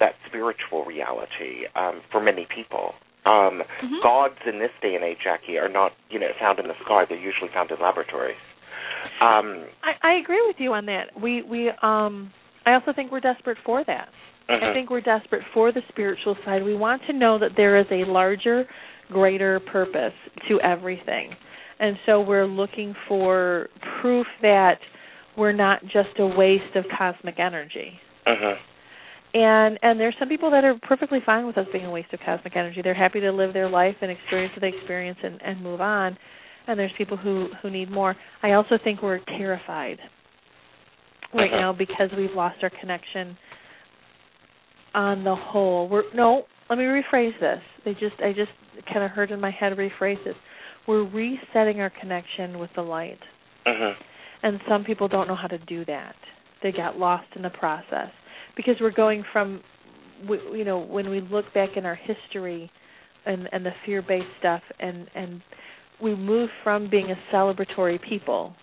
that 0.00 0.14
spiritual 0.26 0.84
reality 0.84 1.66
um, 1.74 2.02
for 2.10 2.20
many 2.20 2.46
people. 2.54 2.94
Um, 3.24 3.62
Mhm. 3.82 4.02
Gods 4.02 4.40
in 4.46 4.58
this 4.58 4.72
day 4.82 4.96
and 4.96 5.04
age, 5.04 5.18
Jacki, 5.24 5.56
are 5.56 5.68
not 5.68 5.92
you 6.10 6.18
know 6.18 6.32
found 6.38 6.58
in 6.58 6.68
the 6.68 6.76
sky. 6.84 7.04
They're 7.08 7.16
usually 7.16 7.50
found 7.54 7.70
in 7.70 7.80
laboratories. 7.80 8.36
Um, 9.20 9.64
I, 9.82 9.94
I 10.02 10.12
agree 10.14 10.42
with 10.46 10.56
you 10.58 10.72
on 10.74 10.86
that. 10.86 11.18
We 11.20 11.42
we 11.42 11.70
um 11.82 12.32
I 12.66 12.74
also 12.74 12.92
think 12.92 13.10
we're 13.10 13.20
desperate 13.20 13.58
for 13.64 13.84
that. 13.84 14.08
I 14.48 14.52
mhm. 14.52 14.72
think 14.74 14.90
we're 14.90 15.00
desperate 15.00 15.42
for 15.54 15.72
the 15.72 15.82
spiritual 15.88 16.36
side. 16.44 16.62
We 16.62 16.74
want 16.74 17.02
to 17.06 17.12
know 17.12 17.38
that 17.38 17.52
there 17.56 17.76
is 17.78 17.86
a 17.90 18.04
larger, 18.04 18.66
greater 19.10 19.60
purpose 19.60 20.14
to 20.48 20.60
everything. 20.60 21.34
And 21.80 21.96
so 22.06 22.20
we're 22.20 22.46
looking 22.46 22.94
for 23.08 23.68
proof 24.00 24.26
that 24.42 24.78
we're 25.36 25.52
not 25.52 25.82
just 25.84 26.18
a 26.18 26.26
waste 26.26 26.76
of 26.76 26.84
cosmic 26.96 27.38
energy. 27.40 27.98
Mhm. 28.26 28.58
And 29.34 29.78
and 29.82 29.98
there's 29.98 30.14
some 30.18 30.28
people 30.28 30.50
that 30.50 30.62
are 30.64 30.74
perfectly 30.82 31.20
fine 31.20 31.46
with 31.46 31.56
us 31.56 31.66
being 31.72 31.86
a 31.86 31.90
waste 31.90 32.12
of 32.12 32.20
cosmic 32.20 32.54
energy. 32.54 32.82
They're 32.82 32.92
happy 32.94 33.20
to 33.20 33.32
live 33.32 33.52
their 33.54 33.68
life 33.68 33.96
and 34.02 34.10
experience 34.10 34.52
what 34.54 34.60
they 34.60 34.68
experience 34.68 35.18
and, 35.22 35.40
and 35.42 35.62
move 35.62 35.80
on. 35.80 36.16
And 36.66 36.78
there's 36.78 36.92
people 36.98 37.16
who 37.16 37.48
who 37.62 37.70
need 37.70 37.90
more. 37.90 38.14
I 38.42 38.52
also 38.52 38.76
think 38.84 39.00
we're 39.02 39.20
terrified 39.38 39.98
right 41.34 41.50
Uh-huh. 41.50 41.60
now 41.60 41.72
because 41.72 42.10
we've 42.16 42.32
lost 42.32 42.62
our 42.62 42.70
connection 42.70 43.36
on 44.94 45.24
the 45.24 45.34
whole. 45.34 45.88
We're 45.88 46.04
no, 46.14 46.44
let 46.68 46.78
me 46.78 46.84
rephrase 46.84 47.38
this. 47.40 47.60
They 47.84 47.92
just 47.92 48.20
I 48.20 48.32
just 48.32 48.50
kind 48.92 49.04
of 49.04 49.10
heard 49.10 49.30
in 49.30 49.40
my 49.40 49.50
head 49.50 49.72
rephrase 49.76 50.22
this. 50.24 50.34
We're 50.86 51.04
resetting 51.04 51.80
our 51.80 51.90
connection 52.00 52.58
with 52.58 52.70
the 52.74 52.82
light. 52.82 53.20
Mhm. 53.66 53.94
And 54.42 54.60
some 54.68 54.84
people 54.84 55.06
don't 55.08 55.28
know 55.28 55.36
how 55.36 55.46
to 55.48 55.58
do 55.58 55.84
that. 55.84 56.16
They 56.62 56.72
got 56.72 56.98
lost 56.98 57.26
in 57.36 57.42
the 57.42 57.50
process 57.50 58.10
because 58.56 58.74
we're 58.80 58.90
going 58.90 59.24
from 59.32 59.62
you 60.28 60.64
know 60.64 60.78
when 60.78 61.08
we 61.10 61.20
look 61.20 61.52
back 61.54 61.76
in 61.76 61.86
our 61.86 61.94
history 61.94 62.70
and 63.26 63.48
and 63.52 63.64
the 63.64 63.72
fear-based 63.84 64.26
stuff 64.38 64.62
and 64.80 65.08
and 65.14 65.42
we 66.00 66.14
move 66.14 66.50
from 66.64 66.90
being 66.90 67.10
a 67.10 67.34
celebratory 67.34 68.00
people 68.00 68.54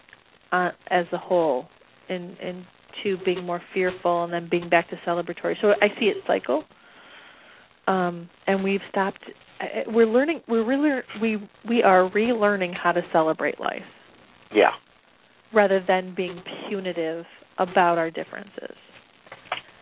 uh, 0.52 0.72
as 0.90 1.06
a 1.14 1.18
whole 1.18 1.68
and 2.10 2.38
and 2.40 2.66
to 3.03 3.18
being 3.26 3.44
more 3.45 3.61
fearful 3.74 4.24
and 4.24 4.34
then 4.34 4.48
being 4.49 4.70
back 4.70 4.90
to 4.90 4.95
celebratory. 5.07 5.56
So 5.61 5.70
I 5.82 5.88
see 5.99 6.06
it 6.06 6.18
cycle. 6.28 6.64
Um 7.88 8.30
and 8.48 8.64
we've 8.64 8.82
stopped 8.90 9.24
we're 9.88 10.06
learning 10.07 10.41
we're 10.48 10.66
really 10.66 11.02
we 11.22 11.38
we 11.68 11.84
are 11.84 12.10
relearning 12.10 12.74
how 12.76 12.91
to 12.91 13.02
celebrate 13.11 13.60
life 13.60 13.84
Yeah. 14.53 14.72
rather 15.53 15.84
than 15.86 16.14
being 16.16 16.41
punitive 16.70 17.26
about 17.57 17.98
our 17.98 18.10
differences. 18.11 18.76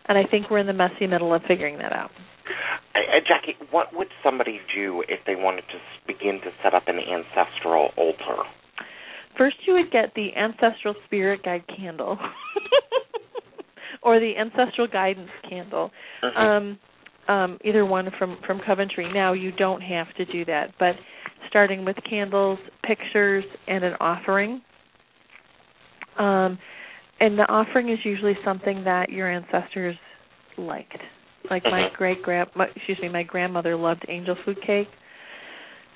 And 0.08 0.16
I 0.18 0.24
think 0.28 0.50
we're 0.50 0.58
in 0.58 0.66
the 0.66 0.72
messy 0.72 1.06
middle 1.06 1.32
of 1.34 1.42
figuring 1.46 1.78
that 1.78 1.92
out. 1.92 2.10
Uh, 2.94 3.20
Jacki, 3.20 3.54
what 3.70 3.88
would 3.94 4.08
somebody 4.24 4.58
do 4.74 5.04
if 5.06 5.20
they 5.26 5.36
wanted 5.36 5.64
to 5.70 5.78
begin 6.06 6.40
to 6.40 6.50
set 6.62 6.72
up 6.74 6.84
an 6.88 6.98
ancestral 6.98 7.90
altar? 7.96 8.42
First, 9.36 9.56
you 9.66 9.74
would 9.74 9.92
get 9.92 10.14
the 10.16 10.30
ancestral 10.34 10.94
spirit 11.04 11.42
guide 11.44 11.62
candle, 11.68 12.18
or 14.08 14.18
the 14.18 14.32
ancestral 14.38 14.86
guidance 14.86 15.30
candle. 15.46 15.92
Mhm. 16.22 16.36
Um, 16.36 16.78
um, 17.28 17.58
either 17.62 17.84
one 17.84 18.10
from 18.12 18.38
from 18.46 18.58
Coventry. 18.60 19.06
Now, 19.12 19.34
you 19.34 19.52
don't 19.52 19.82
have 19.82 20.12
to 20.14 20.24
do 20.24 20.46
that, 20.46 20.72
but 20.78 20.96
starting 21.48 21.84
with 21.84 21.96
candles, 22.08 22.58
pictures, 22.82 23.44
and 23.66 23.84
an 23.84 23.94
offering. 24.00 24.62
Um, 26.16 26.58
and 27.20 27.38
the 27.38 27.46
offering 27.50 27.90
is 27.90 27.98
usually 28.04 28.36
something 28.44 28.84
that 28.84 29.10
your 29.10 29.30
ancestors 29.30 29.96
liked. 30.56 31.02
Like 31.50 31.64
my 31.64 31.82
Mhm. 31.82 31.92
great 31.92 32.22
grand, 32.22 32.48
excuse 32.74 32.98
me, 33.00 33.08
my 33.10 33.24
grandmother 33.24 33.76
loved 33.76 34.06
angel 34.08 34.34
food 34.36 34.60
cake. 34.62 34.88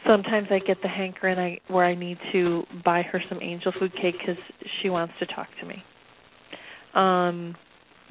Sometimes 0.04 0.50
I 0.50 0.58
get 0.58 0.82
the 0.82 0.88
hankering 0.88 1.38
I 1.38 1.58
where 1.68 1.86
I 1.86 1.94
need 1.94 2.18
to 2.32 2.66
buy 2.84 3.02
her 3.02 3.20
some 3.28 3.38
angel 3.40 3.72
food 3.72 3.94
cake 3.94 4.18
because 4.18 4.38
she 4.80 4.90
wants 4.90 5.14
to 5.18 5.26
talk 5.26 5.48
to 5.60 5.66
me. 5.66 5.82
Um, 6.94 7.56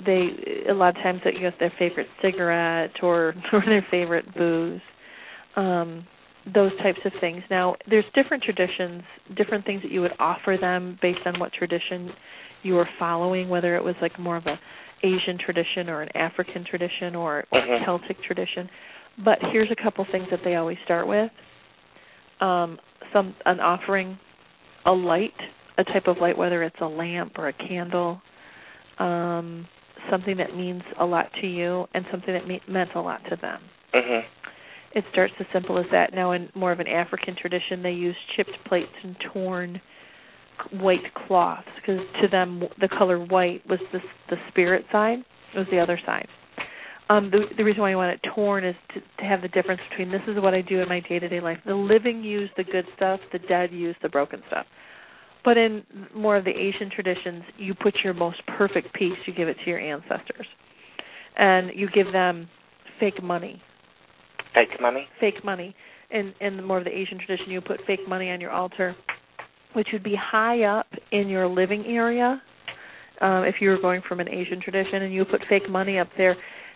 they 0.05 0.29
a 0.69 0.73
lot 0.73 0.89
of 0.97 1.03
times 1.03 1.21
they 1.23 1.31
get 1.33 1.53
their 1.59 1.73
favorite 1.77 2.07
cigarette 2.21 2.91
or 3.03 3.33
or 3.53 3.63
their 3.65 3.85
favorite 3.91 4.33
booze. 4.35 4.81
Um, 5.55 6.07
those 6.53 6.71
types 6.81 6.99
of 7.05 7.11
things. 7.21 7.43
Now, 7.51 7.75
there's 7.87 8.05
different 8.15 8.41
traditions, 8.43 9.03
different 9.37 9.63
things 9.65 9.83
that 9.83 9.91
you 9.91 10.01
would 10.01 10.13
offer 10.17 10.57
them 10.59 10.97
based 11.01 11.19
on 11.25 11.39
what 11.39 11.53
tradition 11.53 12.09
you 12.63 12.73
were 12.73 12.89
following, 12.97 13.47
whether 13.47 13.75
it 13.75 13.83
was 13.83 13.95
like 14.01 14.17
more 14.19 14.37
of 14.37 14.47
a 14.47 14.59
Asian 15.03 15.37
tradition 15.43 15.89
or 15.89 16.01
an 16.01 16.09
African 16.15 16.63
tradition 16.63 17.15
or, 17.15 17.45
or 17.51 17.61
Mhm. 17.61 17.85
Celtic 17.85 18.21
tradition. 18.23 18.69
But 19.23 19.39
here's 19.51 19.69
a 19.71 19.75
couple 19.75 20.05
things 20.05 20.29
that 20.29 20.43
they 20.43 20.55
always 20.55 20.77
start 20.85 21.07
with. 21.07 21.31
Um, 22.39 22.79
some 23.13 23.35
an 23.45 23.59
offering, 23.59 24.17
a 24.85 24.91
light, 24.91 25.33
a 25.77 25.83
type 25.83 26.07
of 26.07 26.17
light, 26.19 26.37
whether 26.37 26.63
it's 26.63 26.79
a 26.79 26.87
lamp 26.87 27.37
or 27.37 27.47
a 27.47 27.53
candle, 27.53 28.21
um, 28.99 29.67
something 30.11 30.37
that 30.37 30.55
means 30.55 30.83
a 30.99 31.05
lot 31.05 31.31
to 31.41 31.47
you, 31.47 31.87
and 31.95 32.05
something 32.11 32.33
that 32.33 32.47
me- 32.47 32.61
meant 32.67 32.91
a 32.93 33.01
lot 33.01 33.21
to 33.29 33.35
them. 33.37 33.59
Mhm. 33.93 34.23
It 34.93 35.05
starts 35.11 35.33
as 35.39 35.47
simple 35.53 35.77
as 35.79 35.85
that. 35.91 36.13
Now, 36.13 36.33
in 36.33 36.49
more 36.53 36.71
of 36.71 36.79
an 36.79 36.87
African 36.87 37.35
tradition, 37.35 37.81
they 37.81 37.91
use 37.93 38.15
chipped 38.35 38.63
plates 38.65 38.93
and 39.03 39.17
torn 39.33 39.81
white 40.71 41.13
cloths 41.13 41.67
because 41.77 42.01
to 42.21 42.27
them 42.27 42.67
the 42.77 42.87
color 42.87 43.17
white 43.17 43.65
was 43.67 43.79
the 43.91 44.01
the 44.29 44.37
spirit 44.49 44.85
side. 44.91 45.23
It 45.53 45.57
was 45.57 45.67
the 45.71 45.79
other 45.79 45.99
side. 46.05 46.27
Um, 47.09 47.29
the 47.29 47.45
the 47.57 47.63
reason 47.63 47.81
why 47.81 47.91
I 47.91 47.95
want 47.95 48.13
it 48.13 48.29
torn 48.35 48.63
is 48.63 48.75
to, 48.93 49.01
to 49.01 49.25
have 49.25 49.41
the 49.41 49.47
difference 49.49 49.81
between 49.89 50.11
this 50.11 50.21
is 50.27 50.39
what 50.39 50.53
I 50.53 50.61
do 50.61 50.81
in 50.81 50.87
my 50.87 50.99
day 51.01 51.19
to 51.19 51.27
day 51.27 51.39
life. 51.39 51.57
The 51.65 51.73
living 51.73 52.23
use 52.23 52.49
the 52.57 52.63
good 52.63 52.85
stuff, 52.95 53.19
the 53.31 53.39
dead 53.39 53.71
use 53.71 53.95
the 54.01 54.09
broken 54.09 54.41
stuff. 54.47 54.65
But 55.43 55.57
in 55.57 55.83
more 56.15 56.37
of 56.37 56.45
the 56.45 56.51
Asian 56.51 56.89
traditions, 56.91 57.43
you 57.57 57.73
put 57.73 57.95
your 58.03 58.13
most 58.13 58.41
perfect 58.57 58.93
piece, 58.93 59.17
you 59.25 59.33
give 59.33 59.47
it 59.47 59.57
to 59.63 59.69
your 59.69 59.79
ancestors, 59.79 60.45
and 61.35 61.71
you 61.75 61.89
give 61.93 62.11
them 62.11 62.47
fake 62.99 63.21
money 63.23 63.61
Fake 64.53 64.79
money. 64.81 65.07
fake 65.19 65.43
money. 65.43 65.73
In 66.11 66.33
in 66.41 66.63
more 66.63 66.77
of 66.77 66.83
the 66.83 66.91
Asian 66.91 67.17
tradition, 67.17 67.51
you 67.51 67.61
put 67.61 67.79
fake 67.87 68.01
money 68.07 68.29
on 68.31 68.41
your 68.41 68.51
altar, 68.51 68.95
which 69.73 69.87
would 69.93 70.03
be 70.03 70.15
high 70.15 70.63
up 70.63 70.87
in 71.11 71.29
your 71.29 71.47
living 71.47 71.85
area. 71.87 72.41
Um, 73.21 73.45
if 73.45 73.55
you 73.61 73.69
were 73.69 73.79
going 73.79 74.01
from 74.07 74.19
an 74.19 74.27
Asian 74.27 74.59
tradition, 74.61 75.03
and 75.03 75.13
you 75.13 75.23
put 75.25 75.41
fake 75.47 75.69
money 75.69 75.99
up 75.99 76.09
there 76.17 76.35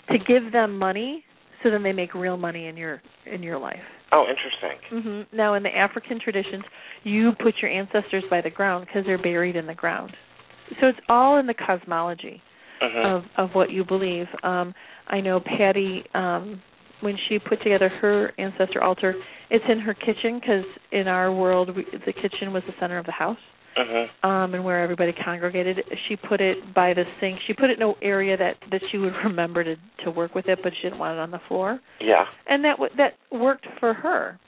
to 0.10 0.18
give 0.20 0.52
them 0.54 0.78
money, 0.80 1.24
so 1.64 1.70
then 1.70 1.84
they 1.84 1.94
make 1.94 2.14
real 2.14 2.38
money 2.38 2.68
in 2.68 2.78
your 2.78 3.02
in 3.26 3.44
your 3.44 3.58
life. 3.58 3.80
Oh, 4.12 4.26
interesting. 4.30 5.26
hmm 5.28 5.36
Now, 5.36 5.56
in 5.56 5.64
the 5.64 5.76
African 5.76 6.20
traditions, 6.20 6.64
you 7.04 7.32
put 7.42 7.56
your 7.62 7.72
ancestors 7.72 8.24
by 8.30 8.42
the 8.42 8.50
ground 8.50 8.86
because 8.86 9.04
they're 9.06 9.22
buried 9.22 9.56
in 9.56 9.66
the 9.66 9.74
ground. 9.74 10.16
So 10.80 10.88
it's 10.88 11.00
all 11.10 11.38
in 11.38 11.48
the 11.48 11.54
cosmology 11.54 12.42
Mhm. 12.82 13.06
of 13.06 13.24
of 13.38 13.56
what 13.56 13.72
you 13.72 13.84
believe. 13.84 14.28
Um, 14.44 14.74
I 15.08 15.22
know 15.22 15.40
Patty 15.40 16.04
um, 16.14 16.62
when 17.02 17.18
she 17.28 17.40
put 17.40 17.62
together 17.62 17.90
her 17.90 18.32
ancestor 18.38 18.82
altar. 18.84 19.16
It's 19.50 19.66
in 19.70 19.80
her 19.80 19.94
kitchen 19.94 20.40
because 20.40 20.66
in 20.92 21.08
our 21.08 21.32
world, 21.32 21.76
we, 21.76 21.86
the 22.06 22.14
kitchen 22.14 22.52
was 22.54 22.64
the 22.64 22.74
center 22.80 22.98
of 22.98 23.06
the 23.06 23.12
house 23.12 23.38
Mhm. 23.78 24.08
um 24.24 24.54
and 24.54 24.64
where 24.64 24.82
everybody 24.82 25.12
congregated 25.14 25.84
she 26.08 26.16
put 26.16 26.40
it 26.42 26.74
by 26.74 26.94
the 26.94 27.04
sink 27.20 27.40
she 27.46 27.54
put 27.54 27.70
it 27.70 27.78
in 27.80 27.84
an 27.88 27.96
area 28.02 28.38
that 28.38 28.56
that 28.72 28.82
she 28.92 28.98
would 28.98 29.14
remember 29.26 29.64
to 29.64 29.76
to 30.04 30.12
work 30.12 30.34
with 30.34 30.48
it 30.48 30.60
but 30.64 30.72
she 30.76 30.84
didn't 30.84 31.00
want 31.00 31.14
it 31.18 31.20
on 31.20 31.32
the 31.32 31.40
floor 31.48 31.80
Yeah. 32.00 32.26
and 32.48 32.64
that 32.64 32.78
w- 32.78 32.94
that 32.98 33.16
worked 33.32 33.68
for 33.80 33.94
her 33.94 34.40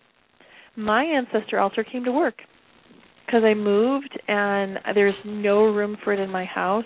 my 0.75 1.03
ancestor 1.03 1.59
altar 1.59 1.83
came 1.83 2.03
to 2.05 2.11
work 2.11 2.35
because 3.25 3.43
i 3.43 3.53
moved 3.53 4.17
and 4.27 4.79
there's 4.95 5.15
no 5.25 5.65
room 5.65 5.97
for 6.03 6.13
it 6.13 6.19
in 6.19 6.29
my 6.29 6.45
house 6.45 6.85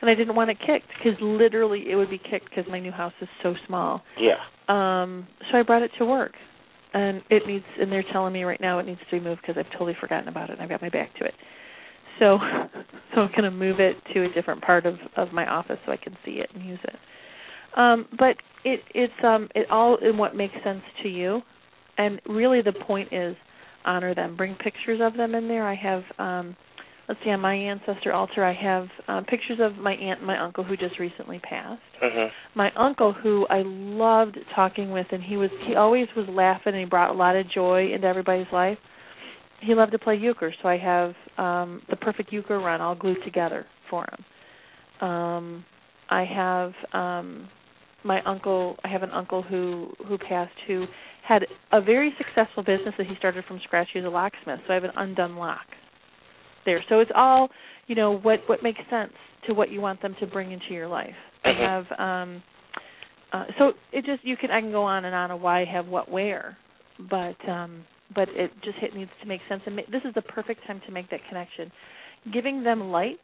and 0.00 0.10
i 0.10 0.14
didn't 0.14 0.34
want 0.34 0.50
it 0.50 0.58
kicked 0.60 0.88
because 0.98 1.18
literally 1.22 1.84
it 1.90 1.96
would 1.96 2.10
be 2.10 2.18
kicked 2.18 2.50
because 2.50 2.64
my 2.70 2.80
new 2.80 2.92
house 2.92 3.14
is 3.22 3.28
so 3.42 3.54
small 3.66 4.02
Yeah. 4.18 4.36
um 4.68 5.26
so 5.50 5.58
i 5.58 5.62
brought 5.62 5.82
it 5.82 5.90
to 5.98 6.04
work 6.04 6.32
and 6.92 7.22
it 7.30 7.46
needs 7.46 7.64
and 7.80 7.90
they're 7.92 8.04
telling 8.12 8.32
me 8.32 8.44
right 8.44 8.60
now 8.60 8.78
it 8.78 8.86
needs 8.86 9.00
to 9.10 9.18
be 9.18 9.20
moved 9.24 9.40
because 9.42 9.56
i've 9.58 9.70
totally 9.72 9.94
forgotten 10.00 10.28
about 10.28 10.50
it 10.50 10.54
and 10.54 10.62
i've 10.62 10.68
got 10.68 10.82
my 10.82 10.88
back 10.90 11.14
to 11.18 11.24
it 11.24 11.34
so 12.18 12.38
so 13.14 13.20
i'm 13.22 13.30
going 13.30 13.44
to 13.44 13.50
move 13.50 13.80
it 13.80 13.96
to 14.14 14.24
a 14.24 14.28
different 14.30 14.60
part 14.62 14.86
of 14.86 14.94
of 15.16 15.32
my 15.32 15.46
office 15.46 15.78
so 15.86 15.92
i 15.92 15.96
can 15.96 16.16
see 16.24 16.32
it 16.32 16.50
and 16.54 16.64
use 16.64 16.80
it. 16.84 16.96
Um 17.76 18.06
but 18.18 18.36
it 18.64 18.80
it's 18.94 19.12
um 19.22 19.48
it 19.54 19.70
all 19.70 19.96
in 19.96 20.16
what 20.16 20.34
makes 20.34 20.54
sense 20.64 20.82
to 21.02 21.08
you. 21.08 21.42
And 21.98 22.20
really 22.26 22.62
the 22.62 22.72
point 22.72 23.12
is 23.12 23.36
honor 23.84 24.14
them. 24.14 24.36
Bring 24.36 24.54
pictures 24.54 25.00
of 25.02 25.16
them 25.16 25.34
in 25.34 25.48
there. 25.48 25.66
I 25.66 25.74
have 25.74 26.02
um 26.18 26.56
let's 27.08 27.20
see 27.24 27.30
on 27.30 27.40
my 27.40 27.54
ancestor 27.54 28.12
altar 28.12 28.44
i 28.44 28.52
have 28.52 28.86
um 29.08 29.24
pictures 29.24 29.58
of 29.60 29.76
my 29.76 29.94
aunt 29.94 30.18
and 30.20 30.26
my 30.26 30.38
uncle 30.38 30.62
who 30.64 30.76
just 30.76 30.98
recently 30.98 31.38
passed. 31.40 31.80
Mhm. 32.02 32.30
my 32.54 32.70
uncle 32.76 33.12
who 33.12 33.46
I 33.50 33.62
loved 33.64 34.38
talking 34.54 34.90
with 34.90 35.06
and 35.12 35.22
he 35.22 35.36
was 35.36 35.50
he 35.66 35.74
always 35.74 36.08
was 36.16 36.26
laughing 36.28 36.74
and 36.74 36.80
he 36.80 36.84
brought 36.84 37.10
a 37.10 37.18
lot 37.18 37.36
of 37.36 37.48
joy 37.50 37.92
into 37.92 38.06
everybody's 38.06 38.52
life. 38.52 38.78
He 39.60 39.74
loved 39.74 39.92
to 39.92 39.98
play 39.98 40.16
euchre, 40.16 40.52
so 40.62 40.68
I 40.68 40.78
have 40.78 41.14
um 41.36 41.82
the 41.90 41.96
perfect 41.96 42.32
euchre 42.32 42.58
run 42.58 42.80
all 42.80 42.94
glued 42.94 43.18
together 43.24 43.66
for 43.90 44.04
him. 44.04 45.08
Um 45.08 45.64
I 46.10 46.24
have 46.24 46.72
um 46.92 47.48
my 48.04 48.22
uncle 48.22 48.76
I 48.84 48.88
have 48.88 49.02
an 49.02 49.10
uncle 49.10 49.42
who 49.42 49.92
who 50.06 50.16
passed 50.18 50.52
who 50.66 50.86
had 51.26 51.46
a 51.72 51.80
very 51.80 52.14
successful 52.16 52.62
business 52.62 52.94
that 52.96 53.06
he 53.06 53.14
started 53.16 53.44
from 53.46 53.60
scratch. 53.64 53.88
He 53.92 53.98
was 54.00 54.06
a 54.06 54.10
locksmith, 54.10 54.60
so 54.66 54.72
I 54.72 54.74
have 54.74 54.84
an 54.84 54.92
undone 54.96 55.36
lock 55.36 55.66
there. 56.64 56.82
So 56.88 57.00
it's 57.00 57.10
all, 57.14 57.48
you 57.86 57.94
know, 57.94 58.18
what 58.18 58.40
what 58.46 58.62
makes 58.62 58.80
sense 58.90 59.12
to 59.46 59.54
what 59.54 59.70
you 59.70 59.80
want 59.80 60.00
them 60.02 60.14
to 60.20 60.26
bring 60.26 60.52
into 60.52 60.72
your 60.72 60.88
life. 60.88 61.14
I 61.44 61.48
Mhm. 61.48 61.58
have 61.58 62.00
um 62.00 62.42
uh 63.32 63.44
so 63.58 63.74
it 63.92 64.04
just 64.04 64.24
you 64.24 64.36
can 64.36 64.50
I 64.50 64.60
can 64.60 64.70
go 64.72 64.84
on 64.84 65.04
and 65.04 65.14
on 65.14 65.30
of 65.30 65.40
why 65.42 65.60
I 65.60 65.64
have 65.64 65.88
what 65.88 66.08
where, 66.10 66.56
but 66.98 67.36
um 67.48 67.84
but 68.14 68.28
it 68.30 68.50
just 68.64 68.78
it 68.82 68.94
needs 68.94 69.10
to 69.20 69.28
make 69.28 69.40
sense 69.48 69.62
and 69.66 69.78
this 69.78 70.02
is 70.04 70.14
the 70.14 70.22
perfect 70.22 70.66
time 70.66 70.80
to 70.86 70.92
make 70.92 71.10
that 71.10 71.20
connection. 71.28 71.70
Giving 72.32 72.62
them 72.62 72.90
light 72.90 73.20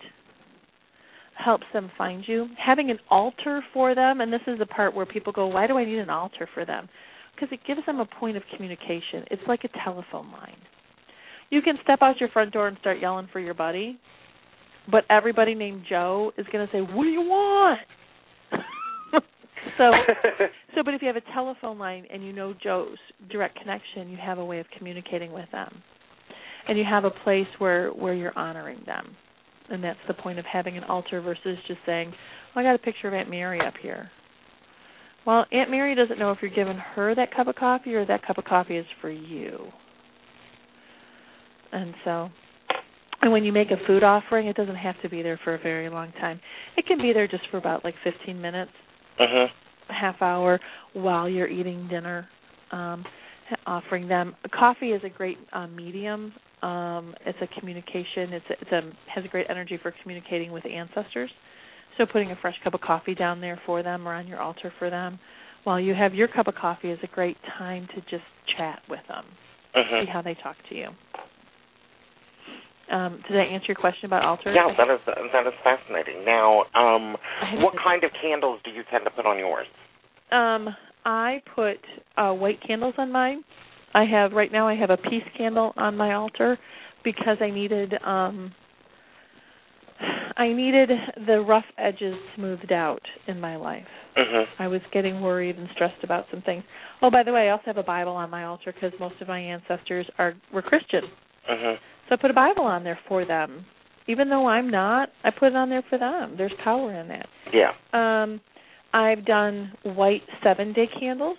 helps 1.36 1.66
them 1.72 1.90
find 1.98 2.24
you. 2.26 2.48
Having 2.64 2.90
an 2.90 2.98
altar 3.10 3.62
for 3.72 3.94
them, 3.94 4.20
and 4.20 4.32
this 4.32 4.40
is 4.46 4.58
the 4.58 4.66
part 4.66 4.94
where 4.94 5.06
people 5.06 5.32
go, 5.32 5.46
"Why 5.46 5.66
do 5.66 5.76
I 5.76 5.84
need 5.84 5.98
an 5.98 6.10
altar 6.10 6.46
for 6.54 6.64
them?" 6.64 6.88
Because 7.34 7.50
it 7.52 7.64
gives 7.66 7.84
them 7.86 7.98
a 8.00 8.04
point 8.04 8.36
of 8.36 8.46
communication. 8.54 9.24
It's 9.30 9.42
like 9.48 9.64
a 9.64 9.68
telephone 9.82 10.30
line. 10.30 10.56
You 11.50 11.62
can 11.62 11.78
step 11.82 12.02
out 12.02 12.20
your 12.20 12.28
front 12.28 12.52
door 12.52 12.68
and 12.68 12.78
start 12.78 12.98
yelling 12.98 13.26
for 13.32 13.40
your 13.40 13.54
buddy, 13.54 13.98
but 14.90 15.04
everybody 15.10 15.54
named 15.54 15.84
Joe 15.88 16.32
is 16.36 16.46
going 16.52 16.66
to 16.66 16.72
say, 16.72 16.80
"What 16.80 17.04
do 17.04 17.10
you 17.10 17.22
want?" 17.22 17.80
So 19.78 19.90
so, 20.74 20.82
but 20.84 20.94
if 20.94 21.02
you 21.02 21.08
have 21.08 21.16
a 21.16 21.32
telephone 21.32 21.78
line 21.78 22.06
and 22.12 22.24
you 22.24 22.32
know 22.32 22.54
Joe's 22.62 22.98
direct 23.30 23.58
connection, 23.58 24.08
you 24.08 24.16
have 24.16 24.38
a 24.38 24.44
way 24.44 24.60
of 24.60 24.66
communicating 24.76 25.32
with 25.32 25.50
them, 25.52 25.82
and 26.68 26.78
you 26.78 26.84
have 26.88 27.04
a 27.04 27.10
place 27.10 27.46
where 27.58 27.90
where 27.90 28.14
you're 28.14 28.36
honoring 28.38 28.82
them, 28.86 29.16
and 29.70 29.82
that's 29.82 29.98
the 30.08 30.14
point 30.14 30.38
of 30.38 30.44
having 30.44 30.76
an 30.76 30.84
altar 30.84 31.20
versus 31.20 31.58
just 31.66 31.80
saying, 31.86 32.12
"Well, 32.54 32.64
I 32.64 32.68
got 32.68 32.74
a 32.74 32.78
picture 32.78 33.08
of 33.08 33.14
Aunt 33.14 33.30
Mary 33.30 33.60
up 33.60 33.74
here." 33.80 34.10
Well, 35.26 35.46
Aunt 35.52 35.70
Mary 35.70 35.94
doesn't 35.94 36.18
know 36.18 36.32
if 36.32 36.38
you're 36.42 36.50
giving 36.50 36.76
her 36.76 37.14
that 37.14 37.34
cup 37.34 37.48
of 37.48 37.54
coffee 37.54 37.94
or 37.94 38.04
that 38.06 38.26
cup 38.26 38.36
of 38.36 38.44
coffee 38.44 38.76
is 38.76 38.86
for 39.00 39.10
you. 39.10 39.58
And 41.72 41.94
so, 42.04 42.28
and 43.22 43.32
when 43.32 43.42
you 43.42 43.50
make 43.50 43.70
a 43.70 43.86
food 43.86 44.02
offering, 44.04 44.48
it 44.48 44.54
doesn't 44.56 44.76
have 44.76 45.00
to 45.00 45.08
be 45.08 45.22
there 45.22 45.40
for 45.42 45.54
a 45.54 45.58
very 45.58 45.88
long 45.88 46.12
time. 46.20 46.40
It 46.76 46.86
can 46.86 46.98
be 46.98 47.14
there 47.14 47.26
just 47.26 47.44
for 47.50 47.56
about 47.56 47.84
like 47.84 47.94
15 48.04 48.40
minutes 48.40 48.70
Mhm. 49.18 49.50
Half 49.88 50.20
hour 50.22 50.60
while 50.92 51.28
you're 51.28 51.48
eating 51.48 51.88
dinner 51.88 52.28
um 52.72 53.04
offering 53.66 54.08
them. 54.08 54.34
Coffee 54.52 54.92
is 54.92 55.02
a 55.04 55.08
great 55.08 55.38
uh, 55.52 55.66
medium. 55.66 56.32
Um 56.62 57.14
it's 57.26 57.38
a 57.42 57.60
communication 57.60 58.32
it's 58.32 58.46
a, 58.50 58.52
it's 58.60 58.72
a 58.72 58.80
has 59.14 59.24
a 59.24 59.28
great 59.28 59.46
energy 59.50 59.78
for 59.82 59.94
communicating 60.02 60.52
with 60.52 60.64
ancestors. 60.66 61.30
So 61.98 62.06
putting 62.06 62.30
a 62.32 62.36
fresh 62.36 62.56
cup 62.64 62.74
of 62.74 62.80
coffee 62.80 63.14
down 63.14 63.40
there 63.40 63.60
for 63.66 63.82
them 63.82 64.08
or 64.08 64.14
on 64.14 64.26
your 64.26 64.40
altar 64.40 64.72
for 64.78 64.90
them 64.90 65.18
while 65.64 65.80
you 65.80 65.94
have 65.94 66.14
your 66.14 66.28
cup 66.28 66.48
of 66.48 66.54
coffee 66.54 66.90
is 66.90 66.98
a 67.02 67.06
great 67.06 67.36
time 67.58 67.88
to 67.94 68.00
just 68.02 68.24
chat 68.56 68.82
with 68.88 69.00
them. 69.08 69.24
See 69.74 69.80
Mhm. 69.80 70.08
how 70.08 70.22
they 70.22 70.34
talk 70.34 70.56
to 70.68 70.74
you 70.74 70.88
um 72.90 73.22
did 73.28 73.38
i 73.38 73.44
answer 73.44 73.66
your 73.68 73.76
question 73.76 74.06
about 74.06 74.24
altars 74.24 74.54
Yeah, 74.56 74.72
that 74.76 74.92
is 74.92 75.00
that 75.32 75.46
is 75.46 75.52
fascinating. 75.62 76.24
Now, 76.24 76.64
um, 76.74 77.16
what 77.62 77.74
kind 77.82 78.04
of 78.04 78.10
candles 78.20 78.60
do 78.64 78.70
you 78.70 78.82
tend 78.90 79.04
to 79.04 79.10
put 79.10 79.26
on 79.26 79.38
yours? 79.38 79.66
Um, 80.30 80.74
I 81.04 81.42
put 81.54 81.78
uh 82.16 82.32
white 82.32 82.60
candles 82.66 82.94
on 82.98 83.10
mine. 83.12 83.44
I 83.94 84.04
have 84.04 84.32
right 84.32 84.50
now 84.52 84.66
I 84.68 84.74
have 84.74 84.90
a 84.90 84.96
peace 84.96 85.28
candle 85.36 85.72
on 85.76 85.96
my 85.96 86.14
altar 86.14 86.58
because 87.04 87.38
I 87.40 87.50
needed 87.50 87.94
um 88.04 88.52
I 90.36 90.52
needed 90.52 90.90
the 91.26 91.40
rough 91.40 91.64
edges 91.78 92.16
smoothed 92.34 92.72
out 92.72 93.02
in 93.28 93.40
my 93.40 93.56
life. 93.56 93.86
Mhm. 94.16 94.46
I 94.58 94.66
was 94.68 94.80
getting 94.92 95.20
worried 95.20 95.56
and 95.56 95.68
stressed 95.70 96.02
about 96.02 96.26
some 96.30 96.42
things. 96.42 96.64
Oh, 97.02 97.10
by 97.10 97.22
the 97.22 97.32
way, 97.32 97.48
I 97.48 97.52
also 97.52 97.64
have 97.66 97.78
a 97.78 97.82
Bible 97.84 98.12
on 98.12 98.30
my 98.30 98.44
altar 98.44 98.72
because 98.72 98.98
most 98.98 99.20
of 99.20 99.28
my 99.28 99.38
ancestors 99.38 100.06
are 100.18 100.34
were 100.52 100.62
Christian. 100.62 101.10
Mhm. 101.48 101.78
So 102.08 102.14
I 102.14 102.16
put 102.20 102.30
a 102.30 102.34
Bible 102.34 102.64
on 102.64 102.84
there 102.84 102.98
for 103.08 103.24
them. 103.24 103.64
Even 104.06 104.28
though 104.28 104.46
I'm 104.46 104.70
not, 104.70 105.08
I 105.22 105.30
put 105.30 105.48
it 105.48 105.56
on 105.56 105.70
there 105.70 105.84
for 105.88 105.98
them. 105.98 106.34
There's 106.36 106.52
power 106.62 106.92
in 106.92 107.08
that. 107.08 107.26
Yeah. 107.52 107.72
Um, 107.92 108.40
I've 108.92 109.24
done 109.24 109.72
white 109.82 110.22
seven 110.42 110.72
day 110.72 110.88
candles, 111.00 111.38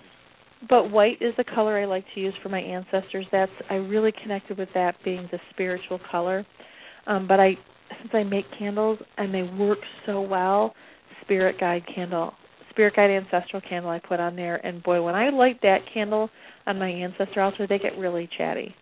but 0.68 0.90
white 0.92 1.22
is 1.22 1.34
the 1.38 1.44
color 1.44 1.78
I 1.78 1.86
like 1.86 2.06
to 2.16 2.20
use 2.20 2.34
for 2.42 2.50
my 2.50 2.60
ancestors. 2.60 3.26
That's 3.32 3.52
I 3.70 3.76
really 3.76 4.12
connected 4.24 4.58
with 4.58 4.70
that 4.74 4.96
being 5.06 5.30
the 5.32 5.40
spiritual 5.52 6.00
color. 6.12 6.46
Um, 7.08 7.28
but 7.28 7.40
I 7.40 7.52
since 8.02 8.12
I 8.14 8.24
make 8.24 8.46
candles 8.58 9.00
and 9.18 9.34
they 9.34 9.44
work 9.44 9.78
so 10.06 10.22
well, 10.22 10.74
spirit 11.22 11.60
guide 11.60 11.84
candle, 11.94 12.34
spirit 12.72 12.96
guide 12.96 13.12
ancestral 13.12 13.62
candle 13.62 13.92
I 13.92 14.00
put 14.00 14.20
on 14.20 14.36
there, 14.36 14.56
and 14.66 14.82
boy, 14.82 15.02
when 15.04 15.16
I 15.16 15.30
light 15.30 15.62
that 15.62 15.80
candle 15.94 16.30
on 16.66 16.80
my 16.80 16.90
ancestor 16.90 17.42
altar, 17.42 17.68
they 17.68 17.78
get 17.78 17.98
really 17.98 18.28
chatty. 18.38 18.74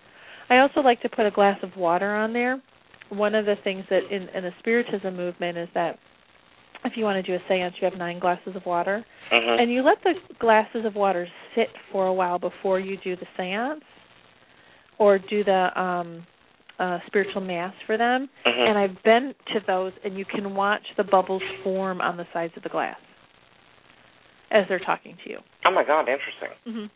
I 0.49 0.57
also 0.59 0.81
like 0.81 1.01
to 1.01 1.09
put 1.09 1.25
a 1.25 1.31
glass 1.31 1.57
of 1.63 1.75
water 1.77 2.13
on 2.15 2.33
there. 2.33 2.61
One 3.09 3.35
of 3.35 3.45
the 3.45 3.55
things 3.63 3.85
that 3.89 4.01
in, 4.11 4.23
in 4.29 4.43
the 4.43 4.51
spiritism 4.59 5.15
movement 5.15 5.57
is 5.57 5.69
that 5.73 5.99
if 6.85 6.93
you 6.97 7.03
want 7.05 7.23
to 7.23 7.31
do 7.31 7.35
a 7.35 7.47
seance, 7.47 7.75
you 7.81 7.85
have 7.89 7.97
nine 7.97 8.19
glasses 8.19 8.55
of 8.55 8.65
water, 8.65 9.05
Mhm. 9.31 9.61
and 9.61 9.71
you 9.71 9.83
let 9.83 10.01
the 10.03 10.15
glasses 10.39 10.83
of 10.85 10.95
water 10.95 11.27
sit 11.55 11.69
for 11.91 12.07
a 12.07 12.13
while 12.13 12.39
before 12.39 12.79
you 12.79 12.97
do 12.97 13.15
the 13.15 13.27
seance 13.37 13.83
or 14.97 15.17
do 15.17 15.43
the 15.43 15.79
um 15.81 16.25
uh 16.79 16.99
spiritual 17.07 17.41
mass 17.41 17.73
for 17.85 17.97
them. 17.97 18.27
Mhm. 18.45 18.67
And 18.69 18.77
I've 18.77 19.01
been 19.03 19.33
to 19.53 19.59
those 19.61 19.93
and 20.03 20.17
you 20.17 20.25
can 20.25 20.55
watch 20.55 20.83
the 20.97 21.03
bubbles 21.03 21.43
form 21.63 22.01
on 22.01 22.17
the 22.17 22.27
sides 22.33 22.55
of 22.57 22.63
the 22.63 22.69
glass 22.69 22.97
as 24.51 24.67
they're 24.67 24.79
talking 24.79 25.17
to 25.23 25.29
you. 25.29 25.39
oh 25.65 25.71
my 25.71 25.83
God, 25.83 26.09
interesting. 26.09 26.49
Mhm. 26.67 26.89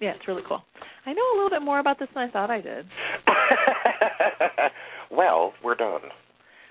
Yeah, 0.00 0.12
it's 0.16 0.26
really 0.26 0.42
cool. 0.48 0.62
I 1.06 1.12
know 1.12 1.22
a 1.34 1.36
little 1.36 1.50
bit 1.50 1.62
more 1.64 1.78
about 1.78 1.98
this 1.98 2.08
than 2.14 2.24
I 2.28 2.30
thought 2.30 2.50
I 2.50 2.60
did. 2.60 2.86
well, 5.10 5.52
we're 5.64 5.74
done. 5.74 6.00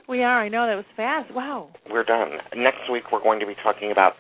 We 0.10 0.24
are. 0.24 0.42
I 0.42 0.50
know 0.50 0.68
that 0.68 0.76
was 0.76 0.86
fast. 0.98 1.34
Wow. 1.34 1.70
We're 1.90 2.04
done. 2.04 2.32
Next 2.56 2.90
week 2.92 3.04
we're 3.12 3.24
going 3.24 3.40
to 3.40 3.46
be 3.46 3.56
talking 3.64 3.92
about 3.92 4.14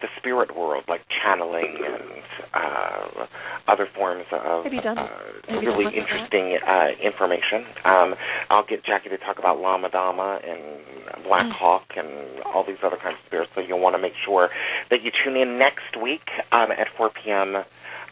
the 0.00 0.08
spirit 0.18 0.54
world, 0.54 0.84
like 0.86 1.00
channeling 1.22 1.78
and 1.80 2.20
uh, 2.52 3.26
other 3.72 3.86
forms 3.96 4.24
of 4.32 4.64
Have 4.64 4.72
you 4.72 4.82
done- 4.82 4.98
uh, 4.98 5.06
have 5.48 5.62
you 5.62 5.68
done 5.70 5.78
really 5.78 5.84
much 5.84 5.94
of 5.94 6.04
that? 6.04 6.12
interesting 6.12 6.58
uh, 6.66 6.88
information. 7.02 7.64
Um, 7.84 8.14
I'll 8.50 8.66
get 8.68 8.84
Jacki 8.84 9.08
to 9.10 9.18
talk 9.18 9.38
about 9.38 9.58
Lama 9.58 9.88
Dama 9.90 10.40
and 10.44 11.24
Black 11.24 11.46
Mm. 11.46 11.52
Hawk 11.56 11.84
and 11.96 12.42
all 12.44 12.64
these 12.66 12.76
other 12.84 12.96
kinds 13.02 13.16
of 13.22 13.26
spirits. 13.26 13.50
So 13.54 13.62
you'll 13.62 13.80
want 13.80 13.94
to 13.96 14.02
make 14.02 14.12
sure 14.26 14.50
that 14.90 15.02
you 15.02 15.10
tune 15.24 15.36
in 15.36 15.58
next 15.58 15.96
week 16.02 16.26
um, 16.52 16.70
at 16.70 16.88
4 16.98 17.10
p.m. 17.24 17.64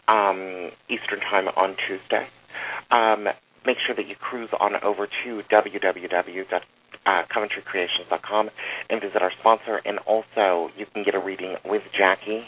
Um, 0.07 0.71
Eastern 0.89 1.19
Time 1.29 1.47
on 1.55 1.75
Tuesday. 1.87 2.27
Um, 2.91 3.27
make 3.65 3.77
sure 3.85 3.95
that 3.95 4.07
you 4.07 4.15
cruise 4.15 4.49
on 4.59 4.73
over 4.83 5.07
to 5.07 5.41
www.coventrycreations.com 5.51 8.49
and 8.89 9.01
visit 9.01 9.21
our 9.21 9.31
sponsor. 9.39 9.81
And 9.85 9.99
also, 9.99 10.69
you 10.77 10.85
can 10.93 11.03
get 11.03 11.15
a 11.15 11.19
reading 11.19 11.55
with 11.65 11.83
Jacki 11.97 12.43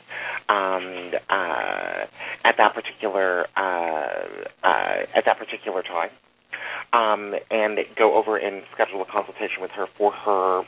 um, 0.50 1.12
uh, 1.30 2.06
at 2.44 2.56
that 2.58 2.74
particular 2.74 3.46
uh, 3.56 4.10
uh, 4.64 5.06
at 5.16 5.24
that 5.26 5.38
particular 5.38 5.84
time, 5.84 6.10
um, 6.94 7.34
and 7.52 7.80
go 7.98 8.16
over 8.16 8.38
and 8.38 8.64
schedule 8.74 9.02
a 9.02 9.06
consultation 9.12 9.62
with 9.62 9.72
her 9.72 9.88
for 9.98 10.12
her 10.12 10.62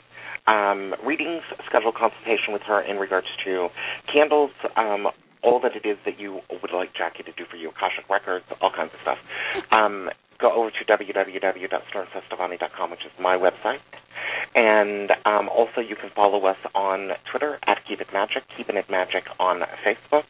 um, 0.48 0.96
readings. 1.06 1.44
Schedule 1.68 1.90
a 1.90 2.00
consultation 2.00 2.54
with 2.54 2.62
her 2.64 2.82
in 2.82 2.98
regards 2.98 3.28
to 3.46 3.70
candles. 4.12 4.52
Um, 4.76 5.08
all 5.48 5.64
that 5.64 5.80
it 5.80 5.88
is 5.88 5.96
that 6.04 6.20
you 6.20 6.42
would 6.52 6.74
like 6.74 6.92
Jacki 6.92 7.24
to 7.24 7.32
do 7.32 7.46
for 7.50 7.56
you, 7.56 7.70
Akashic 7.70 8.10
Records, 8.10 8.44
all 8.60 8.72
kinds 8.76 8.92
of 8.92 9.00
stuff. 9.02 9.18
Um, 9.72 10.10
go 10.40 10.52
over 10.52 10.70
to 10.70 10.86
www.stormcestavani.com, 10.86 12.92
which 12.92 13.06
is 13.06 13.12
my 13.20 13.38
website. 13.38 13.80
And 14.56 15.12
um, 15.26 15.50
also, 15.50 15.80
you 15.80 15.96
can 15.96 16.10
follow 16.16 16.46
us 16.46 16.58
on 16.76 17.12
Twitter 17.32 17.60
at 17.66 17.80
Keep 17.88 18.02
It 18.02 18.08
Magic, 18.12 18.44
Keeping 18.58 18.76
It 18.76 18.90
Magic 18.90 19.24
on 19.40 19.62
Facebook. 19.86 20.26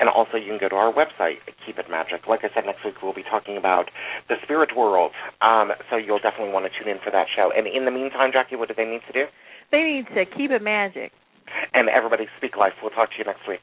And 0.00 0.08
also, 0.08 0.38
you 0.38 0.48
can 0.48 0.58
go 0.58 0.68
to 0.68 0.76
our 0.76 0.92
website, 0.92 1.38
Keep 1.66 1.78
It 1.78 1.90
Magic. 1.90 2.26
Like 2.28 2.40
I 2.42 2.48
said, 2.54 2.64
next 2.64 2.84
week 2.84 3.02
we'll 3.02 3.14
be 3.14 3.24
talking 3.24 3.56
about 3.56 3.90
the 4.28 4.36
spirit 4.42 4.76
world. 4.76 5.12
Um, 5.42 5.72
so 5.90 5.96
you'll 5.96 6.20
definitely 6.20 6.52
want 6.52 6.66
to 6.66 6.72
tune 6.72 6.88
in 6.88 6.98
for 7.04 7.10
that 7.10 7.26
show. 7.34 7.50
And 7.54 7.66
in 7.66 7.84
the 7.84 7.90
meantime, 7.90 8.30
Jacki, 8.32 8.56
what 8.58 8.68
do 8.68 8.74
they 8.74 8.86
need 8.86 9.02
to 9.06 9.12
do? 9.12 9.26
They 9.70 9.82
need 9.82 10.06
to 10.14 10.24
keep 10.24 10.50
it 10.50 10.62
magic. 10.62 11.12
And 11.72 11.88
everybody, 11.88 12.26
speak 12.38 12.56
life. 12.56 12.72
We'll 12.82 12.90
talk 12.90 13.10
to 13.10 13.18
you 13.18 13.24
next 13.24 13.46
week. 13.48 13.62